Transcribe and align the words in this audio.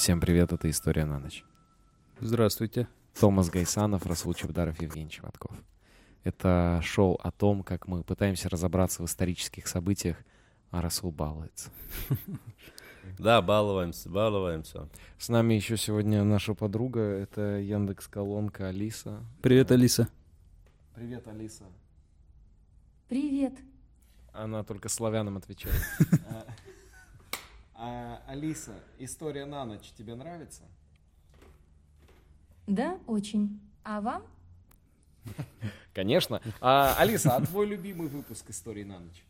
Всем 0.00 0.18
привет, 0.18 0.50
это 0.50 0.70
«История 0.70 1.04
на 1.04 1.18
ночь». 1.18 1.44
Здравствуйте. 2.20 2.88
Томас 3.20 3.50
Гайсанов, 3.50 4.06
Расул 4.06 4.32
Чебдаров, 4.32 4.80
Евгений 4.80 5.10
Чеботков. 5.10 5.54
Это 6.24 6.80
шоу 6.82 7.16
о 7.16 7.30
том, 7.30 7.62
как 7.62 7.86
мы 7.86 8.02
пытаемся 8.02 8.48
разобраться 8.48 9.02
в 9.02 9.04
исторических 9.04 9.66
событиях, 9.66 10.16
а 10.70 10.80
Расул 10.80 11.12
балуется. 11.12 11.70
Да, 13.18 13.42
балуемся, 13.42 14.08
балуемся. 14.08 14.88
С 15.18 15.28
нами 15.28 15.52
еще 15.52 15.76
сегодня 15.76 16.24
наша 16.24 16.54
подруга, 16.54 17.00
это 17.00 17.58
Яндекс 17.58 18.08
Колонка 18.08 18.68
Алиса. 18.68 19.22
Привет, 19.42 19.70
Алиса. 19.70 20.08
Привет, 20.94 21.28
Алиса. 21.28 21.64
Привет. 23.06 23.52
Она 24.32 24.64
только 24.64 24.88
славянам 24.88 25.36
отвечает. 25.36 25.76
А, 27.82 28.20
Алиса, 28.26 28.74
история 28.98 29.46
на 29.46 29.64
ночь 29.64 29.92
тебе 29.96 30.14
нравится? 30.14 30.64
Да, 32.66 32.98
очень. 33.06 33.58
А 33.82 34.02
вам? 34.02 34.22
Конечно. 35.94 36.42
А, 36.60 36.94
Алиса, 36.98 37.34
а 37.36 37.40
твой 37.40 37.66
любимый 37.66 38.08
выпуск 38.08 38.50
истории 38.50 38.84
на 38.84 38.98
ночь? 39.00 39.24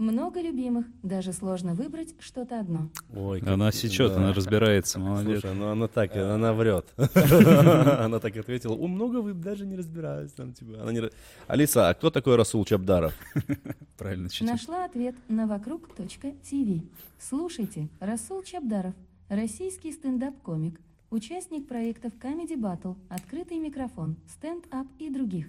Много 0.00 0.40
любимых. 0.40 0.86
Даже 1.02 1.34
сложно 1.34 1.74
выбрать 1.74 2.14
что-то 2.20 2.58
одно. 2.58 2.88
Ой, 3.14 3.40
как- 3.40 3.50
Она 3.50 3.70
сечет, 3.70 4.12
да. 4.12 4.16
она 4.16 4.32
разбирается, 4.32 4.98
молодец. 4.98 5.42
Слушай, 5.42 5.54
ну 5.54 5.68
она 5.68 5.88
так, 5.88 6.16
она 6.16 6.54
врет. 6.54 6.86
Она 6.96 8.18
так 8.18 8.34
ответила, 8.34 8.72
у 8.72 8.86
много 8.86 9.18
вы 9.18 9.34
даже 9.34 9.66
не 9.66 9.76
разбираюсь. 9.76 10.32
Там, 10.32 10.54
типа, 10.54 10.80
она 10.80 10.92
не... 10.92 11.02
Алиса, 11.48 11.90
а 11.90 11.94
кто 11.94 12.08
такой 12.10 12.36
Расул 12.36 12.64
Чабдаров? 12.64 13.12
Правильно 13.98 14.30
читать. 14.30 14.48
Нашла 14.52 14.86
ответ 14.86 15.14
на 15.28 15.46
вокруг.тв. 15.46 16.82
Слушайте, 17.18 17.88
Расул 18.00 18.42
Чабдаров, 18.42 18.94
российский 19.28 19.92
стендап-комик, 19.92 20.80
участник 21.10 21.68
проектов 21.68 22.14
Comedy 22.18 22.56
Battle, 22.58 22.96
Открытый 23.10 23.58
микрофон, 23.58 24.16
стенд-ап 24.28 24.86
и 24.98 25.10
других. 25.10 25.48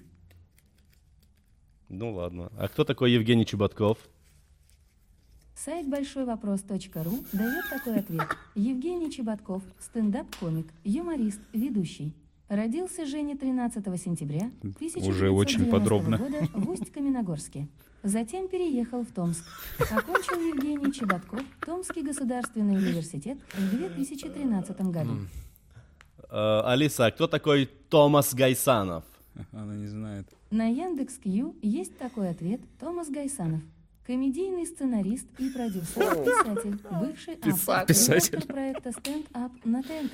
Ну 1.88 2.14
ладно. 2.14 2.52
А 2.58 2.67
кто 2.67 2.83
такой 2.83 3.11
Евгений 3.14 3.45
Чеботков? 3.45 3.98
Сайт 5.64 5.88
большойвопрос.ру 5.88 7.23
дает 7.34 7.70
такой 7.70 8.00
ответ. 8.00 8.28
Евгений 8.56 9.12
Чеботков, 9.12 9.62
стендап-комик, 9.80 10.66
юморист, 10.84 11.40
ведущий. 11.54 12.16
Родился 12.50 13.06
Женя 13.06 13.38
13 13.38 13.86
сентября 14.02 14.50
1990 14.58 15.08
Уже 15.08 15.30
очень 15.30 15.67
подробно. 15.67 16.17
года 16.17 16.48
в 16.54 16.67
Усть-Каменогорске. 16.67 17.67
Затем 18.02 18.48
переехал 18.48 19.04
в 19.04 19.12
Томск. 19.12 19.44
Окончил 19.78 20.39
Евгений 20.39 20.92
Чеботков 20.92 21.44
Томский 21.64 22.02
государственный 22.02 22.78
университет 22.78 23.38
в 23.54 23.78
2013 23.78 24.82
году. 24.89 25.20
Э, 26.32 26.62
Алиса, 26.66 27.06
а 27.06 27.12
кто 27.12 27.28
такой 27.28 27.67
Томас 27.67 28.34
Гайсанов? 28.34 29.04
Она 29.52 29.76
не 29.76 29.86
знает. 29.86 30.28
На 30.50 30.66
Яндекс.Кью 30.66 31.56
есть 31.62 31.95
такой 32.00 32.30
ответ 32.30 32.62
Томас 32.80 33.09
Гайсанов. 33.09 33.62
Комедийный 34.12 34.66
сценарист 34.66 35.26
и 35.38 35.50
продюсер, 35.52 36.16
писатель, 36.17 36.78
бывший 37.00 37.38
автор, 37.50 37.86
Писатель. 37.86 38.45
проекта 38.45 38.92
«Стенд-ап» 38.92 39.54
на 39.64 39.81
ТНТ, 39.81 40.12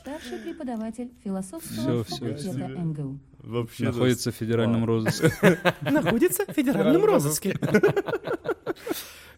старший 0.00 0.38
преподаватель 0.40 1.12
философского 1.22 2.02
всё, 2.02 2.16
факультета 2.16 2.50
всё. 2.50 2.68
МГУ. 2.68 3.18
Вообще 3.44 3.84
Находится 3.84 4.32
в 4.32 4.34
федеральном 4.34 4.84
розыске. 4.84 5.30
Находится 5.80 6.44
в 6.44 6.50
федеральном 6.54 7.04
розыске. 7.04 7.56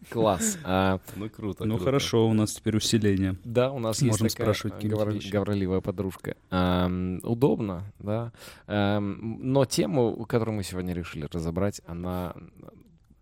Класс. 0.09 0.57
А, 0.63 0.99
Ну 1.15 1.29
круто. 1.29 1.65
Ну 1.65 1.75
круто. 1.75 1.85
хорошо, 1.85 2.27
у 2.27 2.33
нас 2.33 2.53
теперь 2.53 2.77
усиление. 2.77 3.35
Да, 3.43 3.71
у 3.71 3.77
нас 3.77 4.01
Можем 4.01 4.25
есть 4.25 4.37
такая 4.37 4.55
спрашивать 4.55 4.83
э, 4.83 4.87
говор- 4.87 5.19
говорливая 5.31 5.81
подружка. 5.81 6.35
Ам, 6.49 7.19
удобно, 7.21 7.83
да. 7.99 8.31
Ам, 8.65 9.37
но 9.39 9.65
тему, 9.65 10.25
которую 10.25 10.55
мы 10.55 10.63
сегодня 10.63 10.95
решили 10.95 11.27
разобрать, 11.31 11.81
она, 11.85 12.33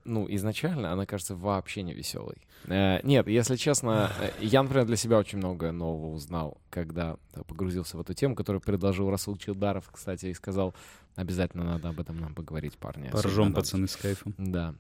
ну, 0.08 0.26
изначально, 0.30 0.92
она 0.92 1.06
кажется 1.06 1.36
вообще 1.36 1.84
не 1.84 1.94
веселой. 1.94 2.38
Э, 2.66 3.00
нет, 3.04 3.28
если 3.28 3.56
честно, 3.56 4.12
э, 4.20 4.32
я, 4.40 4.64
например, 4.64 4.86
для 4.86 4.96
себя 4.96 5.20
очень 5.20 5.38
много 5.38 5.72
нового 5.72 6.14
узнал, 6.14 6.60
когда 6.70 7.18
погрузился 7.48 7.98
в 7.98 8.02
эту 8.02 8.14
тему, 8.14 8.36
которую 8.36 8.62
предложил 8.62 9.10
Расул 9.10 9.38
Чилдаров, 9.38 9.90
кстати, 9.92 10.28
и 10.28 10.34
сказал, 10.34 10.74
обязательно 11.16 11.64
надо 11.64 11.90
об 11.90 12.00
этом 12.00 12.20
нам 12.20 12.34
поговорить, 12.34 12.78
парни. 12.78 13.10
Поржем, 13.10 13.46
надо». 13.46 13.56
пацаны, 13.58 13.88
с 13.88 13.96
кайфом. 13.96 14.34
Да. 14.38 14.74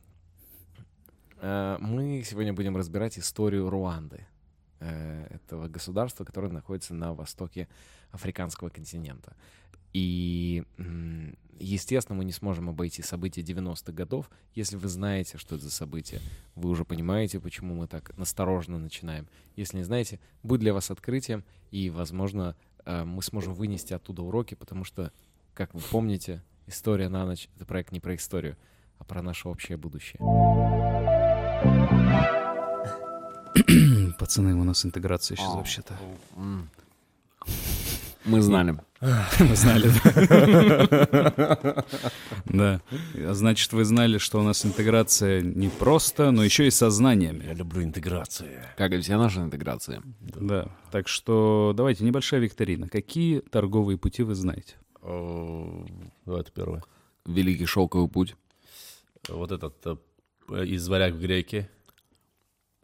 Э, 1.39 1.77
Мы 1.79 2.23
сегодня 2.25 2.53
будем 2.53 2.75
разбирать 2.75 3.19
историю 3.19 3.69
Руанды, 3.69 4.25
э, 4.79 5.27
этого 5.29 5.67
государства, 5.67 6.23
которое 6.23 6.51
находится 6.51 6.94
на 6.94 7.13
востоке 7.13 7.67
африканского 8.11 8.69
континента. 8.69 9.35
И, 9.94 10.64
естественно, 11.59 12.18
мы 12.18 12.25
не 12.25 12.31
сможем 12.31 12.70
обойти 12.70 13.02
события 13.02 13.42
90-х 13.42 13.92
годов. 13.92 14.30
Если 14.53 14.75
вы 14.75 14.88
знаете, 14.88 15.38
что 15.38 15.56
это 15.56 15.66
за 15.66 15.72
события, 15.72 16.22
вы 16.56 16.70
уже 16.70 16.86
понимаете, 16.86 17.40
почему 17.40 17.75
мы 17.75 17.88
так 17.88 18.16
настороженно 18.18 18.78
начинаем. 18.78 19.28
Если 19.56 19.78
не 19.78 19.84
знаете, 19.84 20.20
будет 20.44 20.62
для 20.62 20.74
вас 20.74 20.92
открытием, 20.92 21.44
и, 21.72 21.90
возможно, 21.90 22.56
э, 22.86 23.03
мы 23.03 23.22
сможем 23.24 23.53
вынести 23.53 23.94
оттуда 23.94 24.22
уроки, 24.22 24.56
потому 24.56 24.84
что, 24.84 25.12
как 25.53 25.74
вы 25.74 25.81
помните, 25.81 26.44
«История 26.68 27.08
на 27.08 27.25
ночь»— 27.25 27.50
это 27.56 27.66
проект 27.66 27.94
не 27.94 28.02
про 28.02 28.16
историю, 28.16 28.58
а 29.00 29.06
про 29.06 29.22
наше 29.22 29.48
общее 29.48 29.78
будущее. 29.78 30.19
Пацаны, 34.19 34.54
у 34.54 34.64
нас 34.64 34.86
интеграция 34.86 35.38
сейчас 35.38 35.56
вообще-то. 35.56 35.98
Мы 38.27 38.41
знали. 38.41 38.77
Вы 39.39 39.55
знали, 39.55 39.89
да? 40.03 41.85
Да. 42.45 42.81
А 43.15 43.33
Значит, 43.33 43.71
вы 43.73 43.85
знали, 43.85 44.17
что 44.17 44.39
у 44.39 44.43
нас 44.43 44.65
интеграция 44.65 45.41
не 45.41 45.69
просто, 45.69 46.31
но 46.31 46.43
еще 46.43 46.67
и 46.67 46.71
со 46.71 46.89
знаниями. 46.89 47.45
Я 47.45 47.53
люблю 47.53 47.83
интеграции. 47.83 48.63
Как 48.75 48.91
и 48.91 48.99
все 48.99 49.17
наши 49.17 49.39
интеграции. 49.39 50.01
Да. 50.19 50.67
Так 50.91 51.07
что 51.07 51.73
давайте 51.75 52.03
небольшая 52.03 52.41
викторина. 52.41 52.88
Какие 52.89 53.39
торговые 53.39 53.97
пути 53.97 54.23
вы 54.23 54.35
знаете? 54.35 54.75
О, 55.01 55.85
Давай 56.25 56.41
это 56.41 56.51
первое. 56.51 56.83
Великий 57.25 57.65
шелковый 57.65 58.09
путь. 58.09 58.35
Вот 59.29 59.51
этот 59.51 59.75
э, 59.85 60.65
из 60.65 60.88
варяг 60.88 61.13
в 61.13 61.21
греки. 61.21 61.69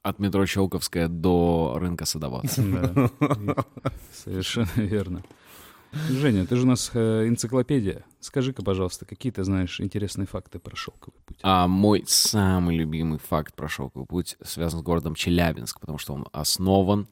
От 0.04 0.20
метро 0.20 0.46
Щелковская 0.46 1.08
до 1.08 1.76
рынка 1.78 2.06
Садовац. 2.06 2.58
Да. 2.60 3.10
Совершенно 4.12 4.70
верно. 4.76 5.24
Женя, 6.10 6.46
ты 6.46 6.58
же 6.58 6.64
у 6.64 6.68
нас 6.68 6.92
э, 6.94 7.28
энциклопедия. 7.28 8.04
Скажи-ка, 8.20 8.64
пожалуйста, 8.64 9.06
какие 9.06 9.32
ты 9.32 9.44
знаешь 9.44 9.80
интересные 9.80 10.26
факты 10.26 10.60
про 10.60 10.76
шелковый 10.76 11.22
путь? 11.26 11.38
А 11.42 11.68
мой 11.68 12.04
самый 12.06 12.76
любимый 12.76 13.20
факт 13.20 13.56
про 13.56 13.70
шелковый 13.70 14.06
путь 14.06 14.36
связан 14.44 14.82
с 14.82 14.84
городом 14.84 15.16
Челябинск, 15.16 15.80
потому 15.80 16.00
что 16.00 16.14
он 16.14 16.28
основан 16.32 17.08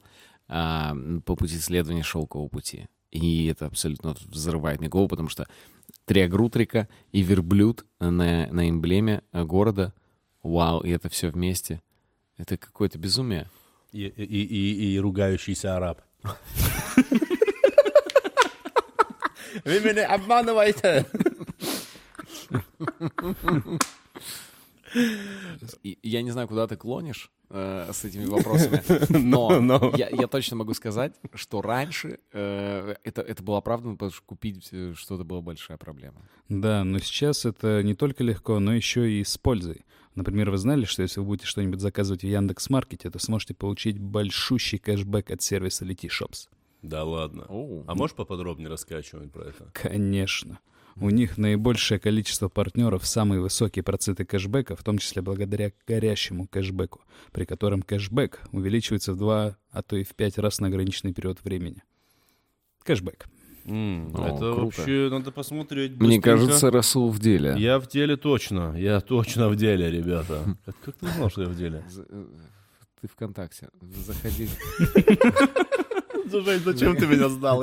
а, 0.48 0.94
по 1.24 1.34
пути 1.34 1.56
исследования 1.56 2.02
шелкового 2.02 2.48
пути. 2.48 2.88
И 3.10 3.46
это 3.46 3.66
абсолютно 3.66 4.16
взрывает 4.26 4.80
мне 4.80 4.88
голову, 4.88 5.08
потому 5.08 5.28
что 5.28 5.46
триагрутрика 6.04 6.88
и 7.12 7.22
верблюд 7.22 7.86
на, 8.00 8.48
на 8.48 8.68
эмблеме 8.68 9.22
э, 9.32 9.44
города. 9.44 9.94
Вау, 10.42 10.80
и 10.80 10.90
это 10.90 11.08
все 11.08 11.30
вместе. 11.30 11.80
Это 12.36 12.56
какое-то 12.56 12.98
безумие. 12.98 13.48
И, 13.92 14.06
и, 14.06 14.24
и, 14.24 14.94
и 14.94 14.98
ругающийся 14.98 15.76
араб. 15.76 16.00
Вы 19.64 19.80
меня 19.80 20.06
обманываете. 20.14 21.06
Я 26.02 26.22
не 26.22 26.30
знаю, 26.30 26.48
куда 26.48 26.66
ты 26.66 26.76
клонишь 26.76 27.30
э, 27.50 27.90
с 27.92 28.04
этими 28.04 28.26
вопросами, 28.26 28.82
но, 29.18 29.60
Но. 29.60 29.92
Я, 29.96 30.08
я 30.10 30.26
точно 30.26 30.56
могу 30.56 30.74
сказать, 30.74 31.14
что 31.34 31.62
раньше 31.62 32.18
э, 32.32 32.94
это, 33.02 33.22
это 33.22 33.42
было 33.42 33.58
оправдано, 33.58 33.94
потому 33.94 34.10
что 34.10 34.22
купить 34.24 34.68
э, 34.72 34.92
что-то 34.96 35.24
была 35.24 35.40
большая 35.40 35.78
проблема. 35.78 36.22
Да, 36.48 36.84
но 36.84 36.98
сейчас 36.98 37.46
это 37.46 37.82
не 37.82 37.94
только 37.94 38.22
легко, 38.22 38.58
но 38.58 38.74
еще 38.74 39.10
и 39.10 39.24
с 39.24 39.38
пользой. 39.38 39.84
Например, 40.14 40.50
вы 40.50 40.58
знали, 40.58 40.84
что 40.84 41.02
если 41.02 41.20
вы 41.20 41.26
будете 41.26 41.46
что-нибудь 41.46 41.80
заказывать 41.80 42.22
в 42.22 42.26
Яндекс.Маркете, 42.26 43.10
то 43.10 43.18
сможете 43.18 43.54
получить 43.54 43.98
большущий 43.98 44.78
кэшбэк 44.78 45.30
от 45.30 45.42
сервиса 45.42 45.84
Letyshops? 45.84 46.48
Да 46.82 47.04
ладно. 47.04 47.44
Оу. 47.48 47.84
А 47.86 47.94
можешь 47.94 48.14
поподробнее 48.16 48.68
рассказать 48.68 49.06
что-нибудь 49.06 49.32
про 49.32 49.44
это? 49.44 49.70
Конечно. 49.72 50.58
У 50.96 51.08
них 51.08 51.38
наибольшее 51.38 51.98
количество 51.98 52.50
партнеров, 52.50 53.06
самые 53.06 53.40
высокие 53.40 53.82
проценты 53.82 54.26
кэшбэка, 54.26 54.76
в 54.76 54.84
том 54.84 54.98
числе 54.98 55.22
благодаря 55.22 55.72
горящему 55.86 56.46
кэшбэку, 56.46 57.00
при 57.32 57.46
котором 57.46 57.82
кэшбэк 57.82 58.42
увеличивается 58.52 59.14
в 59.14 59.16
два, 59.16 59.56
а 59.70 59.82
то 59.82 59.96
и 59.96 60.04
в 60.04 60.14
пять 60.14 60.36
раз 60.36 60.60
на 60.60 60.66
ограниченный 60.66 61.14
период 61.14 61.42
времени. 61.42 61.82
Кэшбэк. 62.84 63.26
О, 63.64 64.26
это 64.26 64.54
круто. 64.54 64.60
вообще 64.64 65.08
надо 65.10 65.30
посмотреть. 65.30 65.92
Мне 65.92 65.98
быстренько. 66.18 66.30
кажется, 66.30 66.70
Расул 66.70 67.10
в 67.10 67.18
деле. 67.18 67.54
Я 67.58 67.78
в 67.78 67.86
деле 67.88 68.16
точно. 68.16 68.74
Я 68.76 69.00
точно 69.00 69.48
в 69.48 69.56
деле, 69.56 69.90
ребята. 69.90 70.56
Как, 70.64 70.74
как 70.84 70.94
ты 70.96 71.06
знал, 71.08 71.30
что 71.30 71.42
я 71.42 71.48
в 71.48 71.56
деле? 71.56 71.84
Э, 72.10 72.24
Ты 73.00 73.08
ВКонтакте. 73.08 73.68
Заходи. 74.06 74.48
Жень, 76.30 76.60
зачем 76.64 76.96
ты 76.96 77.06
меня 77.06 77.28
сдал? 77.28 77.62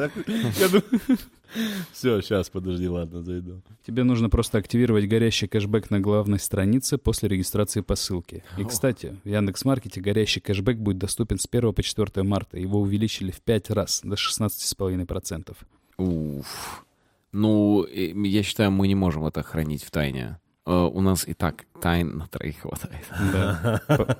Все, 1.92 2.22
сейчас, 2.22 2.50
подожди, 2.50 2.88
ладно, 2.88 3.24
зайду. 3.24 3.62
Тебе 3.86 4.04
нужно 4.04 4.30
просто 4.30 4.60
активировать 4.60 5.08
горящий 5.08 5.48
кэшбэк 5.48 5.90
на 5.90 6.00
главной 6.00 6.38
странице 6.40 7.00
после 7.00 7.28
регистрации 7.30 7.82
по 7.82 7.96
ссылке. 7.96 8.44
И, 8.60 8.64
кстати, 8.64 9.18
в 9.24 9.28
Яндекс.Маркете 9.28 10.00
горящий 10.02 10.42
кэшбэк 10.42 10.78
будет 10.78 11.00
доступен 11.00 11.40
с 11.40 11.48
1 11.52 11.74
по 11.74 11.82
4 11.82 12.24
марта. 12.24 12.60
Его 12.60 12.80
увеличили 12.80 13.32
в 13.32 13.42
5 13.42 13.72
раз, 13.72 14.02
до 14.04 14.16
16,5%. 14.16 15.56
Уф. 16.00 16.86
Ну, 17.32 17.86
я 17.86 18.44
считаю, 18.44 18.72
мы 18.72 18.88
не 18.88 18.96
можем 18.96 19.26
это 19.26 19.44
хранить 19.44 19.84
в 19.84 19.92
тайне. 19.92 20.40
Э, 20.66 20.90
У 20.92 21.02
нас 21.02 21.28
и 21.28 21.34
так 21.34 21.66
тайн 21.82 22.18
на 22.18 22.28
троих 22.28 22.60
хватает. 22.60 23.06
Да. 23.32 23.82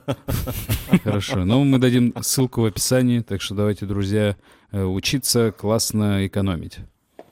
Хорошо. 1.04 1.46
Ну, 1.46 1.64
мы 1.64 1.80
дадим 1.80 2.14
ссылку 2.22 2.62
в 2.62 2.66
описании, 2.66 3.22
так 3.22 3.42
что 3.42 3.56
давайте, 3.56 3.86
друзья, 3.86 4.36
э, 4.72 4.84
учиться 4.84 5.52
классно 5.52 6.26
экономить. 6.28 6.80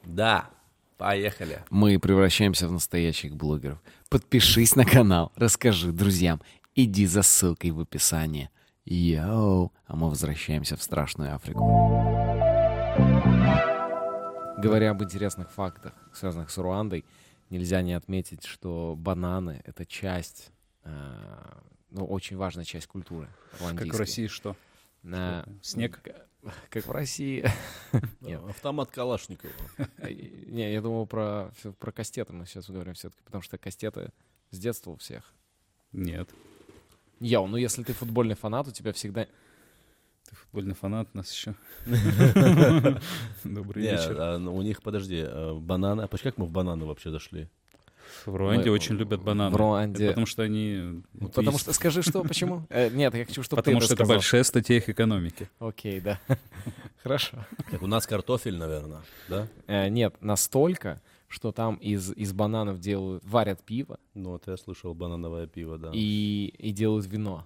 Да, 0.05 0.49
поехали. 0.97 1.59
Мы 1.69 1.99
превращаемся 1.99 2.67
в 2.67 2.71
настоящих 2.71 3.35
блогеров. 3.35 3.79
Подпишись 4.09 4.75
на 4.75 4.85
канал, 4.85 5.31
расскажи 5.35 5.91
друзьям, 5.91 6.41
иди 6.75 7.05
за 7.05 7.21
ссылкой 7.21 7.71
в 7.71 7.79
описании. 7.81 8.49
Йоу! 8.85 9.71
А 9.85 9.95
мы 9.95 10.09
возвращаемся 10.09 10.77
в 10.77 10.81
страшную 10.81 11.35
Африку. 11.35 12.36
Говоря 14.57 14.91
об 14.91 15.03
интересных 15.03 15.51
фактах, 15.51 15.93
связанных 16.13 16.49
с 16.49 16.57
Руандой, 16.57 17.05
нельзя 17.49 17.81
не 17.81 17.93
отметить, 17.93 18.43
что 18.43 18.95
бананы— 18.97 19.61
это 19.65 19.85
часть, 19.85 20.51
э, 20.83 21.59
ну, 21.91 22.05
очень 22.05 22.37
важная 22.37 22.65
часть 22.65 22.87
культуры 22.87 23.29
Как 23.59 23.93
в 23.93 23.97
России 23.97 24.27
что? 24.27 24.55
На- 25.03 25.45
Снег? 25.61 26.01
Как 26.69 26.85
в 26.85 26.91
России. 26.91 27.45
Автомат 28.49 28.89
Калашникова. 28.91 29.51
Не, 30.09 30.73
я 30.73 30.81
думал 30.81 31.05
про, 31.05 31.51
про 31.79 31.91
кастеты 31.91 32.33
мы 32.33 32.45
сейчас 32.45 32.69
говорим 32.69 32.93
все-таки, 32.93 33.21
потому 33.23 33.41
что 33.41 33.57
кастеты 33.57 34.11
с 34.49 34.57
детства 34.57 34.91
у 34.91 34.95
всех. 34.95 35.33
Нет. 35.91 36.29
Йоу, 37.19 37.47
ну 37.47 37.57
если 37.57 37.83
ты 37.83 37.93
футбольный 37.93 38.35
фанат, 38.35 38.67
у 38.67 38.71
тебя 38.71 38.91
всегда... 38.93 39.27
Ты 40.29 40.35
футбольный 40.35 40.75
фанат 40.75 41.13
нас 41.15 41.31
еще. 41.31 41.55
Добрый 43.43 43.83
вечер. 43.83 44.15
а, 44.19 44.37
ну, 44.37 44.55
у 44.55 44.61
них, 44.61 44.81
подожди, 44.81 45.23
э, 45.25 45.53
бананы. 45.53 46.01
А 46.01 46.07
почему 46.07 46.31
как 46.31 46.37
мы 46.37 46.45
в 46.45 46.51
бананы 46.51 46.85
вообще 46.85 47.11
дошли? 47.11 47.47
В 48.25 48.35
Руанде 48.35 48.69
Мы- 48.69 48.75
очень 48.75 48.95
любят 48.95 49.21
бананы. 49.21 49.53
В 49.53 49.57
Руанде... 49.57 50.03
Это 50.05 50.11
потому 50.13 50.25
что 50.25 50.43
они... 50.43 51.01
Ну, 51.13 51.27
Потому 51.29 51.51
есть- 51.51 51.61
что... 51.61 51.73
Скажи, 51.73 52.01
что, 52.01 52.23
почему? 52.23 52.65
Э, 52.69 52.89
Нет, 52.89 53.13
я 53.15 53.25
хочу, 53.25 53.43
чтобы 53.43 53.61
ты 53.61 53.65
Потому 53.65 53.77
это 53.77 53.85
что 53.85 53.93
это 53.95 54.05
большая 54.05 54.43
статья 54.43 54.77
их 54.77 54.89
экономики. 54.89 55.49
Окей, 55.59 55.99
да. 56.01 56.19
Хорошо. 57.03 57.37
Как 57.69 57.81
у 57.81 57.87
нас 57.87 58.05
картофель, 58.07 58.57
наверное, 58.57 59.01
да? 59.29 59.47
Э, 59.67 59.87
Нет, 59.89 60.15
настолько, 60.21 61.01
что 61.27 61.51
там 61.51 61.75
из, 61.75 62.11
из 62.13 62.33
бананов 62.33 62.79
делают, 62.79 63.23
варят 63.25 63.63
пиво 63.63 63.99
Ну, 64.13 64.31
вот 64.31 64.47
я 64.47 64.57
слышал 64.57 64.93
банановое 64.93 65.47
пиво, 65.47 65.77
да. 65.77 65.91
и, 65.93 66.53
и 66.57 66.71
делают 66.71 67.05
вино. 67.05 67.45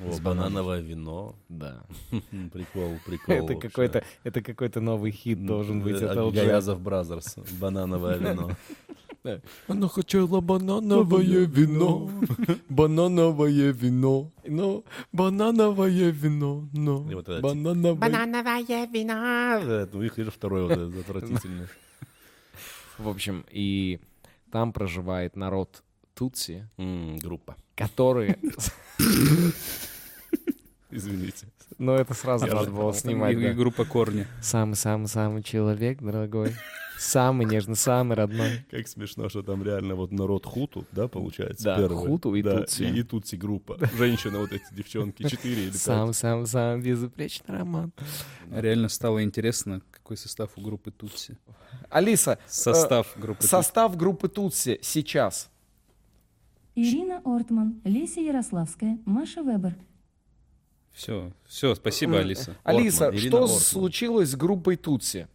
О, 0.00 0.08
из 0.10 0.20
банановое 0.20 0.80
вино. 0.80 1.34
Да. 1.48 1.84
Прикол, 2.52 2.98
прикол. 3.06 3.34
Это 3.34 3.54
какой-то, 3.54 4.04
это 4.24 4.42
какой-то 4.42 4.80
новый 4.80 5.10
хит 5.12 5.44
должен 5.44 5.80
быть. 5.82 5.96
Это 5.96 6.30
Gayazovs 6.30 6.80
Brothers. 6.80 7.36
Банановое 7.60 8.16
вино. 8.18 8.50
Она 9.66 9.88
хотела 9.88 10.40
банановое 10.40 11.44
вино, 11.46 12.08
банановое 12.68 13.72
вино, 13.72 14.30
но 14.46 14.84
банановое 15.12 16.10
вино, 16.10 16.68
но 16.72 17.00
банановое... 17.42 17.94
Банановое 17.94 18.86
вино. 18.86 19.14
Э, 19.60 19.86
Ну, 19.92 20.02
их 20.02 20.16
лишь 20.18 20.32
второй 20.32 20.62
вот 20.62 20.72
этот 20.72 21.00
отвратительный. 21.00 21.66
В 22.96 23.08
общем, 23.08 23.44
и 23.50 24.00
там 24.50 24.72
проживает 24.72 25.36
народ 25.36 25.82
Тутси, 26.14 26.68
Группа. 27.22 27.56
Которые... 27.78 28.38
Извините. 30.90 31.46
Ну, 31.78 31.92
это 31.92 32.14
сразу 32.14 32.46
надо 32.46 32.70
было 32.70 32.92
снимать, 32.94 33.36
И- 33.36 33.40
и 33.40 33.48
да. 33.48 33.52
группа 33.52 33.84
корни. 33.84 34.26
Самый-самый-самый 34.42 35.42
человек, 35.42 35.98
дорогой. 36.00 36.54
Самый 36.98 37.46
нежный, 37.46 37.76
самый 37.76 38.16
родной. 38.16 38.64
Как 38.70 38.88
смешно, 38.88 39.28
что 39.28 39.42
там 39.44 39.62
реально 39.62 39.94
вот 39.94 40.10
народ 40.10 40.44
хуту, 40.46 40.84
да, 40.90 41.06
получается? 41.06 41.62
Да, 41.66 41.76
первый. 41.76 42.08
хуту 42.08 42.34
и 42.34 42.42
Да, 42.42 42.60
тутси. 42.62 42.82
И, 42.82 42.98
и 42.98 43.02
тутси 43.04 43.36
группа. 43.36 43.78
Женщины 43.96 44.38
вот 44.38 44.50
эти 44.52 44.64
девчонки, 44.72 45.28
четыре 45.28 45.62
или 45.64 45.70
пять. 45.70 45.80
Самый-самый-самый 45.80 46.82
безупречный 46.82 47.56
роман. 47.58 47.92
Реально 48.50 48.88
стало 48.88 49.22
интересно, 49.22 49.80
какой 49.92 50.16
состав 50.16 50.50
у 50.56 50.60
группы 50.60 50.90
Тутси. 50.90 51.36
Алиса, 51.90 52.38
Состав 52.48 53.06
группы 53.14 53.42
Тутси. 53.42 53.50
состав 53.50 53.96
группы 53.96 54.28
Тутси 54.28 54.80
сейчас. 54.82 55.50
Ирина 56.82 57.20
Ортман, 57.24 57.80
Леся 57.84 58.20
Ярославская, 58.20 58.98
Маша 59.04 59.42
Вебер. 59.42 59.76
Все, 60.92 61.32
все, 61.46 61.74
спасибо, 61.74 62.14
М, 62.14 62.20
Алиса. 62.20 62.56
Алиса, 62.64 63.06
Ортман, 63.06 63.20
Ирина 63.20 63.30
что 63.30 63.42
Ортман. 63.44 63.60
случилось 63.60 64.30
с 64.30 64.36
группой 64.36 64.76
Тутси? 64.76 65.26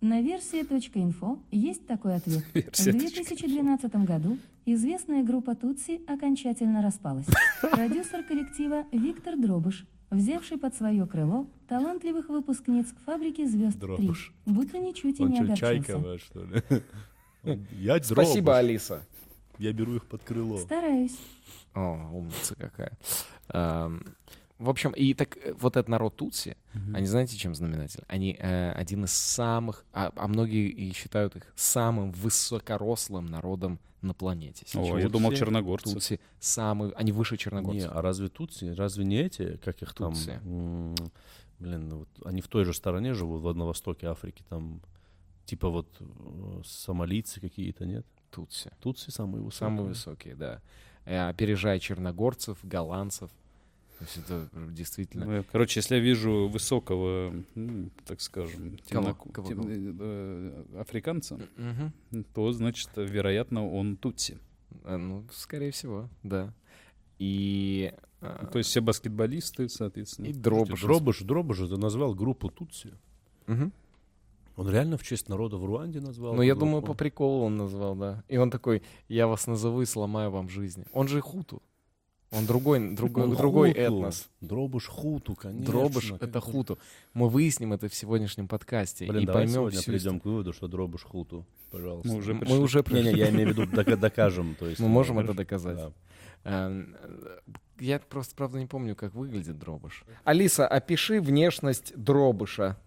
На 0.00 0.20
версии.инфо 0.20 1.38
есть 1.52 1.86
такой 1.86 2.16
ответ. 2.16 2.44
В 2.52 2.54
Версия 2.54 2.92
2012 2.92 3.94
году 4.04 4.38
известная 4.66 5.22
группа 5.22 5.54
Тутси 5.54 6.00
окончательно 6.08 6.82
распалась. 6.82 7.26
Продюсер 7.62 8.24
коллектива 8.24 8.84
Виктор 8.90 9.36
Дробыш, 9.36 9.86
взявший 10.10 10.58
под 10.58 10.74
свое 10.74 11.06
крыло 11.06 11.46
талантливых 11.68 12.28
выпускниц 12.28 12.86
фабрики 13.06 13.44
звезд 13.46 13.78
3, 13.78 13.80
Дробыш. 13.80 14.32
будто 14.46 14.78
ничуть 14.78 15.20
и 15.20 15.22
Он 15.22 15.28
не 15.30 15.36
что, 15.36 15.44
огорчился. 15.44 15.84
Чайкова, 15.86 16.18
что 16.18 16.44
ли? 16.44 16.62
Я 17.78 18.02
Спасибо, 18.02 18.46
дробыш. 18.52 18.58
Алиса. 18.58 19.06
Я 19.62 19.72
беру 19.72 19.94
их 19.96 20.04
под 20.06 20.22
крыло. 20.24 20.58
Стараюсь. 20.58 21.16
О, 21.74 22.10
умница 22.12 22.54
какая. 22.56 22.98
Эм, 23.48 24.04
В 24.58 24.68
общем, 24.68 24.90
и 24.90 25.14
так 25.14 25.36
э, 25.38 25.54
вот 25.54 25.76
этот 25.76 25.88
народ 25.88 26.16
Тутси, 26.16 26.56
они 26.94 27.06
знаете, 27.06 27.36
чем 27.36 27.54
знаменатель? 27.54 28.02
Они 28.08 28.36
э, 28.38 28.72
один 28.72 29.04
из 29.04 29.12
самых, 29.12 29.84
а, 29.92 30.12
а 30.16 30.28
многие 30.28 30.68
и 30.68 30.92
считают 30.92 31.36
их 31.36 31.52
самым 31.56 32.12
высокорослым 32.12 33.26
народом 33.26 33.78
на 34.02 34.14
планете. 34.14 34.64
О, 34.64 34.84
сейчас. 34.84 35.02
я 35.02 35.08
думал, 35.08 35.32
черногорцы. 35.32 35.92
Тутси 35.94 36.20
самый, 36.40 36.90
они 36.90 37.12
выше 37.12 37.34
Не, 37.34 37.38
черногорцев. 37.38 37.90
а 37.92 38.02
разве 38.02 38.28
тутси, 38.28 38.66
разве 38.76 39.04
не 39.04 39.16
эти, 39.16 39.56
как 39.64 39.80
их 39.82 39.94
там, 39.94 40.12
Тутси. 40.12 40.38
блин, 41.58 41.88
ну 41.88 41.98
вот 42.00 42.08
они 42.24 42.40
в 42.40 42.48
той 42.48 42.64
же 42.64 42.72
стороне 42.74 43.14
живут, 43.14 43.42
в- 43.42 43.54
на 43.56 43.64
востоке 43.64 44.06
Африки, 44.08 44.42
там, 44.48 44.80
типа 45.44 45.68
вот 45.70 45.88
э, 46.00 46.62
сомалийцы 46.64 47.40
какие-то, 47.40 47.84
нет? 47.86 48.06
Тутси. 48.32 48.70
Тутси 48.80 49.10
самые 49.10 49.42
высокие. 49.42 49.68
Самые 49.68 49.86
высокие, 49.88 50.34
да. 50.34 50.60
Э, 51.04 51.28
Опережая 51.28 51.78
черногорцев, 51.78 52.58
голландцев. 52.64 53.30
То 53.98 54.04
есть 54.04 54.16
это 54.18 54.48
действительно... 54.72 55.24
Ну, 55.26 55.44
Короче, 55.52 55.78
если 55.78 55.94
я 55.96 56.00
вижу 56.00 56.48
высокого, 56.48 57.32
м, 57.54 57.90
так 58.04 58.20
скажем, 58.20 58.78
Кого? 58.88 59.10
темноку- 59.12 59.32
Кого, 59.32 59.48
тем- 59.48 59.56
кого? 59.58 59.68
э, 59.70 59.92
э, 60.74 60.80
африканца, 60.80 61.38
Мгм. 61.56 62.24
то, 62.34 62.52
значит, 62.52 62.90
вероятно, 62.96 63.68
он 63.68 63.96
Тутси. 63.96 64.38
Э, 64.84 64.96
Ну, 64.96 65.24
скорее 65.32 65.70
всего, 65.70 66.08
да. 66.24 66.52
И... 67.20 67.92
э, 68.22 68.46
То 68.50 68.58
есть 68.58 68.70
все 68.70 68.80
баскетболисты, 68.80 69.68
соответственно. 69.68 70.26
И 70.26 70.32
дробыш. 70.32 70.80
Дробыш, 70.82 71.20
Дробыш 71.20 71.60
это 71.60 71.76
назвал 71.76 72.14
группу 72.14 72.48
Тутси. 72.50 72.92
Мгм. 73.46 73.72
Он 74.56 74.68
реально 74.68 74.96
в 74.98 75.02
честь 75.02 75.28
народа 75.28 75.56
в 75.56 75.64
Руанде 75.64 76.00
назвал? 76.00 76.34
Ну, 76.34 76.42
я 76.42 76.54
группу? 76.54 76.66
думаю, 76.66 76.82
по 76.82 76.94
приколу 76.94 77.44
он 77.44 77.56
назвал, 77.56 77.94
да. 77.96 78.22
И 78.28 78.36
он 78.36 78.50
такой, 78.50 78.82
я 79.08 79.26
вас 79.26 79.46
назову 79.46 79.82
и 79.82 79.86
сломаю 79.86 80.30
вам 80.30 80.48
жизнь. 80.48 80.84
Он 80.92 81.08
же 81.08 81.20
хуту. 81.20 81.62
Он 82.30 82.46
другой, 82.46 82.94
другой, 82.94 83.24
Он 83.24 83.34
другой 83.36 83.68
хуту. 83.70 83.80
этнос. 83.82 84.28
Дробыш 84.40 84.86
хуту, 84.86 85.34
конечно. 85.34 85.66
Дробыш— 85.66 86.12
это 86.20 86.40
хуту. 86.40 86.78
Мы 87.12 87.28
выясним 87.28 87.74
это 87.74 87.88
в 87.90 87.94
сегодняшнем 87.94 88.48
подкасте 88.48 89.06
Блин, 89.06 89.22
и 89.22 89.26
давай 89.26 89.42
поймем 89.42 89.54
сегодня 89.54 89.80
всю 89.80 89.90
придем 89.92 90.18
к 90.20 90.24
выводу, 90.24 90.52
что 90.54 90.66
Дробыш 90.66 91.02
хуту. 91.02 91.44
Пожалуйста. 91.70 92.08
Мы 92.08 92.16
уже 92.18 92.32
Мы 92.34 92.40
пришли. 92.40 92.58
уже 92.58 92.78
Не-не, 92.88 93.02
пришли. 93.02 93.18
я 93.18 93.30
имею 93.30 93.48
в 93.48 93.50
виду, 93.52 93.66
дока- 93.66 93.96
докажем. 93.96 94.54
То 94.58 94.66
есть, 94.66 94.80
Мы 94.80 94.88
можем 94.88 95.16
ну, 95.16 95.22
это 95.22 95.34
доказать. 95.34 95.76
да. 95.76 95.92
Э, 96.44 96.84
Я 97.80 97.98
просто, 97.98 98.34
правда, 98.34 98.58
не 98.58 98.66
помню, 98.66 98.96
как 98.96 99.14
выглядит 99.14 99.58
дробыш. 99.58 100.04
Алиса, 100.24 100.66
опиши 100.66 101.20
внешность 101.20 101.92
дробыша. 101.96 102.78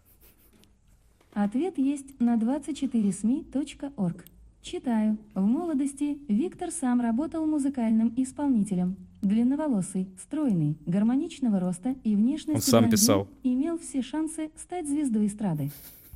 Ответ 1.36 1.78
есть 1.78 2.18
на 2.22 2.38
24smi.org. 2.38 4.26
Читаю. 4.62 5.18
В 5.34 5.42
молодости 5.42 6.18
Виктор 6.30 6.72
сам 6.72 7.02
работал 7.02 7.46
музыкальным 7.46 8.14
исполнителем. 8.16 8.96
Длинноволосый, 9.22 10.08
стройный, 10.18 10.78
гармоничного 10.86 11.60
роста 11.60 11.94
и 12.06 12.16
внешности 12.16 12.56
Он 12.56 12.62
сам 12.62 12.80
блондин, 12.84 12.92
писал. 12.98 13.28
имел 13.44 13.78
все 13.78 14.02
шансы 14.02 14.50
стать 14.56 14.88
звездой 14.88 15.28
эстрады. 15.28 15.72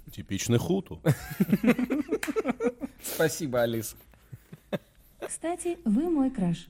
Типичный 0.09 0.57
хуту. 0.57 1.01
Спасибо, 3.03 3.63
Алиса. 3.63 3.97
Кстати, 5.19 5.79
вы 5.83 6.09
мой 6.09 6.31
краш. 6.31 6.69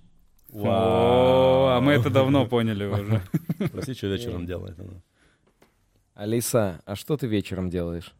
О, 0.51 1.75
а 1.77 1.81
мы 1.81 1.91
это 1.91 2.09
давно 2.09 2.47
поняли 2.47 2.85
уже. 2.85 3.21
Прости, 3.71 3.93
что 3.93 4.07
вечером 4.07 4.47
делает 4.47 4.79
она. 4.79 5.03
Алиса, 6.15 6.81
а 6.85 6.95
что 6.95 7.15
ты 7.15 7.27
вечером 7.27 7.69
делаешь? 7.69 8.15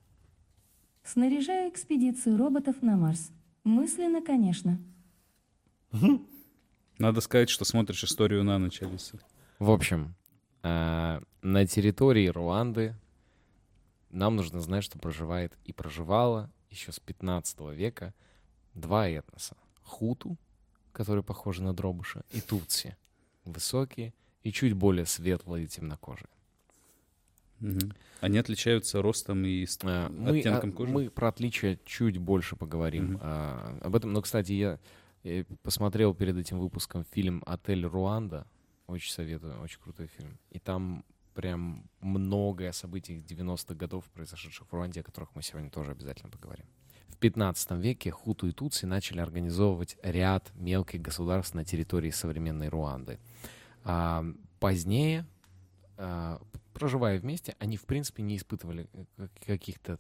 Снаряжаю 1.12 1.72
экспедицию 1.72 2.38
роботов 2.38 2.84
на 2.84 2.96
Марс. 2.96 3.32
Мысленно, 3.64 4.22
конечно. 4.22 4.80
Надо 7.00 7.22
сказать, 7.22 7.50
что 7.50 7.66
смотришь 7.66 8.04
историю 8.04 8.44
на 8.44 8.60
ночь, 8.60 8.84
Алиса. 8.84 9.20
В 9.58 9.72
общем, 9.72 10.14
э, 10.62 11.20
на 11.42 11.66
территории 11.66 12.28
Руанды 12.28 12.96
нам 14.12 14.36
нужно 14.36 14.62
знать, 14.62 14.84
что 14.84 15.00
проживает 15.00 15.58
и 15.66 15.74
проживало 15.74 16.52
еще 16.70 16.92
с 16.92 17.00
15 17.00 17.72
века 17.72 18.14
два 18.76 19.10
этноса. 19.10 19.58
Хуту, 19.82 20.38
которые 20.92 21.24
похожи 21.24 21.64
на 21.64 21.74
дробыша, 21.74 22.24
и 22.30 22.40
Тутси. 22.40 22.96
Высокие 23.46 24.14
и 24.44 24.52
чуть 24.52 24.74
более 24.74 25.08
светлые 25.08 25.66
и 25.66 25.68
темнокожие. 25.68 26.30
Мгм. 27.60 27.94
Они 28.22 28.38
отличаются 28.38 29.02
ростом 29.02 29.46
и 29.46 29.66
Э, 29.84 30.10
Мы, 30.10 30.40
оттенком 30.40 30.70
а, 30.72 30.74
кожи? 30.74 30.92
мы 30.92 31.10
про 31.10 31.30
отличия 31.30 31.80
чуть 31.86 32.18
больше 32.18 32.56
поговорим 32.56 33.14
Мгм. 33.14 33.20
а, 33.22 33.78
об 33.82 33.96
этом. 33.96 34.14
Но, 34.14 34.22
кстати, 34.22 34.52
я, 34.54 34.80
э, 35.24 35.44
посмотрел 35.64 36.14
перед 36.14 36.38
этим 36.38 36.60
выпуском 36.60 37.06
фильм 37.12 37.44
«Отель 37.46 37.86
Руанда». 37.86 38.46
Очень 38.88 39.12
советую, 39.12 39.62
очень 39.62 39.80
крутой 39.82 40.08
фильм. 40.08 40.38
И 40.52 40.60
там 40.60 41.04
прям 41.36 41.90
многое 42.02 42.72
событий 42.72 43.22
90-х 43.22 43.76
годов, 43.76 44.06
произошедших 44.14 44.68
в 44.68 44.74
Руанде, 44.74 45.02
о 45.02 45.04
которых 45.04 45.30
мы 45.36 45.42
сегодня 45.44 45.70
тоже 45.70 45.92
обязательно 45.92 46.30
поговорим. 46.30 46.66
В 47.08 47.18
15 47.18 47.72
веке 47.72 48.12
хуту 48.12 48.48
и 48.48 48.52
тутси 48.52 48.86
начали 48.86 49.20
организовывать 49.20 49.98
ряд 50.04 50.52
мелких 50.56 51.02
государств 51.02 51.54
на 51.54 51.64
территории 51.64 52.10
современной 52.12 52.70
Руанды. 52.70 53.20
А, 53.84 54.26
позднее, 54.60 55.26
проживая 56.74 57.20
вместе, 57.20 57.56
они, 57.60 57.78
в 57.78 57.86
принципе, 57.86 58.24
не 58.24 58.38
испытывали 58.38 58.88
э, 58.94 59.06
как- 59.18 59.46
каких-то 59.46 60.00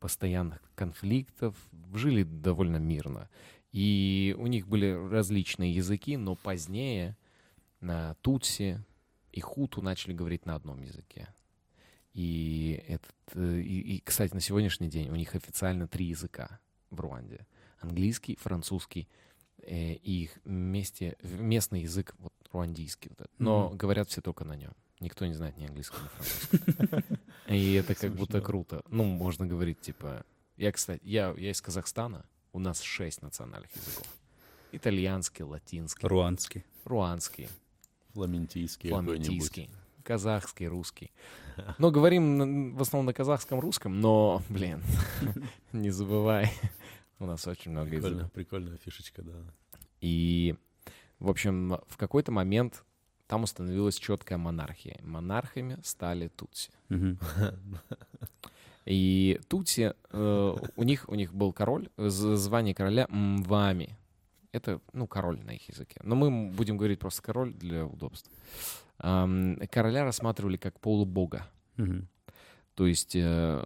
постоянных 0.00 0.60
конфликтов, 0.74 1.56
жили 1.94 2.24
довольно 2.24 2.78
мирно. 2.78 3.28
И 3.70 4.34
у 4.38 4.48
них 4.48 4.66
были 4.66 4.90
различные 4.90 5.72
языки, 5.72 6.16
но 6.16 6.34
позднее 6.34 7.16
на 7.80 8.14
Тутси 8.16 8.82
и 9.30 9.40
Хуту 9.40 9.80
начали 9.80 10.12
говорить 10.12 10.44
на 10.44 10.56
одном 10.56 10.82
языке. 10.82 11.28
И, 12.14 12.82
этот, 12.88 13.14
э, 13.34 13.60
и, 13.60 13.96
и, 13.96 14.00
кстати, 14.00 14.34
на 14.34 14.40
сегодняшний 14.40 14.88
день 14.88 15.08
у 15.08 15.14
них 15.14 15.34
официально 15.34 15.86
три 15.86 16.06
языка 16.06 16.58
в 16.90 17.00
Руанде. 17.00 17.46
Английский, 17.78 18.36
французский 18.36 19.08
э, 19.62 19.94
и 19.94 20.24
их 20.24 20.38
вместе, 20.44 21.16
местный 21.22 21.82
язык 21.82 22.14
вот, 22.18 22.32
руандийский. 22.52 23.10
Вот 23.10 23.20
этот. 23.22 23.32
Но 23.38 23.68
Мгм. 23.68 23.76
говорят 23.76 24.08
все 24.08 24.20
только 24.20 24.44
на 24.44 24.56
нем. 24.56 24.72
Никто 25.00 25.26
не 25.26 25.34
знает 25.34 25.56
ни 25.56 25.64
английского, 25.66 26.00
ни 26.04 26.08
французского. 26.08 27.02
И 27.48 27.74
это 27.74 27.94
как 27.96 28.12
будто 28.14 28.40
круто. 28.40 28.82
Ну, 28.88 29.04
можно 29.04 29.46
говорить, 29.46 29.80
типа... 29.80 30.24
Я, 30.56 30.70
кстати, 30.70 31.00
я, 31.04 31.34
я 31.36 31.50
из 31.50 31.60
Казахстана. 31.60 32.24
У 32.52 32.58
нас 32.60 32.80
шесть 32.80 33.20
национальных 33.22 33.74
языков. 33.74 34.06
Итальянский, 34.70 35.42
латинский, 35.44 36.06
Руанский. 36.08 36.64
руанский, 36.84 37.48
Фламентийский 38.14 38.90
фламандийский, 38.90 39.70
казахский, 40.04 40.66
русский. 40.66 41.10
Но 41.78 41.90
говорим 41.90 42.74
в 42.76 42.82
основном 42.82 43.06
на 43.06 43.12
казахском, 43.12 43.58
русском, 43.60 44.00
но, 44.00 44.42
блин, 44.48 44.82
не 45.72 45.90
забывай, 45.90 46.50
у 47.22 47.26
нас 47.26 47.46
очень 47.46 47.70
много 47.70 47.88
Прикольно, 47.90 48.14
языков. 48.14 48.32
прикольная 48.32 48.76
фишечка, 48.78 49.22
да. 49.22 49.32
И, 50.00 50.56
в 51.18 51.30
общем, 51.30 51.78
в 51.86 51.96
какой-то 51.96 52.32
момент 52.32 52.84
там 53.26 53.44
установилась 53.44 53.96
четкая 53.98 54.38
монархия. 54.38 54.98
Монархами 55.02 55.78
стали 55.82 56.28
тутси. 56.28 56.70
И 58.84 59.40
Тутси, 59.48 59.94
э, 60.10 60.56
у 60.74 60.82
них 60.82 61.08
у 61.08 61.14
них 61.14 61.32
был 61.32 61.52
король, 61.52 61.88
звание 61.96 62.74
короля 62.74 63.06
Мвами. 63.08 63.96
Это, 64.50 64.80
ну, 64.92 65.06
король 65.06 65.40
на 65.40 65.52
их 65.52 65.68
языке. 65.68 66.00
Но 66.02 66.16
мы 66.16 66.50
будем 66.50 66.76
говорить 66.76 66.98
просто 66.98 67.22
король 67.22 67.54
для 67.54 67.86
удобства. 67.86 68.32
Короля 68.98 70.04
рассматривали 70.04 70.56
как 70.56 70.80
полубога. 70.80 71.48
Мгм. 71.76 72.08
То 72.74 72.86
есть 72.86 73.14
э, 73.14 73.64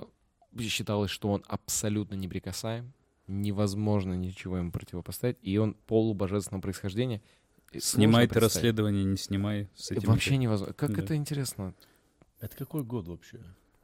считалось, 0.60 1.10
что 1.10 1.32
он 1.32 1.42
абсолютно 1.48 2.14
неприкасаем, 2.14 2.92
невозможно 3.26 4.14
ничего 4.14 4.58
ему 4.58 4.70
противопоставить, 4.70 5.36
и 5.42 5.56
он 5.58 5.74
полубожественного 5.86 6.62
происхождения. 6.62 7.22
Сложно 7.70 7.80
Снимай 7.80 8.28
ты 8.28 8.40
расследование, 8.40 9.04
не 9.04 9.16
снимай. 9.16 9.68
С 9.74 9.90
этим 9.90 10.08
Вообще 10.08 10.30
опять. 10.30 10.40
невозможно. 10.40 10.74
Как 10.74 10.94
Да. 10.94 11.02
это 11.02 11.16
интересно. 11.16 11.74
Это 12.40 12.56
какой 12.56 12.84
год 12.84 13.08
вообще? 13.08 13.40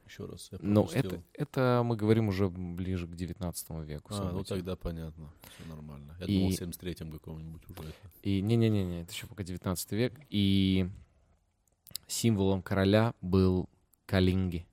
Еще 0.07 0.25
раз. 0.25 0.49
я 0.51 0.59
Ну, 0.61 0.87
это, 0.93 1.23
это 1.33 1.81
мы 1.83 1.95
говорим 1.95 2.27
уже 2.27 2.47
ближе 2.49 3.07
к 3.07 3.15
19 3.15 3.83
веку. 3.83 4.13
А, 4.13 4.31
ну 4.31 4.43
тогда 4.43 4.75
понятно. 4.75 5.31
Все 5.57 5.67
нормально. 5.67 6.15
Я 6.19 6.25
И- 6.27 6.37
думал, 6.39 6.51
в 6.51 6.59
73-м 6.61 7.11
каком-нибудь 7.11 7.61
уже 7.69 7.89
это. 7.89 7.93
И 8.21 8.41
не-не-не, 8.41 9.01
это 9.01 9.11
еще 9.11 9.27
пока 9.27 9.43
19 9.43 9.91
век. 9.91 10.13
И 10.29 10.87
символом 12.07 12.61
короля 12.61 13.13
был 13.21 13.69
Калинги. 14.05 14.65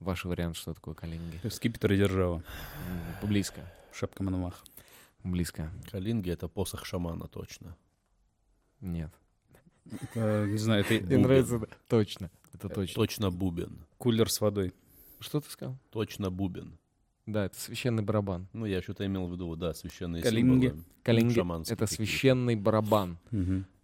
Ваш 0.00 0.24
вариант, 0.24 0.56
что 0.56 0.74
такое 0.74 0.94
Калинги? 0.94 1.40
Скипетр 1.48 1.92
и 1.92 1.96
держава. 1.96 2.42
Близко. 3.22 3.60
Шапка 3.92 4.22
Мономах. 4.22 4.64
Близко. 5.24 5.70
Калинги— 5.90 6.30
это 6.32 6.46
посох 6.48 6.84
шамана, 6.86 7.26
точно. 7.26 7.76
Нет. 8.80 9.10
Это, 9.90 10.46
не 10.46 10.58
знаю, 10.58 10.84
это 10.88 10.94
Мне 11.06 11.18
нравится. 11.18 11.60
Точно. 11.88 12.30
Это 12.52 12.68
точно. 12.68 12.94
Точно 12.94 13.30
бубен. 13.30 13.84
кулер 13.98 14.30
с 14.30 14.40
водой. 14.40 14.72
Что 15.20 15.40
ты 15.40 15.50
сказал? 15.50 15.76
Точно 15.90 16.30
бубен. 16.30 16.78
Да, 17.26 17.46
это 17.46 17.58
священный 17.60 18.04
барабан. 18.04 18.46
Ну, 18.52 18.66
я 18.66 18.80
что-то 18.80 19.04
имел 19.04 19.26
в 19.26 19.32
виду, 19.32 19.54
да, 19.56 19.74
священные 19.74 20.22
Калинги. 20.22 20.66
символы. 20.68 20.84
Калинги 21.02 21.40
это 21.40 21.58
какие-то. 21.62 21.86
священный 21.86 22.54
барабан. 22.54 23.18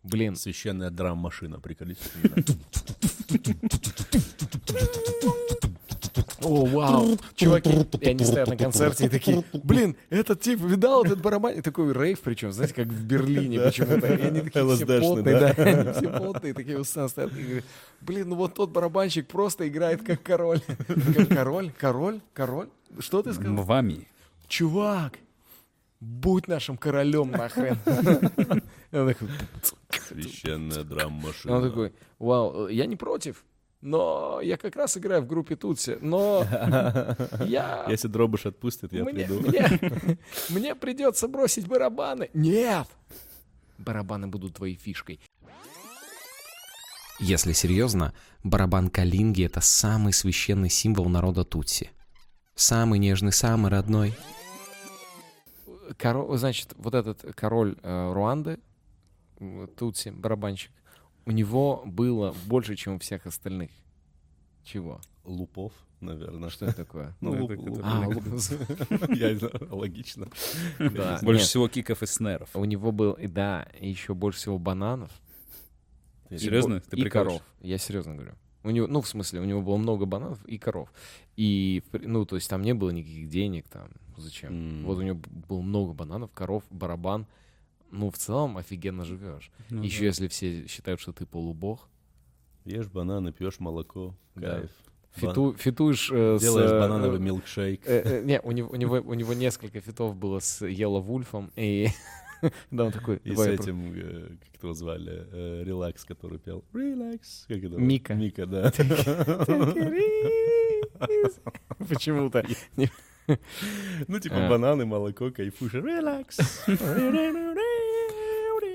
Блин, 0.05 0.37
Священная 0.37 0.91
драм-машина, 0.91 1.59
приколись. 1.61 1.99
О, 6.45 6.65
вау. 6.67 7.19
Чуваки, 7.35 7.71
и 8.01 8.09
они 8.09 8.25
стоят 8.25 8.49
на 8.49 8.57
концерте 8.57 9.07
и 9.07 9.09
такие, 9.09 9.45
блин, 9.53 9.97
этот 10.11 10.41
тип 10.41 10.61
видал 10.61 11.05
этот 11.05 11.21
барабан? 11.21 11.55
И 11.55 11.61
такой 11.61 11.93
рейв, 11.93 12.21
причем, 12.21 12.53
знаете, 12.53 12.75
как 12.75 12.87
в 12.87 13.05
Берлине 13.05 13.61
почему-то. 13.61 14.07
И 14.07 14.23
они 14.23 14.41
такие 14.41 14.75
все 14.75 14.87
потные, 14.87 15.41
да? 15.41 15.93
все 15.93 16.09
потные, 16.09 16.55
такие 16.55 16.79
у 16.79 16.85
стоят. 16.85 17.33
И 17.37 17.43
говорят, 17.43 17.65
блин, 18.01 18.29
ну 18.29 18.37
вот 18.37 18.55
тот 18.55 18.71
барабанщик 18.71 19.27
просто 19.27 19.69
играет 19.69 20.03
как 20.03 20.23
король. 20.23 20.61
Как 21.17 21.29
король? 21.29 21.73
Король? 21.79 22.21
Король? 22.33 22.69
Что 22.99 23.23
ты 23.23 23.33
сказал? 23.33 23.65
Вами. 23.65 24.07
Чувак, 24.47 25.19
будь 26.01 26.49
нашим 26.49 26.77
королем 26.77 27.31
нахрен. 27.31 27.79
Священная 30.09 30.85
драм-машина. 30.85 31.57
он 31.57 31.69
такой, 31.69 31.93
вау, 32.19 32.69
я 32.69 32.87
не 32.87 32.97
против, 32.97 33.45
но 33.85 34.41
я 34.43 34.57
как 34.57 34.75
раз 34.77 34.97
играю 34.97 35.23
в 35.23 35.27
группе 35.27 35.57
Тутси, 35.57 35.99
но 36.01 36.45
я... 37.47 37.85
Если 37.89 38.09
дробыш 38.09 38.47
отпустит, 38.47 38.93
я 38.95 39.05
мне, 39.05 39.13
приду. 39.27 39.41
мне- 39.41 40.19
мне 40.49 40.75
придется 40.75 41.29
бросить 41.29 41.69
барабаны. 41.69 42.31
Нет! 42.33 42.89
Барабаны 43.77 44.27
будут 44.27 44.55
твоей 44.57 44.77
фишкой. 44.77 45.21
Если 47.21 47.53
серьезно, 47.53 48.15
барабан 48.43 48.89
Калинги— 48.89 49.45
это 49.47 49.61
самый 49.61 50.13
священный 50.15 50.71
символ 50.71 51.09
народа 51.09 51.45
Тутси. 51.45 51.91
Самый 52.55 52.99
нежный, 52.99 53.33
самый 53.33 53.71
родной. 53.71 54.15
Коро- 55.99 56.37
Значит, 56.37 56.73
вот 56.77 56.95
этот 56.95 57.23
король 57.35 57.77
э, 57.83 58.13
Руанды, 58.13 58.59
Тутси, 59.77 60.09
барабанщик, 60.11 60.73
у 61.27 61.31
него 61.31 61.83
было 61.87 62.35
больше, 62.47 62.77
чем 62.77 62.95
у 62.95 62.99
всех 62.99 63.27
остальных. 63.27 63.71
Чего? 64.65 65.01
Лупов, 65.25 65.73
наверное. 66.01 66.49
Что 66.51 66.67
это 66.67 66.77
такое? 66.77 67.15
Ну, 67.21 67.35
Ну, 67.35 67.43
луп- 67.43 67.51
это- 67.53 67.61
луп- 67.63 67.81
А, 67.83 68.07
луп- 68.07 68.25
Я 69.15 69.39
логично. 69.71 70.29
Да. 70.79 71.19
Больше 71.23 71.45
всего 71.45 71.69
киков 71.69 72.03
и 72.03 72.07
снеров. 72.07 72.51
У 72.55 72.65
него 72.65 72.93
был, 72.93 73.13
и 73.13 73.27
да, 73.27 73.67
и 73.81 73.89
еще 73.91 74.15
больше 74.15 74.39
всего 74.39 74.59
бананов. 74.59 75.11
Серьезно? 76.31 76.81
Ты 76.81 76.97
и 76.97 77.03
прикалываешься? 77.03 77.41
коров. 77.45 77.55
Я 77.61 77.79
серьезно 77.79 78.15
говорю. 78.15 78.33
У 78.65 78.71
него, 78.71 78.87
ну, 78.87 79.03
в 79.03 79.09
смысле, 79.09 79.41
у 79.41 79.45
него 79.45 79.61
было 79.61 79.77
много 79.77 80.07
бананов 80.07 80.43
и 80.47 80.57
коров. 80.59 80.91
И, 81.37 81.83
ну, 81.93 82.25
то 82.25 82.37
есть 82.37 82.49
там 82.49 82.63
не 82.63 82.73
было 82.73 82.91
никаких 82.91 83.29
денег, 83.29 83.69
там, 83.69 83.89
зачем. 84.17 84.85
Вот 84.85 84.97
у 84.99 85.03
него 85.03 85.21
было 85.49 85.61
много 85.61 85.93
бананов, 85.93 86.31
коров, 86.33 86.65
барабан. 86.71 87.27
Ну, 87.95 88.11
в 88.11 88.19
целом, 88.19 88.57
офигенно 88.59 89.05
живешь. 89.05 89.51
Ну 89.71 89.83
еще 89.83 90.01
да. 90.01 90.07
если 90.07 90.29
все 90.29 90.67
считают, 90.67 91.01
что 91.01 91.13
ты 91.13 91.27
полубог. 91.27 91.89
Ешь 92.65 92.89
бананы, 92.89 93.33
пьешь 93.33 93.61
молоко. 93.61 94.15
Да. 94.35 94.59
Кайф. 94.61 94.71
Фиту, 95.15 95.55
фитуешь 95.57 96.11
э, 96.13 96.39
с... 96.39 96.43
Делаешь 96.43 96.73
э, 96.73 96.81
банановый 96.81 97.19
э, 97.19 97.23
милкшейк. 97.23 97.83
э, 97.87 98.03
э, 98.21 98.25
не, 98.25 98.41
у 98.41 98.51
него, 98.51 98.71
у, 98.71 98.75
него, 98.75 98.97
у 98.97 99.15
него 99.15 99.33
несколько 99.33 99.81
фитов 99.81 100.17
было 100.17 100.41
с 100.41 100.61
Yellow 100.63 101.01
Вульфом, 101.01 101.53
и 101.55 101.89
Да, 102.71 102.85
он 102.85 102.93
такой... 102.93 103.17
И 103.19 103.33
с 103.33 103.37
«Давай, 103.37 103.55
этим, 103.55 103.93
э, 103.95 104.37
как 104.53 104.63
его 104.63 104.75
звали, 104.75 105.27
э, 105.33 105.63
Релакс, 105.65 106.05
который 106.05 106.39
пел 106.39 106.65
Релакс. 106.73 107.45
Как 107.49 107.59
это? 107.63 107.77
Мика. 107.77 108.15
Мика, 108.15 108.47
да. 108.47 108.73
Почему-то. 111.89 112.45
Ну, 114.09 114.19
типа 114.21 114.47
А. 114.47 114.51
бананы, 114.51 114.85
молоко, 114.85 115.31
кайфуешь. 115.31 115.75
Релакс. 115.75 116.39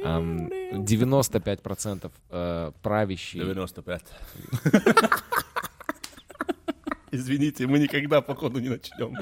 Ам, 0.03 0.47
95% 0.73 2.11
э, 2.29 2.71
правящие... 2.81 3.43
95. 3.45 4.03
Извините, 7.11 7.65
мы 7.65 7.79
никогда, 7.79 8.21
походу, 8.21 8.59
не 8.59 8.69
начнем. 8.69 9.15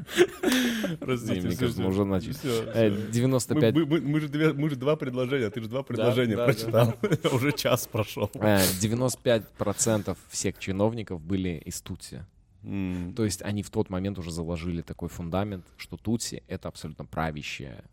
Простите, 0.99 1.39
мне 1.47 1.55
кажется, 1.55 1.81
мы 1.81 1.87
уже 1.89 2.03
начали. 2.03 2.35
Э, 2.73 2.89
всё. 2.91 3.11
95... 3.11 3.75
Мы, 3.75 3.85
мы- 3.85 4.01
мы 4.01 4.19
же 4.19 4.27
две- 4.27 4.51
мы 4.53 4.69
же 4.69 4.75
два 4.75 4.97
предложения, 4.97 5.49
ты 5.49 5.61
же 5.61 5.69
два 5.69 5.83
предложения 5.83 6.35
да, 6.35 6.45
прочитал. 6.45 6.93
Уже 7.33 7.53
час 7.53 7.87
прошел. 7.87 8.29
э, 8.33 8.57
95% 8.81 10.17
всех 10.29 10.59
чиновников 10.59 11.21
были 11.21 11.61
из 11.65 11.81
Тутси. 11.81 12.25
М. 12.63 13.13
То 13.15 13.23
есть 13.23 13.41
они 13.41 13.63
в 13.63 13.69
тот 13.69 13.89
момент 13.89 14.19
уже 14.19 14.31
заложили 14.31 14.81
такой 14.81 15.07
фундамент, 15.07 15.65
что 15.77 15.95
Тутси— 15.95 16.43
это 16.49 16.67
абсолютно 16.67 17.05
правящая, 17.05 17.77
э, 17.77 17.87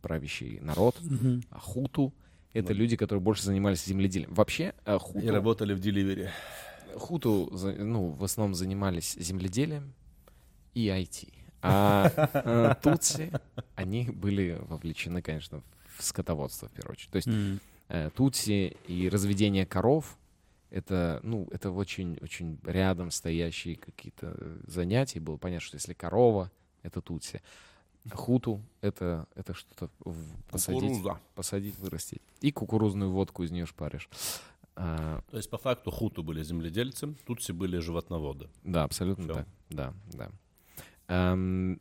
правящий 0.00 0.60
народ, 0.60 0.96
а 1.50 1.58
Хуту— 1.58 2.14
это 2.52 2.72
люди, 2.72 2.96
которые 2.96 3.22
больше 3.22 3.44
занимались 3.44 3.84
земледелием. 3.84 4.32
Вообще, 4.32 4.74
э, 4.84 4.96
И 4.96 4.98
Хуту, 4.98 5.30
работали 5.32 5.74
в 5.74 5.80
деливере. 5.80 6.30
Хуту 6.96 7.50
ну, 7.52 8.10
в 8.10 8.24
основном 8.24 8.54
занимались 8.54 9.14
земледелием 9.14 9.92
и 10.74 10.88
IT. 10.88 11.32
А 11.60 12.10
э, 12.16 12.74
Тутси, 12.82 13.32
они 13.74 14.04
были 14.04 14.58
вовлечены, 14.60 15.22
конечно, 15.22 15.62
в 15.96 16.04
скотоводство, 16.04 16.68
в 16.68 16.72
первую 16.72 16.92
очередь. 16.92 17.10
То 17.10 17.16
есть 17.16 17.28
э, 17.88 18.10
Тутси 18.14 18.76
и 18.86 19.08
разведение 19.08 19.66
коров 19.66 20.18
это, 20.70 21.20
ну, 21.22 21.48
это 21.50 21.70
очень, 21.70 22.18
очень 22.20 22.58
рядом 22.64 23.10
стоящие 23.10 23.76
какие-то 23.76 24.34
э, 24.36 24.60
занятия. 24.66 25.18
Было 25.18 25.36
понятно, 25.36 25.66
что 25.66 25.76
если 25.76 25.94
корова, 25.94 26.50
это 26.82 27.00
Тутси. 27.00 27.40
Хуту— 28.12 28.62
это, 28.80 29.26
это 29.34 29.54
что-то 29.54 29.90
посадить, 30.50 30.80
Кукуруза. 30.82 31.20
посадить, 31.34 31.78
вырастить. 31.78 32.22
И 32.40 32.50
кукурузную 32.52 33.10
водку 33.10 33.42
из 33.42 33.50
нее 33.50 33.66
шпаришь. 33.66 34.08
А, 34.76 35.20
То 35.30 35.36
есть, 35.36 35.50
по 35.50 35.58
факту, 35.58 35.90
хуту 35.90 36.22
были 36.22 36.42
земледельцы, 36.42 37.14
тутси 37.26 37.52
были 37.52 37.78
животноводы. 37.78 38.48
Да, 38.64 38.84
абсолютно 38.84 39.24
Всё. 39.24 39.34
так. 39.34 39.46
Да, 39.70 39.94
да. 40.12 40.30
Эм, 41.08 41.80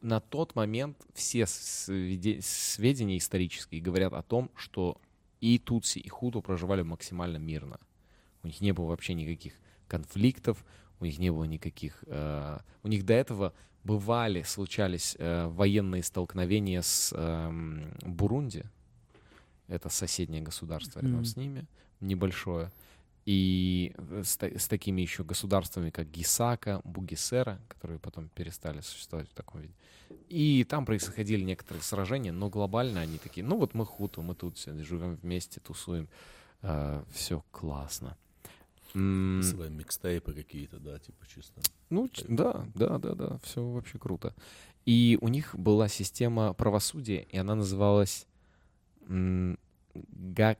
на 0.00 0.20
тот 0.20 0.54
момент 0.54 0.96
все 1.14 1.42
сведе- 1.46 2.40
сведения 2.42 3.18
исторические 3.18 3.80
говорят 3.80 4.12
о 4.12 4.22
том, 4.22 4.50
что 4.56 5.00
и 5.40 5.58
Тутси, 5.58 5.98
и 5.98 6.08
Хуту 6.08 6.42
проживали 6.42 6.82
максимально 6.82 7.38
мирно. 7.38 7.78
У 8.42 8.46
них 8.46 8.60
не 8.60 8.72
было 8.72 8.86
вообще 8.86 9.14
никаких 9.14 9.54
конфликтов, 9.88 10.64
у 11.00 11.04
них 11.04 11.18
не 11.18 11.30
было 11.30 11.44
никаких... 11.44 12.02
э, 12.06 12.58
у 12.82 12.88
них 12.88 13.04
до 13.06 13.14
этого 13.14 13.52
бывали, 13.84 14.42
случались 14.42 15.16
э, 15.18 15.46
военные 15.46 16.02
столкновения 16.02 16.82
с 16.82 17.12
эм, 17.16 17.92
Бурунди. 18.02 18.64
Это 19.68 19.88
соседнее 19.88 20.42
государство 20.42 21.00
рядом 21.00 21.16
Мгм. 21.18 21.24
с 21.24 21.36
ними, 21.36 21.66
небольшое. 22.00 22.70
И 23.26 23.92
э, 23.96 24.22
с, 24.24 24.38
с 24.42 24.68
такими 24.68 25.00
еще 25.02 25.22
государствами, 25.24 25.90
как 25.90 26.10
Гисака, 26.10 26.80
Бугисера, 26.84 27.60
которые 27.68 27.98
потом 27.98 28.28
перестали 28.28 28.80
существовать 28.80 29.28
в 29.28 29.34
таком 29.34 29.60
виде. 29.60 29.74
И 30.28 30.64
там 30.68 30.84
происходили 30.84 31.42
некоторые 31.44 31.82
сражения, 31.82 32.32
но 32.32 32.48
глобально 32.48 33.00
они 33.00 33.18
такие, 33.18 33.46
ну 33.46 33.56
вот 33.58 33.74
мы 33.74 33.86
хуту, 33.86 34.22
мы 34.22 34.34
тут 34.34 34.56
все 34.56 34.74
живем 34.82 35.16
вместе, 35.16 35.60
тусуем, 35.60 36.08
все 37.12 37.44
классно. 37.52 38.16
Свои 38.92 39.68
микстейпы 39.70 40.32
какие-то, 40.32 40.78
да, 40.78 40.98
типа 40.98 41.26
чисто. 41.26 41.60
ну, 41.90 42.08
да, 42.28 42.66
да, 42.74 42.98
да, 42.98 43.14
да, 43.14 43.38
все 43.42 43.64
вообще 43.64 43.98
круто. 43.98 44.34
И 44.86 45.18
у 45.20 45.28
них 45.28 45.54
была 45.56 45.88
система 45.88 46.52
правосудия, 46.54 47.22
и 47.30 47.38
она 47.38 47.54
называлась 47.54 48.26
Гакака. 49.94 50.58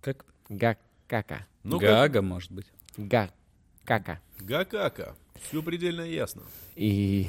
Как? 0.00 0.24
Гакака. 0.48 1.46
Ну, 1.62 1.78
Гага, 1.78 2.22
может 2.22 2.52
быть. 2.52 2.66
Гакака. 2.96 4.20
Гакака. 4.40 5.16
Все 5.40 5.62
предельно 5.62 6.02
ясно. 6.02 6.42
И 6.76 7.28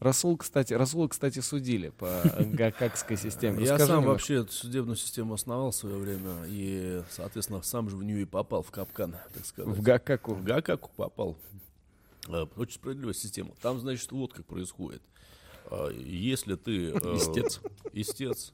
Расул, 0.00 0.36
кстати, 0.36 0.74
Расула, 0.74 1.08
кстати, 1.08 1.40
судили 1.40 1.88
по 1.90 2.22
гакакской 2.38 3.16
системе. 3.16 3.64
Я 3.64 3.72
Расскажи 3.72 3.86
сам 3.86 3.96
немножко. 4.02 4.08
вообще 4.12 4.34
эту 4.42 4.52
судебную 4.52 4.96
систему 4.96 5.34
основал 5.34 5.72
в 5.72 5.74
свое 5.74 5.96
время, 5.96 6.44
и, 6.46 7.02
соответственно, 7.10 7.62
сам 7.62 7.90
же 7.90 7.96
в 7.96 8.04
нее 8.04 8.22
и 8.22 8.24
попал, 8.24 8.62
в 8.62 8.70
капкан, 8.70 9.16
так 9.34 9.44
сказать. 9.44 9.76
в 9.76 9.82
гакаку. 9.82 10.34
В 10.34 10.44
Гакаку 10.44 10.90
попал. 10.96 11.36
Э, 12.28 12.46
Очень 12.56 12.74
справедливая 12.74 13.14
система. 13.14 13.50
Там, 13.60 13.80
значит, 13.80 14.12
вот 14.12 14.32
как 14.34 14.46
происходит. 14.46 15.02
А, 15.66 15.88
Если 15.90 16.54
ты... 16.54 16.90
э, 16.92 17.16
Истец. 17.16 17.60
Истец. 17.92 18.52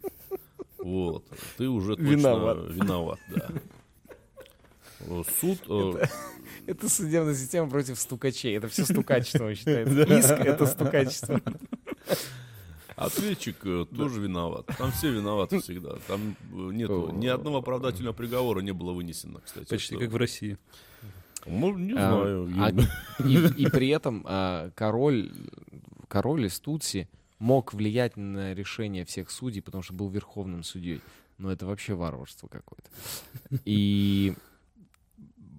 Вот. 0.79 1.25
Ты 1.59 1.69
уже 1.69 1.97
точно 1.97 2.09
Виноват. 2.11 2.59
виноват, 2.71 3.19
да. 3.35 3.51
Э, 5.05 5.23
Суд... 5.41 5.59
э, 5.69 6.07
Это 6.67 6.89
судебная 6.89 7.35
система 7.35 7.69
против 7.69 7.99
стукачей. 7.99 8.57
Это 8.57 8.69
все 8.69 8.85
стукачество 8.87 9.55
считается. 9.55 10.03
Иск— 10.03 10.31
это 10.31 10.67
стукачество. 10.67 11.41
Ответчик 12.97 13.57
э, 13.65 13.87
тоже 13.97 14.21
виноват. 14.21 14.67
Там 14.79 14.93
все 14.93 15.11
виноваты 15.11 15.61
всегда. 15.61 15.97
Там 16.07 16.37
нету 16.53 17.11
ни 17.13 17.27
одного 17.27 17.59
оправдательного 17.59 18.13
приговора 18.13 18.61
не 18.61 18.73
было 18.73 18.93
вынесено, 18.93 19.41
кстати. 19.45 19.69
Почти 19.69 19.97
как 19.97 20.11
в 20.11 20.17
России. 20.17 20.59
Ну, 21.47 21.77
не 21.77 21.93
А, 21.93 21.97
знаю. 21.97 22.53
а- 22.59 22.71
я- 22.71 23.49
И, 23.59 23.65
и 23.65 23.69
при 23.69 23.89
этом 23.89 24.25
а, 24.27 24.71
король, 24.77 25.33
король 26.09 26.47
из 26.47 26.59
Тутси 26.61 27.09
мог 27.41 27.75
влиять 27.75 28.17
на 28.17 28.55
решение 28.55 29.05
всех 29.05 29.31
судей, 29.31 29.61
потому 29.61 29.83
что 29.83 29.93
был 29.93 30.09
верховным 30.09 30.63
судьей. 30.63 31.01
Но 31.37 31.51
это 31.51 31.67
вообще 31.67 31.95
варварство 31.95 32.47
какое-то. 32.47 32.89
И 33.65 34.35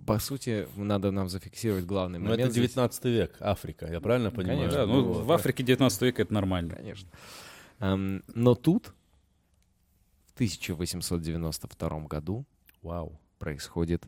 по 0.06 0.20
сути, 0.20 0.68
надо 0.76 1.12
нам 1.12 1.28
зафиксировать 1.30 1.86
главный 1.86 2.20
Ну, 2.20 2.26
момент. 2.26 2.42
это 2.42 2.52
здесь. 2.52 2.70
19 2.72 3.06
век, 3.06 3.36
Африка, 3.40 3.88
я 3.92 4.00
правильно 4.00 4.32
понимаю? 4.32 4.60
Конечно, 4.60 4.78
Да, 4.80 4.86
ну, 4.86 5.04
вот, 5.04 5.26
в. 5.26 5.32
Африке 5.32 5.64
19 5.64 6.02
века 6.04 6.22
это 6.22 6.34
нормально. 6.34 6.76
Конечно. 6.76 7.10
Эм, 7.80 8.24
но 8.34 8.56
тут, 8.56 8.94
в 10.28 10.34
1892 10.36 12.08
году, 12.08 12.46
Вау. 12.82 13.20
происходит 13.40 14.06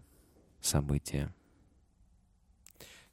событие. 0.62 1.33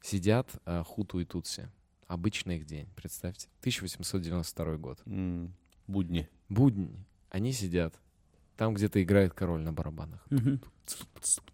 Сидят 0.00 0.48
э, 0.66 0.82
Хуту 0.84 1.20
и 1.20 1.24
Тутси. 1.24 1.70
Обычный 2.06 2.58
их 2.58 2.66
день, 2.66 2.86
представьте. 2.94 3.48
1892 3.60 4.76
год. 4.76 5.00
М, 5.06 5.54
Будни. 5.86 6.28
Будни. 6.48 6.94
Они 7.30 7.52
сидят. 7.52 7.94
Там 8.56 8.74
где-то 8.74 9.02
играет 9.02 9.34
король 9.34 9.62
на 9.62 9.72
барабанах. 9.72 10.20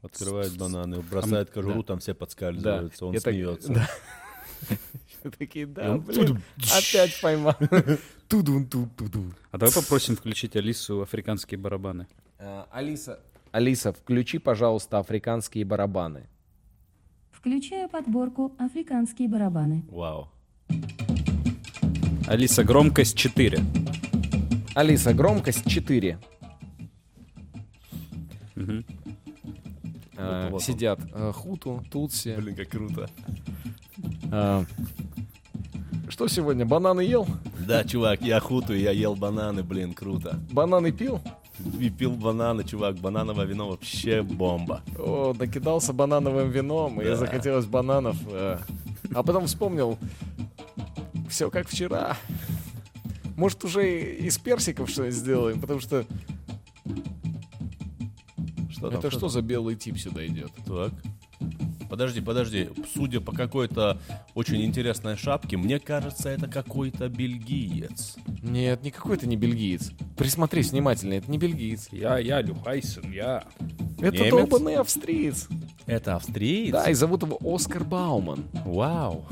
Открывает 0.03 0.57
бананы, 0.57 1.01
бросает 1.01 1.51
кожуру, 1.51 1.83
там 1.83 1.99
все 2.01 2.15
подскальзываются, 2.15 3.07
он 3.07 3.19
смеется. 3.19 3.73
да. 3.73 3.89
Такие, 5.39 5.67
да, 5.67 5.97
блин, 5.99 6.43
опять 6.57 7.19
поймал. 7.21 7.55
Тудун, 8.29 8.67
ту, 8.67 8.89
туду. 8.97 9.33
А 9.51 9.59
давай 9.59 9.75
попросим 9.75 10.17
включить 10.17 10.57
Алису 10.57 11.03
африканские 11.03 11.59
барабаны. 11.59 12.07
Э, 12.39 12.65
Алиса, 12.71 13.21
Алиса, 13.53 13.93
включи, 13.93 14.39
пожалуйста, 14.39 14.99
африканские 14.99 15.65
барабаны. 15.65 16.29
Включаю 17.33 17.89
подборку 17.89 18.55
«Африканские 18.59 19.29
барабаны». 19.29 19.85
Вау. 19.91 20.31
Алиса, 22.27 22.63
громкость 22.65 23.17
4. 23.17 23.59
Алиса, 24.75 25.15
громкость 25.15 25.67
4. 25.69 26.19
Э, 30.17 30.49
Вот. 30.51 30.63
Сидят 30.63 31.01
э, 31.13 31.33
Хуту, 31.35 31.83
Тутси. 31.91 32.37
Блин, 32.37 32.55
как 32.55 32.69
круто. 32.69 33.09
Э, 34.31 34.65
Что 36.09 36.29
сегодня, 36.29 36.67
бананы 36.67 37.01
ел? 37.03 37.27
Да, 37.67 37.85
чувак, 37.85 38.21
я 38.23 38.41
хуту, 38.41 38.75
я 38.75 38.91
ел 38.91 39.15
бананы, 39.15 39.63
блин, 39.63 39.93
круто. 39.95 40.39
Бананы 40.53 40.93
пил? 40.93 41.21
И 41.79 41.91
пил 41.91 42.13
бананы, 42.13 42.65
чувак, 42.65 42.97
банановое 42.97 43.45
вино 43.47 43.69
вообще 43.69 44.23
бомба. 44.23 44.81
О, 44.99 45.35
накидался 45.39 45.93
банановым 45.93 46.51
вином, 46.51 47.01
и 47.01 47.05
Да. 47.05 47.17
захотелось 47.17 47.67
бананов. 47.67 48.17
э, 48.27 48.59
А 49.15 49.23
потом 49.23 49.47
вспомнил, 49.47 49.99
все 51.29 51.51
как 51.51 51.69
вчера. 51.69 52.17
Может, 53.37 53.65
уже 53.65 53.89
и 53.89 54.27
из 54.27 54.37
персиков 54.39 54.91
что-нибудь 54.91 55.15
сделаем, 55.17 55.61
потому 55.61 55.81
что 55.81 56.05
Что 58.81 58.89
там? 58.91 58.99
это 58.99 59.11
что 59.11 59.29
за 59.29 59.43
белый 59.43 59.77
тип 59.77 59.99
сюда 59.99 60.27
идет? 60.27 60.51
Так. 60.67 60.93
Подожди, 61.91 62.21
подожди, 62.21 62.65
подожди. 62.65 62.69
Судя 62.95 63.21
по 63.21 63.33
какой-то 63.33 63.99
очень 64.35 64.65
интересной 64.65 65.17
шапке, 65.17 65.59
мне 65.59 65.79
кажется, 65.79 66.31
это 66.31 66.49
какой-то 66.49 67.09
бельгиец. 67.09 68.17
Нет, 68.43 68.83
никакой 68.83 69.17
это 69.17 69.27
не 69.27 69.37
бельгиец. 69.37 69.93
Присмотрись 70.17 70.71
внимательно, 70.71 71.15
это 71.15 71.31
не 71.31 71.37
бельгиец. 71.37 71.89
Я, 71.93 72.19
я, 72.19 72.41
Люхайсен, 72.41 73.11
я. 73.13 73.45
Это 73.99 74.17
Немец? 74.17 74.31
долбанный 74.31 74.77
австриец. 74.77 75.49
Это 75.85 76.15
австриец? 76.17 76.73
Да, 76.73 76.89
и 76.89 76.95
зовут 76.95 77.23
его 77.23 77.39
Оскар 77.43 77.85
Бауман. 77.85 78.45
Вау. 78.65 79.27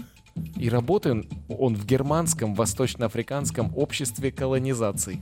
И 0.57 0.69
работает 0.69 1.27
он 1.49 1.75
в 1.75 1.87
германском 1.87 2.55
восточноафриканском 2.55 3.73
обществе 3.77 4.33
колонизаций. 4.33 5.21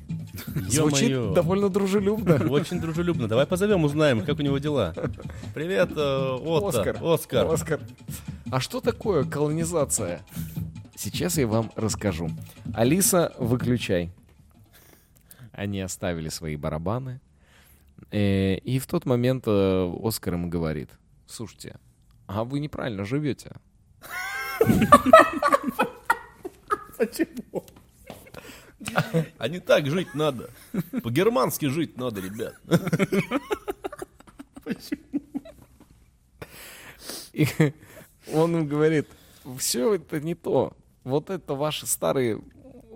Звучит 0.69 1.33
довольно 1.33 1.69
дружелюбно. 1.69 2.37
Очень 2.51 2.81
дружелюбно. 2.81 3.29
Давай 3.29 3.47
позовем, 3.47 3.85
узнаем, 3.85 4.25
как 4.25 4.39
у 4.39 4.43
него 4.43 4.59
дела. 4.59 4.95
Привет, 5.55 5.91
э, 5.97 6.39
Отто. 6.41 6.81
Оскар. 6.81 6.99
Оскар. 7.03 7.53
Оскар. 7.53 7.81
А 8.51 8.61
что 8.61 8.81
такое 8.81 9.25
колонизация? 9.25 10.23
Сейчас 10.95 11.37
я 11.37 11.47
вам 11.47 11.71
расскажу. 11.77 12.31
Алиса, 12.75 13.35
выключай. 13.39 14.11
Они 15.53 15.81
оставили 15.81 16.29
свои 16.29 16.57
барабаны. 16.57 17.21
Э, 18.11 18.57
И 18.57 18.79
в 18.79 18.87
тот 18.87 19.07
момент 19.07 19.45
э, 19.47 19.95
Оскар 20.03 20.35
им 20.35 20.51
говорит, 20.51 20.91
слушайте, 21.27 21.77
а 22.27 22.45
вы 22.45 22.61
неправильно 22.61 23.05
живете. 23.05 23.53
А 29.39 29.49
не 29.49 29.61
так 29.61 29.87
жить 29.87 30.15
надо. 30.15 30.51
По-германски 31.03 31.67
жить 31.67 31.97
надо, 31.97 32.21
ребят. 32.21 32.55
И 37.33 37.47
он 38.33 38.57
им 38.57 38.67
говорит, 38.67 39.09
все 39.59 39.95
это 39.95 40.21
не 40.21 40.35
то. 40.35 40.73
Вот 41.05 41.31
это 41.31 41.55
ваши 41.55 41.87
старые, 41.87 42.41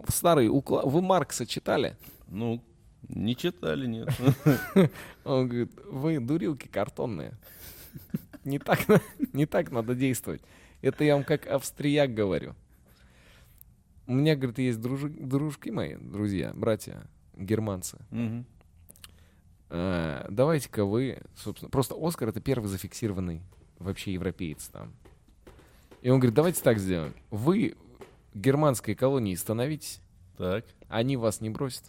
старые 0.09 0.49
уклады. 0.51 0.89
Вы 0.89 1.03
Маркса 1.03 1.47
читали? 1.47 1.97
Ну, 2.27 2.63
не 3.09 3.37
читали, 3.37 3.87
нет. 3.87 4.09
Он 5.25 5.47
говорит, 5.49 5.73
вы 5.85 6.19
дурилки 6.21 6.69
картонные. 6.69 7.35
Не 8.45 8.59
так, 8.59 8.81
не 9.33 9.47
так 9.47 9.71
надо 9.71 9.95
действовать. 9.95 10.43
Это 10.83 11.05
я 11.05 11.15
вам 11.15 11.25
как 11.25 11.47
австрияк 11.47 12.15
говорю. 12.15 12.55
У 14.07 14.13
меня, 14.13 14.35
говорит, 14.35 14.59
есть 14.59 14.79
дружи- 14.81 15.09
дружки 15.11 15.71
мои, 15.71 15.95
друзья, 15.97 16.53
братья, 16.55 17.07
германцы. 17.37 17.99
Мгм. 18.11 18.45
Э, 19.69 20.27
Давайте-ка 20.31 20.85
вы, 20.85 21.23
собственно, 21.37 21.71
просто 21.71 21.95
Оскар 21.97 22.29
это 22.29 22.41
первый 22.41 22.67
зафиксированный 22.67 23.43
вообще 23.79 24.13
европеец 24.13 24.69
там. 24.69 24.93
И 26.03 26.11
он 26.11 26.19
говорит, 26.19 26.35
давайте 26.35 26.63
так 26.63 26.79
сделаем. 26.79 27.15
Вы 27.31 27.77
германской 28.35 28.95
колонии 28.95 29.35
становитесь, 29.35 30.01
Так. 30.39 30.65
они 30.89 31.17
вас 31.17 31.41
не 31.41 31.51
бросят. 31.51 31.85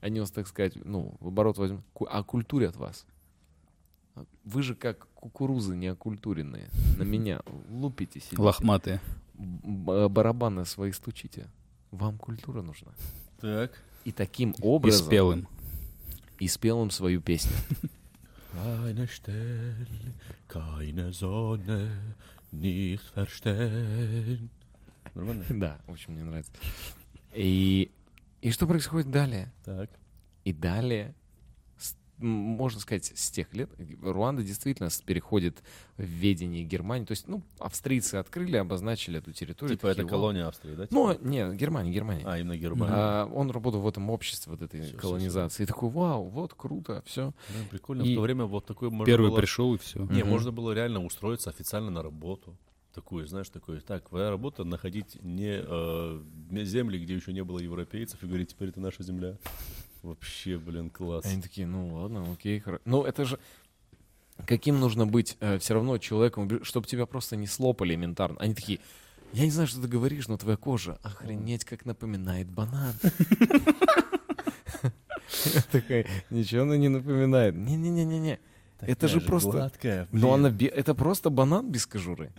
Они 0.00 0.18
вас, 0.20 0.30
так 0.30 0.46
сказать, 0.46 0.74
ну, 0.84 1.14
в 1.20 1.28
оборот 1.28 1.58
возьмут, 1.58 1.82
ку- 1.92 2.06
оккультурят 2.06 2.76
вас. 2.76 3.06
Вы 4.44 4.62
же 4.62 4.74
как 4.74 5.06
кукурузы 5.20 5.76
неокультуренные. 5.76 6.68
На 6.98 7.02
меня 7.02 7.40
лупите 7.68 8.20
сидите. 8.20 8.40
Лохматые. 8.42 9.00
Б- 9.34 10.08
барабаны 10.08 10.64
свои 10.64 10.92
стучите. 10.92 11.46
Вам 11.90 12.18
культура 12.18 12.62
нужна. 12.62 12.92
Так. 13.40 13.72
И 14.04 14.12
таким 14.12 14.50
И 14.52 14.62
образом... 14.62 15.06
спел 15.06 15.32
им. 15.32 15.48
И 16.38 16.48
спел 16.48 16.82
им 16.82 16.90
свою 16.90 17.20
песню. 17.20 17.52
Eine 18.52 19.06
Stelle, 19.06 19.86
keine 20.48 21.12
Sonne, 21.12 21.88
nicht 22.50 23.02
verstehen. 23.14 24.48
Нормально? 25.14 25.44
Да, 25.50 25.78
очень 25.86 26.14
мне 26.14 26.24
нравится. 26.24 26.50
И, 27.32 27.92
и 28.40 28.50
что 28.50 28.66
происходит 28.66 29.10
далее? 29.10 29.52
Так. 29.64 29.88
И 30.44 30.52
далее, 30.52 31.14
можно 32.20 32.80
сказать, 32.80 33.12
с 33.14 33.30
тех 33.30 33.52
лет 33.54 33.70
Руанда 34.02 34.42
действительно 34.42 34.88
переходит 35.04 35.62
в 35.96 36.02
ведение 36.02 36.64
Германии. 36.64 37.04
То 37.06 37.12
есть, 37.12 37.28
ну, 37.28 37.42
австрийцы 37.58 38.16
открыли, 38.16 38.56
обозначили 38.56 39.18
эту 39.18 39.32
территорию. 39.32 39.76
Типа 39.76 39.86
это 39.88 39.96
такие, 39.96 40.08
«О». 40.08 40.10
колония 40.10 40.46
Австрии, 40.48 40.74
да? 40.74 40.86
Ну, 40.90 41.12
типа? 41.12 41.24
не, 41.26 41.54
Германия, 41.56 41.90
Германия. 41.92 42.22
А, 42.26 42.38
именно 42.38 42.56
Германия. 42.56 42.92
А, 42.94 43.26
он 43.26 43.50
работал 43.50 43.80
в 43.80 43.88
этом 43.88 44.10
обществе, 44.10 44.52
вот 44.52 44.62
этой 44.62 44.82
всё, 44.82 44.96
колонизации. 44.98 45.62
И 45.62 45.66
такой, 45.66 45.90
вау, 45.90 46.28
вот 46.28 46.54
круто, 46.54 47.02
все. 47.06 47.26
Да, 47.48 47.54
прикольно. 47.70 48.02
и- 48.02 48.12
В 48.12 48.16
то 48.16 48.20
время 48.22 48.44
вот 48.44 48.66
такой 48.66 48.90
можно 48.90 49.06
Первый 49.06 49.30
было- 49.30 49.38
пришел 49.38 49.74
и 49.74 49.78
все. 49.78 50.00
Не, 50.06 50.20
Мгм. 50.22 50.28
можно 50.30 50.52
было 50.52 50.72
реально 50.72 51.04
устроиться 51.04 51.50
официально 51.50 51.90
на 51.90 52.02
работу. 52.02 52.56
Такую, 52.94 53.24
знаешь, 53.28 53.48
такой, 53.48 53.80
так, 53.80 54.08
твоя 54.08 54.30
работа 54.30 54.64
находить 54.64 55.16
не 55.22 55.62
э, 55.64 56.22
не 56.50 56.64
земли, 56.64 56.98
где 56.98 57.14
еще 57.14 57.32
не 57.32 57.44
было 57.44 57.60
европейцев, 57.60 58.20
и 58.22 58.26
говорить, 58.26 58.48
теперь 58.50 58.70
это 58.70 58.80
наша 58.80 59.04
земля. 59.04 59.36
Вообще, 60.02 60.58
блин, 60.58 60.90
класс. 60.90 61.24
Они 61.26 61.42
такие, 61.42 61.66
ну 61.66 61.94
ладно, 61.94 62.26
окей, 62.32 62.60
хорошо. 62.60 62.82
Ну, 62.84 63.04
это 63.04 63.24
же 63.24 63.38
каким 64.46 64.80
нужно 64.80 65.06
быть 65.06 65.36
все 65.58 65.74
равно 65.74 65.98
человеком, 65.98 66.64
чтобы 66.64 66.86
тебя 66.86 67.04
просто 67.06 67.36
не 67.36 67.46
слопали 67.46 67.90
элементарно. 67.92 68.38
Они 68.40 68.54
такие, 68.54 68.80
я 69.32 69.44
не 69.44 69.50
знаю, 69.50 69.68
что 69.68 69.82
ты 69.82 69.88
говоришь, 69.88 70.28
но 70.28 70.38
твоя 70.38 70.56
кожа, 70.56 70.98
охренеть, 71.02 71.64
как 71.64 71.84
напоминает 71.84 72.48
банан. 72.50 72.94
Я 75.44 75.62
Такая, 75.70 76.06
ничего 76.30 76.62
она 76.62 76.76
не 76.76 76.88
напоминает. 76.88 77.54
Не-не-не-не-не. 77.54 78.40
Это 78.80 79.08
же 79.08 79.20
просто... 79.20 79.50
Гладкая, 79.50 80.08
Но 80.10 80.34
она 80.34 80.50
бе- 80.50 80.66
это 80.66 80.94
просто 80.94 81.30
банан 81.30 81.70
без 81.70 81.86
кожуры. 81.86 82.32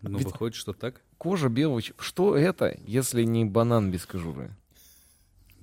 Ну, 0.00 0.18
Ведь- 0.18 0.26
выходит, 0.28 0.54
что 0.56 0.72
так. 0.72 1.02
Кожа 1.18 1.48
белого... 1.48 1.82
Что 1.98 2.36
это, 2.36 2.76
если 2.86 3.24
не 3.24 3.44
банан 3.44 3.90
без 3.90 4.06
кожуры? 4.06 4.50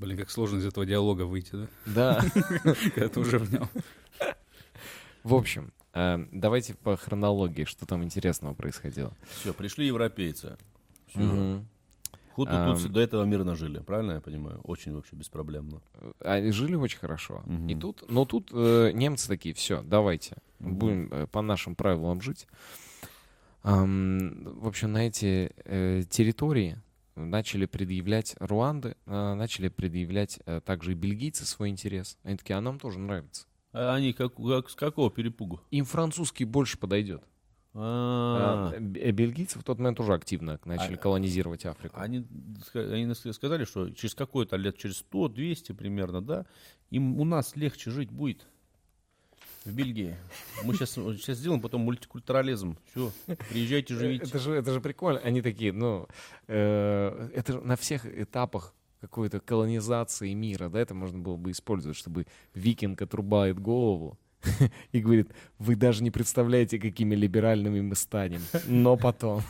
Блин, 0.05 0.19
как 0.19 0.29
сложно 0.29 0.59
из 0.59 0.65
этого 0.67 0.85
диалога 0.85 1.23
выйти, 1.23 1.55
да? 1.55 2.21
Да. 2.23 2.25
Когда 2.93 3.09
ты 3.09 3.19
уже 3.19 3.39
в 3.39 3.51
нем. 3.51 3.67
В 5.23 5.33
общем, 5.33 5.73
э, 5.95 6.23
давайте 6.31 6.75
по 6.75 6.95
хронологии, 6.95 7.63
что 7.63 7.87
там 7.87 8.03
интересного 8.03 8.53
происходило. 8.53 9.17
Все, 9.31 9.51
пришли 9.51 9.87
европейцы. 9.87 10.57
Хуту 11.15 12.51
Ам. 12.51 12.77
тут 12.77 12.91
до 12.91 12.99
этого 12.99 13.23
мирно 13.23 13.55
жили, 13.55 13.79
правильно 13.79 14.11
я 14.11 14.21
понимаю? 14.21 14.59
Очень 14.63 14.93
вообще 14.93 15.15
беспроблемно. 15.15 15.81
Они 16.19 16.51
жили 16.51 16.75
очень 16.75 16.99
хорошо. 16.99 17.43
И 17.67 17.73
тут, 17.73 18.03
но 18.07 18.25
тут 18.25 18.49
э, 18.51 18.91
немцы 18.93 19.27
такие, 19.27 19.55
все, 19.55 19.81
давайте, 19.81 20.37
будем 20.59 21.11
э, 21.11 21.25
по 21.25 21.41
нашим 21.41 21.73
правилам 21.75 22.21
жить. 22.21 22.45
Ам, 23.63 24.43
в 24.59 24.67
общем, 24.67 24.91
на 24.91 25.07
эти 25.07 25.51
э, 25.63 26.03
территории 26.07 26.77
начали 27.15 27.65
предъявлять 27.65 28.35
Руанды, 28.39 28.95
э, 29.05 29.33
начали 29.33 29.69
предъявлять 29.69 30.39
э, 30.45 30.61
также 30.61 30.91
и 30.91 30.95
бельгийцы 30.95 31.45
свой 31.45 31.69
интерес. 31.69 32.17
Они 32.23 32.37
такие, 32.37 32.55
а 32.55 32.61
нам 32.61 32.79
тоже 32.79 32.99
нравится. 32.99 33.45
А 33.73 33.95
они 33.95 34.13
как, 34.13 34.35
как- 34.35 34.69
с 34.69 34.75
какого 34.75 35.09
перепугу? 35.11 35.59
Им 35.71 35.85
французский 35.85 36.45
больше 36.45 36.77
подойдет. 36.77 37.23
А, 37.77 38.71
А, 38.73 38.79
б- 38.79 39.11
бельгийцы 39.11 39.59
в 39.59 39.63
тот 39.63 39.79
момент 39.79 39.99
уже 39.99 40.13
активно 40.13 40.59
начали 40.63 40.93
А- 40.95 40.97
колонизировать 40.97 41.65
Африку. 41.65 41.99
Они, 41.99 42.25
они 42.73 43.13
сказали, 43.13 43.65
что 43.65 43.89
через 43.89 44.15
какое-то 44.15 44.55
лет, 44.55 44.77
через 44.77 45.03
100-200 45.11 45.73
примерно, 45.73 46.21
да, 46.21 46.45
им 46.89 47.19
у 47.19 47.25
нас 47.25 47.55
легче 47.57 47.91
жить 47.91 48.11
будет 48.11 48.47
в 49.65 49.73
Бельгии. 49.73 50.15
Мы 50.63 50.75
сейчас, 50.75 50.91
сейчас 50.91 51.37
сделаем 51.37 51.61
потом 51.61 51.81
мультикультурализм. 51.81 52.77
Все, 52.91 53.11
приезжайте, 53.49 53.95
живите. 53.95 54.25
Это 54.25 54.39
же, 54.39 54.53
это 54.53 54.73
же 54.73 54.81
прикольно. 54.81 55.19
Они 55.19 55.41
такие, 55.41 55.73
ну, 55.73 56.07
э, 56.47 57.29
это 57.33 57.53
же 57.53 57.61
на 57.61 57.75
всех 57.75 58.05
этапах 58.05 58.73
какой-то 59.01 59.39
колонизации 59.39 60.33
мира, 60.33 60.69
да, 60.69 60.79
это 60.79 60.95
можно 60.95 61.19
было 61.19 61.35
бы 61.35 61.51
использовать, 61.51 61.97
чтобы 61.97 62.25
викинг 62.53 63.01
отрубает 63.01 63.59
голову 63.59 64.17
и 64.91 64.99
говорит, 64.99 65.31
вы 65.59 65.75
даже 65.75 66.03
не 66.03 66.11
представляете, 66.11 66.79
какими 66.79 67.15
либеральными 67.15 67.81
мы 67.81 67.95
станем, 67.95 68.41
но 68.67 68.97
потом. 68.97 69.43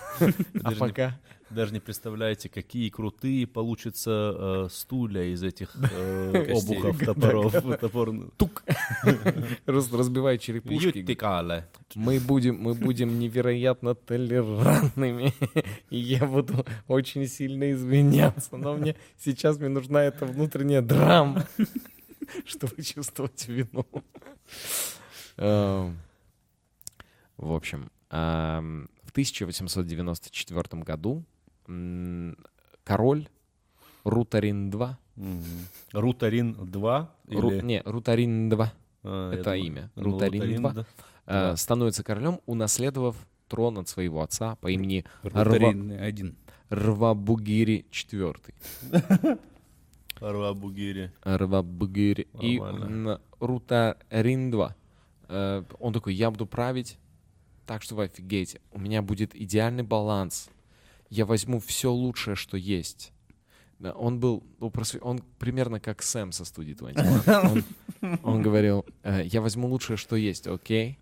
А 0.63 0.71
пока 0.71 1.19
Даже 1.51 1.73
не 1.73 1.79
представляете, 1.79 2.49
какие 2.49 2.89
крутые 2.89 3.45
получатся 3.45 4.33
э, 4.35 4.67
стулья 4.71 5.23
из 5.25 5.43
этих 5.43 5.75
э, 5.91 6.51
обухов, 6.51 6.97
топоров. 6.99 7.53
топор- 7.79 8.31
тук 8.37 8.63
раз- 9.67 9.91
разбивает 9.93 10.41
черепушки. 10.41 11.01
Мы 11.93 12.19
будем, 12.19 12.55
мы 12.59 12.73
будем 12.73 13.19
невероятно 13.19 13.93
толерантными, 13.93 15.33
и 15.91 15.97
я 15.97 16.25
буду 16.25 16.65
очень 16.87 17.27
сильно 17.27 17.71
извиняться, 17.71 18.57
но 18.57 18.73
мне 18.75 18.95
сейчас 19.19 19.59
мне 19.59 19.69
нужна 19.69 20.03
эта 20.03 20.25
внутренняя 20.25 20.81
драма, 20.81 21.45
чтобы 22.45 22.81
чувствовать 22.81 23.47
вину. 23.47 23.85
Эм, 25.37 25.99
В 27.37 27.51
общем, 27.53 27.91
эм, 28.09 28.89
в 29.03 29.11
1894 29.11 30.81
году 30.83 31.23
король 32.83 33.27
Рутарин 34.03 34.69
II, 34.69 34.95
Мгм. 35.15 35.43
Рутарин 35.93 36.53
2? 36.65 37.09
Ру- 37.27 37.51
или- 37.53 37.61
не, 37.65 37.81
Рутарин 37.85 38.49
II, 38.51 38.69
А, 39.03 39.31
я 39.31 39.35
это 39.39 39.43
думаю, 39.51 39.65
имя, 39.65 39.89
ну, 39.95 40.03
Рутарин 40.03 40.55
2, 40.61 40.73
да. 40.73 40.85
э, 41.25 41.55
становится 41.55 42.03
королем, 42.03 42.39
унаследовав 42.45 43.15
трон 43.47 43.77
от 43.77 43.87
своего 43.87 44.21
отца 44.21 44.55
по 44.57 44.67
имени 44.69 45.05
Ротарийный 45.23 45.99
один. 45.99 46.35
Рвабугири 46.69 47.85
IV. 47.91 48.37
Арвабугири. 50.19 51.11
Рвабугири. 51.23 52.27
И 52.41 52.57
м, 52.59 53.19
Рутариндва. 53.39 54.75
Э, 55.27 55.63
Он 55.79 55.93
такой, 55.93 56.13
я 56.15 56.31
буду 56.31 56.45
править 56.45 56.97
так, 57.65 57.81
что 57.83 57.95
вы 57.95 58.05
офигеете. 58.05 58.61
У 58.71 58.79
меня 58.79 59.01
будет 59.01 59.35
идеальный 59.35 59.83
баланс. 59.83 60.49
Я 61.09 61.25
возьму 61.25 61.59
все 61.59 61.91
лучшее, 61.91 62.35
что 62.35 62.57
есть. 62.57 63.11
Да, 63.79 63.91
он 63.91 64.19
был, 64.19 64.43
ну, 64.59 64.71
он 65.01 65.19
примерно 65.37 65.79
как 65.79 66.01
Сэм 66.01 66.31
со 66.31 66.45
студии 66.45 66.73
21. 66.73 67.63
Он, 68.01 68.19
он 68.23 68.41
говорил, 68.41 68.85
э, 69.03 69.23
я 69.25 69.41
возьму 69.41 69.67
лучшее, 69.67 69.97
что 69.97 70.15
есть, 70.15 70.47
окей? 70.47 70.99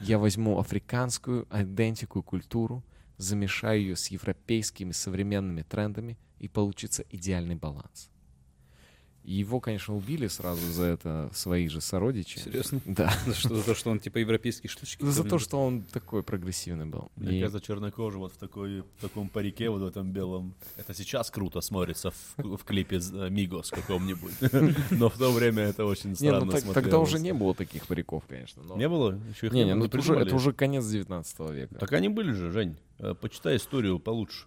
Я 0.00 0.18
возьму 0.18 0.58
африканскую 0.58 1.46
идентику 1.52 2.22
культуру, 2.22 2.82
замешаю 3.16 3.80
ее 3.80 3.96
с 3.96 4.08
европейскими 4.08 4.92
современными 4.92 5.62
трендами, 5.62 6.18
и 6.38 6.48
получится 6.48 7.04
идеальный 7.10 7.54
баланс. 7.54 8.10
Его, 9.26 9.58
конечно, 9.60 9.96
убили 9.96 10.28
сразу 10.28 10.64
за 10.72 10.84
это 10.84 11.30
свои 11.34 11.68
же 11.68 11.80
сородичи. 11.80 12.38
Серьезно? 12.38 12.80
Да. 12.84 13.12
За 13.26 13.34
что, 13.34 13.56
за 13.56 13.62
то, 13.64 13.74
что 13.74 13.90
он 13.90 13.98
типа 13.98 14.18
европейские 14.18 14.70
штучки? 14.70 15.04
За 15.04 15.24
то, 15.24 15.38
что 15.40 15.58
он 15.60 15.82
такой 15.82 16.22
прогрессивный 16.22 16.86
был. 16.86 17.10
Мне 17.16 17.38
И- 17.38 17.40
кажется, 17.42 17.60
чернокожий 17.60 18.18
вот 18.20 18.32
в, 18.32 18.36
такой, 18.36 18.82
в 18.82 19.00
таком 19.00 19.28
парике, 19.28 19.68
вот 19.68 19.82
в 19.82 19.86
этом 19.86 20.12
белом. 20.12 20.54
Это 20.76 20.94
сейчас 20.94 21.30
круто 21.30 21.60
смотрится 21.60 22.12
в, 22.12 22.56
в 22.56 22.64
клипе 22.64 23.00
з- 23.00 23.28
Мигос 23.28 23.70
каком-нибудь. 23.70 24.32
Но 24.92 25.08
в 25.08 25.18
то 25.18 25.32
время 25.32 25.64
это 25.64 25.84
очень 25.86 26.10
Не, 26.10 26.14
странно 26.16 26.44
ну 26.44 26.52
так- 26.52 26.60
тогда 26.62 26.72
смотрелось. 26.80 27.08
уже 27.08 27.18
не 27.20 27.32
было 27.34 27.52
таких 27.54 27.86
париков, 27.88 28.22
конечно. 28.28 28.62
но- 28.62 28.76
Не 28.76 28.88
было? 28.88 29.18
Еще 29.34 29.46
их 29.48 29.52
Не, 29.52 29.64
не, 29.64 29.72
было, 29.72 29.80
ну 29.80 29.84
это 29.86 29.98
уже, 29.98 30.14
это 30.14 30.34
уже 30.36 30.52
конец 30.52 30.86
19 30.86 31.40
века. 31.50 31.74
Так 31.74 31.92
они 31.92 32.08
были 32.08 32.30
же, 32.32 32.52
Жень. 32.52 32.76
Э, 32.98 33.14
Почитай 33.20 33.56
историю 33.56 33.98
получше. 33.98 34.46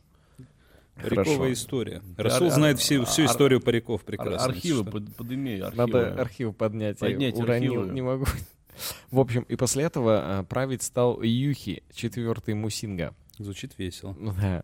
Париковая 1.02 1.26
Хорошо. 1.26 1.54
история. 1.54 2.02
Расул 2.18 2.48
ар- 2.48 2.54
знает 2.54 2.80
всю, 2.80 3.06
всю 3.06 3.26
историю 3.26 3.62
париков 3.62 4.02
Ар- 4.02 4.06
прекрасно. 4.06 4.44
архивы, 4.44 4.84
под, 4.84 5.16
подними 5.16 5.60
архивы. 5.60 5.78
Надо 5.78 6.22
архив 6.22 6.56
поднять. 6.56 7.00
Поднять 7.00 7.36
я 7.36 7.44
уронил, 7.44 7.74
архивы. 7.80 7.94
не 7.94 8.02
могу. 8.02 8.26
В 9.12 9.20
общем, 9.20 9.44
и 9.44 9.56
после 9.56 9.84
этого 9.84 10.40
а, 10.40 10.44
править 10.44 10.84
стал 10.84 11.22
Юхи, 11.22 11.84
четвертый 11.94 12.54
Мусинга. 12.54 13.14
Звучит 13.38 13.78
весело. 13.78 14.16
Да. 14.42 14.64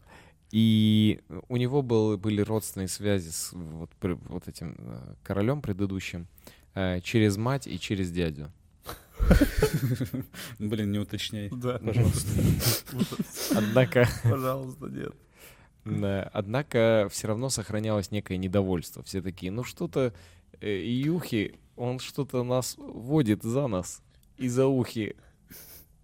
И 0.51 1.21
у 1.49 1.57
него 1.57 1.81
был, 1.81 2.17
были 2.17 2.39
родственные 2.41 2.87
связи 2.87 3.29
с 3.29 3.51
вот, 3.51 3.89
вот 4.01 4.47
этим 4.47 4.75
э, 4.77 5.15
королем 5.23 5.61
предыдущим 5.61 6.27
э, 6.75 7.01
через 7.01 7.35
мать 7.35 7.67
и 7.67 7.77
через 7.79 8.09
дядю. 8.11 8.51
Блин, 10.59 10.91
не 10.91 10.99
уточняй. 10.99 11.49
Да, 11.51 11.79
Пожалуйста. 11.79 12.29
Однако, 13.55 14.07
пожалуйста, 14.23 14.85
нет. 14.87 15.13
Да, 15.85 16.29
однако 16.33 17.07
все 17.11 17.27
равно 17.27 17.49
сохранялось 17.49 18.11
некое 18.11 18.37
недовольство. 18.37 19.03
Все 19.03 19.21
такие, 19.21 19.51
ну 19.51 19.63
что-то 19.63 20.13
э, 20.61 20.83
Юхи, 20.85 21.55
он 21.75 21.99
что-то 21.99 22.43
нас 22.43 22.75
водит 22.77 23.43
за 23.43 23.67
нас 23.67 24.01
и 24.37 24.47
за 24.49 24.65
ухи. 24.67 25.15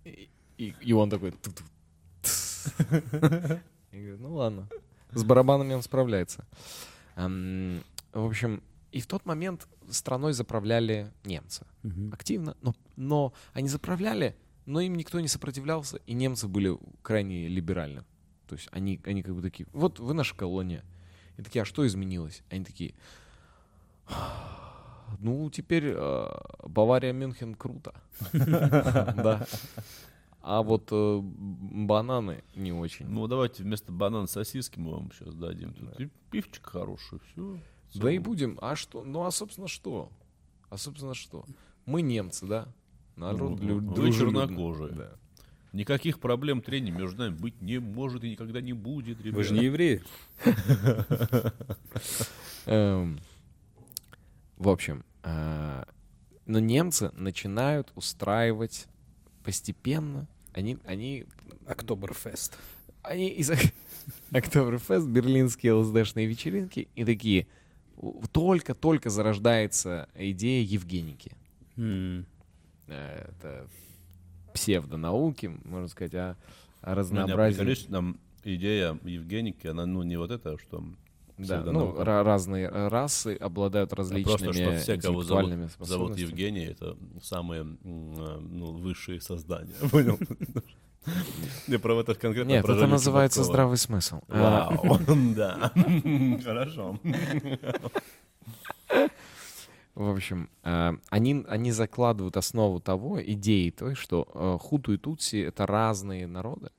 И, 0.06 0.30
и- 0.58 0.76
и 0.82 0.94
он 0.94 1.10
такой... 1.10 1.34
Я 2.86 3.60
говорю, 3.92 4.18
ну 4.20 4.34
ладно. 4.36 4.68
С 5.12 5.24
барабанами 5.24 5.74
он 5.74 5.82
справляется. 5.82 6.46
В 7.16 7.82
общем, 8.14 8.62
и 8.92 9.00
в 9.02 9.08
тот 9.08 9.26
момент 9.26 9.68
страной 9.90 10.34
заправляли 10.34 11.12
немцы. 11.26 11.66
Активно, 12.14 12.56
но, 12.62 12.76
но 12.96 13.34
они 13.54 13.68
заправляли, 13.68 14.36
но 14.66 14.80
им 14.82 14.96
никто 14.96 15.20
не 15.20 15.28
сопротивлялся, 15.28 15.98
и 16.06 16.14
немцы 16.14 16.48
были 16.48 16.78
крайне 17.02 17.48
либеральны. 17.48 18.04
То 18.52 18.56
есть 18.56 18.68
они, 18.74 19.00
они 19.06 19.24
как 19.24 19.34
бы 19.34 19.42
такие, 19.42 19.66
вот 19.72 20.00
вы 20.02 20.14
наша 20.14 20.36
колония. 20.36 20.84
И 21.38 21.42
такие, 21.42 21.62
а 21.62 21.66
что 21.66 21.88
изменилось? 21.88 22.44
Они 22.50 22.66
такие, 22.66 22.94
ну, 25.20 25.50
теперь 25.50 25.94
э, 25.96 26.28
Бавария, 26.68 27.14
Мюнхен 27.14 27.56
круто. 27.56 27.94
Да. 28.34 29.46
А 30.42 30.64
вот 30.64 30.90
э, 30.92 31.20
бананы 31.22 32.44
не 32.56 32.74
очень. 32.74 33.08
Ну, 33.08 33.26
давайте 33.28 33.64
вместо 33.64 33.94
банан 33.94 34.28
сосиски 34.28 34.80
мы 34.80 34.92
вам 34.96 35.12
сейчас 35.14 35.34
дадим. 35.34 35.74
Тут 35.74 35.98
и 35.98 36.10
пивчик 36.30 36.66
хороший, 36.66 37.20
все. 37.32 37.58
Да 37.94 38.12
и 38.12 38.18
будем. 38.20 38.60
А 38.62 38.76
что? 38.76 39.06
Ну, 39.06 39.24
а 39.24 39.32
собственно 39.32 39.70
что? 39.70 40.12
А 40.70 40.76
собственно 40.76 41.14
что? 41.14 41.46
Мы 41.86 42.02
немцы, 42.02 42.46
да? 42.48 42.68
Народ 43.16 43.62
Ну, 43.62 43.66
лю- 43.68 43.76
вы 43.80 43.96
дружелюбный. 43.96 44.42
чернокожие. 44.48 44.92
Да. 44.92 45.12
Никаких 45.74 46.20
проблем 46.20 46.62
трений 46.62 46.92
между 46.92 47.20
нами 47.20 47.34
быть 47.36 47.62
не 47.62 47.80
может 47.80 48.24
и 48.26 48.30
никогда 48.32 48.60
не 48.60 48.74
будет, 48.74 49.22
ребят. 49.22 49.36
Вы 49.36 49.44
же 49.44 49.54
не 49.54 49.66
евреи. 49.66 50.04
Эм, 52.66 53.20
В 54.58 54.68
общем, 54.70 55.04
э, 55.24 55.84
но 56.46 56.60
немцы 56.60 57.12
начинают 57.16 57.92
устраивать 57.96 58.88
постепенно. 59.44 60.28
Они, 60.54 60.78
они, 60.86 61.26
Октоберфест. 61.66 62.58
они 63.02 63.30
из 63.30 63.50
Октоберфест, 64.32 65.08
берлинские 65.08 65.74
ЛСДшные 65.74 66.28
вечеринки 66.28 66.90
и 66.96 67.06
такие. 67.06 67.48
Только-только 68.32 69.10
зарождается 69.10 70.10
идея 70.16 70.64
Евгеники. 70.66 71.32
М. 71.78 72.26
Э, 72.88 73.30
Это 73.30 73.68
псевдонауки, 74.54 75.52
можно 75.64 75.88
сказать, 75.88 76.14
не, 76.14 76.36
разнообразии. 76.82 77.58
представляешь, 77.58 77.84
там 77.84 78.18
идея 78.44 78.98
Евгеники, 79.04 79.68
она, 79.68 79.86
ну, 79.86 80.04
не 80.04 80.18
вот 80.18 80.32
это, 80.32 80.58
что 80.58 80.84
Да, 81.38 81.64
ну, 81.64 81.94
ра- 81.94 82.24
разные 82.24 82.68
э, 82.68 82.88
расы 82.88 83.36
обладают 83.36 83.94
а 83.94 83.96
различными 83.98 84.38
просто, 84.38 84.54
что 84.54 84.78
все, 84.78 84.98
кого 84.98 85.24
зовут, 85.24 85.54
зовут. 85.80 86.18
Евгений, 86.18 86.66
это 86.66 86.98
самые 87.22 87.62
э, 87.62 87.66
ну, 87.84 88.74
высшие 88.74 89.22
создания. 89.22 89.74
Понял? 89.92 90.20
Не 91.68 91.80
про 91.80 92.00
это 92.00 92.14
конкретно. 92.14 92.50
Нет, 92.50 92.64
это 92.64 92.86
называется 92.88 93.44
здравый 93.44 93.78
смысл. 93.78 94.22
А, 94.28 94.70
Вау, 94.72 95.00
да. 95.36 95.72
Хорошо. 96.44 97.00
В 99.96 100.10
общем, 100.10 100.50
э, 100.64 100.94
они, 101.10 101.44
они 101.48 101.72
закладывают 101.72 102.38
основу 102.38 102.80
того, 102.80 103.22
идеи 103.22 103.70
той, 103.72 103.96
что 103.96 104.28
э, 104.34 104.58
хуту 104.60 104.94
и 104.94 104.98
тутси— 104.98 105.36
это 105.48 105.66
разные 105.66 106.28
народы, 106.28 106.70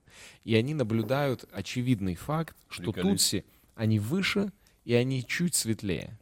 и 0.44 0.54
они 0.54 0.74
наблюдают 0.74 1.44
очевидный 1.52 2.14
факт, 2.14 2.56
что 2.68 2.92
Приколись. 2.92 3.10
тутси, 3.10 3.44
они 3.74 3.98
выше, 3.98 4.50
и 4.84 4.94
они 4.94 5.24
чуть 5.24 5.54
светлее, 5.54 6.18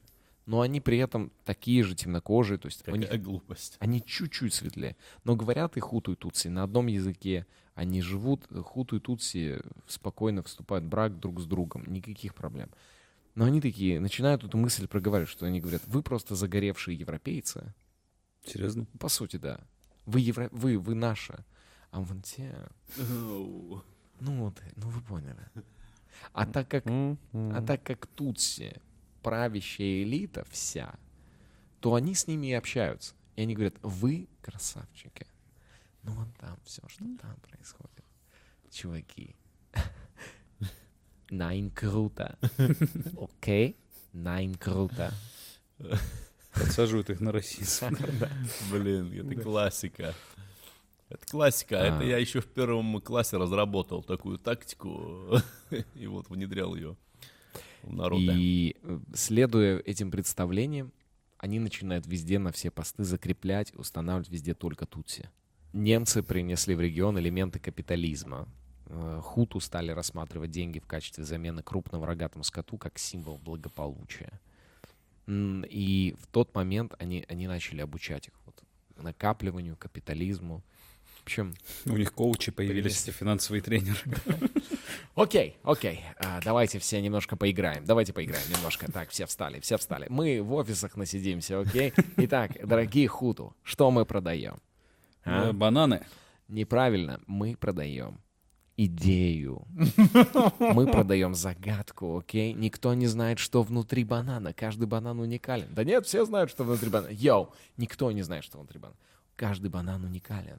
но 0.46 0.62
они 0.62 0.80
при 0.80 0.98
этом 0.98 1.30
такие 1.44 1.84
же 1.84 1.94
темнокожие, 1.94 2.58
то 2.58 2.66
есть 2.66 2.86
у 2.88 2.96
них 2.96 3.08
Какая 3.08 3.22
глупость. 3.22 3.76
Они 3.78 4.04
чуть-чуть 4.04 4.52
светлее. 4.52 4.96
Но 5.22 5.36
говорят 5.36 5.76
и 5.76 5.80
хуту 5.80 6.14
и 6.14 6.16
тутси 6.16 6.48
на 6.48 6.64
одном 6.64 6.88
языке. 6.88 7.46
Они 7.74 8.02
живут, 8.02 8.48
хуту 8.64 8.96
и 8.96 8.98
тутси 9.00 9.60
спокойно 9.86 10.42
вступают 10.42 10.84
в 10.86 10.88
брак 10.88 11.20
друг 11.20 11.40
с 11.40 11.44
другом. 11.44 11.84
Никаких 11.86 12.34
проблем. 12.34 12.68
Но 13.34 13.44
они 13.44 13.60
такие, 13.60 14.00
начинают 14.00 14.44
эту 14.44 14.58
мысль 14.58 14.86
проговаривать, 14.86 15.30
что 15.30 15.46
они 15.46 15.60
говорят, 15.60 15.82
вы 15.86 16.02
просто 16.02 16.34
загоревшие 16.34 16.98
европейцы. 16.98 17.74
Серьезно? 18.44 18.86
По 18.98 19.08
сути, 19.08 19.36
да. 19.36 19.60
Вы, 20.06 20.20
евро... 20.20 20.48
вы, 20.52 20.78
вы 20.78 20.94
наши. 20.94 21.44
А 21.90 22.00
вон 22.00 22.22
те... 22.22 22.68
Ну 22.98 23.82
вот, 24.20 24.60
ну 24.76 24.88
вы 24.88 25.00
поняли. 25.00 25.48
А 26.32 26.44
так 26.46 26.68
как, 26.68 26.84
а 26.86 27.62
так 27.66 27.82
как 27.82 28.06
тутси 28.06 28.80
правящая 29.22 30.02
элита 30.02 30.44
вся, 30.50 30.98
то 31.80 31.94
они 31.94 32.14
с 32.14 32.26
ними 32.26 32.48
и 32.48 32.52
общаются. 32.52 33.14
И 33.36 33.42
они 33.42 33.54
говорят, 33.54 33.76
вы 33.82 34.28
красавчики. 34.42 35.26
Ну 36.02 36.12
вон 36.12 36.30
там 36.32 36.58
все, 36.64 36.82
что 36.88 37.04
там 37.20 37.36
происходит. 37.40 38.04
Чуваки. 38.70 39.36
Найн 41.30 41.70
круто. 41.70 42.38
Окей? 43.18 43.76
Найн 44.12 44.54
круто. 44.56 45.14
Подсаживают 46.52 47.10
их 47.10 47.20
на 47.20 47.32
расизм. 47.32 47.96
Блин, 48.70 49.12
это 49.12 49.40
классика. 49.40 50.14
Это 51.08 51.26
классика. 51.26 51.80
А. 51.80 51.86
Это 51.86 52.04
я 52.04 52.18
еще 52.18 52.40
в 52.40 52.46
первом 52.46 53.00
классе 53.00 53.36
разработал 53.36 54.02
такую 54.02 54.38
тактику 54.38 55.40
и 55.94 56.06
вот 56.06 56.28
внедрял 56.28 56.74
ее 56.74 56.96
в 57.82 57.94
народ. 57.94 58.20
И 58.20 58.76
э, 58.82 58.98
следуя 59.14 59.78
этим 59.78 60.10
представлениям, 60.10 60.92
они 61.38 61.58
начинают 61.58 62.06
везде 62.06 62.38
на 62.38 62.52
все 62.52 62.70
посты 62.70 63.04
закреплять, 63.04 63.72
устанавливать 63.74 64.30
везде 64.30 64.54
только 64.54 64.86
тутси. 64.86 65.30
Немцы 65.72 66.22
принесли 66.22 66.74
в 66.74 66.80
регион 66.80 67.18
элементы 67.18 67.60
капитализма. 67.60 68.48
Э, 68.90 69.20
Хуту 69.22 69.60
стали 69.60 69.92
рассматривать 69.92 70.50
деньги 70.50 70.80
в 70.80 70.86
качестве 70.86 71.24
замены 71.24 71.62
крупному 71.62 72.04
рогатому 72.04 72.44
скоту 72.44 72.76
как 72.76 72.98
символ 72.98 73.38
благополучия. 73.38 74.40
И 75.28 76.16
в 76.20 76.26
тот 76.26 76.54
момент 76.54 76.94
они, 76.98 77.24
они 77.28 77.46
начали 77.46 77.80
обучать 77.82 78.26
их 78.28 78.34
вот, 78.46 78.60
накапливанию, 78.96 79.76
капитализму, 79.76 80.64
общем, 81.22 81.54
У 81.86 81.96
них 81.96 82.12
коучи 82.12 82.50
появились, 82.50 83.02
эти 83.02 83.14
финансовые 83.14 83.62
тренеры. 83.62 83.98
окей, 85.14 85.56
окей, 85.62 86.00
а, 86.18 86.40
давайте 86.42 86.80
все 86.80 87.00
немножко 87.00 87.36
поиграем. 87.36 87.84
Давайте 87.84 88.12
поиграем 88.12 88.42
немножко. 88.50 88.90
Так, 88.90 89.10
все 89.10 89.26
встали, 89.26 89.60
все 89.60 89.76
встали. 89.76 90.06
Мы 90.08 90.42
в 90.42 90.52
офисах 90.54 90.96
насидимся, 90.96 91.60
окей? 91.60 91.92
Итак, 92.16 92.52
дорогие 92.66 93.06
хуту, 93.06 93.54
что 93.62 93.90
мы 93.92 94.04
продаем? 94.04 94.56
А? 95.22 95.50
Э, 95.50 95.52
Бананы. 95.52 96.04
Неправильно, 96.48 97.20
мы 97.28 97.54
продаем 97.54 98.20
идею. 98.84 99.66
Мы 100.58 100.86
продаем 100.86 101.34
загадку, 101.34 102.18
окей? 102.18 102.52
Никто 102.54 102.94
не 102.94 103.06
знает, 103.06 103.38
что 103.38 103.62
внутри 103.62 104.04
банана. 104.04 104.52
Каждый 104.52 104.86
банан 104.86 105.20
уникален. 105.20 105.68
Да 105.74 105.84
нет, 105.84 106.06
все 106.06 106.24
знают, 106.24 106.50
что 106.50 106.64
внутри 106.64 106.88
банана. 106.90 107.12
Йоу, 107.12 107.52
никто 107.76 108.10
не 108.12 108.22
знает, 108.22 108.44
что 108.44 108.58
внутри 108.58 108.78
банана. 108.78 108.98
Каждый 109.36 109.70
банан 109.70 110.04
уникален. 110.04 110.58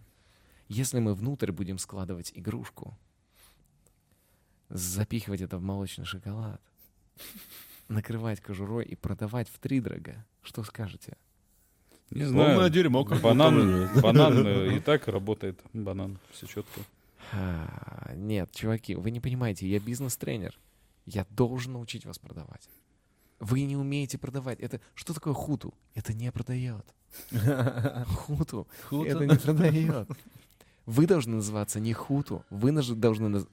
Если 0.68 1.00
мы 1.00 1.14
внутрь 1.14 1.52
будем 1.52 1.78
складывать 1.78 2.32
игрушку, 2.36 2.98
запихивать 4.70 5.42
это 5.42 5.58
в 5.58 5.62
молочный 5.62 6.06
шоколад, 6.06 6.62
накрывать 7.90 8.40
кожурой 8.40 8.86
и 8.86 8.96
продавать 8.96 9.50
в 9.50 9.60
тридорога, 9.60 10.26
что 10.42 10.64
скажете? 10.64 11.18
Не 12.12 12.24
Полное 12.24 12.56
знаю. 12.56 12.70
дерьмо. 12.70 13.04
как 13.06 13.22
Банан, 13.22 13.90
банан 14.02 14.72
и 14.72 14.80
так 14.80 15.08
работает. 15.08 15.60
Банан. 15.74 16.20
Все 16.32 16.46
четко. 16.46 16.82
А, 17.34 18.12
нет, 18.16 18.52
чуваки, 18.52 18.96
вы 18.96 19.12
не 19.12 19.20
понимаете, 19.20 19.68
я 19.68 19.80
бизнес-тренер. 19.80 20.58
Я 21.06 21.26
должен 21.30 21.74
научить 21.74 22.06
вас 22.06 22.20
продавать. 22.20 22.70
Вы 23.40 23.62
не 23.64 23.76
умеете 23.76 24.18
продавать. 24.18 24.60
Это 24.60 24.80
что 24.94 25.14
такое 25.14 25.34
хуту? 25.34 25.74
Это 25.96 26.14
не 26.14 26.32
продает. 26.32 26.86
Хуту. 28.08 28.68
Хуту? 28.88 29.04
Это 29.06 29.26
не 29.26 29.38
продает. 29.38 30.08
Вы 30.86 31.08
должны 31.08 31.36
называться 31.36 31.80
не 31.80 31.94
хуту. 31.94 32.46
Вы 32.50 32.72
должны 32.72 33.28
наз- 33.28 33.48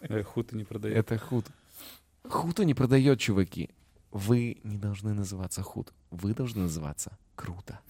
Э, 0.00 0.22
Хуты 0.22 0.56
не 0.56 0.64
продает. 0.64 0.96
Это 0.96 1.18
хуту. 1.18 1.50
Хуту 2.28 2.62
не 2.64 2.74
продает, 2.74 3.20
чуваки. 3.20 3.70
Вы 4.12 4.58
не 4.62 4.76
должны 4.76 5.14
называться 5.14 5.62
хут. 5.62 5.92
Вы 6.10 6.34
должны 6.34 6.62
называться 6.62 7.16
круто. 7.34 7.80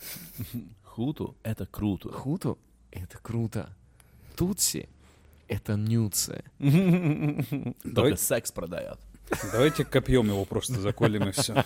Хуту— 0.84 1.36
это 1.42 1.66
круто. 1.66 2.10
Хуту— 2.10 2.58
это 2.92 3.18
круто. 3.18 3.74
Тутси— 4.36 4.88
это 5.48 5.74
нюцы. 5.74 6.44
Только 6.58 7.74
Давай- 7.84 8.16
секс 8.16 8.52
продает. 8.52 8.98
Давайте 9.52 9.84
копьем 9.84 10.26
его 10.26 10.44
просто 10.44 10.80
заколем 10.80 11.28
и 11.28 11.32
все. 11.32 11.64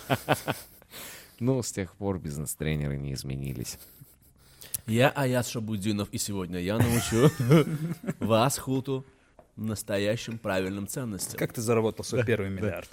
Ну, 1.39 1.61
с 1.61 1.71
тех 1.71 1.93
пор 1.95 2.17
бизнес-тренеры 2.19 2.97
не 2.97 3.13
изменились. 3.13 3.77
Я 4.87 5.09
Аяс 5.09 5.49
Шабудинов, 5.49 6.09
и 6.11 6.17
сегодня 6.17 6.59
я 6.59 6.77
научу 6.77 7.29
вас, 8.19 8.57
Хуту, 8.57 9.05
настоящим 9.55 10.39
правильным 10.39 10.87
ценностям. 10.87 11.37
Как 11.37 11.53
ты 11.53 11.61
заработал 11.61 12.05
свой 12.05 12.25
первый 12.25 12.49
миллиард? 12.49 12.89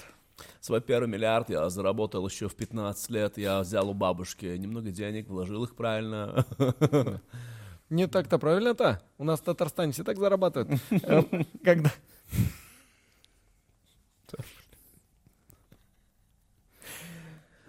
Свой 0.61 0.81
первый 0.81 1.09
миллиард 1.09 1.51
я 1.51 1.69
заработал 1.69 2.27
еще 2.27 2.49
в 2.49 2.55
15 2.55 3.11
лет. 3.11 3.39
Я 3.39 3.61
взял 3.61 3.89
у 3.89 3.95
бабушки 3.95 4.47
немного 4.57 4.91
денег, 4.91 5.29
вложил 5.29 5.65
их 5.65 5.75
правильно. 5.75 6.45
Не 7.91 8.07
так-то 8.09 8.39
правильно-то. 8.39 9.03
У 9.19 9.25
нас 9.25 9.41
в 9.41 9.45
Татарстане 9.45 9.93
все 9.93 10.05
так 10.05 10.19
зарабатывают. 10.19 10.81
Когда... 11.65 11.93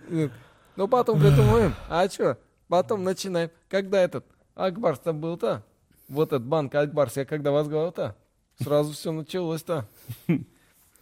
Э, 0.09 0.29
Ну, 0.75 0.87
потом 0.87 1.19
придумаем. 1.19 1.75
А 1.89 2.07
что? 2.09 2.37
Потом 2.67 3.03
начинаем. 3.03 3.49
Когда 3.69 4.01
этот 4.01 4.25
Акбарс-то 4.55 5.13
был-то? 5.13 5.63
Вот 6.07 6.29
этот 6.29 6.43
банк 6.43 6.73
Акбарс, 6.75 7.17
я 7.17 7.25
когда 7.25 7.51
возглавил-то? 7.51 8.15
Сразу 8.61 8.93
все 8.93 9.11
началось-то. 9.11 9.87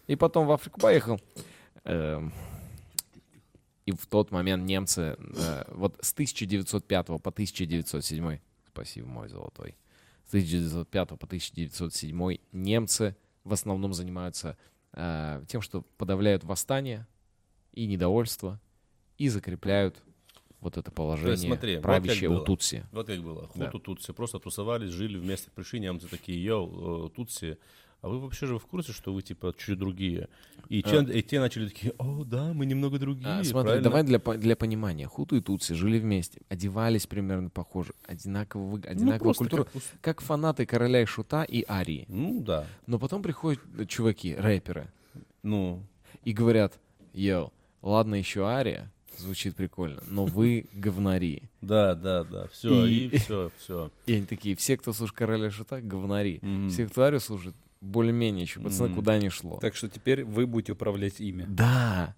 И 0.07 0.15
потом 0.15 0.47
в 0.47 0.51
Африку 0.51 0.79
поехал. 0.79 1.19
Эм, 1.85 2.31
И 3.85 3.91
в 3.91 4.05
тот 4.07 4.31
момент 4.31 4.63
немцы, 4.63 5.17
э, 5.19 5.63
вот 5.67 5.97
с 6.01 6.13
1905 6.13 7.19
по 7.19 7.31
1907, 7.31 8.39
спасибо, 8.69 9.07
мой 9.07 9.27
золотой, 9.27 9.75
с 10.25 10.29
1905 10.29 11.17
по 11.19 11.27
1907 11.27 12.37
немцы 12.53 13.15
в 13.43 13.51
основном 13.51 13.93
занимаются 13.93 14.55
э, 14.93 15.43
тем, 15.49 15.61
что 15.61 15.81
подавляют 15.97 16.45
восстание 16.45 17.05
и 17.73 17.85
недовольство 17.85 18.61
и 19.17 19.27
закрепляют 19.27 20.01
вот 20.61 20.77
это 20.77 20.89
положение 20.91 21.35
смотри, 21.49 21.75
вот 21.75 21.83
как 21.83 22.03
правящее 22.03 22.29
у 22.29 22.35
было. 22.35 22.45
Тутси. 22.45 22.85
Вот 22.93 23.07
как 23.07 23.21
было. 23.21 23.49
Да. 23.53 23.65
Хуту 23.65 23.79
Тутси 23.79 24.13
просто 24.13 24.39
тусовались, 24.39 24.91
жили 24.91 25.17
вместе. 25.17 25.51
Пришли 25.51 25.81
немцы 25.81 26.07
такие, 26.07 26.41
йоу, 26.41 27.07
э, 27.07 27.09
Тутси, 27.09 27.57
а 28.03 28.09
вы 28.09 28.19
вообще 28.19 28.45
же 28.45 28.59
в 28.59 28.65
курсе, 28.67 28.91
что 28.91 29.13
вы 29.13 29.21
типа 29.23 29.55
чуть 29.57 29.79
другие? 29.79 30.27
И, 30.69 30.83
че- 30.83 31.03
и 31.03 31.21
те 31.23 31.39
начали 31.39 31.67
такие, 31.69 31.93
о, 31.97 32.23
да, 32.23 32.53
мы 32.53 32.65
немного 32.65 32.99
другие. 32.99 33.27
А, 33.27 33.43
смотри, 33.43 33.63
правильно?» 33.79 33.83
давай 33.83 34.03
для, 34.03 34.19
для 34.19 34.55
понимания. 34.55 35.07
Хуту 35.07 35.35
и 35.37 35.41
Тутси 35.41 35.73
жили 35.73 35.99
вместе, 35.99 36.41
одевались 36.49 37.07
примерно 37.07 37.49
похоже, 37.49 37.93
одинаково, 38.05 38.63
вы- 38.63 38.79
Ну, 38.85 38.91
одинаковая 38.91 39.19
просто 39.19 39.39
культура, 39.43 39.63
как 39.63 39.81
как 40.01 40.21
фанаты 40.21 40.65
короля 40.65 41.01
и 41.01 41.05
шута 41.05 41.43
и 41.43 41.65
арии. 41.67 42.05
Ну, 42.09 42.41
да. 42.41 42.67
Но 42.87 42.99
потом 42.99 43.23
приходят 43.23 43.61
э, 43.77 43.85
чуваки, 43.85 44.35
рэперы, 44.35 44.87
Ну, 45.41 45.81
и 46.23 46.33
говорят, 46.33 46.79
йоу, 47.13 47.51
ладно 47.81 48.15
еще 48.15 48.45
ария, 48.45 48.91
звучит 49.17 49.55
прикольно, 49.55 50.01
но 50.07 50.25
вы 50.25 50.65
говнари. 50.73 51.43
да, 51.61 51.95
да, 51.95 52.23
да. 52.23 52.47
Все, 52.47 52.85
И- 52.85 53.05
и, 53.07 53.17
все, 53.17 53.51
все. 53.59 53.91
И 54.07 54.13
они 54.13 54.25
такие, 54.25 54.55
все, 54.55 54.75
кто 54.77 54.91
слушает 54.93 55.17
короля 55.17 55.51
шута, 55.51 55.81
говнари. 55.81 56.41
Все, 56.69 56.87
кто 56.87 57.03
арию 57.03 57.19
слушает, 57.19 57.55
более-менее 57.83 58.43
еще, 58.43 58.59
пацаны, 58.59 58.89
Мгм. 58.89 58.95
куда 58.95 59.17
не 59.17 59.29
шло. 59.29 59.57
Так 59.61 59.75
что 59.75 59.89
теперь 59.89 60.23
вы 60.23 60.47
будете 60.47 60.71
управлять 60.71 61.19
ими. 61.19 61.45
Да, 61.47 62.15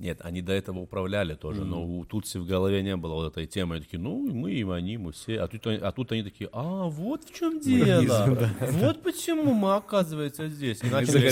Нет, 0.00 0.18
они 0.22 0.42
до 0.42 0.52
этого 0.52 0.80
управляли 0.80 1.34
тоже, 1.34 1.64
но 1.64 1.84
у 1.86 2.04
Тутси 2.04 2.38
в 2.38 2.46
голове 2.46 2.82
не 2.82 2.96
было 2.96 3.14
вот 3.14 3.32
этой 3.32 3.46
темы. 3.46 3.76
Они 3.76 3.84
такие, 3.84 4.00
ну, 4.00 4.26
и 4.26 4.32
мы, 4.32 4.50
и 4.52 4.64
они, 4.68 4.98
мы 4.98 5.12
все. 5.12 5.38
А 5.40 5.46
тут, 5.46 5.64
они- 5.68 5.78
а 5.78 5.92
тут 5.92 6.10
они 6.10 6.24
такие, 6.24 6.50
а, 6.52 6.86
вот 6.88 7.22
в 7.22 7.32
чем 7.32 7.60
дело. 7.60 8.50
Вот 8.72 9.02
почему 9.02 9.54
мы, 9.54 9.76
оказывается, 9.76 10.48
здесь. 10.48 10.82
И 10.82 10.86
начали. 10.90 11.30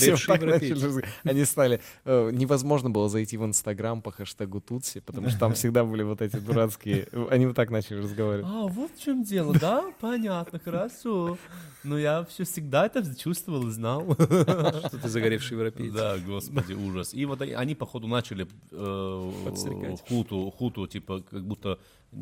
Они 1.25 1.45
стали... 1.45 1.81
э, 2.05 2.31
Невозможно 2.33 2.89
было 2.89 3.09
зайти 3.09 3.37
в 3.37 3.45
Инстаграм 3.45 4.01
по 4.01 4.13
хэштегу 4.13 4.61
Тутси, 4.61 5.01
потому 5.01 5.29
что 5.29 5.41
там 5.41 5.55
всегда 5.55 5.85
были 5.85 6.03
вот 6.05 6.23
эти 6.23 6.37
дурацкие... 6.37 7.09
Они 7.31 7.47
вот 7.47 7.57
так 7.57 7.71
начали 7.71 7.99
разговаривать. 7.99 8.47
А, 8.49 8.67
вот 8.69 8.93
в 8.97 9.03
чем 9.03 9.25
дело, 9.25 9.55
да? 9.59 9.93
Понятно, 10.01 10.61
хорошо. 10.61 11.37
Но 11.85 11.99
я 11.99 12.25
все 12.27 12.45
всегда 12.45 12.87
это 12.87 13.03
чувствовал 13.17 13.67
и 13.67 13.71
знал. 13.73 14.15
Что 14.15 14.99
ты 15.03 15.09
загоревший 15.09 15.57
европеец. 15.57 15.93
Да, 15.93 16.17
господи, 16.25 16.75
ужас. 16.75 17.13
И 17.13 17.25
вот 17.25 17.43
они, 17.43 17.53
они, 17.53 17.75
походу, 17.75 18.07
начали 18.07 18.47
э, 18.71 19.97
хуту, 20.09 20.51
хуту, 20.51 20.87
типа, 20.87 21.23
как 21.23 21.45
будто 21.45 21.79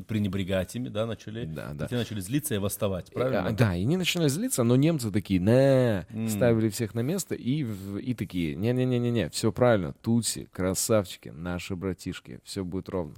пренебрегать 0.07 0.75
ими, 0.77 0.89
да, 0.89 1.07
начали. 1.07 1.45
Да, 1.45 1.73
да. 1.75 1.87
И 1.87 1.89
те 1.89 1.97
начали 1.97 2.21
злиться 2.21 2.55
и 2.55 2.59
восставать, 2.59 3.13
правильно? 3.13 3.49
А, 3.49 3.53
Да, 3.53 3.75
и 3.75 3.83
они 3.83 3.97
начинали 3.97 4.29
злиться, 4.29 4.63
но 4.63 4.77
немцы 4.77 5.11
такие, 5.11 5.41
не, 5.41 6.07
М. 6.11 6.29
ставили 6.29 6.69
всех 6.69 6.95
на 6.95 7.01
место 7.01 7.35
и, 7.35 7.67
и 8.01 8.15
такие, 8.15 8.55
не-не-не-не-не, 8.55 9.31
все 9.31 9.51
правильно, 9.53 9.93
тутси, 9.95 10.49
красавчики, 10.53 11.31
наши 11.31 11.75
братишки, 11.75 12.41
все 12.45 12.65
будет 12.65 12.89
ровно. 12.89 13.17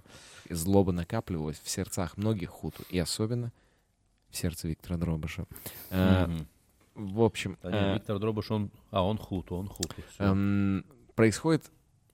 И 0.49 0.55
злоба 0.55 0.93
накапливалась 0.93 1.61
в 1.63 1.69
сердцах 1.69 2.17
многих 2.17 2.49
хуту, 2.49 2.83
и 2.89 2.99
особенно 2.99 3.53
в 4.31 4.37
сердце 4.37 4.69
Виктора 4.69 4.97
Дробыша. 4.97 5.45
А. 5.91 6.31
В 6.95 7.23
общем, 7.23 7.59
Да 7.63 7.71
не, 7.71 7.77
а, 7.79 7.95
Виктор 7.95 8.19
Дробыш, 8.19 8.51
он... 8.51 8.71
А, 8.91 9.03
он 9.03 9.17
хуту, 9.19 9.57
он 9.57 9.67
хуту. 9.69 9.95
Эм, 10.19 10.85
происходит 11.15 11.71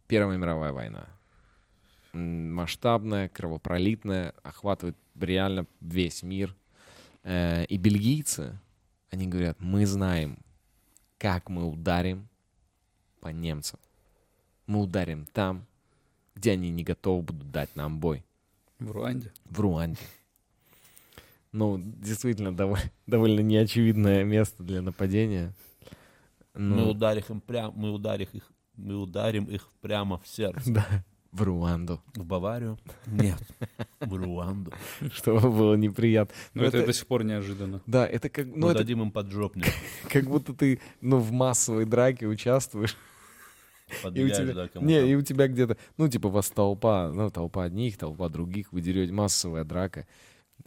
Первая 0.09 0.39
мировая 0.39 0.73
война. 0.73 1.07
Масштабная, 2.15 3.29
кровопролитная, 3.29 4.35
охватывает 4.43 4.97
реально 5.21 5.67
весь 5.81 6.23
мир. 6.23 6.57
Э, 7.23 7.65
и 7.67 7.77
бельгийцы, 7.77 8.59
они 9.11 9.27
говорят, 9.27 9.61
мы 9.61 9.85
знаем, 9.87 10.39
как 11.19 11.51
мы 11.51 11.67
ударим 11.69 12.27
по 13.21 13.29
немцам. 13.29 13.79
Мы 14.67 14.81
ударим 14.81 15.27
там, 15.27 15.67
где 16.35 16.53
они 16.53 16.71
не 16.71 16.85
готовы 16.85 17.23
будут 17.23 17.51
дать 17.51 17.77
нам 17.77 18.01
бой. 18.01 18.25
В 18.79 18.91
Руанде. 18.91 19.33
В 19.45 19.61
Руанде. 19.61 20.01
Ну, 21.53 21.79
действительно, 21.79 22.49
дов- 22.49 22.79
довольно 23.07 23.41
неочевидное 23.41 24.25
место 24.25 24.63
для 24.63 24.81
нападения. 24.81 25.53
Мы 26.55 26.77
Ну, 26.77 26.91
ударим 26.91 27.25
им 27.29 27.41
прям, 27.41 27.73
мы 27.77 27.91
ударим 27.93 28.29
их, 28.33 28.51
мы 28.79 28.97
ударим 28.97 29.45
их 29.45 29.69
прямо 29.81 30.19
в 30.19 30.27
сердце. 30.29 30.73
да, 30.73 31.05
в 31.33 31.43
Руанду. 31.43 32.01
В 32.15 32.25
Баварию? 32.25 32.79
Нет, 33.07 33.39
в 34.01 34.15
Руанду. 34.15 34.73
чтобы 35.13 35.51
было 35.51 35.75
неприятно. 35.75 36.35
Но 36.55 36.63
Ну, 36.63 36.69
это, 36.69 36.79
это- 36.79 36.87
до 36.87 36.93
сих 36.95 37.07
пор 37.07 37.25
неожиданно. 37.25 37.83
Да, 37.87 38.07
это 38.07 38.29
как, 38.31 38.47
ну, 38.47 38.67
Мы 38.67 38.71
это 38.71 38.79
дадим 38.79 39.03
им 39.03 39.11
поджопник. 39.11 39.67
как 40.11 40.25
будто 40.25 40.55
ты 40.55 40.81
ну, 41.01 41.19
в 41.19 41.31
массовой 41.33 41.85
драке 41.85 42.27
участвуешь, 42.27 42.97
И 44.15 44.23
у 44.25 44.29
тебя, 44.29 44.55
да, 44.55 44.69
кому-то. 44.69 44.87
не, 44.87 45.11
и 45.11 45.15
у 45.15 45.23
тебя 45.23 45.49
где-то, 45.49 45.77
ну, 45.97 46.09
типа, 46.09 46.29
вас 46.29 46.51
толпа, 46.51 47.11
ну, 47.13 47.31
толпа 47.31 47.65
одних, 47.65 47.99
толпа 47.99 48.29
других, 48.29 48.73
вы 48.73 48.81
дерете, 48.81 49.13
массовая 49.13 49.65
драка. 49.65 50.07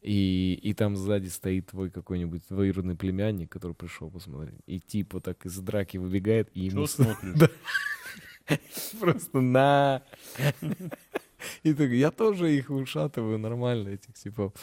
И, 0.02 0.58
и 0.64 0.74
там 0.74 0.96
сзади 0.96 1.28
стоит 1.28 1.68
твой 1.68 1.92
какой-нибудь 1.92 2.44
двоюродный 2.50 2.96
племянник, 2.96 3.52
который 3.52 3.74
пришел 3.74 4.10
посмотреть. 4.10 4.56
И 4.66 4.80
типа 4.80 5.20
так 5.20 5.46
из 5.46 5.58
драки 5.60 5.98
выбегает, 5.98 6.50
и 6.54 6.62
ему 6.62 6.88
Что 6.88 7.04
смотришь? 7.04 7.50
просто 9.00 9.42
на... 9.42 10.02
И 11.64 11.74
так, 11.74 11.90
я 11.90 12.12
тоже 12.12 12.56
их 12.56 12.70
ушатываю 12.70 13.40
нормально, 13.40 13.90
этих 13.90 14.14
типов. 14.14 14.54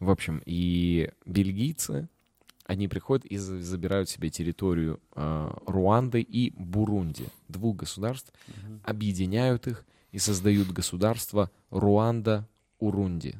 В 0.00 0.10
общем, 0.10 0.42
и 0.44 1.10
бельгийцы, 1.24 2.08
они 2.64 2.88
приходят 2.88 3.24
и 3.24 3.38
за- 3.38 3.62
забирают 3.62 4.08
себе 4.10 4.28
территорию 4.28 5.00
э, 5.14 5.50
Руанды 5.66 6.20
и 6.20 6.50
Бурунди, 6.50 7.28
двух 7.48 7.76
государств, 7.76 8.32
объединяют 8.84 9.66
их 9.66 9.84
и 10.12 10.18
создают 10.18 10.70
государство 10.70 11.50
Руанда-Урунди. 11.70 13.38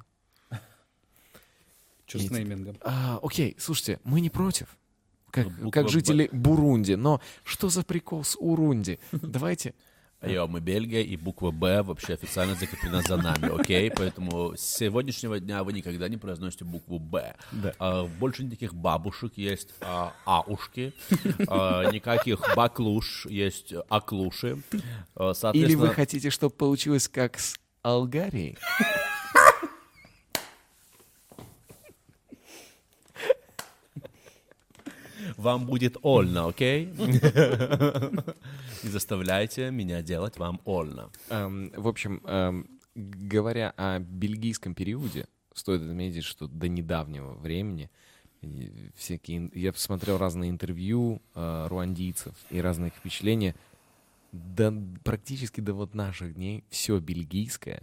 Что 2.06 2.18
с 2.18 2.30
неймингом? 2.30 2.76
А, 2.80 3.20
окей, 3.22 3.54
слушайте, 3.58 4.00
мы 4.02 4.22
не 4.22 4.30
против. 4.30 4.74
Как, 5.30 5.48
буква 5.48 5.70
как 5.70 5.84
«Б». 5.86 5.90
жители 5.90 6.28
Бурунди. 6.32 6.92
Но 6.92 7.20
что 7.44 7.68
за 7.68 7.82
прикол 7.82 8.24
с 8.24 8.36
Урунди? 8.38 8.98
Давайте 9.12 9.74
Йо, 10.22 10.48
мы 10.48 10.60
Бельгия, 10.60 11.02
и 11.02 11.16
буква 11.16 11.52
«Б» 11.52 11.82
вообще 11.82 12.14
официально 12.14 12.56
закреплена 12.56 13.02
за 13.02 13.16
нами, 13.16 13.60
окей? 13.60 13.88
Поэтому 13.94 14.56
с 14.56 14.60
сегодняшнего 14.60 15.38
дня 15.38 15.62
вы 15.62 15.72
никогда 15.72 16.08
не 16.08 16.16
произносите 16.16 16.64
букву 16.64 16.98
«Б». 16.98 17.36
Да. 17.52 17.72
А, 17.78 18.04
больше 18.04 18.42
никаких 18.42 18.74
бабушек, 18.74 19.34
есть 19.36 19.74
а, 19.80 20.12
аушки, 20.24 20.92
а, 21.46 21.88
никаких 21.92 22.40
баклуш, 22.56 23.26
есть 23.26 23.72
аклуши. 23.88 24.60
А, 25.14 25.28
Или 25.28 25.34
Соответственно, 25.34 25.78
вы 25.78 25.88
хотите, 25.94 26.30
чтобы 26.30 26.52
получилось 26.52 27.06
как 27.06 27.38
с 27.38 27.56
Алгарией? 27.82 28.58
Вам 35.38 35.66
будет 35.66 35.96
ольно, 36.02 36.48
окей? 36.48 36.86
Не 38.82 38.88
заставляйте 38.88 39.70
меня 39.70 40.02
делать 40.02 40.36
вам 40.36 40.60
ольно. 40.64 41.10
Эм, 41.30 41.72
в 41.76 41.86
общем, 41.86 42.20
эм, 42.26 42.68
говоря 42.94 43.72
о 43.76 44.00
бельгийском 44.00 44.74
периоде, 44.74 45.28
стоит 45.54 45.82
отметить, 45.82 46.24
что 46.24 46.48
до 46.48 46.68
недавнего 46.68 47.34
времени 47.34 47.88
всякие... 48.96 49.50
Я 49.54 49.72
посмотрел 49.72 50.18
разные 50.18 50.50
интервью 50.50 51.22
э, 51.34 51.66
руандийцев 51.68 52.34
и 52.50 52.60
разные 52.60 52.88
их 52.88 52.94
впечатления. 52.94 53.54
До, 54.32 54.74
практически 55.04 55.60
до 55.60 55.72
вот 55.72 55.94
наших 55.94 56.34
дней 56.34 56.64
все 56.68 56.98
бельгийское 56.98 57.82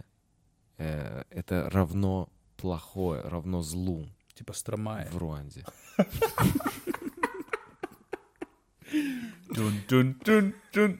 э, 0.78 1.24
это 1.30 1.70
равно 1.70 2.28
плохое, 2.56 3.22
равно 3.22 3.62
злу 3.62 4.06
Типа 4.34 4.52
Стромая. 4.52 5.08
в 5.10 5.16
Руанде. 5.16 5.64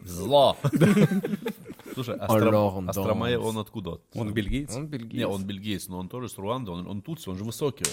Зло. 0.05 0.57
Слушай, 1.95 2.17
Alors, 2.17 2.79
Астра- 2.79 2.91
Астромая, 2.91 3.39
dans- 3.39 3.47
он 3.49 3.59
откуда? 3.59 4.01
Он 4.15 4.33
бельгиец? 4.33 4.75
Он 4.75 4.87
бельгиец. 4.87 5.15
Не, 5.19 5.27
он 5.27 5.45
бельгиец, 5.45 5.89
но 5.89 5.99
он 5.99 6.09
тоже 6.09 6.29
с 6.29 6.37
Руанды, 6.39 6.71
он, 6.71 6.87
он 6.87 7.03
тут, 7.03 7.27
он 7.27 7.37
же 7.37 7.45
высокий. 7.45 7.87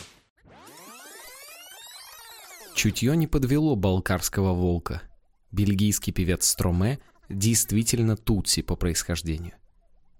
Чутье 2.76 3.16
не 3.16 3.28
подвело 3.28 3.76
балкарского 3.76 4.54
волка. 4.54 5.04
Бельгийский 5.52 6.12
певец 6.12 6.46
Строме 6.48 7.00
действительно 7.30 8.18
тутси 8.18 8.62
по 8.62 8.76
происхождению. 8.76 9.54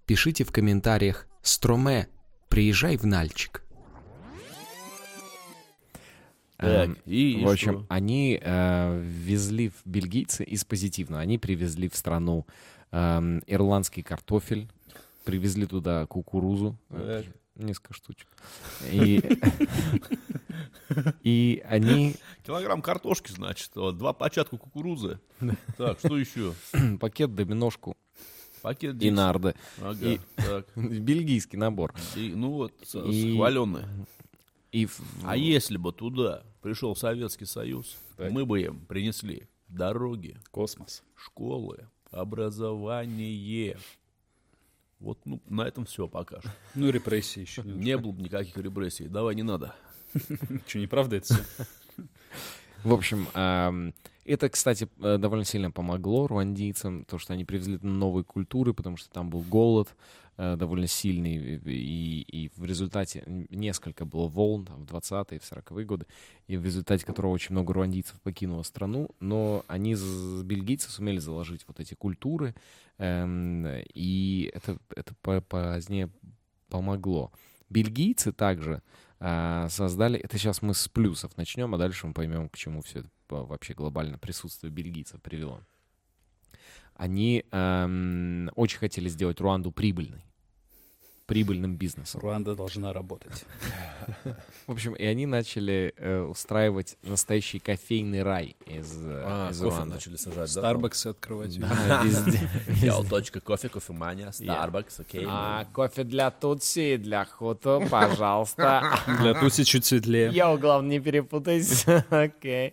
Пишите 0.06 0.44
в 0.44 0.52
комментариях 0.52 1.26
«Строме, 1.42 2.08
приезжай 2.48 2.96
в 2.96 3.04
Нальчик». 3.04 3.63
Так, 6.56 6.88
Эм, 6.88 6.96
и, 7.06 7.40
и 7.40 7.44
в 7.44 7.48
общем, 7.48 7.72
что? 7.80 7.86
они 7.88 8.38
э, 8.40 9.02
ввезли 9.04 9.70
в 9.70 9.82
бельгийцы 9.84 10.44
из 10.44 10.64
позитивного. 10.64 11.20
Они 11.20 11.36
привезли 11.36 11.88
в 11.88 11.96
страну 11.96 12.46
эм, 12.92 13.42
ирландский 13.46 14.02
картофель, 14.02 14.68
привезли 15.24 15.66
туда 15.66 16.06
кукурузу, 16.06 16.76
э, 16.90 17.22
Так. 17.24 17.34
несколько 17.56 17.94
штучек. 17.94 18.28
И, 18.92 19.20
и 21.22 21.62
они 21.68 22.14
Килограмм 22.46 22.82
картошки, 22.82 23.32
значит, 23.32 23.70
два 23.74 24.12
початка 24.12 24.56
кукурузы. 24.56 25.18
Так, 25.76 25.98
что 25.98 26.16
еще? 26.16 26.54
пакет 27.00 27.34
доминошку 27.34 27.96
Пакет 28.62 29.02
и 29.02 29.10
нарды. 29.10 29.54
Ага, 29.82 30.06
и-. 30.06 30.20
Бельгийский 30.76 31.58
набор. 31.58 31.94
И, 32.16 32.32
ну 32.34 32.52
вот, 32.52 32.72
И-. 32.94 33.36
И 34.74 34.86
в- 34.86 35.00
А 35.24 35.36
если 35.36 35.76
бы 35.76 35.92
туда 35.92 36.42
пришел 36.60 36.96
Советский 36.96 37.44
Союз, 37.44 37.96
Так. 38.16 38.32
мы 38.32 38.44
бы 38.44 38.60
им 38.60 38.80
принесли 38.86 39.44
дороги, 39.68 40.36
Космос. 40.50 41.04
школы, 41.14 41.86
образование. 42.10 43.78
Вот, 44.98 45.18
ну, 45.24 45.40
на 45.48 45.62
этом 45.62 45.84
все 45.84 46.08
пока 46.08 46.40
что. 46.40 46.50
Ну, 46.74 46.90
репрессии 46.90 47.40
еще. 47.42 47.62
Не 47.62 47.96
было 47.96 48.10
бы 48.10 48.22
никаких 48.22 48.56
репрессий. 48.56 49.06
Давай, 49.06 49.36
не 49.36 49.44
надо. 49.44 49.76
Что, 50.66 50.78
неправда 50.80 51.16
это 51.16 51.26
все? 51.34 51.44
В 52.82 52.92
общем, 52.92 53.28
это, 54.24 54.48
кстати, 54.48 54.88
э, 55.00 55.18
довольно 55.18 55.44
сильно 55.44 55.70
помогло 55.70 56.26
руандийцам, 56.26 57.04
то, 57.04 57.18
что 57.18 57.32
они 57.32 57.44
привезли 57.44 57.78
новые 57.80 58.24
культуры, 58.24 58.74
потому 58.74 58.96
что 58.96 59.08
там 59.10 59.30
был 59.30 59.40
голод 59.42 59.94
довольно 60.36 60.86
сильный, 60.86 61.60
и, 61.64 62.22
и 62.22 62.50
в 62.56 62.64
результате 62.64 63.22
несколько 63.26 64.04
было 64.04 64.26
волн 64.26 64.66
там, 64.66 64.84
в 64.84 64.92
20-е, 64.92 65.38
в 65.38 65.42
40-е 65.42 65.84
годы, 65.84 66.06
и 66.46 66.56
в 66.56 66.64
результате 66.64 67.06
которого 67.06 67.32
очень 67.32 67.52
много 67.52 67.72
руандийцев 67.72 68.20
покинуло 68.20 68.62
страну, 68.62 69.10
но 69.20 69.64
они, 69.68 69.94
бельгийцы, 70.42 70.90
сумели 70.90 71.18
заложить 71.18 71.64
вот 71.66 71.80
эти 71.80 71.94
культуры, 71.94 72.54
эм, 72.98 73.66
и 73.94 74.50
это, 74.54 74.78
это 74.96 75.14
по- 75.22 75.40
позднее 75.40 76.10
помогло. 76.68 77.32
Бельгийцы 77.70 78.32
также 78.32 78.82
а, 79.20 79.68
создали, 79.68 80.18
это 80.18 80.36
сейчас 80.38 80.60
мы 80.60 80.74
с 80.74 80.88
плюсов 80.88 81.36
начнем, 81.36 81.74
а 81.74 81.78
дальше 81.78 82.06
мы 82.06 82.12
поймем, 82.12 82.48
к 82.48 82.56
чему 82.56 82.82
все 82.82 83.00
это 83.00 83.08
вообще 83.28 83.74
глобально 83.74 84.18
присутствие 84.18 84.70
бельгийцев 84.70 85.20
привело. 85.22 85.60
Они 86.94 87.44
эм, 87.50 88.50
очень 88.54 88.78
хотели 88.78 89.08
сделать 89.08 89.40
Руанду 89.40 89.72
прибыльной, 89.72 90.24
прибыльным 91.26 91.76
бизнесом. 91.76 92.20
Руанда 92.20 92.54
должна 92.54 92.92
работать. 92.92 93.44
В 94.66 94.72
общем, 94.72 94.94
и 94.94 95.04
они 95.04 95.26
начали 95.26 95.92
э, 95.96 96.20
устраивать 96.22 96.96
настоящий 97.02 97.58
кофейный 97.58 98.22
рай 98.22 98.56
из, 98.66 98.92
э, 99.04 99.22
А, 99.24 99.50
из 99.50 99.58
кофе 99.58 99.76
Руанды. 99.76 99.94
начали 99.94 100.16
сажать, 100.16 100.54
да? 100.54 100.60
Старбаксы 100.60 101.08
открывать. 101.08 101.58
Да, 101.58 102.02
везде. 102.04 102.48
Я 102.86 103.02
точка 103.02 103.40
кофе, 103.40 103.68
кофемания, 103.68 104.28
Starbucks, 104.28 105.00
окей. 105.00 105.24
А, 105.26 105.64
кофе 105.72 106.04
для 106.04 106.30
Тутси 106.30 106.94
и 106.94 106.96
для 106.96 107.24
Хуту, 107.24 107.82
пожалуйста. 107.90 108.98
Для 109.20 109.34
Туси 109.34 109.64
чуть 109.64 109.84
светлее. 109.84 110.30
Йоу, 110.30 110.58
главное, 110.58 110.90
не 110.92 111.00
перепутайся. 111.00 112.04
Окей. 112.10 112.72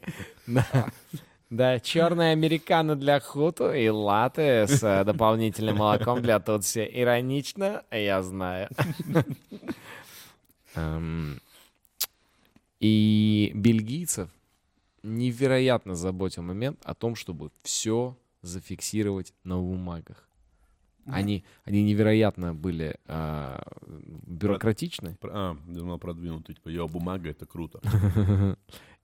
Да. 1.51 1.79
Черный 1.81 2.31
американо 2.31 2.95
для 2.95 3.19
хуту 3.19 3.71
и 3.73 3.89
латте 3.89 4.65
с 4.67 4.81
э, 4.83 5.03
дополнительным 5.05 5.77
молоком 5.77 6.21
для 6.21 6.39
тутси. 6.39 6.89
Иронично, 6.91 7.83
я 7.91 8.23
знаю. 8.23 8.69
Эм, 10.75 11.39
И 12.79 13.51
бельгийцев 13.53 14.29
невероятно 15.03 15.95
заботил 15.95 16.41
момент 16.41 16.79
о 16.85 16.93
том, 16.95 17.15
чтобы 17.15 17.51
все 17.63 18.15
зафиксировать 18.41 19.33
на 19.43 19.57
бумагах. 19.57 20.27
Они, 21.07 21.43
они 21.65 21.83
невероятно 21.83 22.53
были 22.53 22.95
а, 23.07 23.61
бюрократичны. 24.27 25.15
Про- 25.19 25.31
А, 25.33 25.57
думал 25.67 25.97
продвинутый, 25.97 26.53
типа, 26.55 26.69
йо, 26.69 26.87
бумага, 26.87 27.29
это 27.29 27.45
круто. 27.45 27.81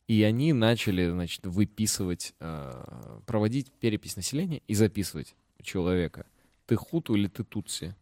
И 0.07 0.23
они 0.23 0.53
начали, 0.53 1.09
значит, 1.09 1.45
выписывать, 1.45 2.33
э, 2.39 3.19
проводить 3.25 3.71
перепись 3.73 4.15
населения 4.15 4.61
и 4.67 4.73
записывать 4.73 5.35
человека. 5.61 6.25
Ты 6.65 6.75
хуту 6.77 7.15
или 7.15 7.27
ты 7.27 7.43
тутси? 7.43 7.93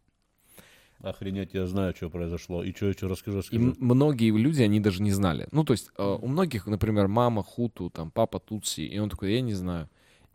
Охренеть, 1.00 1.52
я 1.52 1.66
знаю, 1.66 1.94
что 1.94 2.08
произошло. 2.08 2.62
И 2.64 2.72
что, 2.72 2.92
что 2.92 3.08
расскажу, 3.08 3.38
И 3.38 3.40
расскажу. 3.40 3.62
м- 3.70 3.76
многие 3.80 4.30
люди, 4.30 4.62
они 4.62 4.80
даже 4.80 5.02
не 5.02 5.10
знали. 5.10 5.46
Ну, 5.52 5.64
то 5.64 5.72
есть 5.72 5.90
э, 5.98 6.02
у 6.22 6.26
многих, 6.26 6.66
например, 6.66 7.08
мама 7.08 7.42
хуту, 7.42 7.90
там, 7.90 8.10
папа 8.10 8.38
тутси, 8.38 8.82
и 8.82 8.98
он 8.98 9.10
такой, 9.10 9.32
я 9.34 9.40
не 9.40 9.54
знаю. 9.54 9.88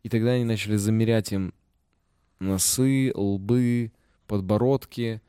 И 0.03 0.09
тогда 0.09 0.31
они 0.31 0.43
начали 0.43 0.75
замерять 0.75 1.31
им 1.31 1.53
носы, 2.39 3.11
лбы, 3.15 3.91
подбородки, 4.27 5.21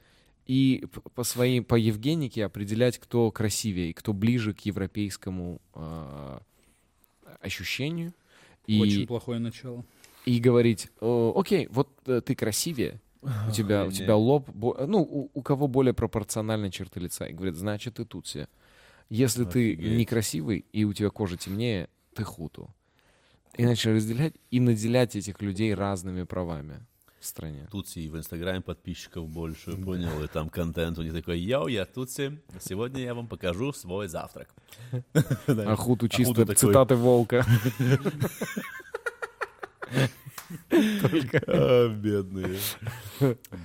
и 0.47 0.85
по 1.15 1.25
своей, 1.25 1.61
по 1.61 1.75
Евгенике 1.75 2.45
определять, 2.45 2.99
кто 2.99 3.31
красивее, 3.31 3.91
и 3.91 3.93
кто 3.93 4.13
ближе 4.13 4.55
к 4.55 4.61
европейскому 4.61 5.61
э, 5.75 6.39
ощущению. 7.41 8.13
И... 8.67 8.81
Очень 8.81 9.07
плохое 9.07 9.39
начало. 9.39 9.85
и 10.25 10.39
говорить, 10.41 10.89
«О, 11.01 11.33
окей, 11.39 11.69
вот 11.71 11.89
э, 12.07 12.21
ты 12.21 12.35
красивее, 12.35 13.01
у 13.23 13.53
тебя, 13.53 13.85
у 13.85 13.93
тебя 13.93 14.17
лоб, 14.17 14.51
ну, 14.55 15.01
у, 15.01 15.31
у 15.33 15.43
кого 15.43 15.69
более 15.69 15.95
пропорциональные 15.95 16.73
черты 16.73 16.99
лица. 16.99 17.27
И 17.27 17.33
говорит, 17.33 17.55
значит, 17.55 17.95
ты 17.95 18.05
тутси. 18.05 18.49
Если 19.09 19.45
ты 19.45 19.75
Офигеть. 19.75 19.99
некрасивый, 19.99 20.65
и 20.73 20.85
у 20.85 20.93
тебя 20.93 21.11
кожа 21.11 21.37
темнее, 21.37 21.89
ты 22.15 22.25
хуту. 22.25 22.75
И 23.57 23.65
начали 23.65 23.95
разделять 23.95 24.35
и 24.51 24.59
наделять 24.59 25.15
этих 25.15 25.41
людей 25.41 25.73
разными 25.75 26.25
правами 26.25 26.85
в 27.23 27.27
стране. 27.27 27.69
Тутси 27.71 28.01
и 28.01 28.09
в 28.09 28.17
Инстаграме 28.17 28.61
подписчиков 28.61 29.29
больше, 29.29 29.73
понял, 29.77 30.23
и 30.23 30.27
там 30.27 30.49
контент 30.51 30.99
у 30.99 31.03
них 31.03 31.13
такой, 31.13 31.39
йоу, 31.39 31.69
я 31.69 31.85
Тутси, 31.85 32.41
сегодня 32.61 33.03
я 33.03 33.15
вам 33.15 33.29
покажу 33.29 33.73
свой 33.73 34.09
завтрак. 34.09 34.55
А 35.47 35.77
хуту 35.77 36.09
чисто 36.09 36.35
такой- 36.35 36.57
цитаты 36.57 36.97
волка. 36.97 37.47
А, 41.47 41.89
бедные. 41.89 42.59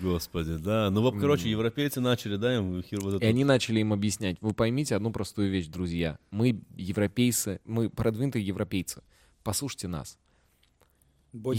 Господи, 0.01 0.57
да. 0.57 0.89
Ну, 0.89 1.01
вот, 1.01 1.19
короче, 1.19 1.49
европейцы 1.49 1.99
начали, 1.99 2.37
да, 2.37 2.55
им 2.55 2.81
хер 2.81 3.01
вот 3.01 3.15
И 3.15 3.17
это... 3.17 3.27
они 3.27 3.43
начали 3.43 3.79
им 3.81 3.91
объяснять. 3.93 4.37
Вы 4.41 4.53
поймите 4.53 4.95
одну 4.95 5.11
простую 5.11 5.49
вещь, 5.49 5.67
друзья. 5.67 6.17
Мы 6.31 6.61
европейцы, 6.75 7.59
мы 7.65 7.89
продвинутые 7.89 8.45
европейцы. 8.45 9.01
Послушайте 9.43 9.87
нас. 9.87 10.17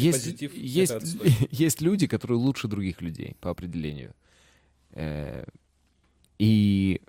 Есть, 0.04 0.26
есть, 0.56 0.92
есть 1.50 1.80
люди, 1.80 2.06
которые 2.06 2.38
лучше 2.38 2.68
других 2.68 3.00
людей 3.02 3.36
по 3.40 3.50
определению. 3.50 4.14
Э, 4.92 5.44
И 6.38 7.00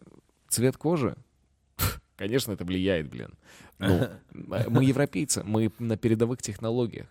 цвет 0.48 0.78
кожи, 0.78 1.16
конечно, 2.16 2.52
это 2.52 2.66
влияет, 2.66 3.10
блин. 3.10 3.34
Ну, 3.80 4.08
мы 4.70 4.84
европейцы, 4.86 5.44
мы 5.44 5.72
на 5.80 5.98
передовых 5.98 6.42
технологиях. 6.42 7.08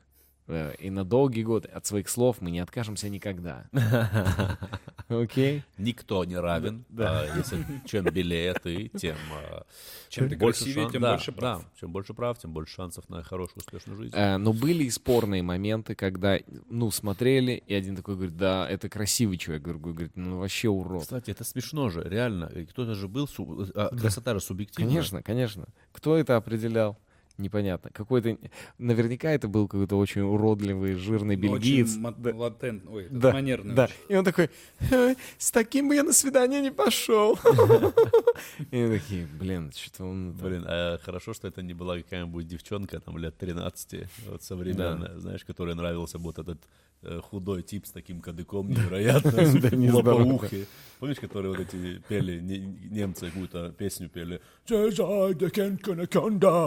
Э, 0.49 0.75
И 0.79 0.91
на 0.91 1.05
долгие 1.05 1.43
годы 1.43 1.69
от 1.69 1.87
своих 1.87 2.09
слов 2.09 2.39
мы 2.41 2.51
не 2.51 2.59
откажемся 2.61 3.09
никогда. 3.09 3.67
Окей? 5.09 5.63
Никто 5.79 6.25
не 6.25 6.37
равен. 6.37 6.85
Да. 6.89 7.21
А, 7.23 7.37
если 7.39 7.65
чем 7.87 8.05
белее 8.05 8.53
ты, 8.55 8.89
тем... 8.89 9.17
а, 9.33 9.65
Чем 10.09 10.29
ты 10.29 10.37
больше 10.37 10.65
красивее, 10.65 10.91
тем 10.91 11.01
больше 11.03 11.33
прав. 11.33 11.63
Да, 11.63 11.69
чем 11.81 11.93
больше 11.93 12.15
прав, 12.15 12.39
тем 12.39 12.53
больше 12.53 12.75
шансов 12.75 13.09
на 13.09 13.23
хорошую, 13.23 13.59
успешную 13.59 13.97
жизнь. 13.99 14.15
Э, 14.15 14.37
Но 14.37 14.53
были 14.53 14.85
и 14.85 14.91
спорные 14.91 15.43
моменты, 15.43 15.95
когда, 15.95 16.39
ну, 16.69 16.91
смотрели, 16.91 17.63
и 17.67 17.73
один 17.75 17.97
такой 17.97 18.17
говорит, 18.17 18.37
да, 18.37 18.69
это 18.69 18.89
красивый 18.89 19.39
человек, 19.39 19.65
другой 19.65 19.93
говорит, 19.95 20.13
ну, 20.17 20.39
вообще 20.41 20.69
урод. 20.69 21.03
Кстати, 21.03 21.31
это 21.31 21.45
смешно 21.45 21.89
же, 21.89 22.03
реально. 22.07 22.51
Кто-то 22.71 22.95
же 22.95 23.09
был... 23.09 23.27
су- 23.29 23.67
а, 23.75 23.89
Красота 23.97 24.35
же 24.35 24.41
субъективная. 24.41 24.89
Конечно, 24.91 25.23
конечно. 25.23 25.67
Кто 25.93 26.17
это 26.17 26.37
определял? 26.37 26.99
Непонятно. 27.39 27.91
Какой-то... 27.93 28.37
Наверняка 28.79 29.31
это 29.31 29.47
был 29.47 29.69
какой-то 29.69 29.97
очень 29.97 30.23
уродливый, 30.23 30.95
жирный 30.95 31.37
Ну, 31.37 31.43
бельгиец. 31.43 31.97
Очень 31.97 32.15
Да. 32.19 32.35
латент, 32.35 32.83
ой, 32.89 33.07
Да, 33.11 33.33
манерный 33.33 33.75
Да. 33.77 33.85
очень. 33.85 33.95
И 34.09 34.17
он 34.17 34.25
такой, 34.25 34.51
«Э, 34.91 35.15
с 35.39 35.53
таким 35.53 35.89
бы 35.89 35.95
я 35.95 36.03
на 36.03 36.13
свидание 36.13 36.61
не 36.61 36.73
пошел. 36.73 37.39
И 38.73 38.89
такие, 38.89 39.27
блин, 39.27 39.73
что-то 39.75 40.05
он... 40.05 40.35
там». 40.37 40.49
Блин, 40.49 40.65
а 40.67 40.99
хорошо, 40.99 41.33
что 41.33 41.47
это 41.47 41.63
не 41.63 41.75
была 41.75 41.97
какая-нибудь 41.97 42.47
девчонка, 42.49 42.99
там, 43.01 43.17
лет 43.19 43.37
13, 43.39 44.09
вот 44.29 44.43
современная, 44.43 45.19
знаешь, 45.21 45.45
которой 45.45 45.75
нравился 45.77 46.19
вот 46.19 46.39
этот 46.41 46.59
худой 47.23 47.63
тип 47.63 47.87
с 47.87 47.91
таким 47.91 48.21
кадыком 48.21 48.69
невероятно, 48.69 49.31
Да, 49.61 49.77
не 49.77 49.91
лопоухий. 49.93 50.67
Помнишь, 50.99 51.21
которые 51.21 51.53
вот 51.55 51.61
эти 51.61 52.03
пели, 52.09 52.41
не- 52.41 52.59
немцы 52.91 53.27
какую-то 53.27 53.71
песню 53.71 54.09
пели? 54.09 54.41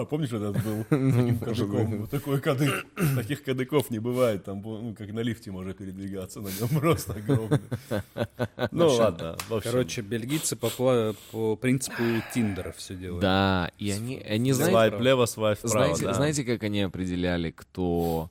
Помнишь, 0.05 0.32
этот 0.32 0.63
был? 0.63 0.84
Таким 0.89 1.38
кадыком. 1.39 1.97
Вот 2.01 2.09
Такой 2.09 2.39
кадык. 2.39 2.86
Таких 3.15 3.43
кадыков 3.43 3.89
не 3.89 3.99
бывает. 3.99 4.45
Там, 4.45 4.61
ну, 4.61 4.95
как 4.97 5.11
на 5.11 5.19
лифте 5.19 5.51
можно 5.51 5.73
передвигаться 5.73 6.39
на 6.39 6.47
нем. 6.47 6.69
Просто 6.79 7.13
огромный. 7.13 7.59
Ну, 8.71 8.88
ладно. 8.88 9.38
Короче, 9.63 10.01
бельгийцы 10.01 10.55
по, 10.55 11.13
по 11.32 11.55
принципу 11.55 12.03
Тиндера 12.34 12.71
все 12.71 12.95
делают. 12.95 13.21
Да, 13.21 13.71
и 13.77 13.91
они, 13.91 14.19
они 14.19 14.53
знаете, 14.53 14.71
Свайп 14.71 14.99
лево, 15.01 15.25
свайп 15.25 15.57
вправо, 15.59 15.95
знаете, 15.95 16.43
как 16.43 16.63
они 16.63 16.82
определяли, 16.82 17.51
кто, 17.51 18.29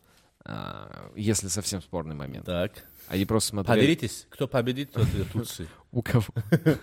если 1.17 1.49
совсем 1.49 1.83
спорный 1.83 2.15
момент? 2.15 2.47
Так. 2.47 2.85
Они 3.09 3.25
просто 3.25 3.51
смотрели, 3.51 3.81
Помиритесь. 3.81 4.27
Кто 4.31 4.47
победит, 4.47 4.93
тот 4.93 5.07
и 5.15 5.25
Тутси. 5.25 5.69
у 5.93 6.03
кого, 6.03 6.27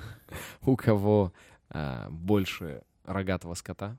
у 0.61 0.76
кого 0.76 1.34
а, 1.70 2.09
больше 2.09 2.84
рогатого 3.05 3.53
скота, 3.53 3.97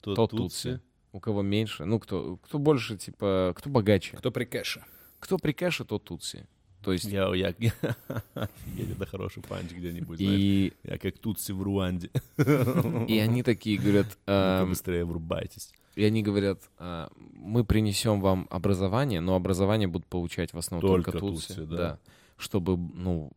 Тот 0.00 0.16
тот 0.16 0.30
тутси. 0.30 0.80
У 1.12 1.20
кого 1.20 1.42
меньше, 1.42 1.84
ну, 1.84 2.00
кто, 2.00 2.38
кто 2.38 2.58
больше, 2.58 2.96
типа, 2.96 3.54
кто 3.56 3.70
богаче. 3.70 4.16
Кто 4.16 4.32
при 4.32 4.44
кэше? 4.44 4.82
Кто 5.20 5.38
при 5.38 5.52
кэше, 5.52 5.84
тот 5.84 6.04
тутси. 6.04 6.48
То 6.84 6.92
есть, 6.92 7.04
Я, 7.06 7.34
я, 7.34 7.48
Офигеть, 7.48 8.90
это 8.96 9.06
хороший 9.06 9.42
панч 9.42 9.70
где-нибудь, 9.72 10.20
и, 10.20 10.72
Я 10.82 10.98
как 10.98 11.18
Тутси 11.18 11.52
в 11.52 11.62
Руанде. 11.62 12.10
и 13.08 13.18
они 13.18 13.42
такие 13.42 13.78
говорят, 13.78 14.06
Ну-ка 14.26 14.60
ам, 14.62 14.68
быстрее 14.70 15.04
врубайтесь. 15.04 15.70
и 15.94 16.04
они 16.04 16.22
говорят, 16.22 16.60
а, 16.78 17.10
мы 17.34 17.64
принесем 17.64 18.20
вам 18.20 18.46
образование, 18.50 19.20
но 19.20 19.34
образование 19.34 19.88
будут 19.88 20.06
получать 20.06 20.52
в 20.52 20.58
основном 20.58 20.90
только, 20.90 21.12
Только 21.12 21.26
тутси, 21.26 21.60
да. 21.60 21.98
Чтобы, 22.36 22.76
ну, 22.76 23.30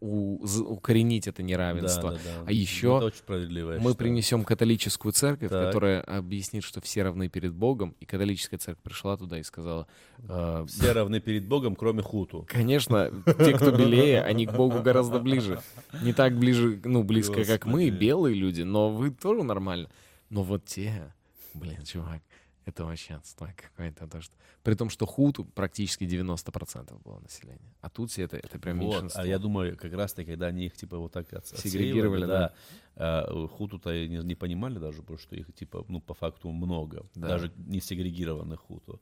у- 0.00 0.44
укоренить 0.64 1.28
это 1.28 1.42
неравенство. 1.42 2.12
Да, 2.12 2.16
да, 2.16 2.22
да. 2.40 2.44
А 2.46 2.52
еще 2.52 2.96
Это 2.96 3.06
очень 3.06 3.18
справедливо, 3.18 3.76
Мы 3.80 3.94
принесем 3.94 4.44
католическую 4.44 5.12
церковь, 5.12 5.48
Так. 5.50 5.66
которая 5.66 6.00
объяснит, 6.00 6.64
что 6.64 6.80
все 6.80 7.02
равны 7.04 7.28
перед 7.28 7.52
Богом, 7.54 7.94
и 8.00 8.04
католическая 8.04 8.58
церковь 8.58 8.82
пришла 8.82 9.16
туда 9.16 9.38
и 9.38 9.42
сказала, 9.42 9.86
«Э, 10.28 10.64
Все 10.68 10.92
равны 10.92 11.20
перед 11.20 11.46
Богом, 11.46 11.76
кроме 11.76 12.02
Хуту. 12.02 12.44
конечно, 12.48 13.10
те, 13.38 13.52
кто 13.56 13.70
белее, 13.70 14.22
они 14.22 14.46
к 14.46 14.52
Богу 14.52 14.82
гораздо 14.82 15.20
ближе. 15.20 15.60
Не 16.02 16.12
так 16.12 16.36
ближе, 16.36 16.80
ну, 16.84 17.04
близко, 17.04 17.44
как 17.44 17.64
мы, 17.66 17.84
Господи. 17.86 17.90
белые 18.04 18.34
люди, 18.34 18.62
но 18.62 18.90
вы 18.90 19.10
тоже 19.10 19.42
нормально. 19.44 19.88
Но 20.30 20.42
вот 20.42 20.64
те, 20.64 21.12
блин, 21.54 21.82
чувак, 21.84 22.22
это 22.64 22.84
вообще 22.84 23.14
отстой 23.14 23.50
какой-то. 23.56 24.06
То, 24.06 24.20
что... 24.20 24.34
При 24.62 24.74
том, 24.74 24.88
что 24.90 25.06
хуту 25.06 25.44
практически 25.44 26.04
90% 26.04 27.02
было 27.02 27.18
населения. 27.20 27.74
А 27.80 27.88
тут 27.90 28.16
это, 28.18 28.36
это 28.36 28.58
прям 28.58 28.78
Вот, 28.80 28.92
меньшинство. 28.94 29.22
а 29.22 29.26
я 29.26 29.38
думаю, 29.38 29.76
как 29.76 29.92
раз-таки, 29.92 30.30
когда 30.30 30.46
они 30.46 30.66
их 30.66 30.76
типа 30.76 30.96
вот 30.98 31.12
так 31.12 31.32
от- 31.32 31.46
Сегрегировали, 31.46 32.24
отсеивали, 32.24 32.26
да, 32.26 32.54
а, 32.96 33.48
хуту-то 33.48 33.92
и 33.92 34.08
не, 34.08 34.18
не 34.24 34.34
понимали 34.34 34.78
даже, 34.78 35.00
потому 35.02 35.18
что 35.18 35.34
их 35.36 35.52
типа, 35.54 35.84
ну, 35.88 36.00
по 36.00 36.14
факту 36.14 36.50
много, 36.50 37.04
Да. 37.14 37.28
даже 37.28 37.52
не 37.56 37.80
сегрегированных 37.80 38.60
хуту. 38.60 39.00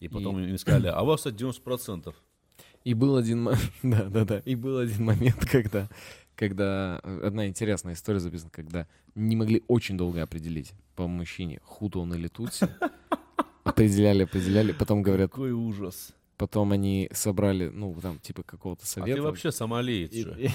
И 0.00 0.08
потом 0.08 0.38
им 0.38 0.58
сказали, 0.58 0.88
а 0.88 1.02
у 1.02 1.06
вас 1.06 1.26
от 1.26 1.34
90%. 1.40 2.14
И 2.84 2.94
был 2.94 3.16
один, 3.16 3.42
мо- 3.42 3.56
да, 3.82 4.04
да, 4.04 4.24
да, 4.24 4.38
и 4.44 4.54
был 4.54 4.78
один 4.78 5.04
момент, 5.04 5.44
когда, 5.50 5.88
когда 6.36 7.00
э, 7.02 7.20
одна 7.26 7.46
интересная 7.46 7.94
история 7.94 8.20
записана, 8.20 8.50
когда 8.50 8.86
не 9.14 9.36
могли 9.36 9.62
очень 9.68 9.96
долго 9.96 10.22
определить 10.22 10.72
по 10.96 11.06
мужчине, 11.06 11.60
худо 11.64 12.00
он 12.00 12.12
или 12.14 12.28
тутси. 12.28 12.68
Определяли, 13.64 14.24
определяли, 14.24 14.72
потом 14.72 15.02
говорят, 15.02 15.30
Какой 15.30 15.52
ужас. 15.52 16.12
потом 16.36 16.72
они 16.72 17.08
собрали, 17.12 17.68
ну, 17.68 17.94
там, 18.00 18.18
типа, 18.18 18.42
какого-то 18.42 18.82
А 18.82 18.86
совета. 18.86 19.16
ты 19.16 19.22
вообще 19.22 19.50
сомалиец 19.52 20.12
же. 20.12 20.36
и- 20.38 20.50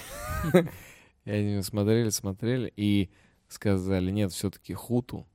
и 1.26 1.32
они 1.32 1.62
смотрели, 1.64 2.10
смотрели 2.10 2.72
и 2.76 3.10
сказали, 3.48 4.12
нет, 4.12 4.32
все-таки 4.32 4.74
хуту, 4.76 5.26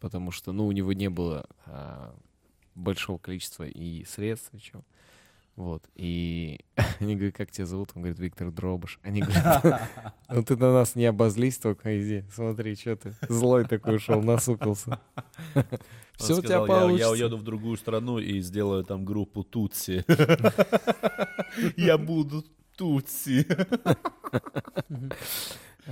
потому 0.00 0.30
что, 0.30 0.52
ну, 0.52 0.66
у 0.66 0.72
него 0.72 0.94
не 0.94 1.10
было 1.10 1.46
а, 1.66 2.14
большого 2.74 3.18
количества 3.18 3.64
и 3.64 4.04
средств, 4.04 4.48
и 4.54 4.58
чего. 4.58 4.82
Вот, 5.60 5.84
и 5.94 6.58
они 7.00 7.16
говорят, 7.16 7.36
как 7.36 7.50
тебя 7.50 7.66
зовут? 7.66 7.90
Он 7.94 8.00
говорит, 8.00 8.18
Виктор 8.18 8.50
Дробыш. 8.50 8.98
Они 9.02 9.20
говорят, 9.20 9.90
ну 10.30 10.42
ты 10.42 10.56
на 10.56 10.72
нас 10.72 10.94
не 10.96 11.04
обозлись 11.04 11.58
только, 11.58 12.00
иди, 12.00 12.24
смотри, 12.34 12.74
что 12.76 12.96
ты 12.96 13.12
злой 13.28 13.66
такой 13.66 13.96
ушел, 13.96 14.22
насупился. 14.22 14.98
Все 16.16 16.38
у 16.38 16.40
тебя 16.40 16.64
сказал, 16.64 16.66
«Я- 16.66 16.80
получится. 16.80 17.10
уеду 17.10 17.36
в 17.36 17.42
другую 17.42 17.76
страну 17.76 18.18
и 18.18 18.40
сделаю 18.40 18.84
там 18.84 19.04
группу 19.04 19.44
Тутси. 19.44 20.02
Я 21.76 21.98
буду 21.98 22.42
Тутси. 22.78 23.46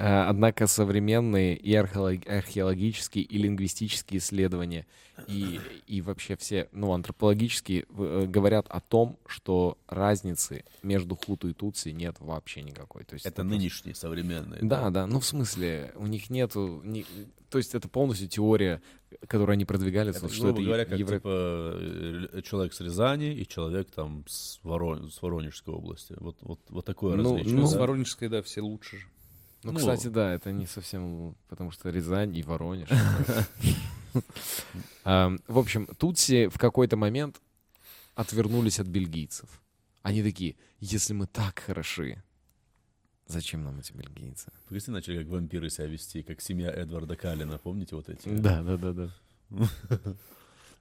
А, 0.01 0.28
Однако 0.30 0.68
современные 0.68 1.57
и 1.57 1.74
археолог- 1.74 2.28
археологические, 2.28 3.24
и 3.24 3.36
лингвистические 3.38 4.18
исследования, 4.18 4.86
и, 5.26 5.59
и 5.88 6.01
вообще 6.03 6.36
все, 6.36 6.68
ну, 6.70 6.92
антропологические, 6.92 7.84
э, 7.88 8.26
говорят 8.28 8.66
о 8.68 8.80
том, 8.80 9.18
что 9.26 9.76
разницы 9.88 10.64
между 10.84 11.16
хуту 11.16 11.49
и 11.49 11.53
тутси 11.53 11.88
нет 11.88 12.14
вообще 12.20 12.62
никакой. 12.62 13.03
То 13.05 13.14
есть 13.14 13.26
Это 13.26 13.36
просто- 13.42 13.51
нынешние 13.51 13.94
современные. 13.96 14.61
Да, 14.62 14.90
да, 14.90 15.09
ну 15.09 15.18
в 15.18 15.26
смысле, 15.26 15.92
у 15.96 16.07
них 16.07 16.30
нету, 16.30 16.80
ни- 16.84 17.05
то 17.51 17.59
есть 17.59 17.74
это 17.74 17.88
полностью 17.88 18.28
теория, 18.28 18.80
которую 19.26 19.55
они 19.55 19.64
продвигали, 19.64 20.11
Это, 20.11 20.28
что 20.28 20.42
грубо 20.44 20.59
это 20.61 20.66
говоря, 20.66 20.84
как 20.84 20.99
евро- 20.99 21.16
типа 21.16 21.28
э, 22.36 22.42
человек 22.44 22.72
с 22.72 22.80
Рязани 22.80 23.34
и 23.34 23.49
человек 23.49 23.90
там 23.90 24.24
с, 24.28 24.61
Ворон- 24.62 25.11
с 25.11 25.20
Воронежской 25.22 25.74
области. 25.74 26.14
Вот, 26.20 26.36
вот, 26.42 26.61
вот 26.68 26.84
такое 26.84 27.16
Ну, 27.16 27.32
различие. 27.34 27.55
Ну, 27.57 27.62
ну, 27.62 27.66
с 27.66 27.72
да? 27.72 27.80
Воронежской, 27.80 28.28
да, 28.28 28.42
все 28.42 28.61
лучше 28.61 28.99
же. 28.99 29.07
Ну, 29.73 29.73
Ну. 29.75 29.79
кстати, 29.79 30.07
да, 30.09 30.33
это 30.33 30.53
не 30.53 30.66
совсем, 30.66 31.35
потому 31.49 31.71
что 31.71 31.91
Рязань 31.91 32.37
и 32.37 32.43
Воронеж. 32.43 32.89
В 35.05 35.59
общем, 35.59 35.87
Тутси 35.99 36.49
в 36.49 36.59
какой-то 36.59 36.97
момент 36.97 37.41
отвернулись 38.14 38.81
от 38.81 38.87
бельгийцев. 38.87 39.49
Они 40.03 40.23
такие, 40.23 40.57
если 40.81 41.12
мы 41.12 41.27
так 41.27 41.59
хороши, 41.61 42.23
зачем 43.27 43.62
нам 43.64 43.79
эти 43.79 43.93
бельгийцы? 43.93 44.51
Прикиньте, 44.69 44.91
начали 44.93 45.19
как 45.19 45.29
вампиры 45.29 45.71
себя 45.71 45.87
вести, 45.87 46.23
как 46.23 46.41
семья 46.41 46.71
Эдварда 46.71 47.16
Каллина, 47.16 47.59
помните 47.59 47.95
вот 47.97 48.09
эти? 48.09 48.29
Да, 48.29 48.62
да, 48.62 48.77
да, 48.77 48.93
да. 48.93 49.11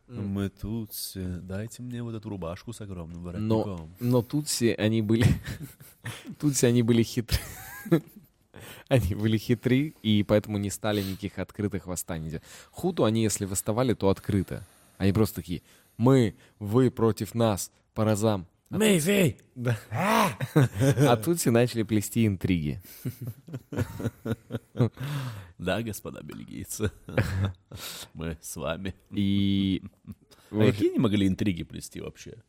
Мы 0.07 0.47
тут, 0.49 0.93
все, 0.93 1.25
дайте 1.41 1.81
мне 1.83 2.01
вот 2.01 2.15
эту 2.15 2.29
рубашку 2.29 2.71
с 2.71 2.79
огромным 2.79 3.23
Но, 3.23 3.25
воротником. 3.63 3.93
но 3.99 4.21
тут 4.21 4.47
все 4.47 4.73
они 4.75 5.01
были, 5.01 5.25
тут 6.39 6.55
все 6.55 6.67
они 6.67 6.81
были 6.81 7.03
хитры. 7.03 7.37
Они 8.87 9.15
были 9.15 9.37
хитры, 9.37 9.93
и 10.01 10.23
поэтому 10.23 10.57
не 10.57 10.69
стали 10.69 11.01
никаких 11.01 11.39
открытых 11.39 11.87
восстаний. 11.87 12.39
Хуту 12.71 13.03
они, 13.03 13.23
если 13.23 13.45
восставали, 13.45 13.93
то 13.93 14.09
открыто. 14.09 14.65
Они 14.97 15.11
просто 15.13 15.37
такие, 15.37 15.61
мы, 15.97 16.35
вы 16.59 16.91
против 16.91 17.35
нас, 17.35 17.71
по 17.93 18.03
разам. 18.03 18.47
Мэйфэй! 18.69 19.37
Да. 19.55 19.77
А 20.53 21.15
тут 21.17 21.39
все 21.39 21.51
начали 21.51 21.83
плести 21.83 22.25
интриги. 22.25 22.81
Да, 25.57 25.81
господа 25.81 26.21
бельгийцы, 26.21 26.91
мы 28.13 28.37
с 28.39 28.55
вами. 28.57 28.93
И... 29.09 29.81
А 30.51 30.71
какие 30.71 30.89
они 30.89 30.99
могли 30.99 31.27
интриги 31.27 31.63
плести 31.63 31.99
вообще? 31.99 32.43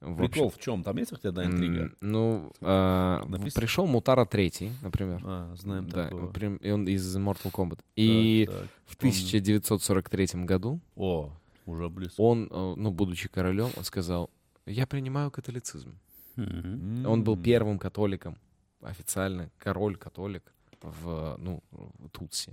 В 0.00 0.16
Прикол 0.16 0.50
в 0.50 0.58
чем? 0.58 0.82
Там 0.84 0.96
есть 0.98 1.10
хоть 1.10 1.24
одна 1.24 1.46
интрига? 1.46 1.90
Ну, 2.00 2.52
а, 2.60 3.24
Написано? 3.26 3.60
пришел 3.60 3.86
Мутара 3.86 4.24
Третий, 4.26 4.70
например. 4.82 5.20
А, 5.24 5.54
знаем 5.56 5.88
Да, 5.88 6.04
такого. 6.04 6.30
прям- 6.32 6.56
и 6.56 6.70
он 6.70 6.86
из 6.86 7.16
Mortal 7.16 7.50
Kombat. 7.50 7.80
И 7.96 8.46
Так, 8.46 8.54
так, 8.60 8.68
в 8.86 8.96
помню. 8.98 9.12
1943 9.14 10.44
году 10.44 10.80
О, 10.96 11.32
уже 11.64 11.88
близко. 11.88 12.20
он, 12.20 12.48
э, 12.50 12.74
ну, 12.76 12.90
будучи 12.90 13.28
королем, 13.28 13.70
он 13.76 13.84
сказал, 13.84 14.30
я 14.66 14.86
принимаю 14.86 15.30
католицизм. 15.30 15.98
Мгм. 16.36 17.06
Он 17.06 17.24
был 17.24 17.36
первым 17.36 17.78
католиком, 17.78 18.36
официально 18.82 19.50
король-католик 19.58 20.42
в, 20.82 21.36
ну, 21.38 21.62
в 21.70 22.08
Тутси. 22.10 22.52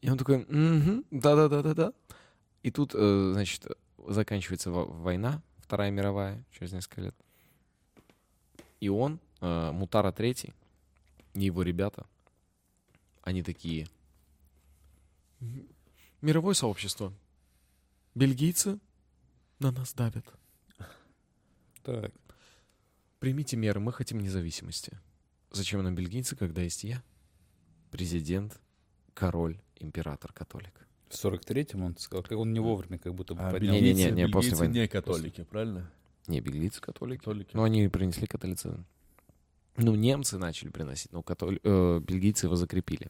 И 0.00 0.08
он 0.10 0.16
такой, 0.18 0.46
«Мгм, 0.48 1.04
да-да-да-да-да. 1.10 1.92
И 2.62 2.70
тут, 2.70 2.92
э, 2.94 3.30
значит, 3.34 3.66
заканчивается 4.08 4.70
во- 4.70 4.84
война, 4.86 5.42
Вторая 5.66 5.90
мировая, 5.90 6.44
через 6.52 6.72
несколько 6.72 7.00
лет. 7.00 7.16
И 8.78 8.88
он, 8.88 9.18
э, 9.40 9.72
Мутара 9.72 10.12
Третий, 10.12 10.54
и 11.34 11.40
его 11.40 11.62
ребята, 11.62 12.06
они 13.22 13.42
такие, 13.42 13.88
«М, 15.40 15.66
мировое 16.20 16.54
сообщество, 16.54 17.12
бельгийцы 18.14 18.78
на 19.58 19.72
нас 19.72 19.92
давят. 19.92 20.24
Так. 21.82 22.12
Примите 23.18 23.56
меры, 23.56 23.80
мы 23.80 23.92
хотим 23.92 24.20
независимости. 24.20 24.96
Зачем 25.50 25.82
нам 25.82 25.96
бельгийцы, 25.96 26.36
когда 26.36 26.62
есть 26.62 26.84
я? 26.84 27.02
Президент, 27.90 28.60
король, 29.14 29.60
император, 29.80 30.32
католик. 30.32 30.86
В 31.08 31.14
43-м 31.14 31.82
он 31.82 31.96
сказал, 31.98 32.22
как 32.24 32.38
он 32.38 32.52
не 32.52 32.60
вовремя 32.60 32.98
как 32.98 33.14
будто 33.14 33.34
бы 33.34 33.42
А 33.42 33.50
поднял. 33.50 33.72
Не-не-не, 33.74 33.92
бельгийцы- 34.08 34.10
не, 34.12 34.28
после 34.28 34.50
бельгийцы 34.50 34.56
войны. 34.56 34.78
не 34.78 34.88
католики, 34.88 35.42
правильно? 35.44 35.90
Не, 36.26 36.40
бельгийцы 36.40 36.80
католики. 36.80 37.18
Католики. 37.20 37.50
Но 37.54 37.62
они 37.62 37.86
принесли 37.88 38.26
католицизм. 38.26 38.84
Ну, 39.76 39.94
немцы 39.94 40.38
начали 40.38 40.70
приносить, 40.70 41.12
но 41.12 41.22
католи... 41.22 41.60
э, 41.62 42.00
бельгийцы 42.00 42.46
его 42.46 42.56
закрепили. 42.56 43.08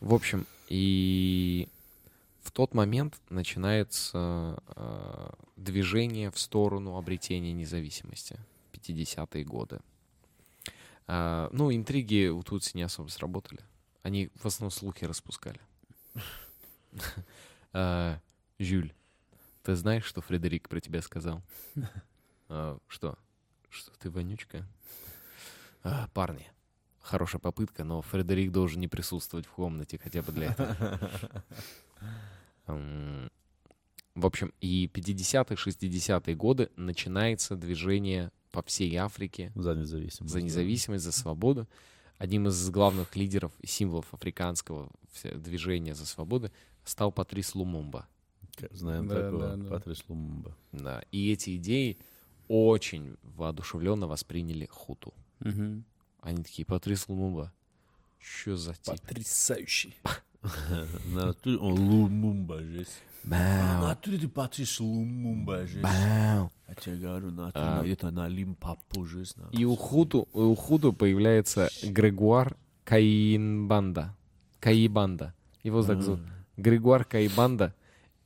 В 0.00 0.12
общем, 0.14 0.46
и 0.68 1.68
в 2.42 2.50
тот 2.50 2.74
момент 2.74 3.20
начинается 3.30 4.58
э, 4.74 5.30
движение 5.56 6.30
в 6.30 6.38
сторону 6.38 6.96
обретения 6.96 7.52
независимости. 7.52 8.38
50-е 8.72 9.44
годы. 9.44 9.78
А, 11.06 11.48
ну, 11.52 11.72
интриги 11.72 12.28
у 12.28 12.42
Тутси 12.42 12.76
не 12.76 12.82
особо 12.82 13.08
сработали. 13.08 13.60
Они 14.02 14.30
в 14.34 14.46
основном 14.46 14.70
слухи 14.70 15.04
распускали. 15.04 15.60
А, 17.76 18.20
Жюль, 18.60 18.92
ты 19.64 19.74
знаешь, 19.74 20.04
что 20.04 20.20
Фредерик 20.20 20.68
про 20.68 20.80
тебя 20.80 21.02
сказал? 21.02 21.42
А, 22.48 22.78
Что? 22.88 23.18
Что 23.68 23.90
ты 23.98 24.10
вонючка? 24.10 24.64
А, 25.82 26.08
Парни, 26.14 26.46
хорошая 27.00 27.40
попытка, 27.40 27.82
но 27.82 28.00
Фредерик 28.02 28.52
должен 28.52 28.80
не 28.80 28.86
присутствовать 28.86 29.46
в 29.46 29.50
комнате 29.50 29.98
хотя 29.98 30.22
бы 30.22 30.30
для 30.32 30.52
этого. 30.52 31.10
В 34.14 34.26
общем, 34.26 34.52
и 34.60 34.86
50-е, 34.86 35.56
60-е 35.56 36.36
годы 36.36 36.70
начинается 36.76 37.56
движение 37.56 38.30
по 38.52 38.62
всей 38.62 38.94
Африке 38.96 39.50
За 39.56 39.74
независимость. 39.74 40.32
за 40.32 40.40
независимость, 40.40 41.04
за 41.04 41.10
свободу. 41.10 41.68
Одним 42.18 42.46
из 42.46 42.70
главных 42.70 43.16
лидеров 43.16 43.50
и 43.58 43.66
символов 43.66 44.14
африканского 44.14 44.88
движения 45.24 45.96
за 45.96 46.06
свободу 46.06 46.52
стал 46.84 47.12
Патрис 47.12 47.54
Лумумба. 47.54 48.06
Знаем 48.70 49.08
Да, 49.08 49.14
такого. 49.22 49.48
да, 49.48 49.56
да. 49.56 49.70
Патрис 49.70 50.04
Лумумба. 50.08 50.56
Да. 50.72 51.02
И 51.10 51.32
эти 51.32 51.56
идеи 51.56 51.98
очень 52.48 53.16
воодушевленно 53.22 54.06
восприняли 54.06 54.66
хуту. 54.66 55.12
Мгм. 55.40 55.84
Они 56.20 56.42
такие, 56.42 56.64
Патрис 56.64 57.08
Лумумба, 57.08 57.52
что 58.18 58.56
за 58.56 58.74
тип? 58.74 59.00
Потрясающий. 59.00 59.94
Он 61.44 61.78
Лумумба 61.90 62.62
жесть. 62.62 63.02
А 63.30 63.80
натуре 63.82 64.18
ты 64.18 64.28
Патрис 64.28 64.78
Лумумба 64.80 65.66
жесть. 65.66 65.82
бау. 65.82 66.52
Я 66.68 66.74
тебе 66.74 66.96
говорю, 66.96 67.30
на 67.30 67.50
А. 67.54 67.76
натуре, 67.76 67.92
это 67.94 68.10
на 68.10 68.28
Лимпопо 68.28 69.06
жесть. 69.06 69.36
на. 69.38 69.48
И 69.52 69.64
у 69.64 69.74
хуту, 69.76 70.28
у 70.32 70.54
хуту 70.54 70.92
появляется 70.92 71.70
Грегуар 71.82 72.56
Каинбанда. 72.84 74.14
Каибанда. 74.60 75.34
Его 75.62 75.82
так 75.82 76.02
зовут. 76.02 76.20
Грегуар 76.56 77.04
Каибанда. 77.04 77.74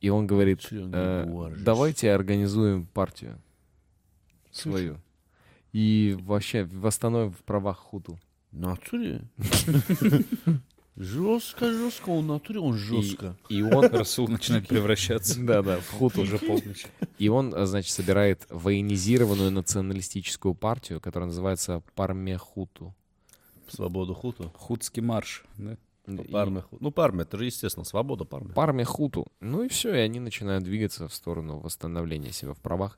И 0.01 0.09
он 0.09 0.27
говорит, 0.27 0.67
э, 0.71 1.55
давайте 1.59 2.11
организуем 2.13 2.85
партию 2.85 3.41
свою. 4.51 4.97
И 5.73 6.17
вообще 6.21 6.63
восстановим 6.63 7.31
в 7.31 7.43
правах 7.43 7.77
хуту. 7.77 8.17
На 8.51 8.69
натуре? 8.69 9.21
Жестко, 10.95 11.71
жестко, 11.71 12.09
он 12.09 12.25
в 12.25 12.27
натуре, 12.27 12.59
он 12.59 12.73
жестко. 12.73 13.37
И 13.47 13.61
он, 13.61 13.85
Расул 13.85 14.27
начинает 14.27 14.67
превращаться. 14.67 15.39
да-да, 15.39 15.79
в 15.79 15.91
хуту. 15.91 16.23
Уже 16.23 16.37
полночь. 16.39 16.87
И 17.17 17.29
он, 17.29 17.53
э, 17.55 17.65
значит, 17.65 17.91
собирает 17.93 18.45
военизированную 18.49 19.49
националистическую 19.49 20.55
партию, 20.55 20.99
которая 20.99 21.27
называется 21.27 21.81
Пармехуту. 21.95 22.93
Свободу 23.69 24.13
хуту. 24.13 24.51
Худский 24.55 25.01
марш. 25.01 25.45
да? 25.57 25.77
Ну, 26.09 26.23
И- 26.23 26.31
Парме. 26.31 26.61
ху- 26.61 26.77
Ну, 26.79 26.91
Парме, 26.91 27.21
это 27.23 27.37
же, 27.37 27.45
естественно, 27.45 27.83
свобода 27.83 28.25
Парме. 28.25 28.53
Пармехуту. 28.53 29.27
Ну 29.39 29.63
и 29.63 29.67
все, 29.67 29.93
и 29.93 29.99
они 29.99 30.19
начинают 30.19 30.63
двигаться 30.63 31.07
в 31.07 31.13
сторону 31.13 31.59
восстановления 31.59 32.31
себя 32.31 32.53
в 32.53 32.59
правах. 32.59 32.97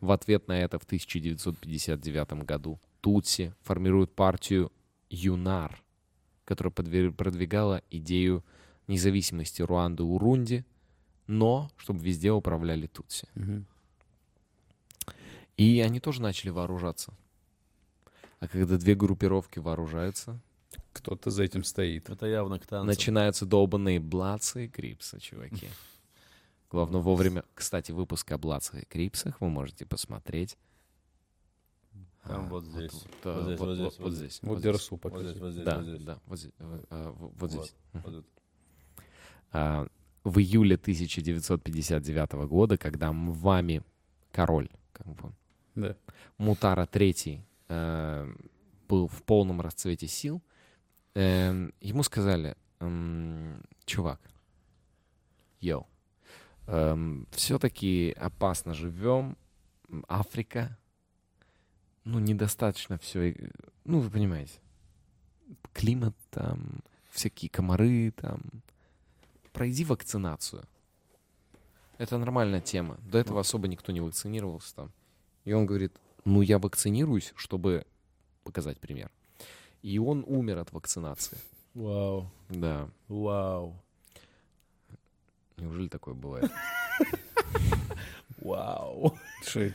В 0.00 0.10
ответ 0.10 0.48
на 0.48 0.58
это 0.60 0.78
в 0.78 0.84
1959 0.84 2.44
году 2.44 2.80
Тутси 3.00 3.54
формируют 3.62 4.12
партию 4.14 4.72
ЮНАР, 5.10 5.82
которая 6.44 6.72
продвигала 6.72 7.82
идею 7.90 8.44
независимости 8.88 9.62
Руанды 9.62 10.02
и 10.02 10.06
Урунди, 10.06 10.64
но 11.26 11.70
чтобы 11.76 12.00
везде 12.04 12.32
управляли 12.32 12.86
Тутси. 12.88 13.28
Мгм. 13.34 13.66
И 15.56 15.80
они 15.80 16.00
тоже 16.00 16.22
начали 16.22 16.50
вооружаться. 16.50 17.12
А 18.40 18.48
когда 18.48 18.76
две 18.78 18.94
группировки 18.94 19.58
вооружаются, 19.58 20.40
Кто-то 20.92 21.30
за 21.30 21.44
этим 21.44 21.64
стоит. 21.64 22.08
Это 22.10 22.26
явно 22.26 22.58
к 22.58 22.66
танцам. 22.66 22.86
начинаются 22.86 23.46
долбанные 23.46 24.00
Блацы 24.00 24.66
и 24.66 24.68
Крипсы, 24.68 25.18
чуваки. 25.20 25.68
Главное 26.70 27.00
вовремя... 27.00 27.44
Кстати, 27.54 27.92
выпуск 27.92 28.30
о 28.32 28.38
Блацах 28.38 28.82
и 28.82 28.84
Крипсах 28.84 29.40
вы 29.40 29.48
можете 29.48 29.86
посмотреть. 29.86 30.58
Там 32.24 32.44
А, 32.44 32.48
вот 32.48 32.64
здесь. 32.64 32.92
Вот 33.24 33.42
здесь, 33.44 33.58
вот- 33.58 33.74
здесь, 33.76 33.98
вот 33.98 34.12
здесь. 34.12 34.38
Вот. 34.42 34.64
Расул 34.66 35.00
Вот 35.02 35.20
здесь, 35.20 35.32
показывает. 35.34 35.40
вот 35.40 35.50
здесь, 35.52 35.64
Да, 35.64 35.76
вот 35.78 35.84
здесь. 35.86 36.02
да, 36.02 36.18
вот 36.26 36.38
здесь. 36.38 36.52
э, 36.58 36.84
э, 36.90 37.12
вот 37.16 37.50
здесь. 37.50 37.74
А, 39.52 39.86
В 40.24 40.38
июле 40.40 40.76
1959 40.76 42.32
года, 42.46 42.76
когда 42.76 43.12
вами 43.12 43.82
король, 44.32 44.68
как 44.92 45.06
бы, 45.06 45.32
Да. 45.74 45.96
Мутара 46.36 46.84
III 46.90 47.40
э, 47.68 48.34
был 48.88 49.08
в 49.08 49.22
полном 49.22 49.60
расцвете 49.62 50.06
сил, 50.06 50.42
эм, 51.18 51.72
ему 51.80 52.02
сказали, 52.02 52.56
эм, 52.80 53.62
чувак, 53.84 54.20
йоу, 55.60 55.86
все-таки 57.30 58.14
опасно 58.16 58.74
живем, 58.74 59.36
Африка, 60.06 60.78
ну, 62.04 62.18
недостаточно 62.18 62.98
все, 62.98 63.34
ну, 63.84 64.00
вы 64.00 64.10
понимаете, 64.10 64.60
климат 65.72 66.14
там, 66.30 66.82
всякие 67.10 67.50
комары 67.50 68.12
там, 68.12 68.42
пройди 69.52 69.84
вакцинацию. 69.84 70.64
Это 71.96 72.16
нормальная 72.16 72.60
тема. 72.60 72.98
До 73.10 73.18
этого 73.18 73.40
особо 73.40 73.66
никто 73.66 73.90
не 73.90 74.00
вакцинировался 74.00 74.74
там. 74.76 74.92
И 75.44 75.52
он 75.52 75.66
говорит, 75.66 75.92
ну 76.24 76.42
я 76.42 76.58
вакцинируюсь, 76.58 77.32
чтобы 77.34 77.86
показать 78.44 78.78
пример. 78.78 79.10
И 79.82 79.98
он 79.98 80.24
умер 80.26 80.58
от 80.58 80.72
вакцинации. 80.72 81.38
Вау, 81.74 82.30
Да. 82.48 82.88
вау, 83.08 83.74
Неужели 85.56 85.88
такое 85.88 86.14
бывает? 86.14 86.50
вау. 88.40 89.18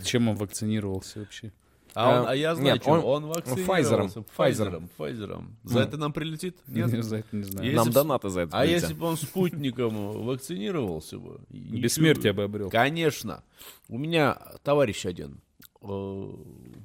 Чем 0.03 0.29
он 0.29 0.35
вакцинировался 0.35 1.19
вообще? 1.19 1.51
А, 1.95 2.21
он- 2.21 2.27
А, 2.27 2.31
а 2.31 2.35
я 2.35 2.55
знаю, 2.55 2.73
нет, 2.75 2.83
чем. 2.83 2.93
он- 2.93 3.03
он, 3.05 3.25
вакцинировался. 3.27 4.23
Файзером. 4.33 4.89
Файзером. 4.97 5.57
За 5.63 5.81
это 5.81 5.97
нам 5.97 6.11
прилетит? 6.11 6.57
Нет? 6.67 6.91
Я 6.91 7.03
за 7.03 7.17
это 7.17 7.35
не 7.35 7.43
знаю. 7.43 7.65
Если 7.65 7.75
Нам 7.77 7.87
б- 7.89 7.93
донаты 7.93 8.29
за 8.29 8.41
это 8.41 8.57
А 8.57 8.61
прилетят. 8.61 8.81
если 8.81 8.93
бы 8.99 9.05
он 9.05 9.17
спутником 9.17 10.23
вакцинировался 10.25 11.19
бы? 11.19 11.39
Бессмертие 11.49 12.33
бы 12.33 12.43
обрел. 12.43 12.69
Конечно. 12.71 13.43
У 13.89 13.97
меня 13.99 14.33
товарищ 14.63 15.05
один, 15.05 15.39
э, 15.81 16.31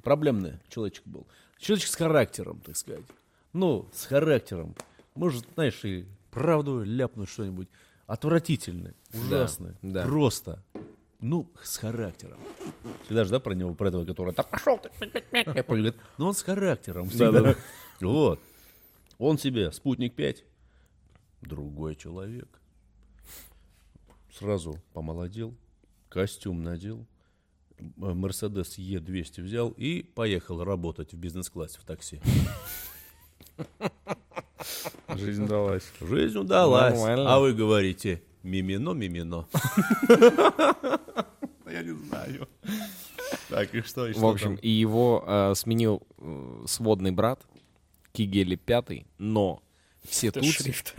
проблемный 0.03 0.59
человечек 0.69 1.03
был. 1.07 1.25
Человечек 1.59 1.89
с 1.89 1.95
характером, 1.95 2.61
так 2.61 2.75
сказать. 2.77 3.03
Ну, 3.53 3.87
с 3.93 4.05
характером. 4.05 4.75
Может, 5.13 5.45
знаешь, 5.55 5.83
и 5.83 6.05
правду 6.31 6.83
ляпнуть 6.83 7.29
что-нибудь. 7.29 7.67
Отвратительный, 8.07 8.93
ужасный. 9.13 9.75
да. 9.81 10.03
Просто. 10.05 10.63
Ну, 11.19 11.51
с 11.61 11.77
характером. 11.77 12.39
Всегда 13.03 13.25
же, 13.25 13.31
да, 13.31 13.39
про 13.41 13.53
него, 13.53 13.73
про 13.75 13.89
этого, 13.89 14.05
который, 14.05 14.33
да 14.33 14.41
пошел 14.41 14.77
ты. 14.77 14.89
Я 15.33 15.63
понял, 15.63 15.83
говорит, 15.83 15.95
ну 16.17 16.27
он 16.27 16.33
с 16.33 16.41
характером 16.41 17.09
всегда. 17.09 17.55
Вот. 17.99 18.39
Он 19.17 19.37
себе 19.37 19.73
спутник 19.73 20.15
5, 20.15 20.45
другой 21.41 21.97
человек. 21.97 22.47
Сразу 24.31 24.79
помолодел, 24.93 25.53
костюм 26.07 26.63
надел, 26.63 27.05
Мерседес 27.95 28.77
Е200 28.77 29.41
взял 29.41 29.69
и 29.69 30.03
поехал 30.03 30.63
работать 30.63 31.13
в 31.13 31.17
бизнес-классе 31.17 31.79
в 31.79 31.85
такси. 31.85 32.19
Жизнь 35.15 35.47
далась. 35.47 35.91
Жизнь 36.01 36.37
удалась. 36.37 36.97
Нормально. 36.97 37.35
А 37.35 37.39
вы 37.39 37.53
говорите, 37.53 38.21
мимино, 38.43 38.91
мимино. 38.91 39.47
Я 41.71 41.83
не 41.83 41.91
знаю. 41.91 42.47
Так, 43.49 43.73
и 43.73 43.81
что, 43.81 44.07
и 44.07 44.13
В 44.13 44.25
общем, 44.25 44.55
и 44.55 44.69
его 44.69 45.23
э, 45.25 45.53
сменил 45.55 46.03
э, 46.17 46.63
сводный 46.67 47.11
брат 47.11 47.41
Кигели 48.11 48.55
Пятый, 48.55 49.05
но 49.17 49.61
все 50.07 50.31
тутси, 50.31 50.51
шрифт. 50.51 50.95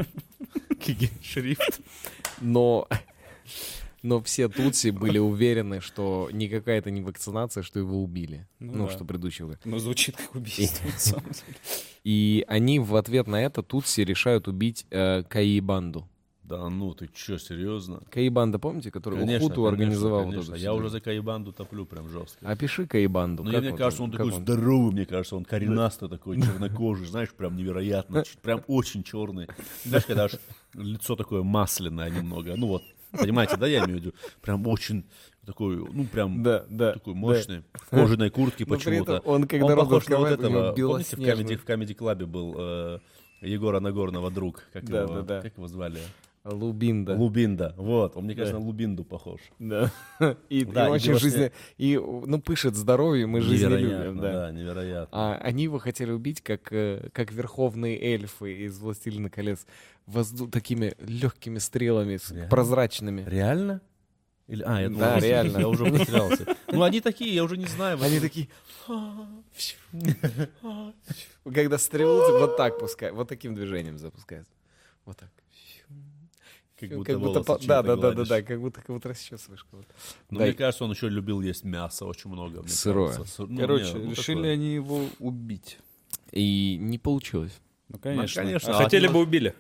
Шрифт. 1.23 1.81
но 2.41 2.89
но 4.03 4.23
все 4.23 4.49
тутси 4.49 4.91
были 4.91 5.19
уверены, 5.19 5.81
что 5.81 6.29
никакая 6.33 6.79
это 6.79 6.91
не 6.91 7.03
вакцинация, 7.03 7.63
что 7.63 7.79
его 7.79 8.03
убили, 8.03 8.47
Ну 8.59 8.73
ну, 8.75 8.87
да. 8.87 8.93
что 8.93 9.05
предыдущий 9.05 9.45
был. 9.45 9.57
Ну, 9.65 9.79
звучит 9.79 10.17
как 10.17 10.35
убийство. 10.35 10.87
на 10.87 10.99
самом 10.99 11.25
деле. 11.31 11.57
И 12.05 12.45
они 12.49 12.79
в 12.79 12.97
ответ 12.97 13.27
на 13.27 13.43
это 13.43 13.63
тутси 13.63 14.01
решают 14.01 14.49
убить 14.49 14.87
э, 14.91 15.23
Каибанду. 15.25 16.09
Да 16.51 16.69
ну, 16.69 16.93
ты 16.95 17.09
чё, 17.15 17.39
серьезно? 17.39 18.01
Каибанда, 18.11 18.59
помните, 18.59 18.91
который 18.91 19.39
Хуту 19.39 19.67
организовал 19.67 20.25
вот 20.25 20.31
конечно. 20.33 20.55
эту 20.55 20.61
Я 20.61 20.75
уже 20.75 20.89
за 20.89 21.01
Каибанду 21.01 21.53
топлю 21.53 21.87
прям 21.87 22.09
жестко. 22.09 22.45
Опиши 22.45 22.89
Каибанду. 22.89 23.45
Ну, 23.45 23.53
как 23.53 23.61
мне 23.61 23.71
вот 23.71 23.79
кажется, 23.79 24.03
он 24.03 24.11
такой 24.11 24.33
здоровый, 24.33 24.93
мне 24.93 25.07
кажется, 25.07 25.37
он 25.37 25.45
коренастый 25.45 26.09
такой, 26.09 26.43
чернокожий, 26.43 27.07
знаешь, 27.07 27.33
прям 27.33 27.55
невероятно, 27.57 28.25
прям 28.43 28.65
очень 28.67 29.05
черный. 29.05 29.47
Знаешь, 29.85 30.07
когда 30.07 30.25
аж 30.25 30.33
лицо 30.75 31.15
такое 31.15 31.45
масляное 31.45 32.11
немного, 32.11 32.57
ну 32.57 32.67
вот, 32.67 32.83
понимаете, 33.13 33.57
да, 33.57 33.67
я 33.67 33.85
имею 33.85 33.99
в 33.99 34.01
виду, 34.03 34.15
прям 34.41 34.67
очень 34.67 35.05
такой, 35.47 35.77
ну, 35.77 36.05
прям 36.05 36.43
Да, 36.43 36.65
да. 36.69 36.93
такой 36.93 37.15
да. 37.15 37.21
мощный, 37.21 37.63
в 37.75 37.91
кожаной 37.91 38.31
куртке 38.31 38.67
почему-то. 38.67 39.21
он, 39.25 39.47
когда 39.47 39.67
он 39.75 39.77
похож 39.77 40.09
на 40.09 40.19
вот 40.19 40.29
этого, 40.31 40.73
помните, 40.73 41.17
в. 41.17 41.21
Comedy, 41.21 41.57
в 41.57 41.65
Comedy 41.65 41.97
Club 41.97 42.27
был 42.27 42.55
э, 42.59 42.99
Егора 43.43 43.81
Нагорного 43.81 44.31
друг, 44.31 44.65
как, 44.73 44.85
Да, 44.85 45.03
его, 45.03 45.15
да, 45.17 45.23
да. 45.23 45.41
как 45.43 45.57
его 45.57 45.67
звали? 45.67 45.99
Лубинда. 46.43 47.15
Лубинда, 47.17 47.75
вот, 47.77 48.17
он, 48.17 48.25
мне 48.25 48.35
кажется, 48.35 48.55
Да. 48.55 48.61
на 48.61 48.67
Лубинду 48.67 49.05
похож. 49.05 49.41
Да. 49.59 49.91
И, 50.49 50.65
Да, 50.65 50.89
и 50.89 50.91
очень 50.91 51.15
жизненно... 51.19 51.51
И, 51.77 51.99
ну, 51.99 52.41
пышет 52.41 52.77
здоровьем 52.77 53.37
и 53.37 53.41
жизнелюбием, 53.41 54.19
да. 54.19 54.33
да, 54.33 54.51
невероятно. 54.51 55.09
А 55.13 55.35
они 55.37 55.65
его 55.65 55.79
хотели 55.79 56.11
убить, 56.11 56.41
как, 56.41 56.73
э, 56.73 57.11
как 57.13 57.31
верховные 57.33 58.01
эльфы 58.01 58.65
из 58.65 58.79
«Властелина 58.79 59.29
колец», 59.29 59.67
возду... 60.11 60.49
такими 60.49 60.95
легкими 60.99 61.59
стрелами, 61.59 62.19
Реально? 62.31 62.49
прозрачными. 62.49 63.25
Реально? 63.29 63.81
Или, 64.47 64.63
а, 64.67 64.81
я 64.81 64.89
думал, 64.89 65.01
Да, 65.01 65.21
реально. 65.21 65.59
Я 65.59 65.69
уже 65.69 65.85
потерялся. 65.87 66.57
Ну, 66.73 66.83
они 66.83 67.01
такие, 67.01 67.33
я 67.35 67.45
уже 67.45 67.57
не 67.57 67.67
знаю. 67.67 68.03
Они 68.03 68.19
такие... 68.21 68.49
Когда 71.45 71.79
стрелу 71.79 72.39
вот 72.39 72.57
так 72.57 72.79
пускают, 72.79 73.15
вот 73.17 73.29
таким 73.29 73.55
движением 73.55 73.99
запускаются. 73.99 74.53
Вот 75.05 75.17
так. 75.17 75.31
Как 76.81 76.91
будто 76.97 77.19
будто 77.19 77.41
волосы 77.43 77.45
по- 77.45 77.67
да, 77.67 77.83
да, 77.83 77.97
да, 77.97 78.13
да, 78.13 78.25
да, 78.25 78.43
как 78.43 78.59
будто 78.59 78.81
как 78.81 78.89
будто 78.89 79.11
расчесываешь 79.11 79.65
кого-то. 79.65 79.93
Но 80.31 80.39
Да, 80.39 80.45
мне 80.47 80.55
кажется, 80.55 80.85
он 80.85 80.93
еще 80.93 81.11
любил 81.11 81.43
есть 81.43 81.63
мясо 81.63 82.07
очень 82.07 82.31
много. 82.31 82.67
Сырое. 82.67 83.09
кажется. 83.09 83.43
Сыр- 83.43 83.49
ну, 83.51 83.61
Короче, 83.61 83.93
не, 83.93 84.05
ну, 84.05 84.11
решили 84.13 84.37
такое. 84.37 84.53
они 84.55 84.75
его 84.75 85.07
убить. 85.19 85.79
И 86.33 86.79
не 86.81 86.97
получилось. 86.99 87.53
Ну, 87.91 87.99
конечно. 87.99 88.43
конечно. 88.43 88.73
А 88.73 88.79
А 88.79 88.85
хотели 88.85 89.07
от 89.09 89.13
бы 89.13 89.21
убили. 89.21 89.55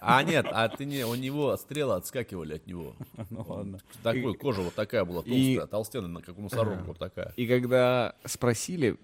А 0.00 0.22
нет, 0.22 0.46
а 0.50 0.68
ты 0.68 0.84
не, 0.84 1.04
у 1.04 1.14
него 1.14 1.56
стрелы 1.56 1.94
отскакивали 1.94 2.54
от 2.54 2.66
него. 2.66 2.94
Ну, 3.30 3.44
ладно. 3.48 3.80
Такой, 4.02 4.34
кожа 4.34 4.60
вот 4.62 4.74
такая 4.74 5.04
была, 5.04 5.22
толстая, 5.22 5.66
толстенная, 5.66 6.22
как 6.22 6.38
у 6.38 6.42
носорога, 6.42 6.82
вот 6.82 6.98
такая. 6.98 7.32
И 7.36 7.46
когда 7.46 8.14
спросили 8.24 8.96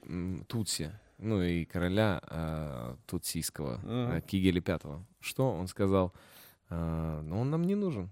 Тутси, 0.49 0.93
ну 1.19 1.43
и 1.43 1.65
короля 1.65 2.21
э, 2.29 2.97
Тутсийского, 3.07 3.81
э, 3.83 4.21
Кигеля 4.27 4.61
Пятого, 4.61 5.05
что 5.21 5.51
он 5.53 5.67
сказал? 5.67 6.13
«А, 6.69 7.21
ну 7.23 7.41
он 7.41 7.51
нам 7.51 7.65
не 7.65 7.75
нужен. 7.75 8.11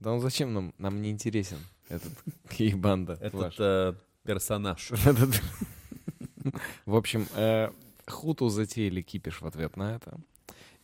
Да 0.00 0.12
он 0.12 0.20
зачем 0.20 0.52
нам? 0.52 0.74
Нам 0.78 1.00
не 1.00 1.10
интересен 1.10 1.58
этот 1.88 2.12
Кейбанда. 2.50 3.18
Этот 3.20 3.54
э, 3.58 3.94
персонаж. 4.24 4.90
В 6.86 6.96
общем, 6.96 7.26
э, 7.36 7.70
Хуту 8.08 8.48
затеяли 8.48 9.00
кипиш 9.02 9.40
в 9.40 9.46
ответ 9.46 9.76
на 9.76 9.94
это. 9.94 10.18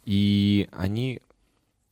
И 0.08 0.70
они 0.72 1.20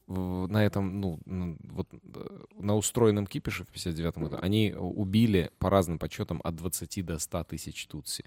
на 0.07 0.65
этом, 0.65 1.03
ну, 1.03 1.19
вот 1.65 1.87
э, 1.93 2.45
на 2.55 2.75
устроенном 2.77 3.27
кипише 3.27 3.65
в 3.65 3.69
59 3.69 4.17
году, 4.17 4.39
они 4.41 4.73
убили 4.75 5.51
по 5.59 5.69
разным 5.69 5.99
подсчетам 5.99 6.41
от 6.43 6.57
20 6.57 7.05
до 7.05 7.19
100 7.19 7.45
тысяч 7.45 7.87
тутси. 7.87 8.25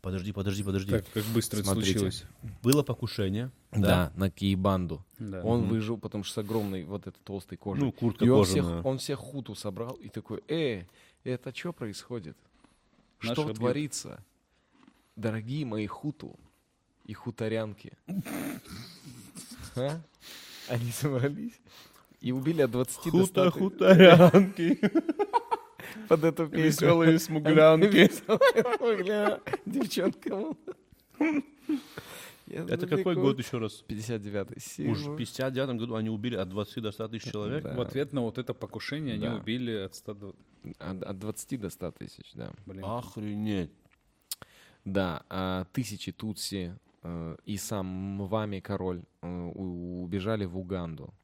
Подожди, 0.00 0.32
подожди, 0.32 0.62
подожди. 0.62 0.92
Как, 0.92 1.10
как 1.12 1.24
быстро 1.24 1.58
это 1.58 1.66
Смотрите. 1.66 1.98
случилось. 1.98 2.24
Было 2.62 2.82
покушение. 2.82 3.50
Да, 3.72 4.12
на 4.16 4.30
Кейбанду. 4.30 5.04
Да. 5.18 5.42
Он 5.44 5.60
Мгм. 5.60 5.68
выжил, 5.68 5.98
потому 5.98 6.24
что 6.24 6.32
с 6.32 6.38
огромной 6.38 6.84
вот 6.84 7.06
этой 7.06 7.18
толстой 7.22 7.58
кожей. 7.58 7.84
Ну, 7.84 7.92
куртка 7.92 8.24
и 8.24 8.30
он 8.30 8.44
кожаная. 8.46 8.62
всех, 8.76 8.86
он 8.86 8.98
всех 8.98 9.18
хуту 9.18 9.54
собрал 9.54 9.92
и 9.96 10.08
такой, 10.08 10.42
э, 10.48 10.84
это 11.22 11.54
что 11.54 11.74
происходит? 11.74 12.38
Наши 13.20 13.34
что 13.34 13.44
бьют». 13.44 13.56
творится? 13.58 14.24
Дорогие 15.16 15.66
мои 15.66 15.86
хуту 15.86 16.38
и 17.06 17.14
хуторянки. 17.14 17.92
А? 19.78 20.00
Они 20.70 20.90
собрались 20.90 21.60
и 22.22 22.32
убили 22.32 22.62
от 22.62 22.70
20 22.70 23.12
до 23.12 23.26
100 23.26 23.44
тысяч 23.50 23.58
хуторянки. 23.58 24.80
под 26.08 26.24
эту 26.24 26.48
песню. 26.48 26.64
Веселые 26.64 27.18
смуглянки. 27.18 28.10
Я 32.46 32.62
Это 32.62 32.86
далеко. 32.86 32.96
какой 32.96 33.16
год 33.16 33.38
еще 33.38 33.58
раз? 33.58 33.84
59-й. 33.88 34.88
Уж 34.88 34.98
в 34.98 35.16
59 35.16 35.80
году 35.80 35.96
они 35.96 36.10
убили 36.10 36.36
от 36.36 36.48
20 36.48 36.82
до 36.82 36.92
100 36.92 37.08
тысяч 37.08 37.32
человек. 37.32 37.64
Да. 37.64 37.74
В 37.74 37.80
ответ 37.80 38.12
на 38.12 38.20
вот 38.20 38.38
это 38.38 38.54
покушение 38.54 39.14
они 39.14 39.28
убили 39.28 39.72
от 39.72 39.94
100 39.96 40.14
до... 40.14 40.34
От, 40.78 41.02
от 41.02 41.18
20 41.18 41.60
до 41.60 41.70
100 41.70 41.90
тысяч, 41.92 42.32
да. 42.34 42.52
Блин. 42.64 42.84
Охренеть. 42.84 43.72
Да, 44.84 45.24
а 45.28 45.66
тысячи 45.72 46.12
тутси 46.12 46.78
и 47.44 47.56
сам 47.56 47.86
Мвами 47.86 48.60
король 48.60 49.02
э, 49.22 49.26
убежали 49.26 50.44
в 50.44 50.58
Уганду. 50.58 51.14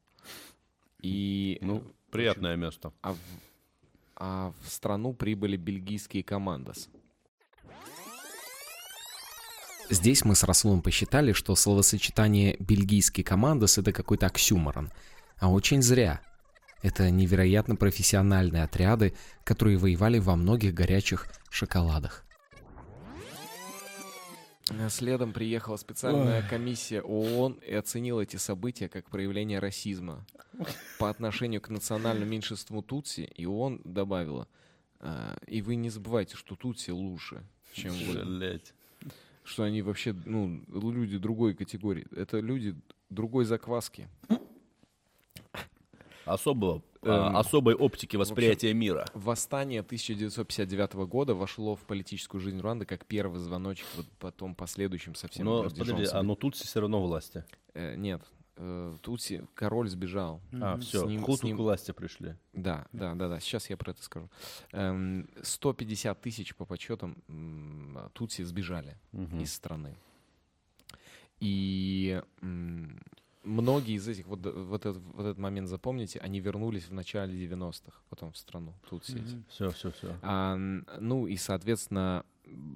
И 1.00 1.58
Ну, 1.60 1.82
приятное 2.10 2.56
место. 2.56 2.92
а 3.02 3.12
в, 3.12 3.18
а 4.16 4.52
в 4.62 4.68
страну 4.68 5.14
прибыли 5.14 5.56
бельгийские 5.56 6.22
командос. 6.22 6.88
Здесь 9.90 10.24
мы 10.24 10.34
с 10.34 10.44
Расулом 10.44 10.80
посчитали, 10.80 11.32
что 11.32 11.54
словосочетание 11.54 12.56
«бельгийский 12.58 13.22
командос»— 13.22 13.78
это 13.78 13.92
какой-то 13.92 14.26
оксюморон. 14.26 14.90
А 15.38 15.50
очень 15.50 15.82
зря. 15.82 16.20
Это 16.82 17.10
невероятно 17.10 17.76
профессиональные 17.76 18.62
отряды, 18.62 19.14
которые 19.44 19.76
воевали 19.76 20.18
во 20.18 20.36
многих 20.36 20.72
горячих 20.72 21.26
шоколадах. 21.50 22.24
Следом 24.88 25.32
приехала 25.32 25.76
специальная 25.76 26.42
комиссия 26.48 27.02
ООН 27.02 27.60
и 27.66 27.74
оценила 27.74 28.20
эти 28.20 28.36
события 28.36 28.88
как 28.88 29.08
проявление 29.10 29.58
расизма 29.58 30.26
по 30.98 31.08
отношению 31.08 31.60
к 31.60 31.68
национальному 31.68 32.30
меньшинству 32.30 32.82
Тутси, 32.82 33.22
и 33.34 33.46
ООН 33.46 33.80
добавила, 33.84 34.48
«А, 35.00 35.36
и 35.46 35.62
вы 35.62 35.76
не 35.76 35.90
забывайте, 35.90 36.36
что 36.36 36.56
Тутси 36.56 36.90
лучше, 36.90 37.42
чем 37.72 37.92
вы, 37.92 38.60
что 39.44 39.64
они 39.64 39.82
вообще, 39.82 40.14
ну, 40.24 40.62
люди 40.68 41.18
другой 41.18 41.54
категории, 41.54 42.06
это 42.14 42.40
люди 42.40 42.76
другой 43.10 43.44
закваски. 43.44 44.08
Особого, 46.24 46.82
Эм, 47.02 47.10
а, 47.36 47.40
особой 47.40 47.74
оптики 47.74 48.16
восприятия 48.16 48.72
мира. 48.72 49.06
Восстание 49.14 49.80
1959 49.80 50.94
года 51.06 51.34
вошло 51.34 51.74
в 51.74 51.80
политическую 51.80 52.40
жизнь 52.40 52.60
Руанды 52.60 52.86
как 52.86 53.06
первый 53.06 53.40
звоночек, 53.40 53.86
вот 53.96 54.06
потом 54.20 54.54
последующим 54.54 55.16
совсем 55.16 55.44
Но, 55.44 55.64
подожди, 55.64 56.06
а 56.12 56.22
но 56.22 56.36
тут 56.36 56.54
все 56.54 56.80
равно 56.80 57.02
власти. 57.02 57.44
Э, 57.74 57.96
нет, 57.96 58.22
э, 58.56 58.96
Тутси, 59.02 59.44
король 59.54 59.88
сбежал. 59.88 60.40
А, 60.52 60.78
С 60.80 60.84
все, 60.84 61.04
ним- 61.08 61.22
хуту 61.22 61.46
ним- 61.48 61.56
к 61.56 61.60
власти 61.60 61.90
пришли. 61.90 62.36
Да, 62.52 62.86
да, 62.92 63.14
да, 63.16 63.28
да. 63.28 63.40
Сейчас 63.40 63.68
я 63.68 63.76
про 63.76 63.90
это 63.90 64.02
скажу. 64.04 64.30
Эм, 64.70 65.28
150 65.42 66.20
тысяч 66.20 66.54
по 66.54 66.64
подсчетам 66.66 67.16
Тутси 68.12 68.42
сбежали 68.42 68.96
Мгм. 69.10 69.40
из 69.40 69.52
страны. 69.52 69.96
И 71.40 72.22
многие 73.44 73.94
из 73.96 74.06
этих, 74.08 74.26
вот, 74.26 74.40
д- 74.42 74.50
вот, 74.52 74.86
этот, 74.86 75.02
вот 75.14 75.22
этот 75.26 75.38
момент 75.38 75.68
запомните, 75.68 76.18
они 76.20 76.40
вернулись 76.40 76.84
в 76.88 76.92
начале 76.92 77.34
90-х 77.46 77.92
потом 78.08 78.32
в 78.32 78.36
страну 78.36 78.74
Тутси. 78.88 79.12
эти. 79.18 79.42
Все, 79.48 79.70
все, 79.70 79.90
все. 79.92 80.16
А, 80.22 80.56
ну 80.56 81.26
и, 81.26 81.36
соответственно, 81.36 82.24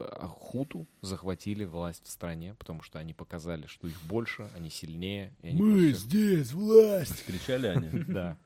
а, 0.01 0.27
хуту 0.29 0.87
захватили 1.03 1.65
власть 1.65 2.05
в 2.07 2.11
стране, 2.11 2.55
потому 2.59 2.83
что 2.83 2.99
они 2.99 3.13
показали, 3.15 3.67
что 3.67 3.87
их 3.89 4.01
больше, 4.05 4.49
они 4.57 4.71
сильнее. 4.71 5.33
и 5.43 5.49
они 5.49 5.59
просто- 5.59 5.93
здесь 6.09 6.53
власть! 6.53 7.25
Кричали 7.27 7.67
они. 7.69 7.89
Да. 8.09 8.37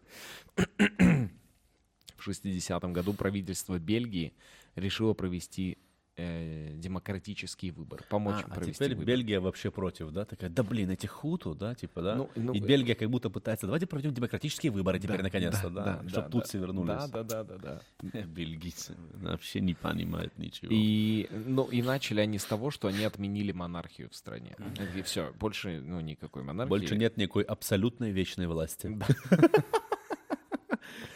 В 2.17 2.29
60-м 2.29 2.93
году 2.93 3.15
правительство 3.15 3.79
Бельгии 3.79 4.35
решило 4.75 5.15
провести 5.15 5.79
э, 6.21 6.73
демократический 6.75 7.71
выбор, 7.71 8.03
помочь 8.09 8.37
А, 8.37 8.41
им 8.41 8.47
а 8.51 8.55
провести 8.55 8.75
теперь 8.75 8.91
выбор. 8.91 9.07
Бельгия 9.07 9.41
вообще 9.41 9.71
против, 9.71 10.11
да? 10.11 10.25
Такая, 10.25 10.51
да 10.51 10.63
блин, 10.63 10.91
эти 10.91 11.07
хуту, 11.07 11.55
да, 11.55 11.75
типа, 11.75 12.03
да? 12.03 12.15
Ну, 12.17 12.31
ну, 12.37 12.53
И 12.53 12.61
э, 12.61 12.65
Бельгия 12.65 12.95
как 12.95 13.09
будто 13.11 13.31
пытается, 13.31 13.67
давайте 13.67 13.87
проведем 13.87 14.13
демократические 14.13 14.73
выборы 14.73 14.99
теперь 14.99 15.19
Да, 15.19 15.23
наконец-то, 15.25 15.71
да, 15.71 15.85
да, 15.85 16.09
чтобы 16.09 16.27
да, 16.27 16.31
тут 16.31 16.43
да. 16.43 16.49
все 16.49 16.59
вернулись. 16.59 16.89
Да, 16.89 17.09
да, 17.09 17.23
да, 17.23 17.45
да, 17.45 17.81
да. 18.03 18.23
Бельгийцы 18.23 18.97
вообще 19.15 19.61
не 19.61 19.75
понимают 19.75 20.37
ничего. 20.39 20.69
И, 20.71 21.29
ну, 21.31 21.65
и 21.65 21.83
начали 21.83 22.21
они 22.21 22.39
с 22.39 22.45
того, 22.45 22.71
что 22.71 22.89
они 22.89 23.05
отменили 23.05 23.53
монархию 23.53 24.11
в 24.11 24.15
стране. 24.15 24.57
И 24.97 25.03
все, 25.03 25.33
больше 25.39 25.81
ну, 25.81 26.01
никакой 26.01 26.43
монархии. 26.43 26.71
Больше 26.71 26.97
нет 26.97 27.17
никакой 27.17 27.45
абсолютной 27.45 28.11
вечной 28.11 28.47
власти. 28.47 28.99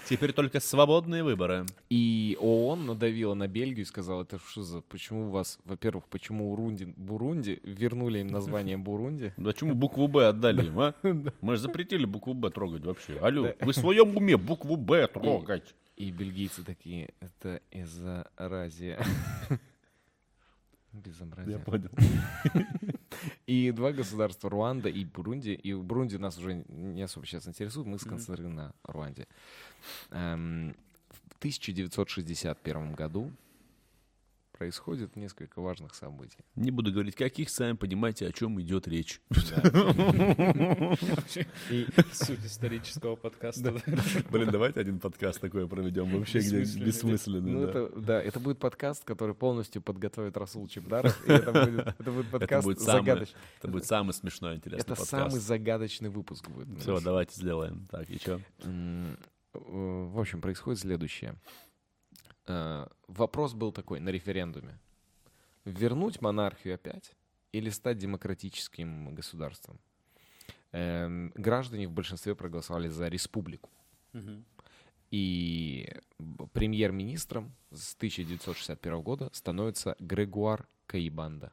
Теперь 0.08 0.32
только 0.32 0.60
свободные 0.60 1.22
выборы. 1.22 1.66
И 1.88 2.36
ООН 2.40 2.86
надавила 2.86 3.34
на 3.34 3.48
Бельгию 3.48 3.84
и 3.84 3.88
сказала, 3.88 4.22
это 4.22 4.38
что 4.38 4.62
за, 4.62 4.80
почему 4.82 5.28
у 5.28 5.30
вас, 5.30 5.58
во-первых, 5.64 6.06
почему 6.08 6.52
Урунди, 6.52 6.84
Бурунди, 6.96 7.60
вернули 7.64 8.18
им 8.20 8.28
название 8.28 8.76
Бурунди? 8.76 9.32
Да 9.36 9.52
чему 9.52 9.74
букву 9.74 10.08
Б 10.08 10.28
отдали 10.28 10.66
им, 10.66 10.78
а? 10.78 10.94
Мы 11.40 11.56
же 11.56 11.62
запретили 11.62 12.04
букву 12.04 12.34
Б 12.34 12.50
трогать 12.50 12.84
вообще. 12.84 13.18
Алло, 13.18 13.52
вы 13.60 13.72
в 13.72 13.76
своем 13.76 14.16
уме 14.16 14.36
букву 14.36 14.76
Б 14.76 15.06
трогать? 15.06 15.74
И 15.96 16.10
бельгийцы 16.10 16.64
такие, 16.64 17.14
это 17.20 17.60
из-за 17.70 18.28
разия. 18.36 18.98
Безобразие. 20.94 21.58
понял. 21.58 21.90
И 23.46 23.70
два 23.72 23.92
государства, 23.92 24.50
Руанда 24.50 24.88
и 24.88 25.04
Бурунди. 25.04 25.50
И 25.50 25.72
Бурунди 25.74 26.16
нас 26.16 26.38
уже 26.38 26.64
не 26.68 27.02
особо 27.02 27.26
сейчас 27.26 27.46
интересует, 27.48 27.86
мы 27.86 27.98
сконцентрируем 27.98 28.54
на 28.54 28.72
Руанде. 28.84 29.26
Эм, 30.10 30.74
В 31.10 31.38
1961 31.38 32.92
году 32.94 33.30
происходит 34.58 35.16
несколько 35.16 35.60
важных 35.60 35.94
событий. 35.94 36.38
Не 36.54 36.70
буду 36.70 36.92
говорить, 36.92 37.16
каких, 37.16 37.50
сами 37.50 37.76
понимаете, 37.76 38.28
о 38.28 38.32
чем 38.32 38.60
идет 38.60 38.86
речь. 38.88 39.20
И 41.70 41.86
суть 42.12 42.44
исторического 42.44 43.16
подкаста. 43.16 43.74
Блин, 44.30 44.50
давайте 44.50 44.80
один 44.80 45.00
подкаст 45.00 45.40
такой 45.40 45.68
проведем 45.68 46.08
вообще, 46.16 46.38
где 46.38 46.60
Бессмысленный. 46.60 47.52
Ну, 47.52 47.60
да. 47.62 47.68
это, 47.70 48.00
да, 48.00 48.22
это 48.22 48.40
будет 48.40 48.58
подкаст, 48.58 49.04
который 49.04 49.34
полностью 49.34 49.82
подготовит 49.82 50.36
Расул 50.36 50.68
Чебдаров. 50.68 51.14
Это 51.28 51.52
будет, 51.66 51.86
это 51.86 52.10
Это 52.10 52.22
подкаст 52.30 52.78
загадочный. 52.80 53.40
это 53.58 53.68
будет 53.68 53.84
самый 53.86 54.12
смешной, 54.12 54.56
интересный 54.56 54.80
Это 54.84 54.94
подкаст. 54.94 55.10
самый 55.10 55.40
загадочный 55.40 56.10
выпуск 56.10 56.48
будет. 56.48 56.80
Все, 56.80 57.00
давайте 57.00 57.34
сделаем. 57.34 57.88
Так, 57.90 58.08
и 58.08 58.18
что? 58.18 58.40
Э, 58.62 59.14
В 59.54 60.18
общем, 60.20 60.40
происходит 60.40 60.80
следующее. 60.80 61.34
Э, 62.46 62.86
Вопрос 63.08 63.54
был 63.54 63.72
такой 63.72 64.00
на 64.00 64.10
референдуме. 64.10 64.78
Вернуть 65.64 66.20
монархию 66.20 66.74
опять 66.74 67.14
или 67.52 67.70
стать 67.70 67.98
демократическим 67.98 69.14
государством? 69.14 69.78
Эм, 70.72 71.32
Граждане 71.36 71.86
в 71.86 71.92
большинстве 71.92 72.34
проголосовали 72.34 72.88
за 72.88 73.08
республику. 73.08 73.70
И 75.10 75.88
премьер-министром 76.52 77.54
с 77.70 77.94
1961 77.94 79.02
года 79.02 79.30
становится 79.32 79.94
Грегуар 80.00 80.66
Каибанда. 80.86 81.52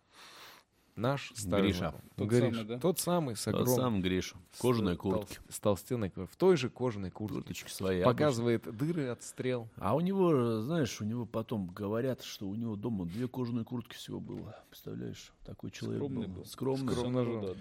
Наш 1.01 1.31
старый 1.35 1.71
Гриша. 1.71 1.95
Тот 2.15 2.27
Гриша. 2.29 2.51
самый, 2.51 2.63
да? 2.65 2.79
Тот 2.79 2.99
самый, 2.99 3.35
с 3.35 3.43
Тот 3.45 3.53
огромной... 3.55 3.75
сам 3.75 4.01
Гриша. 4.01 4.35
Кожаные 4.59 4.95
с- 4.95 4.97
куртки. 4.99 5.35
толст- 5.35 5.41
С 5.55 5.59
толстенной, 5.59 6.11
в 6.15 6.35
той 6.37 6.57
же 6.57 6.69
кожаной 6.69 7.09
куртке. 7.09 7.37
Курточки 7.39 7.71
свои. 7.71 8.03
Показывает 8.03 8.63
дыры 8.77 9.07
от 9.07 9.23
стрел. 9.23 9.67
А 9.77 9.95
у 9.95 9.99
него, 10.01 10.61
знаешь, 10.61 11.01
у 11.01 11.03
него 11.05 11.25
потом 11.25 11.67
говорят, 11.67 12.21
что 12.21 12.47
у 12.47 12.53
него 12.55 12.75
дома 12.75 13.05
две 13.05 13.27
кожаные 13.27 13.65
куртки 13.65 13.95
всего 13.95 14.19
было. 14.19 14.55
Представляешь, 14.69 15.31
такой 15.43 15.71
человек 15.71 16.01
Скромный 16.03 16.27
был. 16.27 16.35
был. 16.35 16.45
Скромный. 16.45 16.93
Скромно 16.93 17.23
жил. 17.25 17.55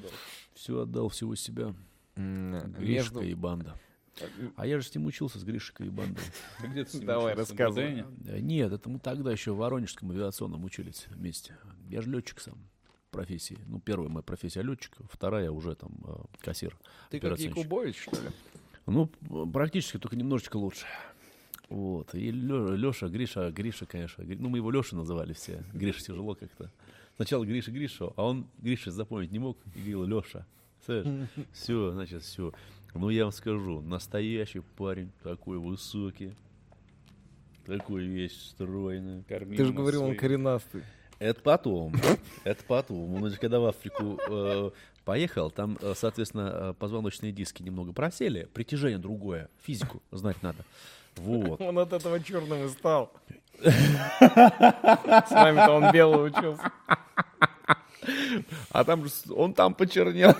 Все 0.54 0.80
отдал, 0.82 1.08
всего 1.08 1.34
себя. 1.34 1.74
М, 2.16 2.52
Гришка 2.72 3.14
Между... 3.14 3.20
и 3.22 3.34
банда. 3.34 3.74
А 4.56 4.66
я 4.66 4.78
же 4.78 4.86
с 4.86 4.94
ним 4.94 5.06
учился, 5.06 5.38
с 5.38 5.44
Гришикой 5.44 5.86
и 5.86 5.90
бандой. 5.90 6.22
А 6.62 6.66
где 6.66 6.84
ты 6.84 6.90
с 6.90 6.94
ним 6.94 7.06
Давай, 7.06 7.34
рассказывай. 7.34 8.04
Нет, 8.42 8.70
это 8.70 8.90
мы 8.90 8.98
тогда 8.98 9.32
еще 9.32 9.52
в 9.52 9.56
Воронежском 9.56 10.10
авиационном 10.10 10.62
учились 10.64 11.06
вместе. 11.08 11.56
Я 11.88 12.02
же 12.02 12.10
летчик 12.10 12.38
сам 12.40 12.58
профессии. 13.10 13.58
Ну, 13.66 13.80
первая 13.80 14.08
моя 14.08 14.22
профессия 14.22 14.62
летчик, 14.62 14.92
вторая 15.10 15.50
уже 15.50 15.74
там 15.74 15.92
э, 16.04 16.14
кассир. 16.40 16.76
Ты 17.10 17.20
как. 17.20 17.38
Якубович, 17.38 18.02
что 18.02 18.16
ли? 18.20 18.28
Ну, 18.86 19.06
практически, 19.52 19.98
только 19.98 20.16
немножечко 20.16 20.56
лучше. 20.56 20.86
Вот. 21.68 22.14
И 22.14 22.30
Леша, 22.30 23.08
Гриша, 23.08 23.50
Гриша, 23.52 23.86
конечно. 23.86 24.24
Ну, 24.24 24.48
мы 24.48 24.58
его 24.58 24.70
Леша 24.70 24.96
называли 24.96 25.32
все. 25.32 25.62
Гриша 25.72 26.00
тяжело 26.00 26.34
как-то. 26.34 26.70
Сначала 27.16 27.44
Гриша, 27.44 27.70
Гриша, 27.70 28.12
а 28.16 28.24
он 28.24 28.46
Гриша 28.58 28.90
запомнить 28.90 29.30
не 29.30 29.38
мог 29.38 29.58
и 29.74 29.78
говорил 29.78 30.04
Леша. 30.04 30.46
Все, 31.52 31.92
значит, 31.92 32.22
все. 32.22 32.52
Ну, 32.94 33.10
я 33.10 33.24
вам 33.24 33.32
скажу, 33.32 33.80
настоящий 33.82 34.60
парень, 34.76 35.12
такой 35.22 35.58
высокий, 35.58 36.34
такой 37.66 38.04
весь 38.04 38.36
стройный. 38.48 39.22
Кормил 39.24 39.56
Ты 39.56 39.64
же 39.66 39.72
говорил, 39.72 40.00
он 40.00 40.08
своим. 40.08 40.18
коренастый. 40.20 40.82
Это 41.20 41.40
потом. 41.42 41.94
Это 42.44 42.64
потом. 42.64 43.22
Он 43.22 43.30
же 43.30 43.36
когда 43.36 43.60
в 43.60 43.66
Африку 43.66 44.18
э, 44.26 44.70
поехал, 45.04 45.50
там, 45.50 45.76
э, 45.82 45.92
соответственно, 45.94 46.50
э, 46.52 46.74
позвоночные 46.78 47.30
диски 47.30 47.62
немного 47.62 47.92
просели. 47.92 48.48
Притяжение 48.54 48.98
другое. 48.98 49.50
Физику 49.62 50.02
знать 50.10 50.42
надо. 50.42 50.64
Вот. 51.16 51.60
Он 51.60 51.78
от 51.78 51.92
этого 51.92 52.18
черным 52.20 52.64
и 52.64 52.68
стал. 52.70 53.12
С 53.60 53.70
вами-то 55.30 55.72
он 55.72 55.92
белый 55.92 56.30
учился. 56.30 56.72
А 58.70 58.82
там 58.84 59.04
же 59.04 59.12
он 59.28 59.52
там 59.52 59.74
почернел. 59.74 60.34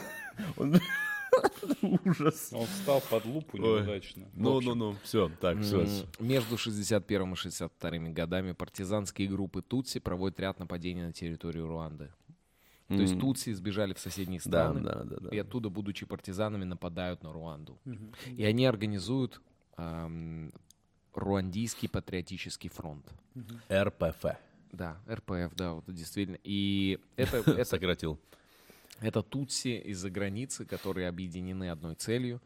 Ужас. 1.83 2.51
Он 2.53 2.67
встал 2.67 3.03
под 3.11 3.25
лупу 3.25 3.57
неудачно. 3.59 4.29
Ну, 4.35 4.61
ну, 4.61 4.75
ну. 4.75 4.97
Все, 5.03 5.31
так, 5.41 5.61
все. 5.61 5.87
Между 6.19 6.57
61 6.59 7.33
и 7.33 7.37
62 7.37 7.91
годами 8.11 8.53
партизанские 8.53 9.29
группы 9.29 9.63
Тутси 9.63 10.01
проводят 10.01 10.41
ряд 10.41 10.59
нападений 10.59 11.03
на 11.03 11.13
территорию 11.13 11.67
Руанды. 11.67 12.11
То 12.89 12.95
есть 12.97 13.21
Тутси 13.21 13.53
сбежали 13.53 13.95
в 13.95 14.01
соседние 14.01 14.41
Да, 14.45 14.71
страны. 14.71 14.81
да, 14.81 15.05
да, 15.05 15.17
да. 15.21 15.29
И 15.31 15.39
оттуда, 15.39 15.69
будучи 15.69 16.05
партизанами, 16.07 16.65
нападают 16.65 17.23
на 17.23 17.33
Руанду. 17.33 17.79
И 18.27 18.45
они 18.45 18.67
организуют 18.67 19.41
ам, 19.77 20.53
Руандийский 21.15 21.89
патриотический 21.89 22.69
фронт. 22.69 23.07
РПФ. 23.71 24.25
Да, 24.73 25.01
РПФ, 25.09 25.55
да, 25.57 25.73
вот 25.75 25.85
действительно. 25.87 26.39
И 26.45 26.99
это, 27.17 27.39
это, 27.39 27.65
Сократил. 27.65 28.19
Это 29.01 29.23
тутси 29.23 29.79
из-за 29.79 30.11
границы, 30.11 30.65
которые 30.65 31.09
объединены 31.09 31.71
одной 31.71 31.95
целью 31.95 32.41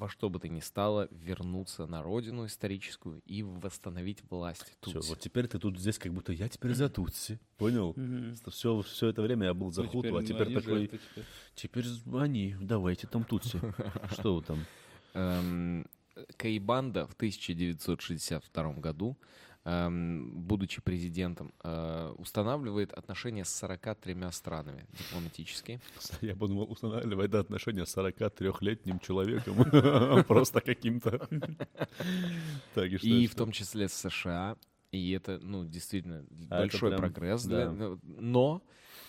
во 0.00 0.08
что 0.08 0.30
бы 0.30 0.38
то 0.38 0.48
ни 0.48 0.60
стало 0.60 1.08
вернуться 1.10 1.86
на 1.86 2.02
родину 2.02 2.46
историческую 2.46 3.20
и 3.26 3.42
восстановить 3.42 4.22
власть 4.30 4.76
Тутси. 4.80 5.06
вот 5.08 5.20
теперь 5.20 5.46
ты 5.46 5.58
тут 5.58 5.78
здесь 5.78 5.98
как 5.98 6.12
будто 6.14 6.32
я 6.32 6.48
теперь 6.48 6.74
за 6.74 6.88
Тутси. 6.88 7.38
Понял? 7.58 7.94
Все, 8.50 8.80
все 8.80 9.08
это 9.08 9.20
время 9.20 9.46
я 9.48 9.54
был 9.54 9.70
за 9.72 9.86
Хуту, 9.86 10.16
а 10.16 10.24
теперь 10.24 10.54
такой, 10.54 10.90
теперь 11.54 11.84
они, 12.14 12.56
давайте 12.60 13.06
там 13.06 13.24
Тутси. 13.24 13.60
Что 14.12 14.36
вы 14.36 14.42
там? 14.42 14.64
Эм, 15.12 15.86
Каибанда 16.36 17.06
в 17.06 17.12
1962 17.12 18.72
году, 18.74 19.18
будучи 19.64 20.80
президентом, 20.80 21.52
э, 21.62 22.14
устанавливает 22.16 22.92
отношения 22.92 23.44
с 23.44 23.54
43 23.54 24.30
странами 24.32 24.86
дипломатические. 24.92 25.80
Я 26.22 26.34
подумал, 26.34 26.70
устанавливает 26.70 27.34
отношения 27.34 27.84
с 27.84 27.96
43-летним 27.96 29.00
человеком. 29.00 30.24
Просто 30.24 30.60
каким-то. 30.60 31.28
И 32.76 32.96
что? 32.96 33.06
В 33.06 33.26
что? 33.28 33.36
том 33.36 33.52
числе 33.52 33.88
с 33.88 33.94
США. 33.94 34.56
И 34.92 35.12
это, 35.12 35.38
ну, 35.38 35.64
действительно 35.64 36.24
А, 36.48 36.60
большой 36.60 36.96
прогресс. 36.96 37.44
ну, 37.44 38.00
Но 38.02 38.62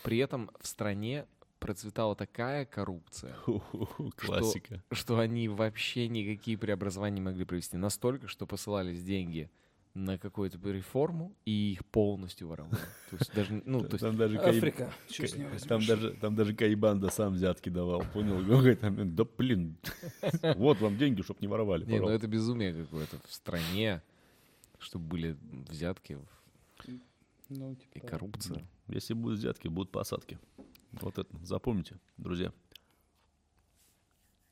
при 0.04 0.18
этом 0.20 0.52
в 0.60 0.68
стране 0.68 1.26
процветала 1.60 2.16
такая 2.16 2.66
коррупция, 2.66 3.36
Классика. 4.18 4.84
что 4.92 5.20
они 5.20 5.48
вообще 5.48 6.08
никакие 6.08 6.58
преобразования 6.58 7.16
не 7.16 7.22
могли 7.22 7.46
провести. 7.46 7.78
Настолько, 7.78 8.28
что 8.28 8.46
посылались 8.46 9.04
деньги 9.04 9.50
на 9.94 10.18
какую-то 10.18 10.58
реформу, 10.70 11.36
и 11.46 11.74
их 11.74 11.86
полностью 11.86 12.48
воровали. 12.48 12.76
То 13.10 13.18
есть 13.20 13.34
даже, 13.34 13.62
ну, 13.66 13.82
то 13.82 13.94
есть 13.94 14.02
Там 14.02 14.16
даже 14.18 14.38
Африка. 14.38 14.94
Там 15.68 15.86
даже, 15.86 16.12
там 16.14 16.36
даже 16.36 16.56
Каибанда 16.56 17.10
сам 17.10 17.34
взятки 17.34 17.70
давал, 17.70 18.04
понял? 18.14 18.38
Он 18.38 18.46
говорит, 18.46 18.80
да 19.16 19.26
блин, 19.38 19.76
вот 20.56 20.80
вам 20.80 20.98
деньги, 20.98 21.22
чтоб 21.22 21.40
не 21.42 21.48
воровали, 21.48 21.86
Не, 21.86 22.00
ну 22.00 22.10
это 22.10 22.28
безумие 22.28 22.74
какое-то 22.74 23.18
в 23.28 23.34
стране, 23.34 24.02
чтобы 24.80 25.06
были 25.06 25.38
взятки 25.70 26.18
Ну, 27.50 27.74
и 27.74 27.76
типа, 27.76 28.08
коррупция. 28.08 28.66
Если 28.88 29.14
будут 29.14 29.40
взятки, 29.40 29.68
будут 29.68 29.92
посадки. 29.92 30.40
Вот 30.94 31.18
это, 31.18 31.30
запомните, 31.44 31.98
друзья. 32.18 32.54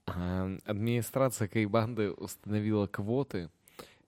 Администрация 0.05 1.47
Кайбанды 1.47 2.11
установила 2.11 2.87
квоты 2.87 3.49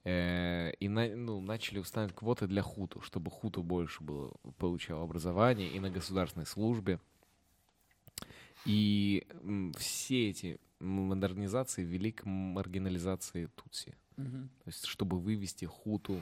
и 0.04 0.88
на- 0.90 1.16
ну, 1.16 1.42
начали 1.42 1.80
устанавливать 1.80 2.18
квоты 2.18 2.48
для 2.48 2.62
хуту, 2.64 3.02
чтобы 3.02 3.30
хуту 3.30 3.62
больше 3.62 4.04
было 4.04 4.34
получало 4.58 5.04
образование 5.04 5.70
и 5.70 5.80
на 5.80 5.90
государственной 5.90 6.46
службе. 6.46 7.00
И 8.66 9.28
все 9.78 10.30
эти 10.30 10.60
модернизации 10.80 11.84
вели 11.84 12.12
к 12.12 12.26
маргинализации 12.26 13.48
тутси. 13.56 13.96
мгм. 14.18 14.50
То 14.64 14.68
есть, 14.68 14.86
чтобы 14.86 15.20
вывести 15.20 15.66
хуту 15.66 16.22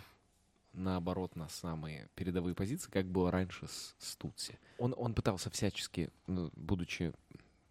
наоборот 0.73 1.35
на 1.35 1.49
самые 1.49 2.09
передовые 2.15 2.55
позиции, 2.55 2.89
как 2.89 3.05
было 3.07 3.31
раньше 3.31 3.67
с, 3.67 3.95
с 3.97 4.15
Тутси. 4.15 4.57
Он, 4.77 4.93
он 4.97 5.13
пытался 5.13 5.49
всячески, 5.49 6.11
ну, 6.27 6.51
будучи 6.55 7.13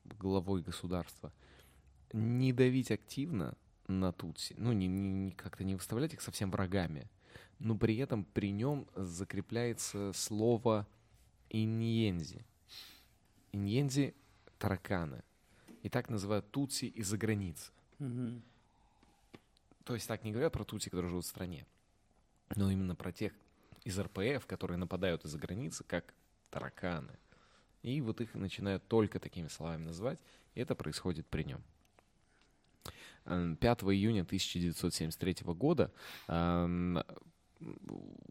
главой 0.05 0.63
государства, 0.63 1.33
не 2.13 2.53
давить 2.53 2.91
активно 2.91 3.55
на 3.89 4.13
Тутси, 4.13 4.55
ну, 4.59 4.73
не, 4.73 4.87
не- 4.87 5.33
как-то 5.33 5.65
не 5.65 5.75
выставлять 5.75 6.15
их 6.15 6.21
совсем 6.21 6.51
врагами, 6.51 7.11
но 7.59 7.77
при 7.77 7.97
этом 7.97 8.25
при 8.25 8.53
нем 8.53 8.87
закрепляется 8.95 10.13
слово 10.13 10.87
иньензи. 11.51 12.45
Иньензи— 13.53 14.15
тараканы. 14.59 15.23
И 15.83 15.89
так 15.89 16.09
называют 16.09 16.51
Тутси 16.51 16.87
из-за 16.87 17.17
границы. 17.17 17.73
Мгм. 17.99 18.43
То 19.89 19.95
есть 19.95 20.07
так 20.07 20.23
не 20.23 20.33
говорят 20.33 20.53
про 20.53 20.65
тутси, 20.65 20.91
которые 20.91 21.09
живут 21.09 21.25
в 21.25 21.29
стране, 21.29 21.67
но 22.57 22.71
именно 22.71 22.95
про 22.95 23.11
тех 23.11 23.33
из 23.85 23.99
РПФ, 23.99 24.47
которые 24.47 24.77
нападают 24.77 25.25
из-за 25.25 25.39
границы, 25.39 25.83
как 25.83 26.13
тараканы. 26.51 27.19
И 27.83 28.03
вот 28.03 28.21
их 28.21 28.35
начинают 28.35 28.87
только 28.87 29.19
такими 29.19 29.49
словами 29.49 29.85
называть, 29.85 30.19
и 30.55 30.61
это 30.61 30.75
происходит 30.75 31.27
при 31.27 31.45
нем. 31.45 31.63
Эм, 33.29 33.57
5 33.57 33.83
июня 33.93 34.23
1973 34.23 35.37
года 35.55 35.93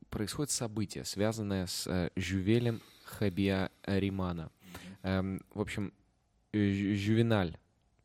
происходит 0.09 0.51
событие, 0.51 1.03
связанное 1.05 1.67
с 1.67 1.85
э, 1.87 2.09
Жювелем 2.15 2.81
Хабиаримана. 3.03 4.51
Эм, 5.03 5.41
в 5.53 5.61
общем, 5.61 5.93
э, 6.53 6.71
Жю- 6.71 6.95
Жювеналь, 6.95 7.57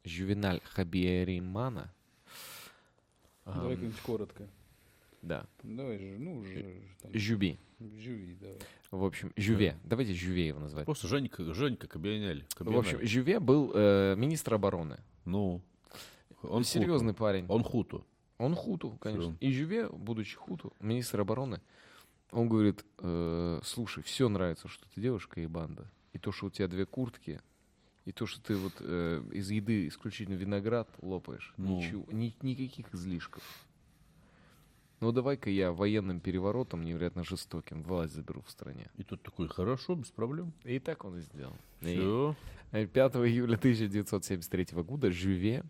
Жювеналь 0.05 0.61
Хабиаримана. 0.65 1.93
Давай 3.47 3.71
эм, 3.73 3.77
как-нибудь 3.77 4.01
коротко. 4.01 4.49
да, 5.23 5.47
Давай 5.63 6.17
ну, 6.19 6.45
же, 6.45 6.83
там, 7.01 7.15
Жюби. 7.15 7.59
живи, 7.81 8.35
давай. 8.41 8.59
В 8.91 9.05
общем, 9.05 9.33
Жюве. 9.37 9.79
Давайте 9.85 10.13
Жюве 10.13 10.49
его 10.49 10.61
назвать. 10.61 10.85
Просто 10.85 11.09
Женька, 11.09 11.55
Женька 11.55 11.87
Кабианель. 11.87 12.45
В 12.59 12.77
общем, 12.77 12.99
Жюве 13.07 13.41
был 13.41 13.73
э, 13.75 14.15
министр 14.17 14.55
обороны. 14.55 14.99
ну, 15.25 15.63
он 16.49 16.65
серьезный 16.65 17.15
парень. 17.15 17.47
Он 17.49 17.63
хуту. 17.63 18.05
Он 18.39 18.55
хуту, 18.55 18.91
конечно. 19.01 19.37
И 19.41 19.53
Жюве, 19.53 19.89
будучи 19.89 20.37
хуту, 20.37 20.73
министр 20.81 21.21
обороны, 21.21 21.61
он 22.31 22.49
говорит, 22.49 22.85
э, 22.99 23.61
слушай, 23.63 24.03
все 24.03 24.29
нравится, 24.29 24.67
что 24.69 24.85
ты 24.95 25.01
девушка 25.01 25.41
и 25.41 25.47
банда. 25.47 25.87
И 26.13 26.19
то, 26.19 26.33
что 26.33 26.47
у 26.47 26.51
тебя 26.51 26.67
две 26.69 26.87
куртки, 26.87 27.41
и 28.05 28.13
то, 28.13 28.27
что 28.27 28.43
ты 28.43 28.57
вот 28.57 28.73
э, 28.81 29.23
из 29.33 29.51
еды 29.51 29.87
исключительно 29.87 30.35
виноград 30.35 30.89
лопаешь. 31.03 31.55
Ну. 31.57 31.77
Ничего, 31.79 32.05
ни- 32.11 32.35
никаких 32.43 32.93
излишков. 32.95 33.43
Ну 35.01 35.11
давай-ка 35.13 35.51
я 35.51 35.73
военным 35.73 36.21
переворотом, 36.21 36.85
невероятно 36.85 37.25
жестоким, 37.25 37.83
власть 37.83 38.15
заберу 38.15 38.41
в 38.43 38.51
стране. 38.51 38.89
И 38.97 39.03
тут 39.03 39.23
такой, 39.23 39.49
хорошо, 39.49 39.95
без 39.97 40.11
проблем. 40.11 40.53
И 40.65 40.79
так 40.79 41.05
он 41.05 41.19
и 41.19 41.21
сделал. 41.21 41.55
И- 41.81 41.87
Все. 41.97 42.37
Э, 42.73 42.87
5 42.87 43.17
июля 43.17 43.57
1973 43.57 44.83
года 44.83 45.11
Жюве 45.11 45.65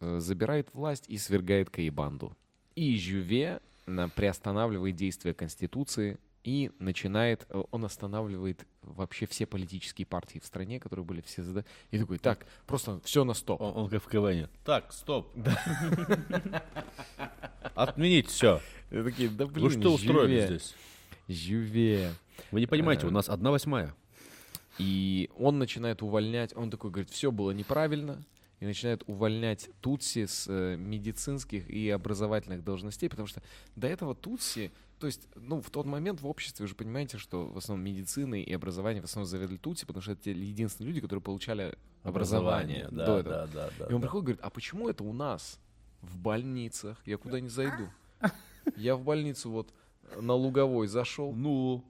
забирает 0.00 0.72
власть 0.74 1.04
и 1.08 1.18
свергает 1.18 1.70
Каибанду. 1.70 2.36
И 2.74 2.96
Жюве 2.98 3.60
на- 3.86 4.08
приостанавливает 4.08 4.96
действие 4.96 5.34
Конституции 5.34 6.18
и 6.44 6.70
начинает, 6.78 7.46
э, 7.50 7.62
он 7.72 7.84
останавливает 7.84 8.64
вообще 8.82 9.26
все 9.26 9.44
политические 9.44 10.06
партии 10.06 10.38
в 10.38 10.46
стране, 10.46 10.80
которые 10.80 11.04
были 11.04 11.20
все 11.20 11.42
зада... 11.42 11.64
И 11.90 11.98
такой, 11.98 12.18
так, 12.18 12.46
просто 12.66 13.00
все 13.04 13.24
на 13.24 13.34
стоп. 13.34 13.60
Он, 13.60 13.76
он 13.76 13.90
как 13.90 14.02
в 14.02 14.08
КВН. 14.08 14.48
Так, 14.64 14.92
стоп. 14.92 15.30
Отменить 17.74 18.28
все. 18.28 18.60
И 18.90 19.02
такие, 19.02 19.28
да 19.28 19.46
блин, 19.46 19.66
Вы 19.66 19.70
что 19.70 19.92
устроили 19.92 20.46
здесь? 20.46 20.74
Жюве. 21.28 22.12
Вы 22.50 22.60
не 22.60 22.66
понимаете, 22.66 23.06
Э, 23.06 23.08
у 23.08 23.12
нас 23.12 23.28
одна 23.28 23.50
восьмая. 23.50 23.94
И 24.78 25.28
он 25.36 25.58
начинает 25.58 26.02
увольнять, 26.02 26.54
он 26.56 26.70
такой 26.70 26.90
говорит, 26.90 27.10
все 27.10 27.30
было 27.32 27.50
неправильно, 27.50 28.22
и 28.60 28.66
начинает 28.66 29.02
увольнять 29.06 29.70
Тутси 29.80 30.26
с 30.26 30.46
э, 30.48 30.76
медицинских 30.76 31.70
и 31.70 31.88
образовательных 31.90 32.64
должностей, 32.64 33.08
потому 33.08 33.28
что 33.28 33.42
до 33.76 33.86
этого 33.86 34.14
Тутси, 34.14 34.72
то 34.98 35.06
есть, 35.06 35.28
ну, 35.36 35.60
в 35.60 35.70
тот 35.70 35.86
момент 35.86 36.20
в 36.20 36.26
обществе 36.26 36.64
вы 36.64 36.68
же 36.68 36.74
понимаете, 36.74 37.18
что 37.18 37.46
в 37.46 37.56
основном 37.56 37.84
медицины 37.84 38.42
и 38.42 38.52
образование 38.52 39.00
в 39.00 39.04
основном 39.04 39.28
заведли 39.28 39.56
Тутси, 39.56 39.86
потому 39.86 40.02
что 40.02 40.12
это 40.12 40.22
те 40.22 40.32
единственные 40.32 40.88
люди, 40.88 41.00
которые 41.00 41.22
получали 41.22 41.76
образование, 42.02 42.88
да, 42.90 43.06
до 43.06 43.18
этого. 43.18 43.34
да, 43.34 43.46
да, 43.46 43.70
да. 43.78 43.86
И 43.86 43.92
он 43.92 44.00
да. 44.00 44.06
приходит 44.06 44.22
и 44.22 44.26
говорит, 44.26 44.40
а 44.42 44.50
почему 44.50 44.88
это 44.88 45.04
у 45.04 45.12
нас 45.12 45.60
в 46.00 46.18
больницах? 46.18 47.00
Я 47.04 47.16
куда 47.16 47.40
не 47.40 47.48
зайду. 47.48 47.88
Я 48.76 48.96
в 48.96 49.02
больницу 49.02 49.50
вот 49.50 49.72
на 50.16 50.34
Луговой 50.34 50.88
зашел. 50.88 51.32
Ну, 51.32 51.84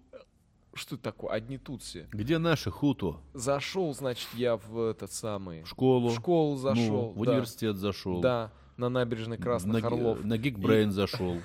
Что 0.78 0.94
это 0.94 1.04
такое? 1.04 1.32
Одни 1.32 1.58
Тутси. 1.58 2.08
где 2.12 2.38
наши 2.38 2.70
хуту? 2.70 3.20
Зашел, 3.34 3.92
значит, 3.94 4.28
я 4.34 4.56
в 4.56 4.78
этот 4.90 5.12
самый... 5.12 5.62
В 5.64 5.68
школу. 5.68 6.08
В 6.10 6.14
школу 6.14 6.52
Ну, 6.54 6.56
зашел. 6.58 7.10
в 7.10 7.24
да. 7.24 7.32
университет 7.32 7.76
зашел. 7.76 8.20
Да, 8.20 8.52
на 8.76 8.88
набережной 8.88 9.38
Красных 9.38 9.82
на, 9.82 9.88
Орлов. 9.88 10.24
На 10.24 10.34
Geekbrain 10.34 10.90
зашел. 10.90 11.40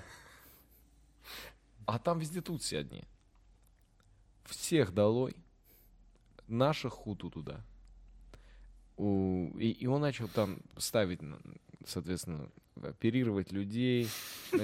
А 1.86 2.00
там 2.00 2.20
везде 2.20 2.42
тутси 2.42 2.76
одни. 2.76 3.04
Всех 4.46 4.94
долой. 4.94 5.36
Наших 6.48 6.94
хуту 6.94 7.30
туда. 7.30 7.62
И, 8.98 9.78
и 9.80 9.88
он 9.88 10.02
начал 10.02 10.28
там 10.28 10.60
ставить, 10.78 11.20
соответственно, 11.86 12.50
оперировать 12.82 13.52
людей. 13.52 14.08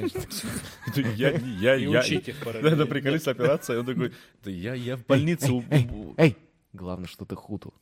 Я, 1.16 1.32
я, 1.32 1.76
И 1.76 1.86
я, 1.90 2.00
учить 2.00 2.28
их 2.28 2.40
Да, 2.40 2.46
параллельно. 2.46 2.78
да, 2.78 2.86
приколись, 2.86 3.28
операция, 3.28 3.80
он 3.80 3.86
такой, 3.86 4.14
да 4.44 4.52
я, 4.52 4.74
я 4.76 4.98
в 4.98 5.06
больнице. 5.06 5.52
у- 5.52 5.60
у- 5.60 6.14
Эй! 6.18 6.36
Главное, 6.74 7.08
что 7.08 7.26
ты 7.26 7.36
хуту. 7.36 7.74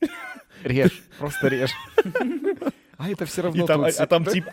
Режь, 0.62 1.02
просто 1.18 1.48
режь. 1.48 1.72
А 2.96 3.08
это 3.10 3.26
все 3.26 3.42
равно 3.42 3.66
там, 3.66 3.84
а 3.84 4.06
там 4.06 4.24
тип, 4.24 4.44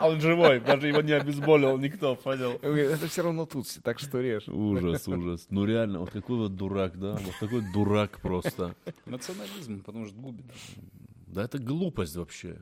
«А, 0.00 0.08
он 0.08 0.20
живой, 0.20 0.60
даже 0.60 0.88
его 0.88 1.00
не 1.00 1.12
обезболил 1.12 1.78
никто, 1.78 2.14
понял? 2.16 2.58
Это 2.62 3.06
все 3.08 3.22
равно 3.22 3.46
тутси, 3.46 3.80
так 3.80 3.98
что 4.00 4.20
режь. 4.20 4.48
Ужас, 4.48 5.08
ужас. 5.08 5.46
Ну 5.50 5.64
реально, 5.64 6.00
вот 6.00 6.10
какой 6.10 6.36
вот 6.36 6.56
дурак, 6.56 6.98
да? 6.98 7.12
Вот 7.12 7.34
такой 7.40 7.62
дурак 7.72 8.20
просто. 8.20 8.74
Национализм, 9.06 9.80
потому 9.82 10.06
что 10.06 10.14
губит. 10.16 10.44
Да 11.26 11.44
это 11.44 11.58
глупость 11.58 12.16
вообще. 12.16 12.58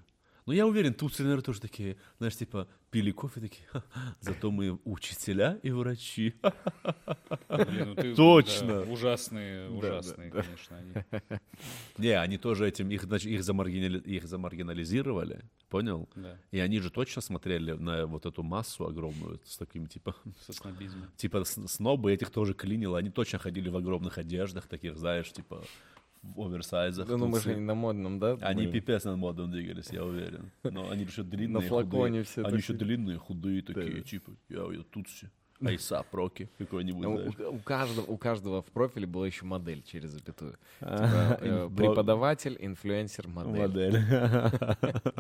Ну, 0.49 0.55
я 0.55 0.67
уверен, 0.67 0.95
тут, 0.95 1.19
наверное, 1.19 1.43
тоже 1.43 1.61
такие, 1.61 1.99
знаешь, 2.17 2.35
типа, 2.35 2.67
пили 2.91 3.11
кофе 3.11 3.39
такие, 3.39 3.67
«Ха, 3.71 3.85
зато 4.21 4.51
мы 4.51 4.79
учителя 4.87 5.59
и 5.63 5.71
врачи. 5.71 6.37
Блин, 7.51 7.89
ну 7.89 7.95
ты- 7.95 8.15
Точно. 8.17 8.67
да, 8.67 8.81
ужасные, 8.91 9.69
ужасные, 9.69 10.31
да, 10.31 10.43
конечно, 10.43 10.79
они. 10.79 10.95
Не, 11.99 12.19
они 12.19 12.39
тоже 12.39 12.67
этим, 12.67 12.89
их, 12.91 13.05
их, 13.05 13.43
замаргинали- 13.43 14.01
их 14.03 14.27
замаргинализировали, 14.27 15.45
понял? 15.69 16.09
Да, 16.15 16.39
И 16.51 16.59
они 16.61 16.81
же 16.81 16.91
точно 16.91 17.21
смотрели 17.21 17.73
на 17.73 18.07
вот 18.07 18.25
эту 18.25 18.43
массу 18.43 18.87
огромную 18.87 19.43
с 19.45 19.59
таким, 19.59 19.87
типа, 19.87 20.17
со 20.47 20.55
снобизмом. 20.55 21.11
типа 21.19 21.45
снобы 21.45 22.11
этих 22.11 22.31
тоже 22.31 22.55
клинило. 22.55 22.97
Они 22.97 23.11
точно 23.11 23.39
ходили 23.39 23.69
в 23.69 23.77
огромных 23.77 24.17
одеждах 24.17 24.67
таких, 24.67 24.97
знаешь, 24.97 25.31
типа, 25.31 25.63
в 26.23 26.41
оверсайзах. 26.43 27.07
Да, 27.09 27.17
ну 27.17 27.27
мы 27.27 27.33
тут 27.35 27.43
же 27.45 27.51
все. 27.51 27.59
не 27.59 27.65
на 27.65 27.75
модном, 27.75 28.19
да? 28.19 28.37
Они 28.41 28.67
были? 28.67 28.81
пипец 28.81 29.05
над 29.05 29.17
модом 29.17 29.51
двигались, 29.51 29.89
я 29.91 30.05
уверен. 30.05 30.51
Но 30.65 30.91
они 30.91 31.05
еще 31.05 31.23
длинные, 31.23 31.63
На 31.63 31.69
флаконе 31.69 32.23
худые. 32.23 32.25
все 32.25 32.45
Они 32.45 32.57
еще 32.59 32.73
длинные, 32.75 33.19
худые 33.19 33.63
такие, 33.63 34.03
типа, 34.03 34.33
я, 34.49 34.63
я 34.73 34.83
тутси. 34.83 35.31
Айса, 35.61 36.05
проки 36.09 36.49
какой-нибудь, 36.59 37.05
У, 37.05 37.17
знаешь. 37.17 37.35
у- 37.51 37.59
каждого, 37.59 38.07
у 38.07 38.17
каждого 38.17 38.63
в 38.63 38.67
профиле 38.67 39.07
была 39.09 39.27
еще 39.27 39.45
модель 39.45 39.83
через 39.83 40.11
запятую. 40.11 40.57
А, 40.81 41.35
Типа, 41.35 41.45
э, 41.45 41.71
преподаватель, 41.77 42.57
инфлюенсер, 42.61 43.27
модель. 43.27 43.59
Модель. 43.61 43.99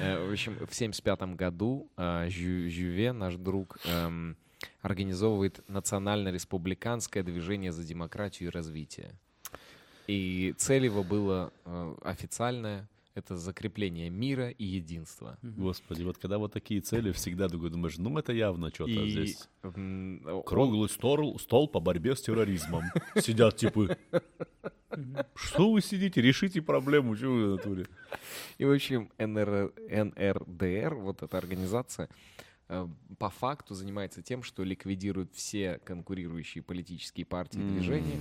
Э, 0.00 0.24
В 0.26 0.32
общем, 0.32 0.56
в 0.66 0.74
75 0.74 1.22
году 1.36 1.90
э, 1.96 2.26
Жю- 2.28 2.70
Жюве, 2.70 3.12
наш 3.12 3.34
друг, 3.36 3.78
эм, 3.86 4.36
организовывает 4.82 5.68
национально-республиканское 5.68 7.22
движение 7.22 7.72
за 7.72 7.82
демократию 7.84 8.48
и 8.50 8.52
развитие. 8.52 9.12
И 10.10 10.54
цель 10.58 10.86
его 10.86 11.04
была 11.04 11.52
э, 11.64 11.94
официальная— 12.02 12.88
это 13.14 13.36
закрепление 13.36 14.10
мира 14.10 14.50
и 14.50 14.64
единства. 14.64 15.38
Господи, 15.40 16.02
вот 16.02 16.18
когда 16.18 16.38
вот 16.38 16.52
такие 16.52 16.80
цели, 16.80 17.12
всегда 17.12 17.46
думаешь, 17.48 17.96
ну 17.96 18.18
это 18.18 18.32
явно 18.32 18.70
что-то 18.70 18.90
И, 18.90 19.10
здесь. 19.10 19.48
Круглый 19.62 20.88
стол, 20.88 21.38
стол 21.38 21.68
по 21.68 21.78
борьбе 21.78 22.16
с 22.16 22.22
терроризмом. 22.22 22.82
Сидят 23.20 23.56
типа, 23.56 23.96
что 25.36 25.70
вы 25.70 25.80
сидите, 25.80 26.20
решите 26.20 26.60
проблему, 26.60 27.14
что 27.14 27.28
вы 27.28 27.46
натуре? 27.56 27.86
И, 28.58 28.64
в 28.64 28.72
общем, 28.72 29.12
НР, 29.16 29.72
НРДР, 29.88 30.94
вот 30.96 31.22
эта 31.22 31.38
организация, 31.38 32.08
э, 32.68 32.88
по 33.16 33.30
факту 33.30 33.74
занимается 33.74 34.22
тем, 34.22 34.42
что 34.42 34.64
ликвидирует 34.64 35.32
все 35.34 35.78
конкурирующие 35.84 36.64
политические 36.64 37.26
партии 37.26 37.60
и 37.60 37.68
движения. 37.68 38.18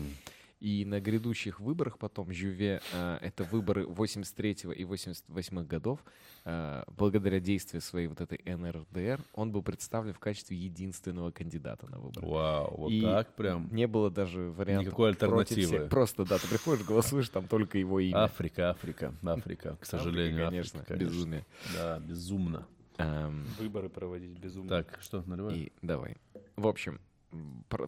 И 0.60 0.84
на 0.84 1.00
грядущих 1.00 1.62
выборах 1.62 1.98
потом 1.98 2.34
Жюве, 2.34 2.82
э, 2.94 3.18
это 3.22 3.46
выборы 3.46 3.86
83 3.86 4.74
и 4.76 4.84
88 4.84 5.66
годов, 5.66 6.04
э, 6.44 6.84
благодаря 6.88 7.40
действию 7.40 7.82
своей 7.82 8.08
вот 8.08 8.20
этой 8.20 8.42
НРДР, 8.44 9.22
он 9.34 9.52
был 9.54 9.64
представлен 9.64 10.14
в 10.14 10.20
качестве 10.20 10.58
единственного 10.58 11.32
кандидата 11.32 11.88
на 11.90 12.00
выборы. 12.00 12.28
Вау, 12.28 12.76
вот 12.76 12.92
И 12.92 13.02
так 13.02 13.34
прям. 13.36 13.70
Не 13.74 13.88
было 13.88 14.12
даже 14.12 14.52
вариантов 14.52 14.88
Никакой 14.88 15.10
альтернативы. 15.12 15.62
всех. 15.62 15.90
Просто, 15.90 16.26
да, 16.26 16.38
ты 16.38 16.48
приходишь, 16.50 16.86
голосуешь, 16.86 17.30
там 17.30 17.48
только 17.48 17.78
его 17.78 18.02
имя. 18.02 18.26
Африка, 18.26 18.72
Африка, 18.72 19.16
Африка, 19.24 19.78
к 19.80 19.86
сожалению. 19.86 20.48
Африка, 20.48 20.50
конечно, 20.50 20.80
Африка, 20.82 21.00
безумие. 21.00 21.46
Да, 21.74 22.00
безумно. 22.00 22.68
Эм, 22.98 23.46
Выборы 23.58 23.88
проводить 23.88 24.38
безумно. 24.38 24.70
Так, 24.70 25.00
что, 25.02 25.24
наливай? 25.26 25.56
И 25.58 25.72
давай. 25.82 26.18
В 26.58 26.68
общем, 26.68 27.00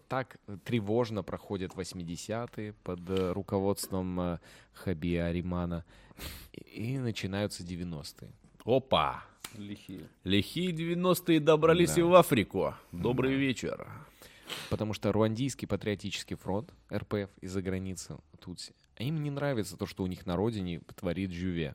так 0.08 0.36
тревожно 0.64 1.22
проходят 1.22 1.72
80-е 1.72 2.72
под 2.84 3.10
э, 3.10 3.32
руководством 3.32 4.20
э, 4.20 4.38
Хаби 4.72 5.16
Аримана. 5.16 5.84
И, 6.74 6.98
начинаются 6.98 7.62
90-е. 7.62 8.30
Опа! 8.64 9.24
Лихие. 9.56 10.08
Лихие 10.24 10.72
90-е 10.72 11.40
добрались 11.40 11.94
Да. 11.94 12.00
и 12.00 12.04
в 12.04 12.14
Африку. 12.14 12.74
Добрый 12.92 13.34
вечер. 13.34 13.86
Потому 14.70 14.94
что 14.94 15.12
Руандийский 15.12 15.66
патриотический 15.66 16.36
фронт, 16.36 16.72
РПФ, 16.92 17.30
из-за 17.40 17.62
границы 17.62 18.18
Тутси, 18.40 18.74
а 18.96 19.02
им 19.02 19.22
не 19.22 19.30
нравится 19.30 19.76
то, 19.76 19.86
что 19.86 20.02
у 20.02 20.06
них 20.06 20.26
на 20.26 20.36
родине 20.36 20.80
творит 20.96 21.32
Жюве. 21.32 21.74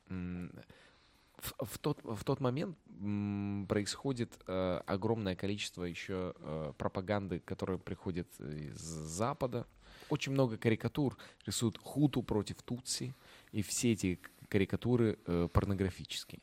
в, 0.09 1.67
в 1.67 1.79
тот, 1.79 1.99
в 2.03 2.25
тот 2.25 2.41
момент 2.41 2.77
м, 3.01 3.67
происходит 3.69 4.33
э, 4.47 4.81
огромное 4.87 5.35
количество 5.35 5.85
еще 5.85 6.35
э, 6.39 6.73
пропаганды, 6.79 7.41
которая 7.41 7.79
приходит 7.79 8.29
из 8.41 8.79
Запада. 8.79 9.67
Очень 10.09 10.33
много 10.33 10.57
карикатур 10.57 11.17
рисуют 11.47 11.79
хуту 11.79 12.23
против 12.23 12.63
тутси, 12.63 13.15
и 13.51 13.63
все 13.63 13.93
эти 13.93 14.21
карикатуры 14.49 15.19
э, 15.27 15.49
порнографические. 15.53 16.41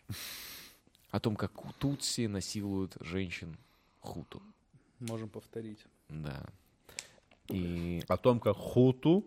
О 1.12 1.20
том, 1.20 1.36
как 1.36 1.52
тутси 1.80 2.28
насилуют 2.28 2.96
женщин 3.02 3.58
хуту. 4.00 4.42
Можем 5.00 5.30
повторить. 5.30 5.80
Да. 6.10 6.46
И 7.48 8.04
О 8.08 8.18
том, 8.18 8.40
как 8.40 8.56
хуту 8.58 9.26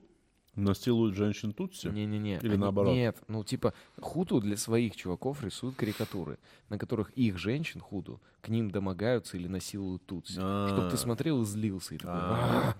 насилуют 0.54 1.16
женщин 1.16 1.52
Тутси. 1.52 1.88
Не-не-не. 1.88 2.36
Или 2.38 2.48
они- 2.50 2.56
наоборот? 2.58 2.94
Нет, 2.94 3.16
ну 3.26 3.42
типа 3.42 3.72
хуту 4.00 4.38
для 4.40 4.56
своих 4.56 4.94
чуваков 4.94 5.42
рисуют 5.42 5.76
карикатуры, 5.76 6.38
на 6.68 6.78
которых 6.78 7.10
их 7.12 7.38
женщин 7.38 7.80
хуту 7.80 8.20
к 8.42 8.48
ним 8.50 8.70
домогаются 8.70 9.36
или 9.38 9.48
насилуют 9.48 10.04
тутси. 10.06 10.32
Чтобы 10.34 10.88
ты 10.90 10.94
А. 10.94 10.98
смотрел 10.98 11.40
и 11.42 11.46
злился. 11.46 11.94
И 11.94 11.98
такой, 11.98 12.74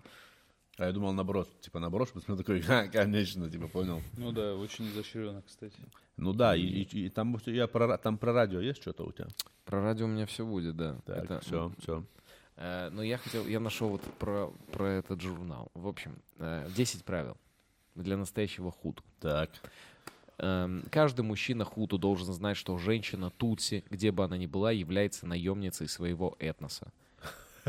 А 0.83 0.87
я 0.87 0.93
думал 0.93 1.13
наоборот, 1.13 1.49
типа 1.61 1.79
наоборот, 1.79 2.09
чтобы 2.09 2.23
смотрел 2.25 2.39
такой, 2.45 2.61
«Ха, 2.61 2.89
конечно, 2.89 3.49
типа 3.49 3.69
понял. 3.69 4.03
Ну 4.17 4.33
да, 4.33 4.57
очень 4.57 4.89
изощренно, 4.89 5.41
кстати. 5.43 5.77
Ну 6.17 6.33
да, 6.33 6.57
и, 6.57 6.63
и- 6.63 7.07
и 7.07 7.09
там, 7.09 7.39
тебя 7.39 7.69
про, 7.69 7.97
там 7.99 8.19
про 8.19 8.33
радио 8.33 8.59
есть 8.59 8.81
что-то 8.83 9.05
у 9.05 9.13
тебя? 9.13 9.29
Про 9.65 9.81
радио 9.81 10.07
у 10.07 10.09
меня 10.09 10.27
все 10.27 10.45
будет, 10.45 10.77
да. 10.77 10.97
Так, 11.07 11.25
Это, 11.25 11.41
все, 11.43 11.73
все. 11.79 12.05
э, 12.57 12.91
но 12.91 13.05
я 13.05 13.19
хотел, 13.19 13.47
я 13.47 13.61
нашел 13.61 13.91
вот 13.91 14.03
про, 14.19 14.49
про 14.73 14.87
этот 14.89 15.21
журнал. 15.21 15.71
В 15.75 15.87
общем, 15.87 16.17
э, 16.41 16.69
10 16.75 17.05
правил 17.05 17.37
для 17.95 18.17
настоящего 18.17 18.73
хуту. 18.73 19.05
Так. 19.21 19.51
Эм, 20.39 20.83
Каждый 20.91 21.21
мужчина 21.21 21.65
хуту 21.65 21.97
должен 21.97 22.33
знать, 22.35 22.57
что 22.57 22.77
женщина 22.79 23.31
Тутси, 23.31 23.85
где 23.89 24.11
бы 24.11 24.25
она 24.25 24.37
ни 24.37 24.47
была, 24.47 24.73
является 24.73 25.29
наемницей 25.29 25.87
своего 25.87 26.35
этноса. 26.41 26.93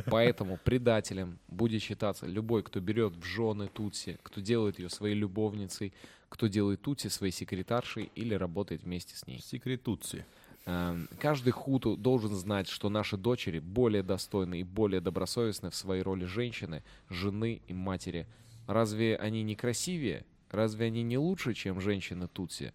Поэтому 0.05 0.57
предателем 0.63 1.39
будет 1.47 1.81
считаться 1.81 2.25
любой, 2.25 2.63
кто 2.63 2.79
берет 2.79 3.15
в 3.15 3.23
жены 3.23 3.67
Тутси, 3.67 4.17
кто 4.23 4.41
делает 4.41 4.79
ее 4.79 4.89
своей 4.89 5.15
любовницей, 5.15 5.93
кто 6.29 6.47
делает 6.47 6.81
Тутси 6.81 7.07
своей 7.07 7.31
секретаршей 7.31 8.11
или 8.15 8.33
работает 8.33 8.83
вместе 8.83 9.15
с 9.15 9.27
ней. 9.27 9.39
Секретуции. 9.39 10.25
Эм, 10.65 11.07
Каждый 11.19 11.51
хуту 11.51 11.95
должен 11.95 12.33
знать, 12.33 12.67
что 12.67 12.89
наши 12.89 13.17
дочери 13.17 13.59
более 13.59 14.01
достойны 14.01 14.61
и 14.61 14.63
более 14.63 15.01
добросовестны 15.01 15.69
в 15.69 15.75
своей 15.75 16.01
роли 16.01 16.25
женщины, 16.25 16.83
жены 17.09 17.61
и 17.67 17.73
матери. 17.73 18.27
Разве 18.67 19.17
они 19.17 19.43
не 19.43 19.55
красивее? 19.55 20.25
Разве 20.49 20.87
они 20.87 21.03
не 21.03 21.17
лучше, 21.17 21.53
чем 21.53 21.81
женщины 21.81 22.27
Тутси? 22.27 22.73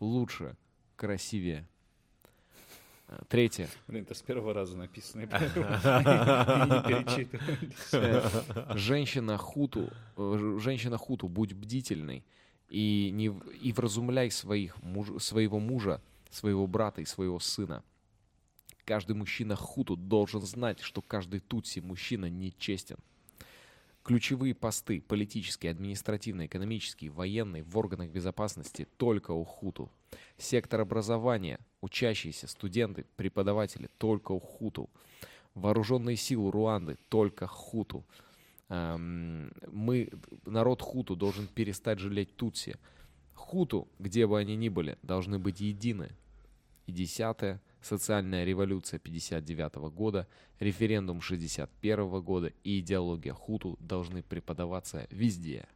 Лучше, 0.00 0.56
красивее. 0.96 1.66
Третье. 3.28 3.68
Блин, 3.88 4.04
это 4.04 4.14
с 4.14 4.22
первого 4.22 4.54
раза 4.54 4.76
написано. 4.76 5.26
Женщина 8.76 9.36
хуту, 9.36 9.90
э, 10.16 10.58
женщина 10.60 10.96
хуту, 10.96 11.28
будь 11.28 11.52
бдительной 11.52 12.22
И, 12.68 13.10
не, 13.12 13.26
и 13.62 13.72
вразумляй 13.72 14.30
своих, 14.30 14.80
муж- 14.82 15.22
своего 15.22 15.58
мужа, 15.58 16.00
своего 16.30 16.66
брата 16.66 17.00
и 17.00 17.04
своего 17.04 17.40
сына. 17.40 17.82
Каждый 18.84 19.16
мужчина 19.16 19.56
хуту 19.56 19.96
должен 19.96 20.40
знать, 20.42 20.80
что 20.80 21.02
каждый 21.02 21.40
тутси 21.40 21.80
мужчина 21.80 22.30
нечестен. 22.30 22.96
Ключевые 24.10 24.56
посты– 24.56 25.00
политические, 25.08 25.70
административные, 25.70 26.48
экономические, 26.48 27.12
военные 27.12 27.62
в 27.62 27.78
органах 27.78 28.10
безопасности 28.10 28.88
только 28.96 29.30
у 29.30 29.44
хуту. 29.44 29.88
Сектор 30.36 30.80
образования, 30.80 31.60
учащиеся, 31.80 32.48
студенты, 32.48 33.06
преподаватели 33.14 33.88
только 33.98 34.32
у 34.32 34.40
хуту. 34.40 34.90
Вооруженные 35.54 36.16
силы 36.16 36.50
Руанды 36.50 36.96
только 37.08 37.46
хуту. 37.46 38.04
Эм, 38.68 39.52
Мы, 39.70 40.10
народ 40.44 40.82
хуту, 40.82 41.14
должен 41.14 41.46
перестать 41.46 42.00
жалеть 42.00 42.34
тутси. 42.34 42.78
Хуту, 43.34 43.86
где 44.00 44.26
бы 44.26 44.40
они 44.40 44.56
ни 44.56 44.68
были, 44.68 44.98
должны 45.04 45.38
быть 45.38 45.60
едины. 45.60 46.10
И 46.88 46.90
десятое– 46.92 47.62
социальная 47.82 48.44
революция 48.44 48.98
59 48.98 49.90
года, 49.92 50.26
референдум 50.58 51.20
61 51.20 52.20
года 52.22 52.52
и 52.64 52.80
идеология 52.80 53.32
хуту 53.32 53.76
должны 53.80 54.22
преподаваться 54.22 55.06
везде. 55.10 55.66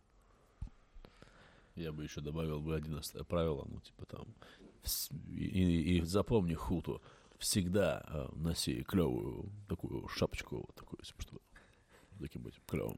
Я 1.77 1.93
бы 1.93 2.05
еще 2.05 2.21
добавил 2.21 2.61
бы 2.61 2.77
одиннадцатое 2.77 3.25
правило, 3.25 3.67
ну, 3.69 3.81
типа 3.81 4.07
там, 4.07 4.27
и, 5.29 5.45
и- 5.45 5.99
и 5.99 6.01
запомни 6.03 6.55
хуту, 6.55 7.03
всегда 7.39 8.05
э, 8.09 8.29
носи 8.37 8.83
клевую 8.85 9.51
такую 9.69 10.07
шапочку, 10.09 10.57
вот 10.59 10.75
такую, 10.75 11.01
чтобы 11.03 11.41
таким 12.21 12.43
быть 12.43 12.55
клевым. 12.67 12.97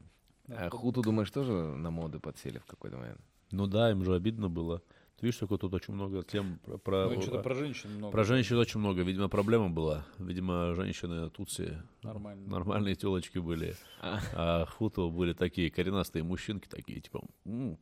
А 0.48 0.68
хуту, 0.70 1.00
думаешь, 1.02 1.30
тоже 1.30 1.52
на 1.52 1.90
моды 1.90 2.20
подсели 2.20 2.58
в 2.58 2.66
какой-то 2.66 2.98
момент? 2.98 3.20
Ну 3.50 3.66
да, 3.66 3.90
им 3.90 4.04
же 4.04 4.14
обидно 4.14 4.48
было. 4.50 4.82
Ты 5.18 5.24
видишь, 5.26 5.38
такое 5.38 5.56
тут 5.56 5.72
очень 5.72 5.94
много 5.94 6.22
тем 6.22 6.58
про, 6.62 6.76
про, 6.76 7.08
Ну, 7.08 7.22
что-то 7.22 7.42
про 7.42 7.54
женщин 7.54 7.90
много. 7.96 8.12
про 8.12 8.24
женщин 8.24 8.58
очень 8.58 8.80
много. 8.80 9.00
Видимо, 9.02 9.28
проблема 9.30 9.70
была. 9.70 10.04
Видимо, 10.18 10.74
женщины 10.74 11.30
тутси 11.30 11.82
Нормально. 12.02 12.46
нормальные 12.50 12.96
телочки 12.96 13.38
были. 13.38 13.74
А 14.02 14.66
хуту 14.66 15.10
были 15.10 15.32
такие 15.32 15.70
коренастые 15.70 16.22
мужчинки, 16.22 16.68
такие, 16.68 17.00
типа, 17.00 17.22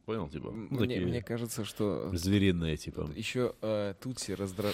понял, 0.04 0.28
типа, 0.28 0.52
ну, 0.52 0.68
Мне, 0.70 0.78
такие 0.78 1.00
мне 1.06 1.22
кажется, 1.22 1.64
что 1.64 2.08
звериные, 2.16 2.76
типа. 2.76 3.10
еще 3.16 3.54
э, 3.62 3.94
Тутси, 4.00 4.32
раздра... 4.32 4.70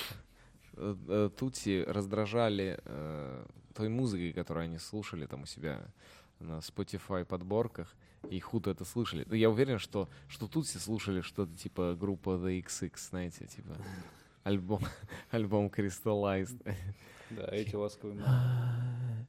э, 0.74 0.96
э, 1.08 1.30
Тутси 1.38 1.84
раздражали 1.88 2.78
э, 2.84 3.46
той 3.74 3.88
музыкой, 3.88 4.34
которую 4.34 4.64
они 4.64 4.76
слушали 4.78 5.24
там 5.24 5.42
у 5.44 5.46
себя 5.46 5.86
на 6.40 6.58
Spotify 6.58 7.24
подборках, 7.24 7.94
и 8.28 8.38
Хуту 8.40 8.70
это 8.70 8.84
слышали. 8.84 9.24
Ну, 9.28 9.34
я 9.34 9.50
уверен, 9.50 9.78
что, 9.78 10.08
что 10.28 10.46
Тутси 10.46 10.78
слушали 10.78 11.20
что-то 11.20 11.56
типа 11.56 11.96
группа 11.98 12.30
The 12.30 12.62
XX, 12.62 12.92
знаете, 12.96 13.46
типа 13.46 13.76
альбом, 14.42 14.80
альбом 15.30 15.66
Crystallized. 15.66 16.62
Да, 17.30 17.48
эти 17.52 17.74
ласковые. 17.74 18.22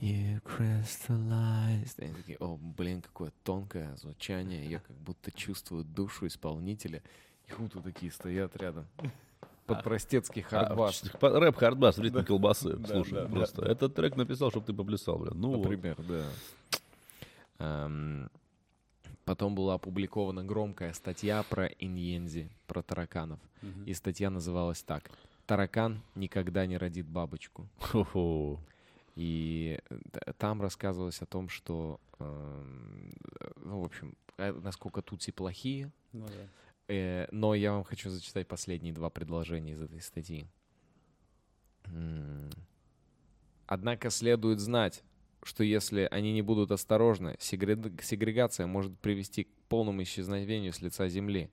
You 0.00 0.42
crystallized. 0.42 1.94
И 1.98 2.04
они 2.04 2.14
такие, 2.14 2.36
о, 2.38 2.58
блин, 2.58 3.00
какое 3.00 3.32
тонкое 3.44 3.96
звучание. 3.96 4.68
Я 4.68 4.80
как 4.80 4.94
будто 4.96 5.30
чувствую 5.30 5.84
душу 5.84 6.26
исполнителя. 6.26 7.02
И 7.46 7.52
Хуту 7.52 7.80
такие 7.80 8.12
стоят 8.12 8.54
рядом. 8.56 8.86
Под 9.66 9.82
простецкий 9.82 10.42
хардбас. 10.42 11.02
А, 11.20 11.40
рэп 11.40 11.56
хардбас 11.56 11.96
в 11.96 12.02
ритме 12.02 12.22
колбасы. 12.22 12.76
Да, 12.76 12.88
Слушай, 12.88 13.14
да, 13.14 13.24
просто. 13.26 13.64
Этот 13.64 13.94
трек 13.94 14.16
написал, 14.16 14.50
чтобы 14.50 14.66
ты 14.66 14.72
поплясал, 14.72 15.18
блин. 15.18 15.32
Ну, 15.34 15.48
вот. 15.56 15.62
Например, 15.62 15.96
да. 16.06 16.26
Эм, 17.58 18.30
Потом 19.26 19.56
была 19.56 19.74
опубликована 19.74 20.44
громкая 20.44 20.92
статья 20.92 21.42
про 21.42 21.66
иньензи, 21.66 22.48
про 22.68 22.80
тараканов. 22.80 23.40
И 23.84 23.92
статья 23.92 24.30
называлась 24.30 24.84
так. 24.84 25.10
Таракан 25.46 26.00
никогда 26.14 26.64
не 26.64 26.76
родит 26.76 27.08
бабочку. 27.08 27.68
Хо-хо. 27.80 28.60
И 29.16 29.80
э, 29.88 30.32
там 30.38 30.62
рассказывалось 30.62 31.22
о 31.22 31.26
том, 31.26 31.48
что, 31.48 31.98
э, 32.18 32.64
ну, 33.64 33.80
в 33.80 33.84
общем, 33.84 34.14
э, 34.36 34.52
насколько 34.52 35.02
тутси 35.02 35.32
плохие. 35.32 35.90
Ну 36.12 36.26
да. 36.26 36.48
Э, 36.88 37.26
но 37.32 37.54
я 37.54 37.72
вам 37.72 37.82
хочу 37.82 38.10
зачитать 38.10 38.46
последние 38.46 38.92
два 38.92 39.08
предложения 39.10 39.72
из 39.72 39.80
этой 39.80 40.00
статьи. 40.02 40.46
Однако 43.66 44.10
следует 44.10 44.60
знать, 44.60 45.02
что 45.46 45.62
если 45.62 46.08
они 46.10 46.32
не 46.32 46.42
будут 46.42 46.70
осторожны, 46.72 47.36
сегре- 47.38 48.02
сегрегация 48.02 48.66
может 48.66 48.98
привести 48.98 49.44
к 49.44 49.48
полному 49.68 50.02
исчезновению 50.02 50.72
с 50.72 50.80
лица 50.80 51.08
Земли. 51.08 51.50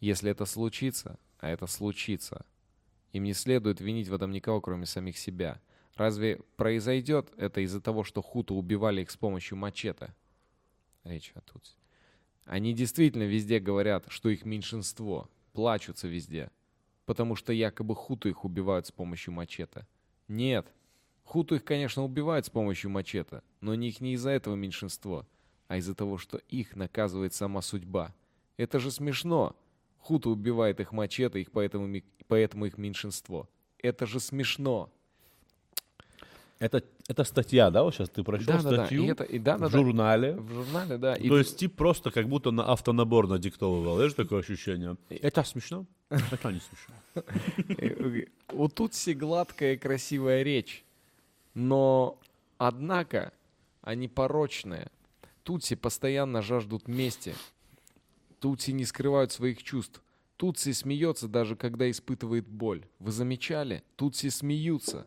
Если 0.00 0.30
это 0.30 0.44
случится, 0.44 1.18
а 1.38 1.48
это 1.48 1.66
случится, 1.66 2.44
им 3.12 3.24
не 3.24 3.32
следует 3.32 3.80
винить 3.80 4.08
в 4.08 4.14
этом 4.14 4.30
никого, 4.30 4.60
кроме 4.60 4.86
самих 4.86 5.16
себя. 5.16 5.60
Разве 5.94 6.40
произойдет 6.56 7.32
это 7.36 7.60
из-за 7.62 7.80
того, 7.80 8.04
что 8.04 8.20
хуту 8.20 8.54
убивали 8.54 9.02
их 9.02 9.10
с 9.10 9.16
помощью 9.16 9.56
мачете? 9.56 10.14
Речь 11.04 11.32
о 11.34 11.40
Тутси. 11.40 11.74
Они 12.44 12.74
действительно 12.74 13.22
везде 13.22 13.58
говорят, 13.58 14.04
что 14.08 14.28
их 14.28 14.44
меньшинство, 14.44 15.30
плачутся 15.52 16.08
везде, 16.08 16.50
потому 17.06 17.36
что 17.36 17.52
якобы 17.52 17.94
хуту 17.94 18.28
их 18.28 18.44
убивают 18.44 18.86
с 18.86 18.92
помощью 18.92 19.32
мачете. 19.32 19.86
Нет, 20.28 20.66
хуту 21.24 21.56
их, 21.56 21.64
конечно, 21.64 22.04
убивают 22.04 22.46
с 22.46 22.50
помощью 22.50 22.90
мачете, 22.90 23.42
но 23.60 23.74
не 23.74 23.88
их 23.88 24.00
не 24.00 24.12
из-за 24.14 24.30
этого 24.30 24.54
меньшинство, 24.54 25.26
а 25.68 25.76
из-за 25.78 25.94
того, 25.94 26.18
что 26.18 26.38
их 26.48 26.76
наказывает 26.76 27.34
сама 27.34 27.62
судьба. 27.62 28.14
Это 28.56 28.78
же 28.78 28.90
смешно. 28.90 29.56
Хуту 29.98 30.30
убивает 30.30 30.80
их 30.80 30.92
мачете, 30.92 31.40
их 31.40 31.50
поэтому, 31.50 32.00
поэтому 32.28 32.66
их 32.66 32.78
меньшинство. 32.78 33.48
Это 33.78 34.06
же 34.06 34.20
смешно. 34.20 34.90
Это, 36.60 36.82
это 37.08 37.24
статья, 37.24 37.70
да, 37.70 37.82
вот 37.82 37.94
сейчас 37.94 38.08
ты 38.10 38.22
прочел 38.22 38.46
Да-да-да, 38.46 38.76
статью 38.86 39.04
и 39.04 39.06
это- 39.08 39.24
и 39.24 39.38
да-да-да. 39.38 39.68
в 39.68 39.72
журнале. 39.72 40.36
В 40.36 40.48
журнале, 40.52 40.98
да. 40.98 41.14
и 41.14 41.28
То 41.28 41.38
есть 41.38 41.58
тип 41.58 41.74
просто 41.74 42.10
как 42.10 42.28
будто 42.28 42.52
на 42.52 42.70
автонабор 42.72 43.26
надиктовывал. 43.28 43.96
Знаешь, 43.96 44.14
такое 44.14 44.40
ощущение? 44.40 44.96
Это 45.08 45.42
смешно? 45.42 45.84
Это 46.10 46.52
не 46.52 46.60
смешно. 46.60 48.24
У 48.52 48.68
Тутси 48.68 49.10
гладкая 49.14 49.74
и 49.74 49.76
красивая 49.76 50.42
речь, 50.42 50.84
но, 51.54 52.20
однако, 52.58 53.32
они 53.80 54.08
порочные. 54.08 54.90
Тутси 55.44 55.76
постоянно 55.76 56.42
жаждут 56.42 56.88
мести. 56.88 57.34
Тутси 58.40 58.72
не 58.72 58.84
скрывают 58.84 59.32
своих 59.32 59.62
чувств. 59.62 60.02
Тутси 60.36 60.72
смеется, 60.72 61.28
даже 61.28 61.54
когда 61.54 61.88
испытывает 61.90 62.48
боль. 62.48 62.86
Вы 62.98 63.12
замечали? 63.12 63.84
Тутси 63.96 64.28
смеются. 64.28 65.06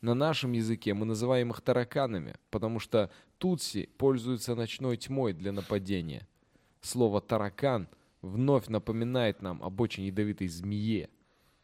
На 0.00 0.14
нашем 0.14 0.52
языке 0.52 0.92
мы 0.92 1.06
называем 1.06 1.50
их 1.50 1.60
тараканами, 1.60 2.34
потому 2.50 2.80
что 2.80 3.10
Тутси 3.38 3.88
пользуются 3.96 4.54
ночной 4.54 4.96
тьмой 4.96 5.32
для 5.32 5.52
нападения. 5.52 6.26
Слово 6.80 7.20
«таракан» 7.20 7.88
вновь 8.22 8.68
напоминает 8.68 9.40
нам 9.40 9.62
об 9.62 9.80
очень 9.80 10.04
ядовитой 10.04 10.48
змее. 10.48 11.10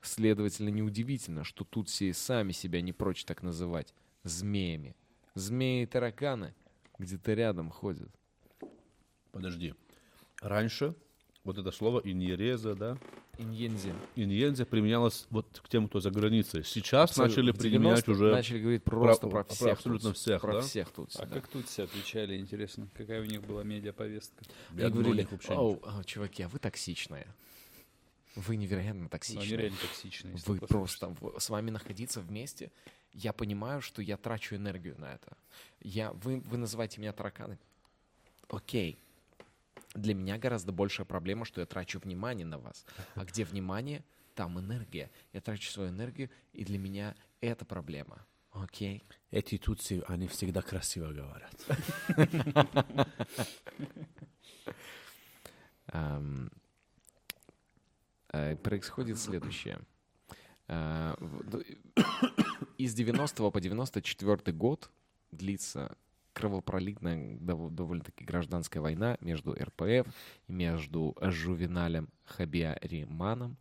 Следовательно, 0.01 0.69
неудивительно, 0.71 1.45
что 1.45 1.65
Тутси 1.65 2.13
сами 2.13 2.53
себя 2.53 2.81
не 2.81 2.93
прочь 2.93 3.25
так 3.25 3.43
называть 3.43 3.95
змеями. 4.25 4.95
Змеи 5.35 5.83
и 5.85 5.87
тараканы 5.87 6.55
где-то 6.99 7.33
рядом 7.35 7.71
ходят. 7.71 8.11
Подожди. 9.31 9.75
Раньше 10.41 10.95
вот 11.45 11.59
это 11.59 11.71
слово 11.73 12.01
иньереза, 12.05 12.75
да, 12.75 12.99
Иньензи. 13.39 13.95
иньенза 14.15 14.67
применялось 14.67 15.27
вот 15.31 15.61
к 15.65 15.69
тем, 15.69 15.89
кто 15.89 16.01
за 16.01 16.11
границей. 16.11 16.63
Сейчас 16.65 17.11
Абсолютно. 17.11 17.43
начали 17.45 17.59
применять 17.59 18.01
90-х 18.01 18.13
уже... 18.13 18.31
Начали 18.33 18.59
говорить 18.61 18.85
просто 18.85 19.27
про- 19.27 19.31
про, 19.31 19.45
про 19.45 19.55
всех. 19.55 19.73
абсолютно 19.73 20.11
Тутси. 20.11 20.21
всех, 20.23 20.41
Про 20.43 20.53
да? 20.55 20.61
всех 20.61 20.91
Тутси, 20.91 21.19
А 21.19 21.27
да. 21.27 21.35
как 21.35 21.49
тут 21.49 21.67
все 21.67 21.85
отвечали, 21.85 22.37
интересно? 22.37 22.89
Какая 22.95 23.23
у 23.23 23.25
них 23.25 23.43
была 23.43 23.65
медиаповестка? 23.65 24.45
Я 24.75 24.87
И 24.89 24.89
думаю, 24.91 24.93
говорили, 24.93 25.11
у 25.13 25.15
них 25.23 25.33
вообще 25.33 25.53
«Оу, 25.55 25.81
а, 25.85 26.05
чуваки, 26.05 26.43
а 26.43 26.49
вы 26.49 26.59
токсичные. 26.59 27.27
Вы 28.37 28.57
невероятно 28.57 28.95
Ну, 28.95 29.01
они 29.01 29.09
токсичные. 29.09 29.57
реально 29.57 29.79
токсичные. 29.79 30.37
Вы 30.47 30.59
просто, 30.59 31.09
в- 31.21 31.39
с 31.41 31.49
вами 31.51 31.71
находиться 31.71 32.21
вместе, 32.21 32.71
я 33.13 33.33
понимаю, 33.33 33.81
что 33.81 34.03
я 34.03 34.17
трачу 34.17 34.57
энергию 34.57 34.99
на 34.99 35.15
это. 35.15 35.37
Я, 35.81 36.13
вы, 36.13 36.41
вы 36.41 36.57
называете 36.57 37.01
меня 37.01 37.13
тараканы. 37.13 37.59
Окей. 38.49 38.99
Для 39.95 40.15
меня 40.15 40.39
гораздо 40.39 40.73
большая 40.73 41.05
проблема, 41.05 41.45
что 41.45 41.61
я 41.61 41.67
трачу 41.67 41.99
внимание 41.99 42.47
на 42.47 42.59
вас. 42.59 42.87
А 43.15 43.25
где 43.25 43.45
внимание, 43.45 44.05
там 44.35 44.59
энергия. 44.59 45.11
Я 45.33 45.41
трачу 45.41 45.71
свою 45.71 45.91
энергию, 45.91 46.31
и 46.53 46.65
для 46.65 46.79
меня 46.79 47.15
это 47.41 47.65
проблема. 47.65 48.25
Окей. 48.53 49.03
Эти 49.31 49.59
тутси, 49.59 50.03
они 50.09 50.29
всегда 50.29 50.63
красиво 50.63 51.13
говорят. 51.13 51.55
Ам, 55.87 56.51
э, 58.33 58.57
происходит 58.57 59.19
следующее. 59.19 59.79
Э, 60.73 61.15
Из 62.79 62.95
90 62.95 63.51
по 63.51 63.61
94 63.61 64.57
год 64.57 64.91
длится 65.31 65.95
кровопролитная 66.33 67.37
дов- 67.37 67.71
довольно-таки 67.71 68.25
гражданская 68.25 68.83
война 68.83 69.19
между 69.21 69.53
РПФ 69.53 70.07
и 70.49 70.53
между 70.53 71.15
Жувеналем 71.21 72.09
Хабиариманом. 72.25 73.57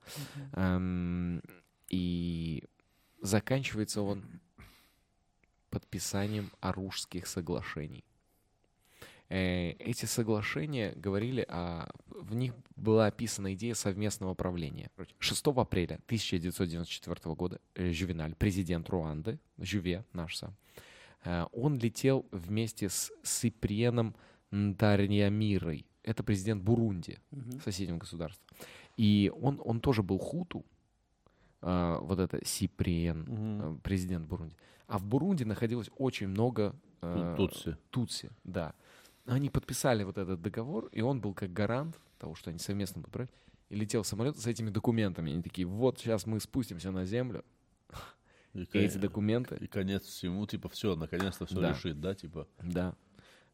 Эм, 0.53 1.41
и 1.89 2.63
заканчивается 3.21 4.01
он 4.01 4.23
подписанием 5.69 6.49
Оружских 6.61 7.27
соглашений. 7.27 8.05
Э, 9.27 9.71
Эти 9.71 10.05
соглашения 10.05 10.93
говорили 10.95 11.45
о... 11.49 11.89
В 12.07 12.33
них 12.35 12.53
была 12.81 13.07
описана 13.07 13.53
идея 13.53 13.73
совместного 13.73 14.33
правления. 14.33 14.89
6 15.19 15.47
апреля 15.47 15.95
1994 16.05 17.35
года 17.35 17.61
э, 17.75 17.91
Жювеналь, 17.91 18.35
президент 18.35 18.89
Руанды, 18.89 19.39
Жюве 19.57 20.03
наш 20.13 20.37
сам, 20.37 20.55
э, 21.23 21.45
он 21.51 21.77
летел 21.77 22.25
вместе 22.31 22.89
с 22.89 23.11
Сиприеном 23.23 24.15
Нтарьямирой. 24.51 25.85
Это 26.03 26.23
президент 26.23 26.63
Бурунди, 26.63 27.19
соседнего 27.63 27.97
государства. 27.97 28.43
И 28.97 29.31
он, 29.39 29.61
он 29.63 29.79
тоже 29.79 30.03
был 30.03 30.17
хуту, 30.17 30.65
э, 31.61 31.97
вот 32.01 32.19
это 32.19 32.43
Сиприен, 32.43 33.25
э, 33.27 33.77
президент 33.83 34.27
Бурунди. 34.27 34.55
А 34.87 34.97
в 34.97 35.05
Бурунди 35.05 35.43
находилось 35.43 35.89
очень 35.97 36.27
много 36.27 36.75
э, 37.01 37.35
Тутси. 37.37 37.77
Тутси, 37.91 38.31
да. 38.43 38.73
Они 39.31 39.49
подписали 39.49 40.03
вот 40.03 40.17
этот 40.17 40.41
договор, 40.41 40.87
и 40.91 40.99
он 41.01 41.21
был 41.21 41.33
как 41.33 41.53
гарант 41.53 41.97
того, 42.19 42.35
что 42.35 42.49
они 42.49 42.59
совместно 42.59 42.99
будут 43.01 43.13
брать. 43.13 43.29
И 43.69 43.75
летел 43.75 44.03
самолет 44.03 44.37
с 44.37 44.45
этими 44.45 44.69
документами. 44.69 45.31
Они 45.31 45.41
такие, 45.41 45.65
вот 45.65 45.99
сейчас 45.99 46.25
мы 46.25 46.41
спустимся 46.41 46.91
на 46.91 47.05
землю, 47.05 47.45
И, 48.53 48.63
и 48.63 48.65
кон- 48.65 48.81
эти 48.81 48.97
документы, 48.97 49.55
и 49.55 49.67
конец 49.67 50.03
всему, 50.03 50.45
типа, 50.45 50.67
все, 50.67 50.97
наконец-то 50.97 51.45
все 51.45 51.61
Да. 51.61 51.69
решит, 51.71 52.01
да, 52.01 52.13
типа. 52.13 52.45
да. 52.61 52.93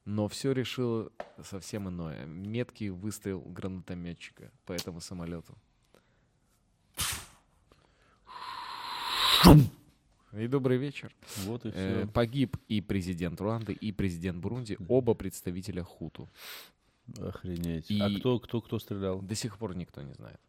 Но 0.06 0.28
все 0.28 0.52
решило 0.54 1.12
совсем 1.44 1.88
иное. 1.90 2.26
Меткий 2.26 2.90
выстрел 2.90 3.42
гранатометчика 3.42 4.52
по 4.66 4.72
этому 4.74 5.00
самолету. 5.00 5.56
И 10.38 10.48
добрый 10.48 10.78
вечер. 10.78 11.12
Вот 11.46 11.66
и 11.66 11.70
Э, 11.70 11.72
все. 12.04 12.08
погиб 12.14 12.58
и 12.68 12.82
президент 12.82 13.42
Руанды, 13.42 13.74
и 13.74 13.92
президент 13.92 14.38
Бурунди, 14.40 14.78
оба 14.88 15.14
представителя 15.16 15.84
Хуту. 15.84 16.30
Охренеть. 17.20 17.90
и- 17.90 18.00
А 18.02 18.10
кто, 18.20 18.40
кто, 18.40 18.62
кто 18.62 18.80
стрелял? 18.80 19.22
До 19.22 19.34
сих 19.36 19.58
пор 19.58 19.76
никто 19.76 20.02
не 20.02 20.14
знает. 20.14 20.40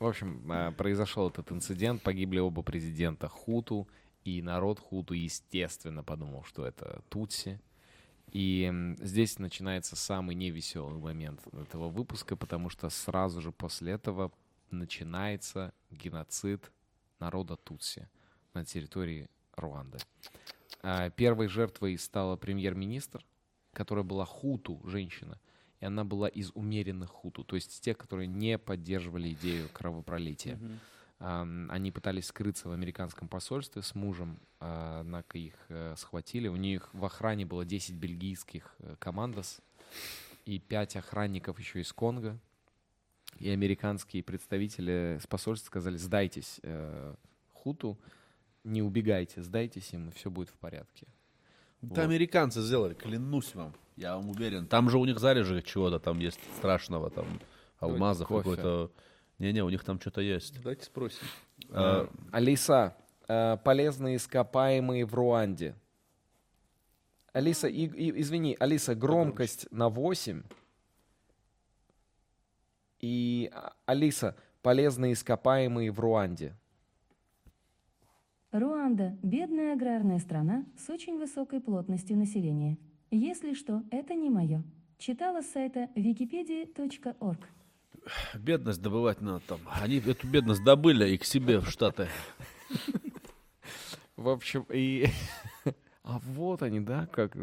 В 0.00 0.06
общем, 0.06 0.50
э, 0.50 0.72
произошел 0.72 1.28
этот 1.28 1.52
инцидент, 1.52 2.02
погибли 2.02 2.38
оба 2.38 2.62
президента 2.62 3.28
Хуту, 3.28 3.86
и 4.24 4.40
народ 4.42 4.80
Хуту, 4.80 5.14
естественно, 5.14 6.02
подумал, 6.02 6.44
что 6.44 6.64
это 6.66 7.02
Тутси. 7.10 7.60
И 8.32 8.72
здесь 9.00 9.38
начинается 9.38 9.96
самый 9.96 10.34
невеселый 10.34 10.98
момент 10.98 11.40
этого 11.52 11.88
выпуска, 11.88 12.36
потому 12.36 12.70
что 12.70 12.88
сразу 12.90 13.40
же 13.42 13.52
после 13.52 13.92
этого 13.92 14.32
начинается 14.70 15.72
геноцид 15.90 16.70
народа 17.20 17.56
Тутси 17.56 18.08
на 18.54 18.64
территории 18.64 19.28
Руанды. 19.56 19.98
А, 20.82 21.10
Первой 21.10 21.48
жертвой 21.48 21.98
стала 21.98 22.36
премьер-министр, 22.36 23.24
которая 23.72 24.04
была 24.04 24.24
хуту, 24.24 24.80
женщина, 24.84 25.38
и 25.80 25.84
она 25.84 26.04
была 26.04 26.28
из 26.28 26.50
умеренных 26.54 27.10
хуту, 27.10 27.44
то 27.44 27.56
есть 27.56 27.80
те, 27.80 27.94
которые 27.94 28.26
не 28.26 28.58
поддерживали 28.58 29.32
идею 29.32 29.68
кровопролития. 29.72 30.58
Они 31.20 31.90
пытались 31.90 32.26
скрыться 32.26 32.68
в 32.68 32.72
американском 32.72 33.26
посольстве 33.26 33.82
с 33.82 33.96
мужем, 33.96 34.38
а, 34.60 35.00
однако 35.00 35.36
их 35.36 35.54
э, 35.68 35.94
схватили. 35.96 36.46
У 36.46 36.54
них 36.54 36.88
в 36.92 37.04
охране 37.04 37.44
было 37.44 37.64
10 37.64 37.96
бельгийских 37.96 38.76
э, 38.78 38.94
командос 39.00 39.60
и 40.44 40.60
5 40.60 40.94
охранников 40.96 41.58
еще 41.58 41.80
из 41.80 41.92
Конго. 41.92 42.38
И 43.40 43.50
американские 43.50 44.22
представители 44.22 45.18
с 45.20 45.26
посольства 45.26 45.66
сказали, 45.66 45.96
сдайтесь 45.96 46.60
э, 46.62 47.14
хуту, 47.52 47.98
не 48.68 48.82
убегайте, 48.82 49.42
сдайтесь 49.42 49.92
им, 49.92 50.08
и 50.08 50.12
все 50.12 50.30
будет 50.30 50.48
в 50.50 50.54
порядке. 50.58 51.06
Это 51.82 51.88
Вот. 51.94 51.98
американцы 51.98 52.60
сделали, 52.60 52.94
клянусь 52.94 53.54
вам. 53.54 53.74
Я 53.96 54.16
вам 54.16 54.30
уверен. 54.30 54.66
Там 54.66 54.90
же 54.90 54.98
у 54.98 55.04
них 55.04 55.18
залежи 55.18 55.62
чего-то 55.62 55.98
там 55.98 56.18
есть 56.18 56.38
страшного, 56.56 57.10
там 57.10 57.40
алмазов 57.78 58.28
кофе. 58.28 58.42
какой-то. 58.42 58.90
Не-не, 59.38 59.62
у 59.62 59.70
них 59.70 59.84
там 59.84 60.00
что-то 60.00 60.20
есть. 60.20 60.60
Давайте 60.62 60.84
спросим. 60.84 61.26
А, 61.70 62.08
Алиса, 62.32 62.96
э, 63.28 63.56
полезные 63.64 64.16
ископаемые 64.16 65.04
в 65.04 65.14
Руанде. 65.14 65.74
Алиса, 67.32 67.68
и- 67.68 67.86
и- 67.86 68.20
извини, 68.20 68.56
Алиса, 68.58 68.94
громкость 68.96 69.70
на 69.70 69.88
8. 69.88 70.42
И 73.00 73.50
а, 73.52 73.72
Алиса, 73.86 74.36
полезные 74.62 75.12
ископаемые 75.12 75.90
в 75.92 76.00
Руанде. 76.00 76.56
Руанда– 78.50 79.14
бедная 79.22 79.74
аграрная 79.74 80.18
страна 80.18 80.64
с 80.78 80.88
очень 80.88 81.18
высокой 81.18 81.60
плотностью 81.60 82.16
населения. 82.16 82.78
Если 83.10 83.52
что, 83.52 83.82
это 83.90 84.14
не 84.14 84.30
мое. 84.30 84.62
Читала 84.96 85.42
с 85.42 85.50
сайта 85.50 85.90
wikipedia.org. 85.94 87.38
бедность 88.38 88.80
добывать 88.80 89.20
надо 89.20 89.40
там. 89.46 89.60
Они 89.82 89.98
эту 89.98 90.26
бедность 90.26 90.64
добыли 90.64 91.10
и 91.10 91.18
к 91.18 91.24
себе 91.24 91.58
в 91.58 91.68
Штаты. 91.68 92.08
В 94.16 94.30
общем, 94.30 94.64
и... 94.72 95.06
А 96.02 96.18
вот 96.20 96.62
они, 96.62 96.80
да, 96.80 97.06
как 97.06 97.36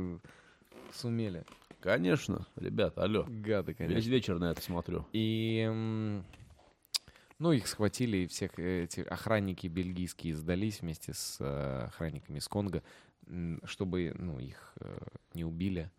сумели. 0.91 1.43
Конечно, 1.81 2.47
ребят, 2.55 2.97
алло. 2.97 3.23
Гады, 3.27 3.73
Весь 3.73 3.77
конечно. 3.77 4.09
вечер 4.09 4.39
на 4.39 4.45
это 4.45 4.61
смотрю. 4.63 5.05
И, 5.13 6.21
ну, 7.45 7.51
их 7.51 7.67
схватили, 7.67 8.17
и 8.17 8.27
всех 8.27 8.57
эти 8.57 9.01
охранники 9.01 9.67
бельгийские 9.67 10.35
сдались 10.35 10.81
вместе 10.81 11.13
с 11.13 11.37
э, 11.39 11.83
охранниками 11.85 12.39
из 12.39 12.47
Конго, 12.47 12.81
чтобы, 13.65 14.15
ну, 14.17 14.39
их 14.39 14.73
э, 14.79 14.97
не 15.35 15.45
убили. 15.45 15.91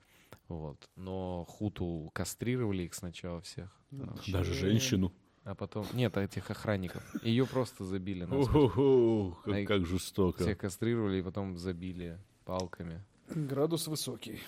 Вот. 0.48 0.90
Но 0.96 1.44
хуту 1.44 2.10
кастрировали 2.12 2.82
их 2.82 2.94
сначала 2.94 3.40
всех. 3.42 3.70
там, 3.90 4.18
Даже 4.26 4.54
женщину. 4.54 5.12
А 5.44 5.54
потом... 5.54 5.86
Нет, 5.92 6.16
этих 6.16 6.50
охранников. 6.50 7.04
Ее 7.22 7.46
просто 7.46 7.84
забили 7.84 8.24
А 8.24 9.60
их 9.60 9.68
Как, 9.68 9.68
как 9.68 9.86
жестоко. 9.86 10.42
Всех 10.42 10.58
кастрировали 10.58 11.20
и 11.20 11.22
потом 11.22 11.56
забили 11.56 12.18
палками. 12.44 13.04
Градус 13.28 13.86
высокий. 13.86 14.40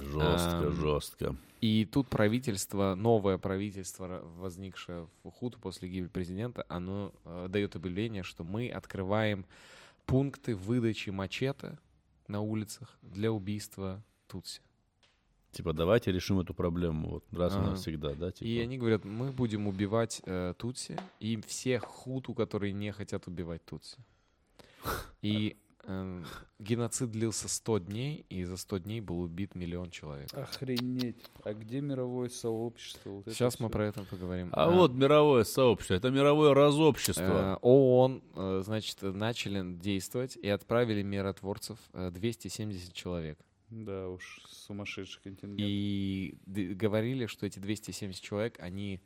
Жестко, 0.00 0.66
Ам, 0.68 0.72
жестко. 0.74 1.36
И 1.60 1.84
тут 1.90 2.08
правительство, 2.08 2.94
новое 2.94 3.36
правительство, 3.38 4.04
ра- 4.06 4.38
возникшее 4.38 5.08
в 5.24 5.30
Хуту 5.30 5.58
после 5.58 5.88
гибели 5.88 6.08
президента, 6.08 6.64
оно 6.68 7.12
э, 7.24 7.46
дает 7.48 7.74
объявление, 7.76 8.22
что 8.22 8.44
мы 8.44 8.68
открываем 8.70 9.44
пункты 10.06 10.54
выдачи 10.54 11.10
мачете 11.10 11.78
на 12.28 12.40
улицах 12.42 12.96
для 13.02 13.32
убийства 13.32 14.02
Тутси. 14.28 14.60
Типа, 15.50 15.72
давайте 15.72 16.12
решим 16.12 16.38
эту 16.40 16.54
проблему 16.54 17.08
вот 17.08 17.24
раз 17.32 17.54
и 17.54 17.56
Ага. 17.56 17.70
навсегда, 17.70 18.14
да? 18.14 18.30
Типа. 18.30 18.46
И 18.46 18.58
они 18.60 18.78
говорят, 18.78 19.04
мы 19.04 19.32
будем 19.32 19.66
убивать 19.66 20.20
э, 20.26 20.54
Тутси 20.58 20.96
и 21.20 21.40
всех 21.46 21.82
Хуту, 21.84 22.34
которые 22.34 22.72
не 22.72 22.92
хотят 22.92 23.26
убивать 23.26 23.64
Тутси. 23.64 23.96
И 25.22 25.56
геноцид 26.58 27.10
длился 27.10 27.48
100 27.48 27.78
дней, 27.78 28.26
и 28.28 28.44
за 28.44 28.56
100 28.56 28.78
дней 28.78 29.00
был 29.00 29.20
убит 29.20 29.54
миллион 29.54 29.90
человек. 29.90 30.28
Охренеть. 30.34 31.16
А 31.44 31.54
где 31.54 31.80
мировое 31.80 32.28
сообщество? 32.28 33.10
Вот 33.10 33.24
Сейчас 33.26 33.58
мы 33.60 33.68
всё? 33.68 33.72
про 33.72 33.86
это 33.86 34.04
поговорим. 34.04 34.50
А 34.52 34.68
Э, 34.70 34.74
вот 34.74 34.92
мировое 34.92 35.44
сообщество, 35.44 35.94
это 35.94 36.10
мировое 36.10 36.52
разобщество. 36.54 37.54
Э, 37.54 37.58
ООН, 37.62 38.22
э, 38.34 38.62
значит, 38.64 39.02
начали 39.02 39.74
действовать 39.76 40.36
и 40.36 40.48
отправили 40.48 41.02
миротворцев 41.02 41.78
э, 41.92 42.10
270 42.10 42.92
человек. 42.92 43.38
Да 43.70 44.08
уж, 44.08 44.40
сумасшедший 44.48 45.20
контингент. 45.22 45.60
И 45.60 46.34
говорили, 46.46 47.26
что 47.26 47.46
эти 47.46 47.58
270 47.58 48.22
человек, 48.22 48.56
они 48.60 49.00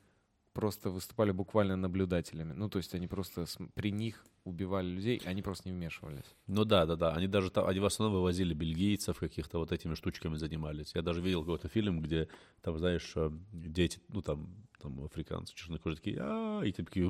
просто 0.53 0.91
выступали 0.91 1.33
буквально 1.33 1.77
наблюдателями. 1.77 2.53
Ну, 2.53 2.69
то 2.69 2.79
есть 2.79 2.95
они 2.95 3.07
просто 3.07 3.47
при 3.75 3.91
них 3.91 4.25
убивали 4.45 4.89
людей, 4.89 5.23
они 5.25 5.43
просто 5.43 5.69
не 5.69 5.75
вмешивались. 5.75 6.35
Ну 6.47 6.65
да, 6.65 6.87
да, 6.87 6.97
да. 6.97 7.13
Они 7.13 7.27
даже 7.27 7.51
там, 7.51 7.67
они 7.67 7.81
в 7.81 7.85
основном 7.85 8.19
вывозили 8.19 8.55
бельгийцев, 8.55 9.19
каких-то 9.19 9.59
вот 9.59 9.73
этими 9.73 9.95
штучками 9.95 10.37
занимались. 10.37 10.93
Я 10.95 11.03
даже 11.03 11.21
видел 11.21 11.41
какой-то 11.41 11.69
фильм, 11.69 12.01
где 12.03 12.29
там, 12.61 12.79
знаешь, 12.79 13.13
э, 13.17 13.31
дети, 13.53 14.01
ну 14.09 14.23
там, 14.23 14.49
там 14.81 15.05
африканцы, 15.05 15.55
чернокожие 15.55 15.97
такие, 15.97 16.19
а 16.21 16.63
и 16.63 16.73
такие, 16.73 17.07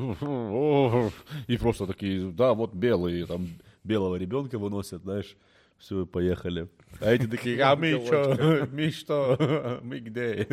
и 1.46 1.56
просто 1.56 1.86
такие, 1.86 2.30
да, 2.30 2.52
вот 2.52 2.74
белые, 2.74 3.26
там 3.26 3.48
белого 3.82 4.16
ребенка 4.16 4.58
выносят, 4.58 5.02
знаешь, 5.02 5.36
все, 5.78 6.06
поехали. 6.06 6.68
А 7.00 7.12
эти 7.12 7.26
такие, 7.26 7.60
а 7.62 7.74
мы 7.74 8.00
что, 8.04 8.68
мы 8.72 8.90
что, 8.90 9.80
мы 9.82 9.98
где? 10.00 10.46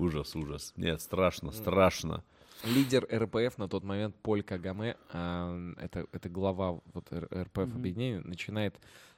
Ужас, 0.00 0.34
ужас. 0.34 0.72
Нет, 0.76 1.02
страшно, 1.02 1.52
страшно. 1.52 2.24
Лидер 2.64 3.06
РПФ 3.12 3.58
на 3.58 3.68
тот 3.68 3.84
момент 3.84 4.14
Поль 4.22 4.42
Кагаме, 4.42 4.96
а, 5.12 5.72
это, 5.78 6.06
это 6.12 6.28
глава 6.30 6.80
вот 6.94 7.12
РПФ 7.12 7.56
Мгм. 7.58 7.76
объединения, 7.76 8.20
начинает 8.20 8.74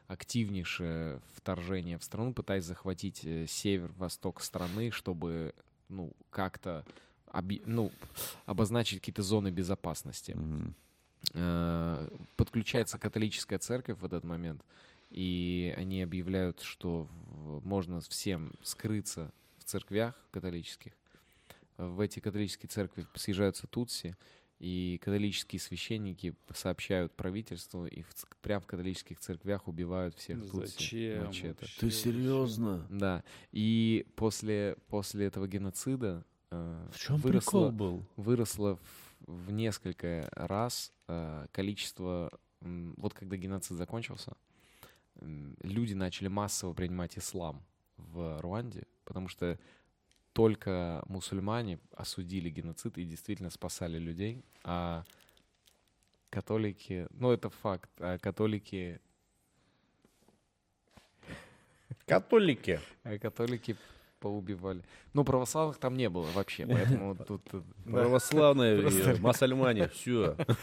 активнейшее 0.08 1.20
вторжение 1.36 1.98
в 1.98 2.04
страну, 2.04 2.32
пытаясь 2.34 2.64
захватить 2.64 3.24
э, 3.24 3.46
север-восток 3.46 4.40
страны, 4.40 4.90
чтобы 4.90 5.54
ну 5.88 6.12
как-то 6.30 6.84
оби- 7.32 7.62
ну, 7.64 7.92
обозначить 8.46 8.98
какие-то 8.98 9.22
зоны 9.22 9.50
безопасности. 9.50 10.32
Мгм. 10.32 10.74
Э, 11.34 12.08
подключается 12.36 12.98
католическая 12.98 13.58
церковь 13.60 13.98
в 14.00 14.04
этот 14.04 14.24
момент, 14.24 14.62
и 15.10 15.72
они 15.76 16.02
объявляют, 16.02 16.60
что 16.60 17.06
в- 17.28 17.64
можно 17.66 18.00
всем 18.00 18.52
скрыться 18.62 19.30
в 19.62 19.66
церквях 19.66 20.14
католических. 20.30 20.92
В 21.78 22.00
эти 22.00 22.20
католические 22.20 22.68
церкви 22.68 23.06
съезжаются 23.14 23.66
тутси, 23.66 24.16
и 24.58 25.00
католические 25.02 25.58
священники 25.58 26.34
сообщают 26.54 27.12
правительству, 27.16 27.86
и 27.86 28.02
в 28.02 28.08
прямо 28.42 28.60
в 28.60 28.66
католических 28.66 29.18
церквях 29.18 29.66
убивают 29.66 30.14
всех 30.14 30.38
тутси. 30.50 30.66
Зачем? 30.72 31.24
мачете. 31.26 31.48
вообще? 31.48 31.80
Ты 31.80 31.90
серьезно? 31.90 32.86
Да, 32.88 33.24
и 33.50 34.06
после, 34.14 34.76
после 34.88 35.26
этого 35.26 35.48
геноцида 35.48 36.24
э, 36.50 36.88
В 36.92 36.98
чем 36.98 37.16
выросло, 37.16 37.70
прикол 37.70 37.72
был? 37.72 38.04
выросло 38.16 38.76
в, 38.76 39.46
в 39.46 39.50
несколько 39.50 40.28
раз 40.32 40.92
э, 41.08 41.46
количество... 41.50 42.30
м, 42.60 42.94
Вот 42.98 43.14
когда 43.14 43.36
геноцид 43.36 43.76
закончился, 43.76 44.36
люди 45.20 45.94
начали 45.94 46.28
массово 46.28 46.72
принимать 46.72 47.18
ислам 47.18 47.64
в 47.96 48.40
Руанде, 48.40 48.84
потому 49.04 49.28
что 49.28 49.58
только 50.32 51.02
мусульмане 51.06 51.78
осудили 51.92 52.48
геноцид 52.48 52.98
и 52.98 53.04
действительно 53.04 53.50
спасали 53.50 53.98
людей, 53.98 54.44
а 54.64 55.04
католики... 56.30 57.06
Ну, 57.10 57.30
это 57.30 57.50
факт, 57.50 57.90
а 57.98 58.18
католики... 58.18 59.00
Католики. 62.06 62.80
А 63.04 63.18
католики 63.18 63.76
поубивали. 64.22 64.82
Ну, 65.14 65.24
православных 65.24 65.78
там 65.78 65.96
не 65.96 66.08
было 66.08 66.26
вообще, 66.34 66.64
поэтому 66.64 67.16
тут... 67.16 67.42
э. 67.52 67.60
Православные, 67.90 68.80
и 68.80 69.20
мусульмане, 69.20 69.88
все. 69.88 70.36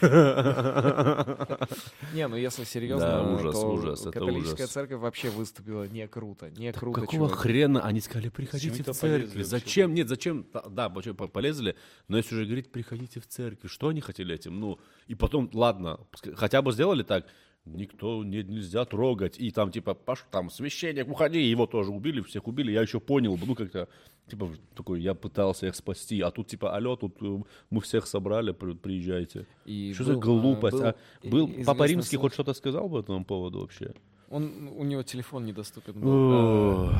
Не, 2.14 2.26
ну 2.26 2.36
если 2.36 2.64
серьезно, 2.64 3.34
ужас, 3.34 3.54
то 3.54 3.66
ужас, 3.66 4.00
это 4.00 4.12
католическая 4.12 4.66
церковь 4.66 5.00
вообще 5.00 5.28
выступила 5.28 5.86
не 5.86 6.08
круто, 6.08 6.50
не 6.50 6.72
круто, 6.72 7.02
Какого 7.02 7.28
хрена 7.28 7.82
они 7.82 8.00
сказали, 8.00 8.30
приходите 8.30 8.82
в 8.82 8.96
церковь? 8.96 9.44
Зачем? 9.44 9.94
Нет, 9.94 10.08
зачем? 10.08 10.46
Да, 10.70 10.88
полезли, 10.88 11.76
но 12.08 12.16
если 12.16 12.34
уже 12.34 12.46
говорить, 12.46 12.72
приходите 12.72 13.20
в 13.20 13.26
церковь, 13.26 13.70
что 13.70 13.88
они 13.88 14.00
хотели 14.00 14.34
этим? 14.34 14.58
Ну, 14.58 14.78
и 15.06 15.14
потом, 15.14 15.50
ладно, 15.52 16.00
хотя 16.34 16.62
бы 16.62 16.72
сделали 16.72 17.02
так, 17.02 17.26
никто 17.74 18.24
не, 18.24 18.42
нельзя 18.42 18.84
трогать, 18.84 19.36
и 19.38 19.50
там, 19.50 19.70
типа, 19.70 19.94
паш, 19.94 20.24
там, 20.30 20.50
священник, 20.50 21.08
уходи, 21.08 21.40
его 21.42 21.66
тоже 21.66 21.90
убили, 21.90 22.20
всех 22.22 22.46
убили, 22.48 22.72
я 22.72 22.82
еще 22.82 23.00
понял, 23.00 23.38
ну, 23.46 23.54
как-то, 23.54 23.88
типа, 24.28 24.48
такой, 24.74 25.00
я 25.02 25.14
пытался 25.14 25.66
их 25.66 25.74
спасти, 25.74 26.20
а 26.20 26.30
тут, 26.30 26.46
типа, 26.48 26.74
алло, 26.76 26.96
тут 26.96 27.16
э, 27.22 27.38
мы 27.70 27.80
всех 27.80 28.06
собрали, 28.06 28.52
при- 28.52 28.74
приезжайте. 28.74 29.46
И 29.64 29.92
Что 29.94 30.04
был, 30.04 30.12
за 30.14 30.18
глупость? 30.20 30.80
э, 30.80 30.94
а 31.24 31.28
был 31.28 31.48
Папа 31.64 31.86
Римский 31.86 32.16
случай- 32.16 32.20
хоть 32.20 32.32
что-то 32.34 32.54
сказал 32.54 32.88
по 32.88 33.00
этому 33.00 33.24
поводу 33.24 33.60
вообще? 33.60 33.92
Он, 34.30 34.68
у 34.76 34.84
него 34.84 35.02
телефон 35.02 35.44
недоступен 35.46 36.00
был. 36.00 36.90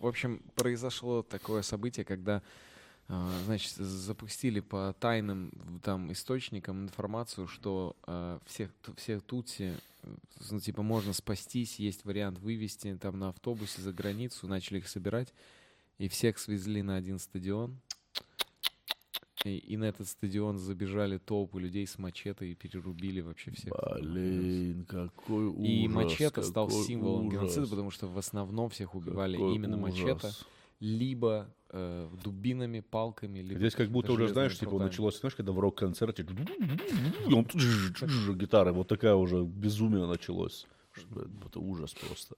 В 0.00 0.06
общем, 0.06 0.40
произошло 0.54 1.22
такое 1.22 1.62
событие, 1.62 2.04
когда, 2.04 2.42
значит, 3.44 3.72
запустили 3.72 4.60
по 4.60 4.94
тайным 5.00 5.50
там 5.82 6.12
источникам 6.12 6.84
информацию, 6.84 7.48
что 7.48 7.96
э, 8.06 8.38
всех, 8.46 8.70
ту- 8.82 8.94
всех 8.94 9.22
тутси, 9.22 9.74
ну, 10.50 10.60
типа, 10.60 10.82
можно 10.82 11.12
спастись, 11.12 11.78
есть 11.78 12.04
вариант 12.04 12.38
вывести 12.38 12.96
там 13.00 13.18
на 13.18 13.30
автобусе 13.30 13.82
за 13.82 13.92
границу, 13.92 14.46
начали 14.46 14.78
их 14.78 14.88
собирать, 14.88 15.34
и 15.98 16.08
всех 16.08 16.38
свезли 16.38 16.82
на 16.82 16.96
один 16.96 17.18
стадион. 17.18 17.78
И, 19.44 19.56
и 19.56 19.76
на 19.78 19.84
этот 19.84 20.06
стадион 20.06 20.58
забежали 20.58 21.16
толпы 21.16 21.60
людей 21.60 21.86
с 21.86 21.98
мачете 21.98 22.46
и 22.46 22.54
перерубили 22.54 23.22
вообще 23.22 23.50
всех. 23.52 23.72
Блин, 24.00 24.84
какой 24.84 25.46
ужас. 25.46 25.66
И 25.66 25.88
мачете 25.88 26.42
стал 26.42 26.70
символом 26.70 27.26
ужас, 27.28 27.40
геноцида, 27.40 27.66
потому 27.68 27.90
что 27.90 28.06
в 28.06 28.18
основном 28.18 28.68
всех 28.68 28.94
убивали 28.94 29.36
какой 29.36 29.54
именно 29.54 29.78
мачете, 29.78 30.12
ужас. 30.12 30.46
Либо 30.80 31.54
э, 31.68 32.08
дубинами, 32.24 32.80
палками, 32.80 33.40
либо 33.40 33.58
Здесь 33.60 33.74
как 33.74 33.90
будто 33.90 34.12
уже, 34.12 34.28
знаешь, 34.28 34.58
типа 34.58 34.78
началось, 34.78 35.20
знаешь, 35.20 35.34
когда 35.34 35.52
в 35.52 35.60
рок-концерте 35.60 36.22
гитара, 38.34 38.72
вот 38.72 38.88
такая 38.88 39.14
уже 39.14 39.44
безумие 39.44 40.06
началось. 40.06 40.66
Что 40.92 41.22
это 41.46 41.60
ужас 41.60 41.94
просто. 41.94 42.34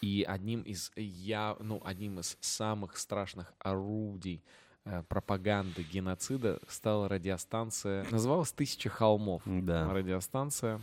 И 0.00 0.24
одним 0.26 0.62
из 0.62 0.92
я, 0.96 1.56
ну, 1.60 1.80
одним 1.84 2.20
из 2.20 2.36
самых 2.40 2.96
страшных 2.98 3.52
орудий 3.58 4.42
э, 4.84 5.02
пропаганды 5.08 5.82
геноцида 5.82 6.60
стала 6.68 7.08
радиостанция, 7.08 8.06
называлась 8.10 8.52
«Тысяча 8.52 8.88
холмов». 8.90 9.42
Да. 9.46 9.92
Радиостанция. 9.92 10.80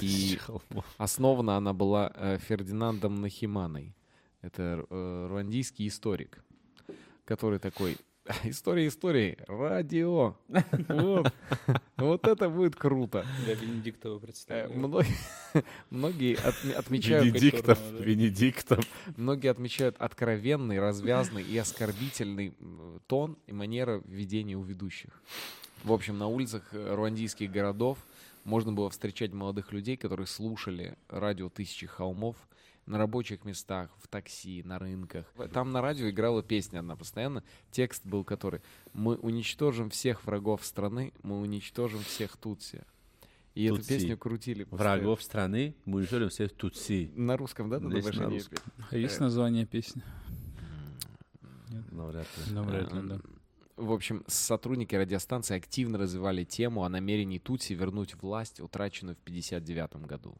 И 0.00 0.38
основана 0.96 1.56
она 1.56 1.72
была 1.72 2.12
э, 2.14 2.38
Фердинандом 2.38 3.20
Нахиманой. 3.20 3.94
Это 4.42 4.86
э, 4.88 5.26
руандийский 5.28 5.88
историк, 5.88 6.42
который 7.24 7.58
такой, 7.58 7.96
история 8.44 8.86
истории, 8.86 9.36
радио. 9.48 10.36
Вот. 10.88 11.32
Вот 11.96 12.26
это 12.28 12.48
будет 12.48 12.76
круто. 12.76 13.26
Я 13.46 13.54
Венедиктова 13.54 14.18
Э, 14.18 14.20
представляю. 14.20 14.72
Многие, 14.78 15.16
многие 15.90 16.36
отме- 16.36 16.72
отмечают, 16.72 17.26
Венедиктов, 17.26 17.78
да. 17.92 18.04
Венедиктов. 18.04 18.84
многие 19.16 19.48
отмечают 19.50 19.96
откровенный, 19.98 20.78
развязный 20.78 21.42
и 21.42 21.56
оскорбительный 21.58 22.54
тон 23.08 23.36
и 23.46 23.52
манера 23.52 24.02
ведения 24.06 24.54
у 24.56 24.62
ведущих. 24.62 25.20
В 25.82 25.92
общем, 25.92 26.16
на 26.18 26.28
улицах 26.28 26.62
э, 26.72 26.94
руандийских 26.94 27.50
городов 27.50 27.98
можно 28.44 28.72
было 28.72 28.88
встречать 28.90 29.32
молодых 29.32 29.72
людей, 29.72 29.96
которые 29.96 30.26
слушали 30.28 30.96
радио 31.08 31.48
«Тысячи 31.48 31.86
холмов», 31.86 32.36
на 32.88 32.98
рабочих 32.98 33.44
местах, 33.44 33.90
в 33.98 34.08
такси, 34.08 34.62
на 34.64 34.78
рынках. 34.78 35.26
Там 35.52 35.70
на 35.72 35.82
радио 35.82 36.08
играла 36.08 36.42
песня 36.42 36.80
одна 36.80 36.96
постоянно. 36.96 37.44
Текст 37.70 38.04
был 38.06 38.24
который 38.24 38.62
«Мы 38.92 39.16
уничтожим 39.16 39.90
всех 39.90 40.24
врагов 40.24 40.64
страны, 40.64 41.12
мы 41.22 41.38
уничтожим 41.40 42.00
всех 42.00 42.36
тутси». 42.36 42.84
И 43.54 43.64
эту 43.64 43.76
Тутси. 43.76 43.88
песню 43.88 44.16
крутили. 44.16 44.64
постоянно. 44.64 44.98
Врагов 45.00 45.22
страны 45.22 45.74
мы 45.84 45.98
уничтожим 45.98 46.28
всех 46.28 46.52
тутси. 46.52 47.10
На 47.14 47.36
русском, 47.36 47.68
да? 47.68 47.80
ты 47.80 47.90
Здесь 48.00 48.16
на 48.16 48.30
русском. 48.30 48.58
А 48.90 48.96
есть 48.96 49.20
название 49.20 49.66
песни? 49.66 50.02
Навряд 51.90 52.26
ли. 52.36 52.52
Ну, 52.52 52.62
вряд 52.62 52.92
ли, 52.92 52.98
Эм, 53.00 53.08
да. 53.08 53.20
В 53.76 53.92
общем, 53.92 54.24
сотрудники 54.28 54.94
радиостанции 54.94 55.56
активно 55.56 55.98
развивали 55.98 56.44
тему 56.44 56.84
о 56.84 56.88
намерении 56.88 57.38
Тутси 57.38 57.72
вернуть 57.74 58.14
власть, 58.14 58.60
утраченную 58.60 59.16
в 59.16 59.20
1959 59.20 60.06
году. 60.06 60.38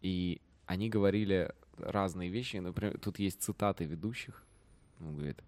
И 0.00 0.40
они 0.72 0.88
говорили 0.88 1.52
разные 1.78 2.30
вещи. 2.30 2.56
Например, 2.56 2.98
тут 2.98 3.18
есть 3.18 3.42
цитаты 3.42 3.84
ведущих. 3.84 4.42
Он 5.00 5.16
говорит, 5.16 5.42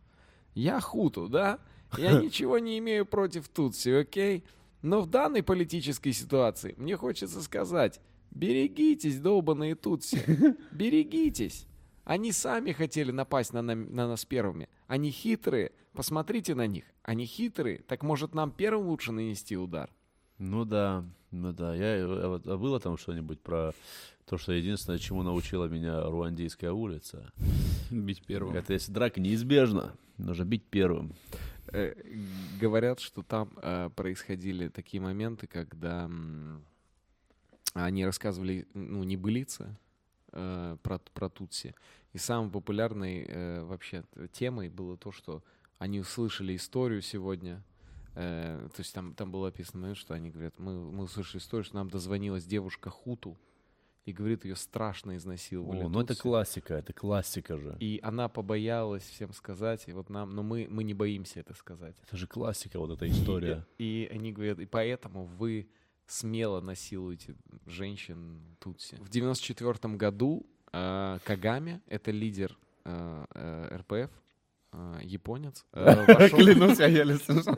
я 0.55 0.80
хуту, 0.80 1.28
да? 1.28 1.59
Я 1.96 2.12
ничего 2.22 2.59
не 2.59 2.78
имею 2.78 3.06
против 3.06 3.48
Тутси, 3.48 3.88
окей? 3.88 4.44
Но 4.82 5.01
в 5.01 5.06
данной 5.06 5.42
политической 5.42 6.12
ситуации 6.12 6.74
мне 6.76 6.96
хочется 6.96 7.40
сказать, 7.40 8.01
берегитесь, 8.30 9.18
долбаные 9.18 9.74
Тутси, 9.74 10.56
берегитесь. 10.72 11.66
Они 12.05 12.32
сами 12.32 12.72
хотели 12.72 13.10
напасть 13.10 13.55
на, 13.55 13.62
нам- 13.62 13.94
на 13.94 14.06
нас 14.06 14.26
первыми. 14.26 14.68
Они 14.86 15.10
хитрые, 15.10 15.72
посмотрите 15.94 16.55
на 16.55 16.66
них. 16.66 16.84
Они 17.02 17.24
хитрые, 17.24 17.78
так 17.78 18.02
может 18.02 18.34
нам 18.34 18.51
первым 18.51 18.88
лучше 18.88 19.12
нанести 19.12 19.56
удар? 19.56 19.90
Ну 20.36 20.66
да, 20.66 21.05
ну 21.30 21.52
да. 21.52 21.74
Я, 21.74 22.05
а 22.05 22.59
было 22.59 22.78
там 22.78 22.98
что-нибудь 22.98 23.40
про 23.40 23.72
то, 24.26 24.38
что 24.38 24.52
единственное, 24.52 24.98
чему 24.98 25.22
научила 25.22 25.66
меня 25.66 26.02
руандийская 26.02 26.72
улица, 26.72 27.32
Бить 27.90 28.24
первым. 28.24 28.55
это 28.56 28.72
если 28.72 28.92
драка 28.92 29.20
неизбежна, 29.20 29.94
нужно 30.18 30.44
бить 30.44 30.64
первым. 30.64 31.14
Э, 31.68 31.94
говорят, 32.60 33.01
что 33.01 33.22
там 33.22 33.51
э, 33.62 33.90
происходили 33.94 34.68
такие 34.68 35.01
моменты, 35.01 35.46
когда 35.46 36.05
м, 36.05 36.64
они 37.74 38.05
рассказывали, 38.05 38.66
ну, 38.74 39.02
небылицы 39.05 39.76
э, 40.32 40.76
про, 40.82 40.98
про 41.12 41.28
Тутси. 41.28 41.74
И 42.12 42.18
самой 42.18 42.51
популярной 42.51 43.24
э, 43.26 43.64
вообще 43.64 44.05
темой 44.32 44.68
было 44.68 44.96
то, 44.96 45.10
что 45.12 45.42
они 45.78 46.01
услышали 46.01 46.55
историю 46.56 47.02
сегодня. 47.02 47.62
э, 48.14 48.68
то 48.74 48.80
есть 48.80 48.94
там, 48.94 49.14
там 49.14 49.30
было 49.32 49.48
описано, 49.48 49.80
момент, 49.80 49.98
что 49.98 50.14
они 50.14 50.30
говорят, 50.30 50.59
мы, 50.59 50.92
мы 50.92 51.05
услышали 51.05 51.40
историю, 51.40 51.64
что 51.64 51.74
нам 51.76 51.90
дозвонилась 51.90 52.44
девушка 52.44 52.88
Хуту 52.88 53.36
и 54.05 54.12
говорит, 54.12 54.44
ее 54.44 54.55
страшно 54.56 55.16
изнасиловали. 55.16 55.85
О, 55.85 55.89
ну 55.89 56.01
это 56.01 56.14
классика, 56.14 56.74
это 56.74 56.93
классика 56.93 57.56
же. 57.56 57.76
И 57.81 58.01
она 58.02 58.28
побоялась 58.28 59.02
всем 59.02 59.32
сказать, 59.32 59.85
и 59.89 59.93
вот 59.93 60.10
нам, 60.10 60.31
но 60.35 60.43
мы, 60.43 60.66
мы 60.70 60.85
не 60.85 60.93
боимся 60.94 61.40
это 61.40 61.55
сказать. 61.55 61.97
Это 62.06 62.16
же 62.16 62.26
классика, 62.26 62.78
вот 62.78 62.90
эта 62.90 63.09
история. 63.09 63.66
И 63.78 64.09
они 64.12 64.32
говорят, 64.32 64.59
и 64.59 64.66
поэтому 64.66 65.24
вы 65.24 65.68
смело 66.06 66.60
насилуете 66.60 67.35
женщин 67.66 68.43
Тутси. 68.59 68.97
В 69.01 69.09
94 69.09 69.94
году 69.97 70.47
э, 70.72 71.18
Кагаме, 71.24 71.81
это 71.86 72.10
лидер 72.10 72.59
э, 72.85 73.24
э, 73.35 73.76
РПФ, 73.78 74.10
э, 74.72 74.98
японец, 75.02 75.64
э, 75.72 76.05
вошел- 76.14 76.39
Клянусь, 76.39 76.78
я 76.78 76.89
еле 76.89 77.16
слышал. 77.16 77.56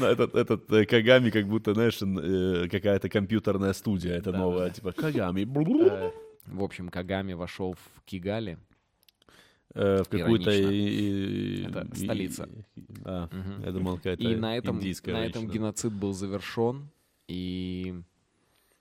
Этот, 0.00 0.34
этот 0.34 0.72
э, 0.72 0.84
Кагами 0.86 1.30
как 1.30 1.46
будто, 1.46 1.74
знаешь, 1.74 1.98
э, 2.02 2.68
какая-то 2.68 3.08
компьютерная 3.08 3.72
студия, 3.72 4.14
это 4.16 4.32
Да, 4.32 4.38
новая, 4.38 4.70
типа 4.70 4.92
Кагами. 4.92 5.42
э, 5.42 6.10
в 6.46 6.62
общем, 6.62 6.88
Кагаме 6.88 7.34
вошел 7.36 7.74
в 7.74 8.02
Кигали. 8.04 8.58
Э, 9.74 10.02
В 10.02 10.08
какую-то... 10.08 10.50
Иронично. 10.50 10.70
и- 10.70 11.60
и- 11.60 11.64
Это 11.66 11.88
и- 11.92 12.04
столица. 12.04 12.48
А, 13.04 13.28
я 13.64 13.72
думал, 13.72 13.96
какая-то 13.96 14.22
И 14.22 14.36
на 14.36 14.56
этом, 14.56 14.76
индийская 14.76 15.12
на 15.12 15.26
этом 15.26 15.42
женщина. 15.42 15.52
геноцид 15.54 15.92
был 15.92 16.12
завершен, 16.14 16.88
и... 17.28 17.94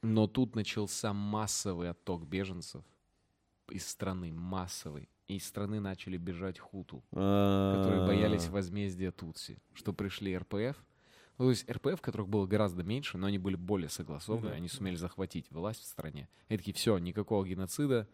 но 0.02 0.28
тут 0.28 0.56
начался 0.56 1.14
массовый 1.14 1.90
отток 1.90 2.26
беженцев 2.26 2.84
из 3.70 3.86
страны, 3.88 4.32
массовый. 4.34 5.10
И 5.28 5.36
из 5.36 5.46
страны 5.46 5.80
начали 5.80 6.18
бежать 6.18 6.58
хуту, 6.58 7.04
которые 7.10 8.02
А, 8.02 8.08
боялись 8.08 8.48
возмездия 8.48 9.12
Тутси, 9.12 9.58
что 9.74 9.92
пришли 9.94 10.38
РПФ. 10.38 10.78
Ну, 11.38 11.46
то 11.46 11.50
есть 11.50 11.70
РПФ, 11.70 12.02
которых 12.02 12.30
было 12.30 12.48
гораздо 12.48 12.84
меньше, 12.84 13.18
но 13.18 13.28
они 13.28 13.38
были 13.38 13.56
более 13.56 13.90
согласованы, 13.90 14.52
они 14.52 14.68
сумели 14.70 14.96
захватить 14.96 15.52
власть 15.52 15.82
в 15.82 15.86
стране. 15.86 16.30
И 16.50 16.58
такие, 16.58 16.74
все, 16.74 16.98
никакого 16.98 17.46
геноцида, 17.46 18.08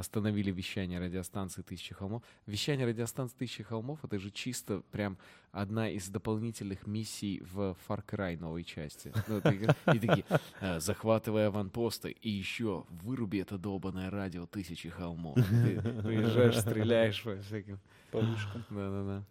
остановили 0.00 0.50
вещание 0.50 0.98
радиостанции 0.98 1.62
«Тысячи 1.62 1.94
холмов». 1.94 2.22
Вещание 2.46 2.86
радиостанции 2.86 3.36
«Тысячи 3.36 3.62
холмов»— 3.62 3.98
это 4.04 4.18
же 4.18 4.30
чисто 4.30 4.82
прям 4.90 5.18
одна 5.52 5.88
из 5.88 6.08
дополнительных 6.08 6.86
миссий 6.86 7.42
в 7.52 7.76
Far 7.86 8.04
Cry 8.04 8.38
новой 8.38 8.64
части. 8.64 9.12
Ну, 9.28 9.38
И 9.94 9.98
такие, 9.98 10.24
«Э, 10.60 10.80
захватывая 10.80 11.48
аванпосты, 11.48 12.10
и 12.10 12.30
еще 12.30 12.84
выруби 12.88 13.38
это 13.38 13.58
долбанное 13.58 14.10
радио 14.10 14.46
«Тысячи 14.46 14.88
холмов». 14.88 15.36
Ты 15.36 15.80
приезжаешь, 16.02 16.58
стреляешь 16.58 17.22
по 17.22 17.36
всяким 17.36 17.78
По 18.10 18.20
вышкам. 18.20 18.64
да-да-да. 18.70 19.24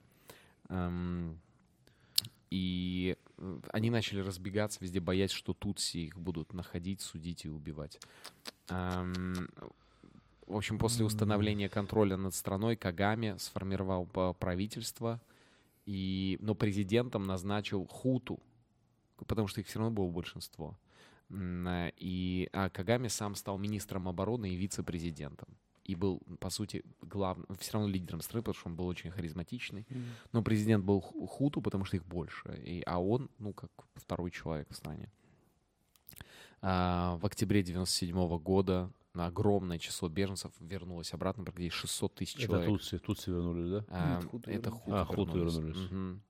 И 2.52 3.16
э, 3.38 3.60
они 3.74 3.90
начали 3.90 4.22
разбегаться 4.22 4.80
везде, 4.82 5.00
боясь, 5.00 5.32
что 5.32 5.54
тутси 5.54 5.98
их 5.98 6.20
будут 6.20 6.54
находить, 6.54 7.02
судить 7.02 7.46
и 7.46 7.50
убивать. 7.50 8.00
В 10.50 10.56
общем, 10.56 10.78
после 10.80 11.06
установления 11.06 11.70
контроля 11.70 12.18
над 12.18 12.34
страной 12.34 12.76
Кагаме 12.76 13.38
сформировал 13.38 14.06
па- 14.08 14.34
правительство, 14.34 15.22
и, 15.86 16.38
но 16.42 16.56
президентом 16.56 17.24
назначил 17.28 17.86
Хуту, 17.86 18.40
потому 19.28 19.48
что 19.48 19.62
их 19.62 19.68
все 19.68 19.80
равно 19.80 19.94
было 19.96 20.10
большинство. 20.12 20.76
Э, 21.30 21.92
И, 21.98 22.50
а 22.52 22.70
Кагаме 22.70 23.10
сам 23.10 23.36
стал 23.36 23.58
министром 23.60 24.08
обороны 24.08 24.50
и 24.50 24.56
вице-президентом. 24.56 25.48
И 25.84 25.96
был, 25.96 26.20
по 26.40 26.50
сути, 26.50 26.84
главным, 27.02 27.46
все 27.60 27.74
равно 27.74 27.88
лидером 27.88 28.22
страны, 28.22 28.42
потому 28.44 28.56
что 28.60 28.70
он 28.70 28.76
был 28.76 28.88
очень 28.88 29.12
харизматичный. 29.12 29.86
Но 30.34 30.42
президент 30.44 30.84
был 30.84 31.00
ху- 31.02 31.28
хуту, 31.28 31.62
потому 31.62 31.86
что 31.86 31.98
их 31.98 32.06
больше. 32.06 32.60
И, 32.66 32.84
а 32.88 33.00
он, 33.00 33.30
ну, 33.40 33.54
как 33.54 33.70
второй 33.96 34.32
человек 34.32 34.68
в 34.72 34.76
стране. 34.76 35.10
А, 36.62 37.18
в 37.22 37.26
октябре 37.26 37.64
97 37.64 38.38
года 38.40 38.90
на 39.14 39.26
огромное 39.28 39.80
число 39.80 40.08
беженцев 40.10 40.52
вернулось 40.60 41.14
обратно, 41.14 41.44
практически 41.44 41.82
600 41.82 42.16
тысяч 42.16 42.36
Это 42.36 42.44
человек. 42.44 42.68
Тутси, 42.68 42.98
Тутси 43.00 43.30
вернулись, 43.30 43.70
да? 43.70 43.86
А, 43.90 44.16
Нет, 44.16 44.30
хуту 44.30 44.50
это 44.50 44.70
вернулись. 44.70 45.08
хуту 45.08 45.22
А, 45.32 45.36
вернулись. 45.36 45.56
вернулись. 45.56 45.92
Мгм. 45.92 46.24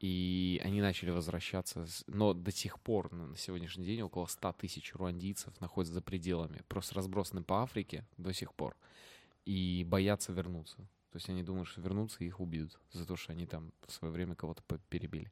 И 0.00 0.60
они 0.64 0.80
начали 0.80 1.10
возвращаться. 1.10 1.86
Но 2.06 2.32
до 2.32 2.50
сих 2.50 2.80
пор, 2.80 3.12
на 3.12 3.36
сегодняшний 3.36 3.84
день, 3.84 4.00
около 4.00 4.26
100 4.26 4.52
тысяч 4.54 4.94
руандийцев 4.94 5.58
находятся 5.60 5.94
за 5.94 6.02
пределами. 6.02 6.62
Просто 6.68 6.94
разбросаны 6.94 7.42
по 7.42 7.62
Африке 7.62 8.06
до 8.16 8.32
сих 8.32 8.54
пор. 8.54 8.76
И 9.44 9.84
боятся 9.86 10.32
вернуться. 10.32 10.76
То 11.10 11.16
есть 11.16 11.28
они 11.28 11.42
думают, 11.42 11.68
что 11.68 11.80
вернутся, 11.80 12.22
и 12.24 12.28
их 12.28 12.40
убьют 12.40 12.78
за 12.92 13.04
то, 13.04 13.16
что 13.16 13.32
они 13.32 13.46
там 13.46 13.72
в 13.86 13.92
свое 13.92 14.12
время 14.12 14.34
кого-то 14.34 14.62
перебили. 14.88 15.30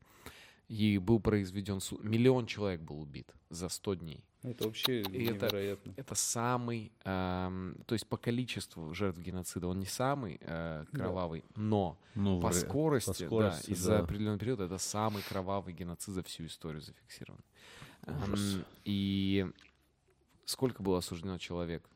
И 0.66 0.98
был 0.98 1.20
произведен 1.20 1.80
суд. 1.80 2.02
Миллион 2.04 2.44
человек 2.46 2.82
был 2.82 3.00
убит 3.00 3.32
за 3.48 3.68
100 3.70 3.94
дней. 3.94 4.24
Это 4.44 4.64
вообще 4.66 5.00
И 5.02 5.24
это- 5.24 5.46
невероятно. 5.46 5.92
Это 5.96 6.14
самый, 6.14 6.92
эм, 7.04 7.76
то 7.86 7.94
есть 7.94 8.06
по 8.06 8.16
количеству 8.16 8.94
жертв 8.94 9.18
геноцида 9.18 9.66
он 9.66 9.80
не 9.80 9.86
самый 9.86 10.38
э, 10.40 10.84
кровавый, 10.92 11.44
но 11.56 11.98
Ну, 12.14 12.40
по 12.40 12.48
вре- 12.48 12.60
скорости, 12.60 13.24
скорости, 13.26 13.66
да, 13.66 13.72
и 13.72 13.74
за 13.74 13.90
да. 13.90 13.98
определенный 14.00 14.38
период 14.38 14.60
это 14.60 14.78
самый 14.78 15.22
кровавый 15.22 15.74
геноцид 15.74 16.14
за 16.14 16.22
всю 16.22 16.46
историю 16.46 16.80
зафиксирован. 16.82 17.40
Эм, 18.06 18.64
И 18.84 19.44
сколько 20.44 20.82
было 20.84 20.98
осуждено 20.98 21.36
человек, 21.38 21.88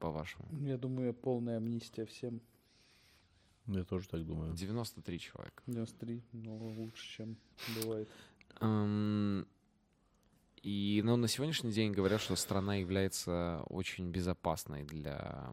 по-вашему? 0.00 0.48
Я 0.66 0.78
думаю, 0.78 1.12
полная 1.12 1.58
амнистия 1.58 2.06
всем. 2.06 2.40
Я 3.66 3.84
тоже 3.84 4.08
так 4.08 4.24
думаю. 4.26 4.54
93 4.54 5.18
человека. 5.20 5.62
93, 5.66 6.22
но 6.32 6.56
лучше, 6.56 7.06
чем 7.16 7.36
бывает. 7.82 8.08
И 10.62 11.02
ну, 11.04 11.16
на 11.16 11.26
сегодняшний 11.26 11.72
день 11.72 11.92
говорят, 11.92 12.20
что 12.20 12.36
страна 12.36 12.76
является 12.76 13.62
очень 13.68 14.10
безопасной 14.10 14.84
для, 14.84 15.52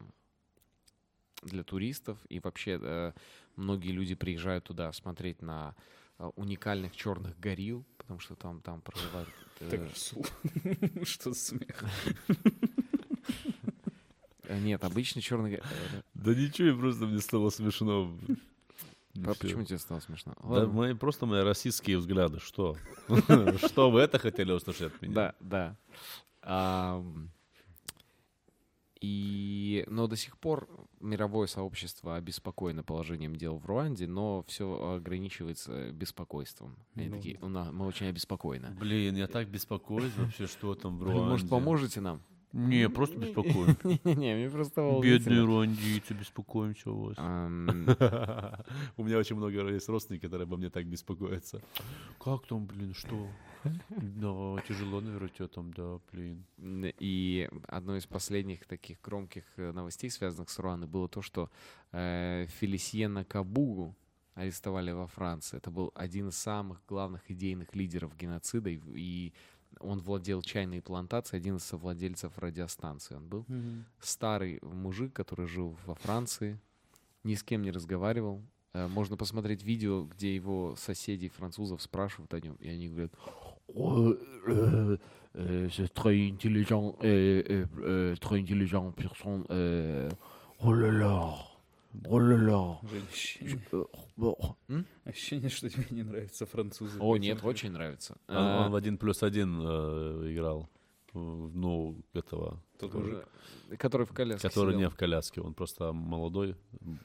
для 1.42 1.64
туристов. 1.64 2.18
И 2.28 2.38
вообще 2.38 2.78
э, 2.80 3.12
многие 3.56 3.90
люди 3.90 4.14
приезжают 4.14 4.64
туда 4.64 4.92
смотреть 4.92 5.42
на 5.42 5.74
э, 6.18 6.30
уникальных 6.36 6.94
черных 6.94 7.38
горилл, 7.40 7.84
потому 7.98 8.20
что 8.20 8.36
там, 8.36 8.60
там 8.60 8.82
проживают... 8.82 9.28
э, 9.60 9.88
что 11.04 11.32
за 11.32 11.38
смех? 11.38 11.84
э, 14.44 14.60
Нет, 14.60 14.84
обычный 14.84 15.22
черный... 15.22 15.54
э, 15.54 16.02
Да 16.14 16.34
ничего, 16.36 16.78
просто 16.78 17.06
мне 17.06 17.20
стало 17.20 17.50
смешно. 17.50 18.16
По- 19.14 19.34
всё. 19.34 19.42
Почему 19.42 19.64
тебе 19.64 19.78
стало 19.78 20.00
смешно? 20.00 20.34
Да, 20.42 20.66
мои, 20.66 20.94
просто 20.94 21.26
мои 21.26 21.42
российские 21.42 21.98
взгляды. 21.98 22.38
Что? 22.40 22.76
Что 23.66 23.90
вы 23.90 24.00
это 24.00 24.18
хотели 24.18 24.52
услышать 24.52 24.92
от 24.94 25.02
меня? 25.02 25.34
Да, 25.40 25.76
да. 26.42 27.02
И, 29.02 29.84
но 29.88 30.06
до 30.08 30.16
сих 30.16 30.36
пор 30.38 30.68
мировое 31.00 31.46
сообщество 31.46 32.16
обеспокоено 32.16 32.82
положением 32.82 33.34
дел 33.34 33.56
в 33.56 33.64
Руанде, 33.64 34.06
но 34.06 34.44
все 34.46 34.94
ограничивается 34.96 35.90
беспокойством. 35.90 36.76
Они 36.94 37.08
Ну. 37.08 37.16
такие, 37.16 37.38
«У 37.40 37.48
нас- 37.48 37.72
мы 37.72 37.86
очень 37.86 38.08
обеспокоены. 38.08 38.76
Блин, 38.78 39.16
я 39.16 39.26
так 39.26 39.48
беспокоюсь 39.48 40.12
вообще, 40.18 40.46
что 40.46 40.74
там 40.74 40.98
в 40.98 41.02
Руанде. 41.04 41.22
может, 41.22 41.48
поможете 41.48 42.02
нам? 42.02 42.20
Не, 42.52 42.88
просто 42.88 43.18
беспокоюсь. 43.18 43.76
Не-не-не, 43.84 44.34
мне 44.34 44.50
просто 44.50 44.98
Бедные 45.00 45.44
руандийцы, 45.44 46.14
беспокоимся 46.14 46.90
у 46.90 47.00
вас. 47.06 47.18
У 48.96 49.04
меня 49.04 49.18
очень 49.18 49.36
много 49.36 49.68
есть 49.70 49.88
родственников, 49.88 50.30
которые 50.30 50.46
обо 50.46 50.56
мне 50.56 50.70
так 50.70 50.86
беспокоятся. 50.86 51.62
Как 52.18 52.46
там, 52.46 52.66
блин, 52.66 52.94
что? 52.94 53.28
Да, 53.88 54.62
тяжело, 54.66 55.00
наверное, 55.00 55.28
тебе 55.28 55.48
там, 55.48 55.72
да, 55.72 56.00
блин. 56.10 56.44
И 56.98 57.48
одной 57.68 57.98
из 57.98 58.06
последних 58.06 58.66
таких 58.66 59.00
громких 59.00 59.44
э, 59.56 59.72
новостей, 59.72 60.10
связанных 60.10 60.48
с 60.48 60.58
Руандой, 60.58 60.88
было 60.88 61.08
то, 61.08 61.22
что 61.22 61.50
э, 61.92 62.46
Фелисиена 62.58 63.24
Кабугу 63.24 63.94
арестовали 64.34 64.92
во 64.92 65.06
Франции. 65.06 65.58
Это 65.58 65.70
был 65.70 65.92
один 65.94 66.28
из 66.28 66.36
самых 66.36 66.82
главных 66.88 67.30
идейных 67.30 67.74
лидеров 67.74 68.16
геноцида, 68.16 68.70
и, 68.70 68.80
и 68.94 69.32
он 69.78 70.00
владел 70.00 70.42
чайной 70.42 70.82
плантацией, 70.82 71.40
один 71.40 71.56
из 71.56 71.64
совладельцев 71.64 72.36
радиостанции 72.38 73.14
он 73.14 73.28
был. 73.28 73.46
Старый 74.00 74.58
мужик, 74.62 75.12
который 75.12 75.46
жил 75.46 75.76
во 75.86 75.94
Франции, 75.94 76.58
ни 77.24 77.34
с 77.34 77.42
кем 77.42 77.62
не 77.62 77.70
разговаривал. 77.70 78.42
Э, 78.72 78.86
Можно 78.88 79.16
посмотреть 79.16 79.62
видео, 79.62 80.04
где 80.04 80.34
его 80.34 80.74
соседей 80.76 81.28
французов 81.28 81.82
спрашивают 81.82 82.32
о 82.34 82.40
нем, 82.40 82.56
и 82.60 82.68
они 82.68 82.88
говорят, 82.88 83.12
«О, 83.74 84.12
э, 84.12 84.96
э, 85.34 85.68
c'est 85.70 85.92
très 85.92 86.28
intelligent, 86.28 86.96
très 87.00 88.38
intelligent 88.38 88.92
personne, 88.92 89.44
oh 90.62 90.72
là 90.72 90.90
là, 90.90 91.49
oh 92.04 92.18
là 92.18 92.36
là». 92.36 92.78
Ощущение, 93.10 93.60
Э, 93.72 93.84
м? 94.68 94.86
ощущение, 95.04 95.48
что 95.50 95.68
тебе 95.68 95.86
не 95.90 96.02
нравятся 96.02 96.46
французы. 96.46 96.98
О, 97.00 97.16
нет, 97.16 97.42
очень 97.44 97.70
нравится. 97.72 98.16
Он, 98.28 98.36
А, 98.36 98.64
он 98.66 98.72
в 98.72 98.74
один 98.74 98.98
плюс 98.98 99.22
один 99.22 99.60
э, 99.60 100.32
играл. 100.32 100.68
Ну, 101.12 101.96
этого. 102.12 102.62
Тот 102.78 102.92
который- 102.92 103.12
мужик. 103.14 103.28
Который 103.78 104.06
в 104.06 104.12
коляске 104.12 104.48
Который 104.48 104.70
сидел. 104.74 104.80
не 104.80 104.88
в 104.90 104.96
коляске, 104.96 105.40
он 105.40 105.54
просто 105.54 105.92
молодой. 105.92 106.56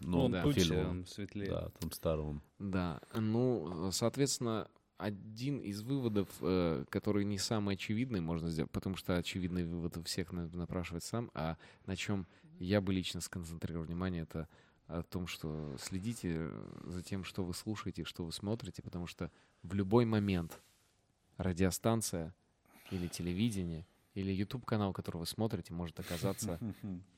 Ну, 0.02 0.26
он 0.26 0.32
да. 0.32 0.44
он 0.46 1.06
светлее. 1.08 1.50
Да, 1.50 1.70
там 1.80 1.92
старый 1.92 2.24
он. 2.26 2.42
Да, 2.60 3.02
ну, 3.16 3.90
соответственно, 3.92 4.68
один 4.98 5.58
из 5.60 5.82
выводов, 5.82 6.30
э, 6.42 6.86
который 6.90 7.26
не 7.26 7.38
самый 7.40 7.76
очевидный, 7.76 8.22
можно 8.22 8.50
сделать, 8.50 8.72
потому 8.72 8.96
что 8.96 9.18
очевидный 9.18 9.64
вывод 9.66 9.98
у 9.98 10.04
всех 10.04 10.32
надо 10.32 10.56
напрашивать 10.58 11.04
сам, 11.04 11.30
а 11.34 11.58
на 11.86 11.96
чем 11.96 12.28
я 12.60 12.82
бы 12.82 12.94
лично 12.94 13.22
сконцентрировал 13.22 13.86
внимание, 13.86 14.24
это 14.24 14.48
о 14.88 15.04
том, 15.04 15.28
что 15.28 15.76
следите 15.80 16.52
за 16.84 17.02
тем, 17.02 17.24
что 17.24 17.44
вы 17.44 17.54
слушаете, 17.54 18.04
что 18.04 18.24
вы 18.24 18.32
смотрите, 18.32 18.82
потому 18.82 19.08
что 19.08 19.32
в 19.64 19.74
любой 19.74 20.06
момент 20.06 20.62
радиостанция 21.38 22.36
или 22.92 23.08
телевидение 23.08 23.86
или 24.16 24.32
YouTube-канал, 24.32 24.94
который 24.94 25.18
вы 25.18 25.26
смотрите, 25.26 25.74
может 25.74 26.00
оказаться 26.00 26.58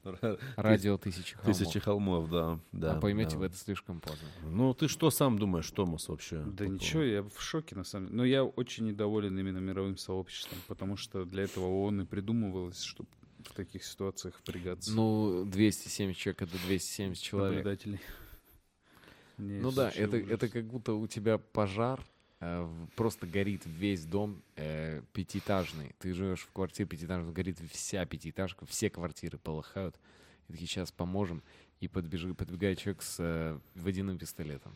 радио 0.56 0.98
Тысячи 0.98 1.36
холмов. 1.36 1.58
Тысячи 1.58 1.80
холмов, 1.80 2.30
да. 2.30 2.60
да 2.72 2.94
а 2.94 3.00
поймете 3.00 3.34
да. 3.34 3.38
вы 3.38 3.46
это 3.46 3.56
слишком 3.56 4.00
поздно. 4.00 4.28
Ну, 4.44 4.74
ты 4.74 4.88
что 4.88 5.12
сам 5.12 5.38
думаешь, 5.38 5.70
Томас, 5.70 6.10
вообще? 6.10 6.44
Да 6.44 6.66
по 6.66 6.70
ничего, 6.70 7.04
я 7.04 7.22
в 7.22 7.40
шоке 7.40 7.76
на 7.76 7.84
самом 7.84 8.08
деле. 8.08 8.18
Но 8.18 8.26
я 8.26 8.44
очень 8.44 8.86
недоволен 8.88 9.38
именно 9.38 9.60
мировым 9.60 9.96
сообществом, 9.98 10.58
потому 10.68 10.98
что 10.98 11.24
для 11.26 11.44
этого 11.44 11.66
ООН 11.66 12.02
и 12.02 12.06
придумывалось, 12.06 12.82
чтобы 12.82 13.10
в 13.48 13.54
таких 13.54 13.84
ситуациях 13.84 14.36
впрягаться. 14.38 14.92
Ну, 14.94 15.46
270 15.46 16.18
человек— 16.18 16.42
это 16.44 16.58
270 16.58 17.22
человек. 17.22 17.58
Наблюдателей. 17.58 18.00
Не, 19.38 19.60
Ну 19.60 19.72
да, 19.72 19.90
это, 19.90 20.18
ужас. 20.18 20.32
это 20.32 20.50
как 20.50 20.66
будто 20.66 20.94
у 20.94 21.08
тебя 21.08 21.38
пожар, 21.38 22.04
э, 22.40 22.68
просто 22.96 23.28
горит 23.28 23.62
весь 23.66 24.06
дом 24.06 24.42
э, 24.56 25.02
пятиэтажный. 25.14 25.96
Ты 26.00 26.14
живешь 26.14 26.42
в 26.42 26.52
квартире 26.52 26.90
пятиэтажной, 26.90 27.32
горит 27.34 27.60
вся 27.72 28.06
пятиэтажка, 28.06 28.66
все 28.66 28.90
квартиры 28.90 29.38
полыхают. 29.38 30.00
И 30.48 30.54
такие, 30.54 30.68
сейчас 30.68 30.92
поможем. 30.92 31.44
И 31.80 31.88
подбежи, 31.88 32.34
подбегает 32.34 32.80
человек 32.80 33.04
с 33.04 33.18
э, 33.20 33.60
водяным 33.76 34.18
пистолетом. 34.18 34.76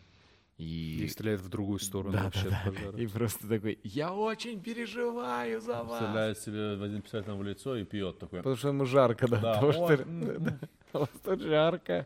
И 0.61 1.05
И, 1.05 1.07
стреляет 1.07 1.41
в 1.41 1.49
другую 1.49 1.79
сторону 1.79 2.13
Да, 2.13 2.23
вообще 2.25 2.49
да, 2.49 2.61
пожара. 2.65 2.97
и 2.97 3.07
просто 3.07 3.47
такой, 3.47 3.79
я 3.83 4.13
очень 4.13 4.61
переживаю 4.61 5.59
за 5.59 5.83
вас. 5.83 5.97
Стреляет 6.03 6.37
себе 6.37 6.75
Вадим 6.75 7.01
Писатель 7.01 7.31
в 7.31 7.41
лицо 7.43 7.75
и 7.75 7.83
пьет 7.83 8.19
такой. 8.19 8.39
Потому 8.39 8.55
что 8.55 8.67
ему 8.67 8.85
жарко, 8.85 9.27
да. 9.27 9.39
Да, 9.41 9.53
потому 9.55 9.73
что- 9.73 9.97
да, 9.97 10.33
да, 10.39 10.59
у 10.93 10.97
вас 10.99 11.09
тут 11.23 11.41
жарко. 11.41 12.05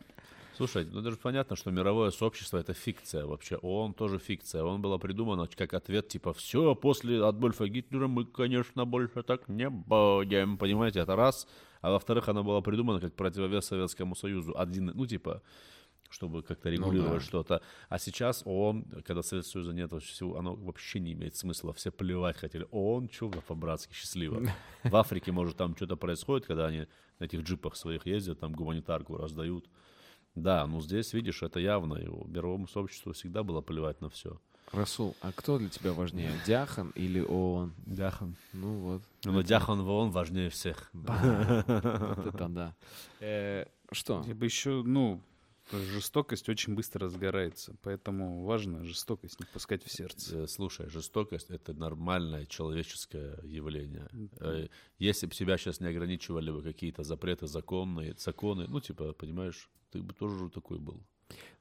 Слушай, 0.56 0.86
ну 0.90 1.02
даже 1.02 1.18
понятно, 1.18 1.58
что 1.58 1.70
мировое 1.70 2.12
сообщество 2.12 2.58
это 2.58 2.74
фикция 2.74 3.26
вообще. 3.26 3.58
ООН 3.58 3.94
тоже 3.94 4.20
фикция. 4.20 4.64
Он 4.64 4.82
было 4.82 4.98
придумано 4.98 5.48
как 5.54 5.74
ответ 5.74 6.08
типа 6.08 6.32
все, 6.32 6.76
после 6.76 7.22
Адольфа 7.26 7.68
Гитлера 7.68 8.08
мы, 8.08 8.24
конечно, 8.24 8.86
больше 8.86 9.22
так 9.24 9.50
не 9.50 9.70
будем. 9.70 10.58
Понимаете, 10.58 11.02
это 11.02 11.18
раз. 11.18 11.46
А 11.82 11.92
во-вторых, 11.92 12.30
оно 12.30 12.42
было 12.46 12.62
придумано 12.62 13.02
как 13.02 13.14
противовес 13.16 13.66
Советскому 13.66 14.16
Союзу. 14.16 14.54
Один, 14.58 14.92
ну 14.96 15.06
типа, 15.06 15.42
чтобы 16.16 16.44
как-то 16.44 16.70
регулировать 16.70 17.20
да. 17.20 17.28
что-то. 17.28 17.62
А 17.90 18.00
сейчас 18.00 18.42
ООН, 18.46 19.04
когда 19.06 19.22
Советского 19.22 19.64
Союза 19.64 19.74
нет, 19.74 19.92
всего, 20.02 20.38
оно 20.38 20.56
вообще 20.56 21.02
не 21.02 21.12
имеет 21.12 21.36
смысла. 21.36 21.74
Все 21.74 21.92
плевать 21.92 22.38
хотели. 22.38 22.66
ООН, 22.72 23.10
чё 23.10 23.28
вы 23.28 23.42
по-братски, 23.42 23.94
счастливо. 23.94 24.42
В 24.84 24.96
Африке, 24.96 25.34
может, 25.34 25.58
там 25.58 25.76
что-то 25.76 25.98
происходит, 25.98 26.48
когда 26.48 26.68
они 26.68 26.88
на 27.20 27.26
этих 27.26 27.42
джипах 27.42 27.76
своих 27.76 28.06
ездят, 28.06 28.40
там 28.40 28.54
гуманитарку 28.54 29.18
раздают. 29.18 29.70
Да, 30.36 30.66
ну 30.68 30.80
здесь, 30.80 31.12
видишь, 31.12 31.44
это 31.44 31.60
явно. 31.60 31.96
И 31.96 32.06
мировому 32.06 32.68
сообществу 32.68 33.12
всегда 33.12 33.44
было 33.44 33.60
плевать 33.62 34.00
на 34.00 34.10
все. 34.10 34.40
Расул, 34.72 35.16
а 35.22 35.34
кто 35.34 35.58
для 35.58 35.70
тебя 35.70 35.92
важнее, 35.92 36.32
Дяхан 36.48 36.92
или 36.96 37.20
ООН? 37.20 37.74
Дяхан. 37.86 38.38
Ну 38.54 38.74
вот. 38.80 39.02
Но 39.26 39.42
Дяхан 39.42 39.82
в 39.82 39.90
ООН 39.90 40.12
важнее 40.12 40.50
всех. 40.50 40.90
Вот 40.94 42.26
это 42.26 42.48
да. 42.48 42.76
Э, 43.20 43.66
Что? 43.92 44.24
Я 44.26 44.34
бы 44.34 44.46
еще, 44.46 44.82
ну, 44.84 45.22
жестокость 45.72 46.48
очень 46.50 46.76
быстро 46.76 47.06
разгорается, 47.06 47.76
поэтому 47.82 48.44
важно 48.44 48.84
жестокость 48.84 49.40
не 49.40 49.46
пускать 49.52 49.84
в 49.84 49.92
сердце. 49.92 50.44
Э, 50.44 50.48
Слушай, 50.48 50.90
жестокость— 50.90 51.50
это 51.50 51.74
нормальное 51.74 52.46
человеческое 52.46 53.40
явление. 53.44 54.08
Э, 54.40 54.68
Если 55.00 55.26
бы 55.28 55.34
тебя 55.34 55.58
сейчас 55.58 55.80
не 55.80 55.88
ограничивали 55.88 56.52
бы 56.52 56.62
какие-то 56.62 57.04
запреты 57.04 57.48
законные, 57.48 58.16
законы, 58.18 58.66
ну, 58.68 58.80
типа, 58.80 59.14
понимаешь, 59.14 59.70
ты 59.92 60.02
бы 60.02 60.14
тоже 60.14 60.50
такой 60.50 60.78
был. 60.80 61.02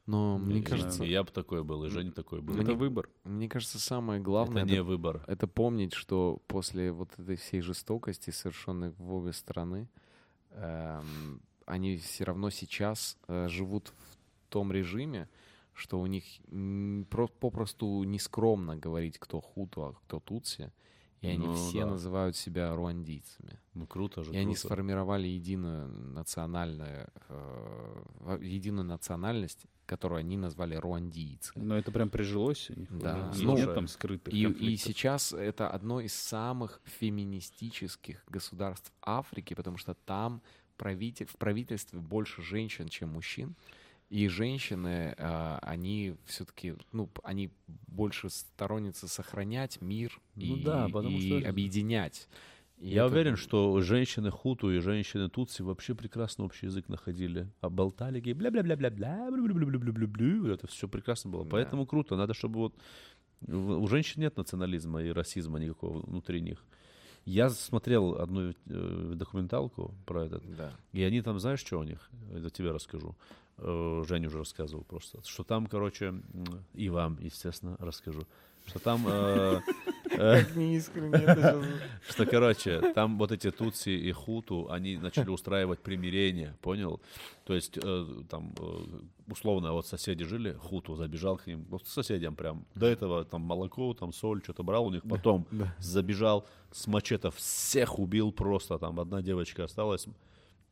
Но 0.07 0.37
мне 0.37 0.59
И- 0.59 0.63
кажется, 0.63 1.03
И 1.05 1.09
я 1.11 1.23
бы 1.25 1.31
такой 1.31 1.65
был, 1.65 1.83
и 1.85 1.89
Женя 1.89 2.13
такой 2.13 2.43
был. 2.43 2.55
Это 2.61 2.75
выбор. 2.75 3.09
мне 3.25 3.49
кажется, 3.49 3.79
самое 3.79 4.21
Это 4.21 4.25
главное 4.25 4.65
не 4.65 4.75
это, 4.75 4.85
выбор. 4.85 5.25
это 5.27 5.47
помнить, 5.47 5.95
что 5.95 6.43
после 6.47 6.93
вот 6.93 7.09
этой 7.19 7.37
всей 7.37 7.63
жестокости, 7.63 8.31
совершенной 8.31 8.91
в 8.91 9.13
обе 9.15 9.33
стороны, 9.33 9.89
эм, 10.51 11.41
они 11.67 11.97
все 11.97 12.25
равно 12.25 12.51
сейчас 12.51 13.17
э, 13.29 13.49
живут 13.49 13.89
в 13.89 14.17
том 14.51 14.73
режиме, 14.73 15.29
что 15.73 16.01
у 16.01 16.07
них 16.07 16.25
про- 17.11 17.27
попросту 17.29 18.05
нескромно 18.05 18.77
говорить, 18.77 19.19
кто 19.19 19.41
хуту, 19.41 19.83
а 19.85 19.93
кто 19.95 20.21
тутси, 20.21 20.73
и 21.21 21.27
они 21.29 21.47
Ну, 21.47 21.55
все 21.55 21.81
да. 21.81 21.87
называют 21.93 22.37
себя 22.37 22.75
руандийцами. 22.75 23.59
Ну, 23.73 23.87
круто 23.87 24.23
же, 24.23 24.33
И 24.33 24.37
они 24.37 24.55
круто. 24.55 24.61
сформировали 24.69 25.27
единую 25.27 25.89
национальную, 25.89 27.09
э, 27.29 28.39
единую 28.43 28.85
национальность, 28.85 29.67
которую 29.87 30.19
они 30.21 30.37
назвали 30.37 30.77
руандийцы. 30.77 31.53
Но 31.57 31.77
это 31.77 31.91
прям 31.91 32.09
прижилось 32.09 32.71
у 32.71 32.79
них. 32.79 32.89
Да. 32.97 33.31
уже. 33.31 33.45
Ну, 33.45 33.57
нет 33.57 33.75
там 33.75 33.89
скрытых 33.89 34.33
И, 34.33 34.45
и 34.45 34.77
сейчас 34.77 35.33
это 35.33 35.69
одно 35.71 36.01
из 36.01 36.15
самых 36.15 36.81
феминистических 36.85 38.23
государств 38.29 38.93
Африки, 39.03 39.55
потому 39.55 39.77
что 39.77 39.95
там 39.95 40.41
правитель, 40.77 41.27
в 41.27 41.37
правительстве 41.37 41.99
больше 42.01 42.43
женщин, 42.43 42.89
чем 42.89 43.11
мужчин. 43.11 43.55
И 44.11 44.29
женщины, 44.29 45.15
а, 45.19 45.59
они 45.63 46.15
все-таки, 46.27 46.75
ну, 46.93 47.09
они 47.23 47.51
больше 47.89 48.29
сторонницы 48.31 49.09
сохранять 49.09 49.81
мир 49.81 50.21
Ну 50.37 50.57
и, 50.57 50.63
да, 50.63 50.87
потому 50.89 51.17
и 51.17 51.41
что- 51.41 51.49
объединять. 51.49 52.29
И 52.79 52.89
Я 52.89 53.05
это- 53.07 53.13
уверен, 53.15 53.37
что 53.37 53.81
женщины 53.81 54.31
хуту 54.31 54.71
и 54.71 54.79
женщины 54.81 55.31
тутси 55.31 55.63
вообще 55.63 55.95
прекрасно 55.95 56.45
общий 56.45 56.67
язык 56.67 56.89
находили. 56.89 57.49
А 57.61 57.71
болтали, 57.71 58.21
гей, 58.21 58.35
бля-бля-бля-бля-бля, 58.35 59.31
бля-бля-бля-бля-бля-бля. 59.31 60.53
Это 60.55 60.67
все 60.67 60.87
прекрасно 60.87 61.31
было. 61.31 61.45
Да. 61.45 61.51
Поэтому 61.51 61.87
круто. 61.87 62.17
Надо, 62.17 62.35
чтобы 62.35 62.59
вот... 62.59 62.75
У 63.47 63.87
женщин 63.89 64.23
нет 64.23 64.37
национализма 64.37 65.03
и 65.03 65.11
расизма 65.11 65.59
никакого 65.59 66.01
внутри 66.01 66.41
них. 66.41 66.65
Я 67.25 67.49
смотрел 67.51 68.17
одну 68.21 68.51
э, 68.51 69.13
документалку 69.15 69.95
про 70.07 70.25
этот, 70.27 70.43
Да. 70.57 70.73
и 70.93 71.03
они 71.03 71.23
там, 71.23 71.39
знаешь, 71.41 71.61
что 71.61 71.79
у 71.79 71.83
них? 71.83 72.11
Это 72.35 72.51
тебе 72.51 72.71
расскажу. 72.71 73.15
Э, 73.59 74.05
Женя 74.07 74.29
уже 74.29 74.39
рассказывал 74.39 74.85
просто. 74.85 75.21
Что 75.27 75.43
там, 75.43 75.67
короче, 75.67 76.15
и 76.75 76.89
вам, 76.91 77.19
естественно, 77.21 77.77
расскажу. 77.79 78.27
Что 78.67 78.79
там... 78.79 79.05
э, 79.07 79.61
Как 80.17 80.57
неискренне 80.57 81.17
это 81.17 81.35
сейчас 81.35 81.65
что, 82.09 82.27
короче, 82.27 82.93
там 82.93 83.19
вот 83.19 83.33
эти 83.33 83.51
тутси 83.51 83.91
и 83.91 84.13
хуту, 84.13 84.69
они 84.71 84.97
начали 84.97 85.31
устраивать 85.31 85.81
примирение, 85.81 86.55
понял? 86.61 87.01
То 87.45 87.55
есть, 87.55 87.79
э, 87.83 88.07
там, 88.29 88.55
э, 88.59 89.33
условно, 89.33 89.73
вот 89.73 89.87
соседи 89.87 90.25
жили, 90.25 90.53
хуту 90.53 90.95
забежал 90.97 91.37
к 91.37 91.47
ним, 91.47 91.65
вот 91.71 91.83
к 91.83 91.87
соседям 91.87 92.37
прям. 92.37 92.65
До 92.75 92.87
этого 92.87 93.25
там 93.25 93.43
молоко, 93.43 93.95
там 93.95 94.13
соль, 94.13 94.43
что-то 94.43 94.63
брал 94.63 94.87
у 94.87 94.91
них, 94.91 95.03
потом 95.03 95.47
забежал 95.79 96.47
с 96.73 96.87
мачете, 96.87 97.31
всех 97.31 97.99
убил 97.99 98.33
просто, 98.33 98.79
там 98.79 99.01
одна 99.01 99.23
девочка 99.23 99.65
осталась, 99.65 100.07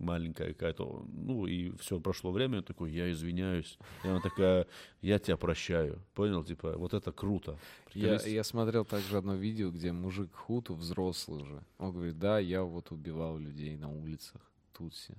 маленькая 0.02 0.48
какая-то, 0.48 1.06
ну 1.12 1.46
и 1.46 1.74
все, 1.78 2.00
прошло 2.00 2.32
время, 2.32 2.58
он 2.58 2.64
такой, 2.64 2.90
я 2.90 3.10
извиняюсь, 3.10 3.78
и 4.04 4.08
она 4.08 4.20
такая, 4.20 4.66
я 5.00 5.18
тебя 5.18 5.36
прощаю, 5.36 6.02
понял, 6.14 6.44
типа, 6.44 6.76
вот 6.76 6.92
это 6.92 7.12
круто. 7.12 7.58
Я, 7.94 8.20
я 8.20 8.44
смотрел 8.44 8.84
также 8.84 9.16
одно 9.16 9.34
видео, 9.34 9.70
где 9.70 9.92
мужик 9.92 10.34
хуту, 10.34 10.74
взрослый 10.74 11.42
уже, 11.42 11.62
он 11.78 11.92
говорит, 11.92 12.18
да, 12.18 12.38
я 12.38 12.62
вот 12.62 12.90
убивал 12.90 13.38
людей 13.38 13.76
на 13.76 13.90
улицах 13.90 14.40
Тутси. 14.72 15.14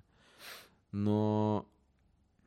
Но 0.91 1.65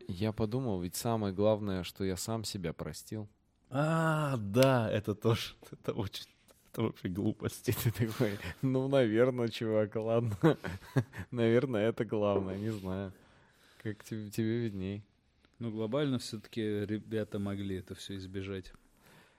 я 0.08 0.32
подумал, 0.32 0.80
ведь 0.80 0.94
самое 0.94 1.34
главное, 1.34 1.82
что 1.82 2.04
я 2.04 2.16
сам 2.16 2.44
себя 2.44 2.72
простил. 2.72 3.28
А, 3.70 4.36
да, 4.36 4.90
это 4.90 5.14
тоже, 5.14 5.54
это 5.72 5.92
очень, 5.92 6.26
это 6.76 6.82
вообще 6.82 7.08
глупости. 7.08 7.74
Ты 7.82 7.90
такой, 7.90 8.38
ну, 8.62 8.86
наверное, 8.88 9.48
чувак, 9.48 9.96
ладно. 9.96 10.36
наверное, 11.30 11.88
это 11.88 12.04
главное, 12.04 12.58
не 12.58 12.70
знаю. 12.70 13.12
Как 13.82 14.04
тебе, 14.04 14.30
тебе 14.30 14.58
видней. 14.58 15.02
Ну, 15.58 15.70
глобально 15.70 16.18
все-таки 16.18 16.60
ребята 16.60 17.38
могли 17.38 17.76
это 17.76 17.94
все 17.94 18.16
избежать. 18.16 18.72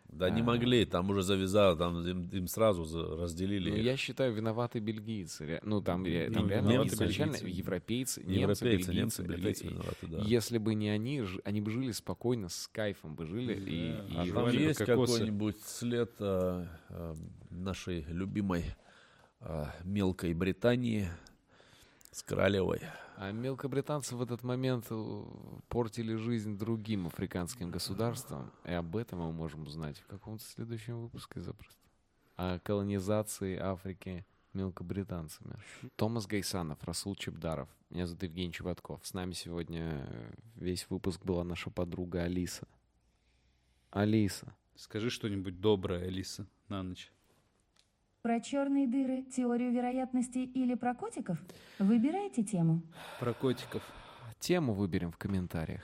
Да 0.09 0.29
не 0.29 0.41
могли, 0.41 0.85
там 0.85 1.09
уже 1.09 1.21
завязало, 1.21 1.75
там 1.77 2.05
им, 2.07 2.27
им 2.29 2.47
сразу 2.47 3.17
разделили. 3.17 3.69
Ну, 3.69 3.75
их. 3.75 3.83
я 3.83 3.97
считаю, 3.97 4.33
виноваты 4.33 4.79
бельгийцы. 4.79 5.59
Ну, 5.63 5.81
там, 5.81 6.05
ре- 6.05 6.29
там 6.31 6.43
Ну, 6.43 6.49
реально 6.49 6.69
немцы, 6.69 6.95
изначально 6.95 7.33
бельгийцы. 7.33 7.57
европейцы, 7.59 8.21
Не 8.23 8.37
немцы, 8.37 8.41
европейцы, 8.65 8.91
бельгийцы. 8.91 9.21
немцы, 9.21 9.21
бельгийцы 9.23 9.65
и- 9.65 9.69
виноваты, 9.69 10.07
да. 10.07 10.17
Если 10.19 10.57
бы 10.57 10.73
не 10.75 10.89
они, 10.89 11.21
ж- 11.23 11.39
они 11.43 11.61
бы 11.61 11.71
жили 11.71 11.91
спокойно, 11.91 12.47
с 12.49 12.67
кайфом 12.69 13.15
бы 13.15 13.25
жили. 13.25 13.53
и, 13.53 13.91
Да, 14.15 14.23
и 14.23 14.29
А 14.29 14.31
а 14.31 14.33
там 14.33 14.49
есть 14.57 14.79
кокосы. 14.79 15.13
какой-нибудь 15.17 15.57
след 15.63 16.11
а, 16.19 16.67
а, 16.89 17.13
нашей 17.51 18.03
любимой 18.09 18.63
а, 19.41 19.71
мелкой 19.83 20.33
Британии 20.33 21.09
С 22.17 22.23
королевой. 22.23 22.81
А 23.17 23.31
мелкобританцы 23.31 24.15
в 24.15 24.23
этот 24.23 24.41
момент 24.41 24.87
э, 24.89 25.23
портили 25.67 26.15
жизнь 26.15 26.57
другим 26.57 27.05
африканским 27.05 27.69
государствам, 27.69 28.51
и 28.65 28.71
об 28.71 28.95
этом 28.95 29.19
мы 29.19 29.31
можем 29.31 29.67
узнать 29.67 29.99
в 29.99 30.07
каком-то 30.07 30.43
следующем 30.43 30.99
выпуске 30.99 31.41
запросто. 31.41 31.79
О 32.35 32.57
колонизации 32.57 33.55
Африки 33.55 34.25
мелкобританцами. 34.53 35.59
Томас 35.95 36.25
Гайсанов, 36.25 36.83
Расул 36.83 37.15
Чебдаров. 37.15 37.69
Меня 37.91 38.07
зовут 38.07 38.23
Евгений 38.23 38.51
Чеботков. 38.51 39.05
С 39.05 39.13
нами 39.13 39.33
сегодня 39.33 40.07
э, 40.09 40.33
весь 40.55 40.89
выпуск 40.89 41.23
была 41.23 41.43
наша 41.43 41.69
подруга 41.69 42.23
Алиса. 42.23 42.67
Алиса. 43.91 44.55
Скажи 44.75 45.11
что-нибудь 45.11 45.61
доброе, 45.61 46.07
Алиса, 46.07 46.47
на 46.67 46.81
ночь. 46.81 47.11
Про 48.21 48.39
черные 48.41 48.87
дыры, 48.87 49.23
теорию 49.23 49.71
вероятности 49.71 50.39
или 50.39 50.75
про 50.75 50.93
котиков? 50.95 51.37
Выбирайте 51.79 52.43
тему. 52.43 52.81
Про 53.19 53.33
котиков. 53.33 53.81
Тему 54.39 54.73
выберем 54.73 55.11
в 55.11 55.17
комментариях. 55.17 55.81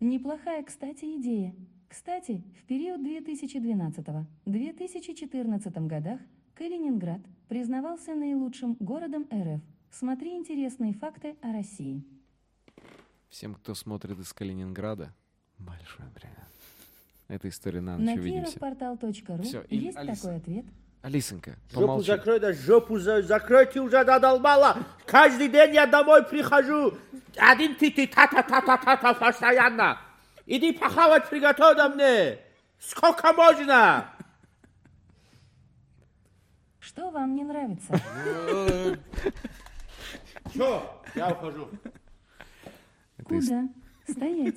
Неплохая, 0.00 0.64
кстати, 0.64 1.04
идея. 1.18 1.54
Кстати, 1.88 2.42
в 2.58 2.64
период 2.66 3.00
2012-2014 3.02 5.86
годах 5.86 6.20
Калининград 6.54 7.20
признавался 7.48 8.14
наилучшим 8.14 8.76
городом 8.80 9.28
РФ. 9.32 9.60
Смотри 9.90 10.36
интересные 10.36 10.92
факты 10.94 11.36
о 11.42 11.52
России. 11.52 12.02
Всем, 13.28 13.54
кто 13.54 13.74
смотрит 13.74 14.18
из 14.18 14.32
Калининграда, 14.32 15.14
большой 15.58 16.06
привет. 16.14 16.38
Эта 17.30 17.48
история 17.48 17.80
на 17.80 17.96
ночь 17.96 18.06
На 18.06 18.20
увидимся. 18.20 18.58
кировпортал.ру 18.58 19.42
Всё, 19.44 19.62
и 19.68 19.76
есть 19.76 19.96
Алиса. 19.96 20.22
такой 20.22 20.36
ответ. 20.38 20.64
Алисонька, 21.02 21.52
Жопу 21.70 21.80
помолчи. 21.86 22.06
закрой, 22.08 22.40
да 22.40 22.52
жопу 22.52 22.98
за- 22.98 23.22
закройте 23.22 23.80
уже 23.80 24.04
задолбала. 24.04 24.76
Каждый 25.06 25.48
день 25.48 25.74
я 25.74 25.86
домой 25.86 26.24
прихожу. 26.28 26.92
Один 27.38 27.76
ты 27.76 27.90
ты 27.90 28.06
та 28.12 28.26
та 28.26 28.42
та 28.42 28.60
та 28.60 28.76
та 28.76 28.96
та 28.96 29.14
постоянно. 29.14 29.98
Иди 30.44 30.72
похавать 30.72 31.30
приготовь 31.30 31.76
да 31.76 31.88
мне. 31.88 32.38
Сколько 32.80 33.32
можно? 33.32 34.06
Что 36.80 37.10
вам 37.10 37.34
не 37.36 37.44
нравится? 37.44 37.94
Все, 40.50 41.00
я 41.14 41.28
ухожу. 41.28 41.68
Это 43.18 43.24
Куда? 43.28 43.68
Стоять. 44.08 44.56